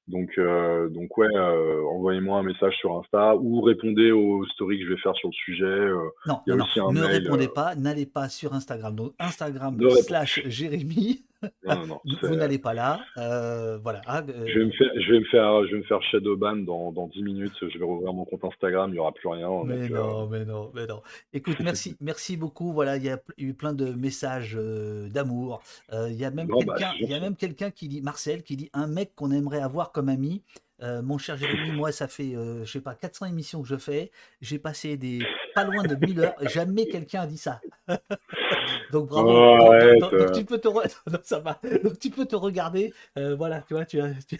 Donc, 0.07 0.29
euh, 0.37 0.87
donc 0.89 1.15
ouais, 1.17 1.27
euh, 1.35 1.83
envoyez-moi 1.91 2.39
un 2.39 2.43
message 2.43 2.73
sur 2.77 2.97
Insta 2.97 3.35
ou 3.35 3.59
répondez 3.61 4.11
aux 4.11 4.45
stories 4.47 4.79
que 4.79 4.85
je 4.85 4.93
vais 4.93 4.99
faire 4.99 5.13
sur 5.15 5.27
le 5.27 5.33
sujet. 5.33 5.65
euh, 5.65 5.97
Non, 6.25 6.41
un 6.47 6.55
ne 6.55 7.01
mail, 7.01 7.03
répondez 7.03 7.47
euh, 7.47 7.53
pas, 7.53 7.75
n'allez 7.75 8.05
pas 8.05 8.29
sur 8.29 8.53
Instagram. 8.53 8.95
Donc, 8.95 9.13
Instagram 9.19 9.77
slash 10.01 10.41
Jérémy, 10.47 11.25
non, 11.43 11.75
non, 11.75 11.87
non, 12.05 12.17
vous 12.21 12.35
n'allez 12.35 12.57
pas 12.57 12.73
là. 12.73 12.99
euh, 13.17 13.77
voilà. 13.77 14.01
ah, 14.05 14.21
euh, 14.27 14.45
je 14.47 14.59
vais 14.59 14.65
me 14.65 14.71
faire, 14.71 14.89
je 14.95 15.11
vais 15.11 15.19
me 15.19 15.25
faire, 15.25 15.65
je 15.65 15.71
vais 15.71 15.77
me 15.77 15.83
faire 15.83 16.01
shadowban 16.03 16.57
dans 16.57 16.91
dans 16.91 17.07
10 17.07 17.23
minutes. 17.23 17.53
Je 17.61 17.77
vais 17.77 17.85
rouvrir 17.85 18.13
mon 18.13 18.25
compte 18.25 18.43
Instagram. 18.45 18.91
Il 18.91 18.95
y 18.95 18.99
aura 18.99 19.11
plus 19.11 19.27
rien. 19.27 19.49
Mais 19.65 19.85
euh, 19.85 19.89
non, 19.89 20.27
mais 20.27 20.45
non, 20.45 20.71
mais 20.73 20.87
non. 20.87 21.01
Écoute, 21.33 21.57
merci, 21.63 21.95
merci 22.01 22.37
beaucoup. 22.37 22.73
Voilà, 22.73 22.97
il 22.97 23.03
y 23.03 23.09
a 23.09 23.19
eu 23.37 23.53
plein 23.53 23.73
de 23.73 23.91
messages 23.91 24.55
euh, 24.57 25.09
d'amour. 25.09 25.61
Il 25.91 26.15
y 26.15 26.25
a 26.25 26.31
même 26.31 26.47
bah, 26.47 26.75
même 27.19 27.35
quelqu'un 27.35 27.71
qui 27.71 27.87
dit, 27.87 28.01
Marcel, 28.01 28.43
qui 28.43 28.57
dit 28.57 28.69
un 28.73 28.87
mec 28.87 29.13
qu'on 29.15 29.31
aimerait 29.31 29.61
avoir 29.61 29.91
comme 29.91 30.09
ami. 30.09 30.43
Euh, 30.83 31.01
mon 31.01 31.17
cher 31.17 31.37
Jérémy, 31.37 31.71
moi, 31.71 31.91
ça 31.91 32.07
fait, 32.07 32.35
euh, 32.35 32.63
je 32.63 32.71
sais 32.73 32.81
pas, 32.81 32.93
400 32.93 33.25
émissions 33.25 33.61
que 33.63 33.67
je 33.67 33.77
fais. 33.77 34.11
J'ai 34.41 34.59
passé 34.59 34.95
des 34.95 35.19
pas 35.55 35.63
loin 35.63 35.83
de 35.83 35.95
1000 35.95 36.19
heures. 36.19 36.35
Jamais 36.41 36.87
quelqu'un 36.87 37.21
a 37.21 37.27
dit 37.27 37.37
ça. 37.37 37.61
donc 38.91 39.07
bravo. 39.09 39.27
Oh, 39.29 39.57
Donc- 39.57 39.71
arrête, 39.73 39.99
donc- 39.99 40.15
donc 40.15 40.31
tu 40.33 40.45
peux 40.45 40.57
te, 40.59 40.67
re- 40.67 40.95
non, 41.11 41.19
ça 41.23 41.39
va. 41.39 41.59
Donc 41.83 41.97
tu 41.99 42.09
peux 42.09 42.25
te 42.25 42.35
regarder. 42.35 42.93
Euh, 43.17 43.35
voilà, 43.35 43.61
tu 43.67 43.73
vois, 43.73 43.85
tu, 43.85 43.99
as- 43.99 44.13
tu, 44.27 44.37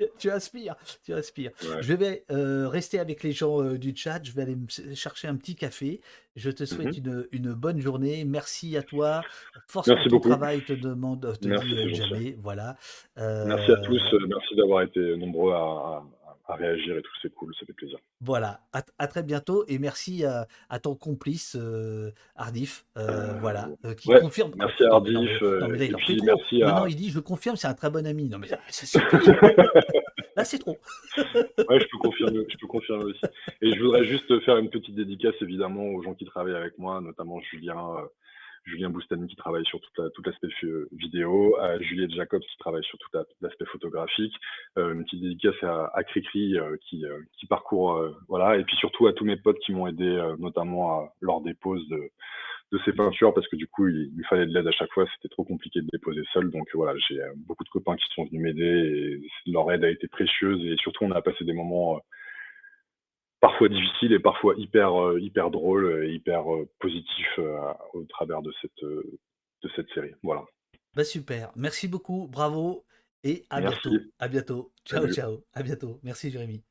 tu 0.18 0.30
aspires, 0.30 0.76
tu 1.04 1.12
aspires. 1.12 1.52
ouais. 1.62 1.82
Je 1.82 1.94
vais 1.94 2.24
euh, 2.30 2.68
rester 2.68 2.98
avec 2.98 3.22
les 3.22 3.32
gens 3.32 3.62
euh, 3.62 3.78
du 3.78 3.94
chat. 3.94 4.20
Je 4.22 4.32
vais 4.32 4.42
aller 4.42 4.56
me 4.56 4.94
chercher 4.94 5.28
un 5.28 5.36
petit 5.36 5.54
café. 5.54 6.00
Je 6.36 6.50
te 6.50 6.64
souhaite 6.64 6.96
une, 6.96 7.26
une 7.32 7.52
bonne 7.52 7.80
journée. 7.80 8.24
Merci 8.24 8.76
à 8.76 8.82
toi. 8.82 9.22
Force. 9.66 9.88
Merci 9.88 10.08
pour 10.08 10.20
ton 10.20 10.30
travail, 10.30 10.62
te 10.64 10.72
demande, 10.72 11.20
te 11.40 11.48
Merci, 11.48 11.68
dit 11.68 11.74
euh, 11.74 11.94
jamais. 11.94 12.36
Voilà. 12.40 12.76
Merci 13.16 13.72
à 13.72 13.76
tous. 13.76 14.02
Merci 14.28 14.54
d'avoir 14.56 14.82
été 14.82 15.16
nombreux 15.16 15.52
à, 15.52 16.02
à- 16.52 16.56
réagir 16.56 16.96
et 16.96 17.02
tout. 17.02 17.10
C'est 17.22 17.32
cool. 17.34 17.54
Ça 17.58 17.66
fait 17.66 17.72
plaisir. 17.72 17.98
Voilà. 18.20 18.60
À, 18.72 18.82
à 18.98 19.06
très 19.06 19.22
bientôt 19.22 19.64
et 19.68 19.78
merci 19.78 20.24
à, 20.24 20.46
à 20.68 20.78
ton 20.78 20.94
complice 20.94 21.56
euh, 21.58 22.10
Ardif. 22.36 22.84
euh, 22.96 23.08
Euh, 23.08 23.38
voilà, 23.40 23.68
euh, 23.84 23.94
qui 23.94 24.08
ouais, 24.08 24.20
confirme. 24.20 24.52
merci 24.56 24.84
à 24.84 24.92
Ardif, 24.94 25.16
mais- 25.42 25.58
non, 25.58 25.68
mais 25.68 25.78
là, 25.78 25.84
il 25.86 25.94
puis 25.96 26.20
merci 26.22 26.62
à- 26.62 26.86
dit 26.88 27.10
je 27.10 27.20
confirme, 27.20 27.56
c'est 27.56 27.68
un 27.68 27.74
très 27.74 27.90
bon 27.90 28.06
ami. 28.06 28.28
Non, 28.28 28.38
mais. 28.38 28.48
Là, 30.36 30.44
c'est 30.44 30.58
trop. 30.58 30.76
Ouais, 31.68 31.78
je 31.80 31.86
peux 31.90 31.98
confirmer, 31.98 32.44
je 32.48 32.56
peux 32.58 32.66
confirmer 32.66 33.04
aussi. 33.04 33.20
Et 33.62 33.72
je 33.74 33.80
voudrais 33.82 34.04
juste 34.04 34.40
faire 34.44 34.56
une 34.56 34.70
petite 34.70 34.94
dédicace 34.94 35.34
évidemment 35.40 35.84
aux 35.84 36.02
gens 36.02 36.14
qui 36.14 36.24
travaillent 36.24 36.54
avec 36.54 36.78
moi, 36.78 37.00
notamment 37.00 37.40
Julien, 37.40 37.78
Julien 38.70 38.90
Boustani 38.90 39.26
qui 39.28 39.36
travaille 39.36 39.64
sur 39.66 39.80
tout 39.80 40.22
l'aspect 40.24 40.48
euh, 40.64 40.88
vidéo, 40.92 41.56
à 41.60 41.78
Juliette 41.80 42.12
Jacobs 42.12 42.40
qui 42.40 42.56
travaille 42.58 42.84
sur 42.84 42.98
tout 42.98 43.08
la- 43.12 43.24
tout 43.24 43.36
l'aspect 43.42 43.66
photographique, 43.66 44.34
euh, 44.78 44.94
une 44.94 45.04
petite 45.04 45.20
dédicace 45.22 45.62
à, 45.62 45.90
à 45.94 46.04
Cricri 46.04 46.56
euh, 46.58 46.76
qui, 46.88 47.04
parcourt, 47.48 48.00
voilà, 48.28 48.56
et 48.58 48.64
puis 48.64 48.76
surtout 48.76 49.06
à 49.08 49.12
tous 49.12 49.24
mes 49.24 49.36
potes 49.36 49.58
qui 49.58 49.72
m'ont 49.72 49.86
aidé, 49.88 50.08
notamment 50.38 51.00
à- 51.00 51.12
lors 51.20 51.40
des 51.42 51.54
pauses 51.54 51.86
de, 51.88 52.10
ces 52.84 52.92
peintures 52.92 53.34
parce 53.34 53.48
que 53.48 53.56
du 53.56 53.66
coup 53.66 53.88
il, 53.88 54.12
il 54.16 54.24
fallait 54.28 54.46
de 54.46 54.54
l'aide 54.54 54.68
à 54.68 54.70
chaque 54.70 54.92
fois, 54.92 55.04
c'était 55.14 55.28
trop 55.28 55.42
compliqué 55.44 55.80
de 55.80 55.88
déposer 55.92 56.22
seul. 56.32 56.50
Donc 56.52 56.68
voilà, 56.74 56.96
j'ai 57.08 57.20
beaucoup 57.48 57.64
de 57.64 57.68
copains 57.68 57.96
qui 57.96 58.04
sont 58.14 58.24
venus 58.26 58.40
m'aider 58.40 59.20
et 59.44 59.50
leur 59.50 59.70
aide 59.72 59.82
a 59.84 59.90
été 59.90 60.06
précieuse 60.06 60.64
et 60.64 60.76
surtout 60.76 61.04
on 61.04 61.10
a 61.10 61.20
passé 61.22 61.44
des 61.44 61.52
moments 61.52 62.00
parfois 63.40 63.68
difficiles 63.68 64.12
et 64.12 64.18
parfois 64.20 64.54
hyper 64.56 64.94
euh, 65.00 65.20
hyper 65.20 65.50
drôles 65.50 66.04
et 66.04 66.12
hyper 66.12 66.52
euh, 66.52 66.68
positifs 66.78 67.38
euh, 67.38 67.58
au 67.94 68.04
travers 68.04 68.42
de 68.42 68.52
cette 68.60 68.82
de 68.82 69.70
cette 69.76 69.88
série. 69.90 70.14
Voilà. 70.22 70.44
Bah 70.94 71.04
super. 71.04 71.52
Merci 71.56 71.88
beaucoup. 71.88 72.28
Bravo. 72.28 72.84
Et 73.22 73.44
à 73.50 73.60
Merci. 73.60 73.88
bientôt. 73.88 74.04
À 74.18 74.28
bientôt. 74.28 74.72
Ciao, 74.84 75.02
Salut. 75.02 75.12
ciao. 75.14 75.44
À 75.52 75.62
bientôt. 75.62 76.00
Merci, 76.02 76.30
Jérémy. 76.30 76.64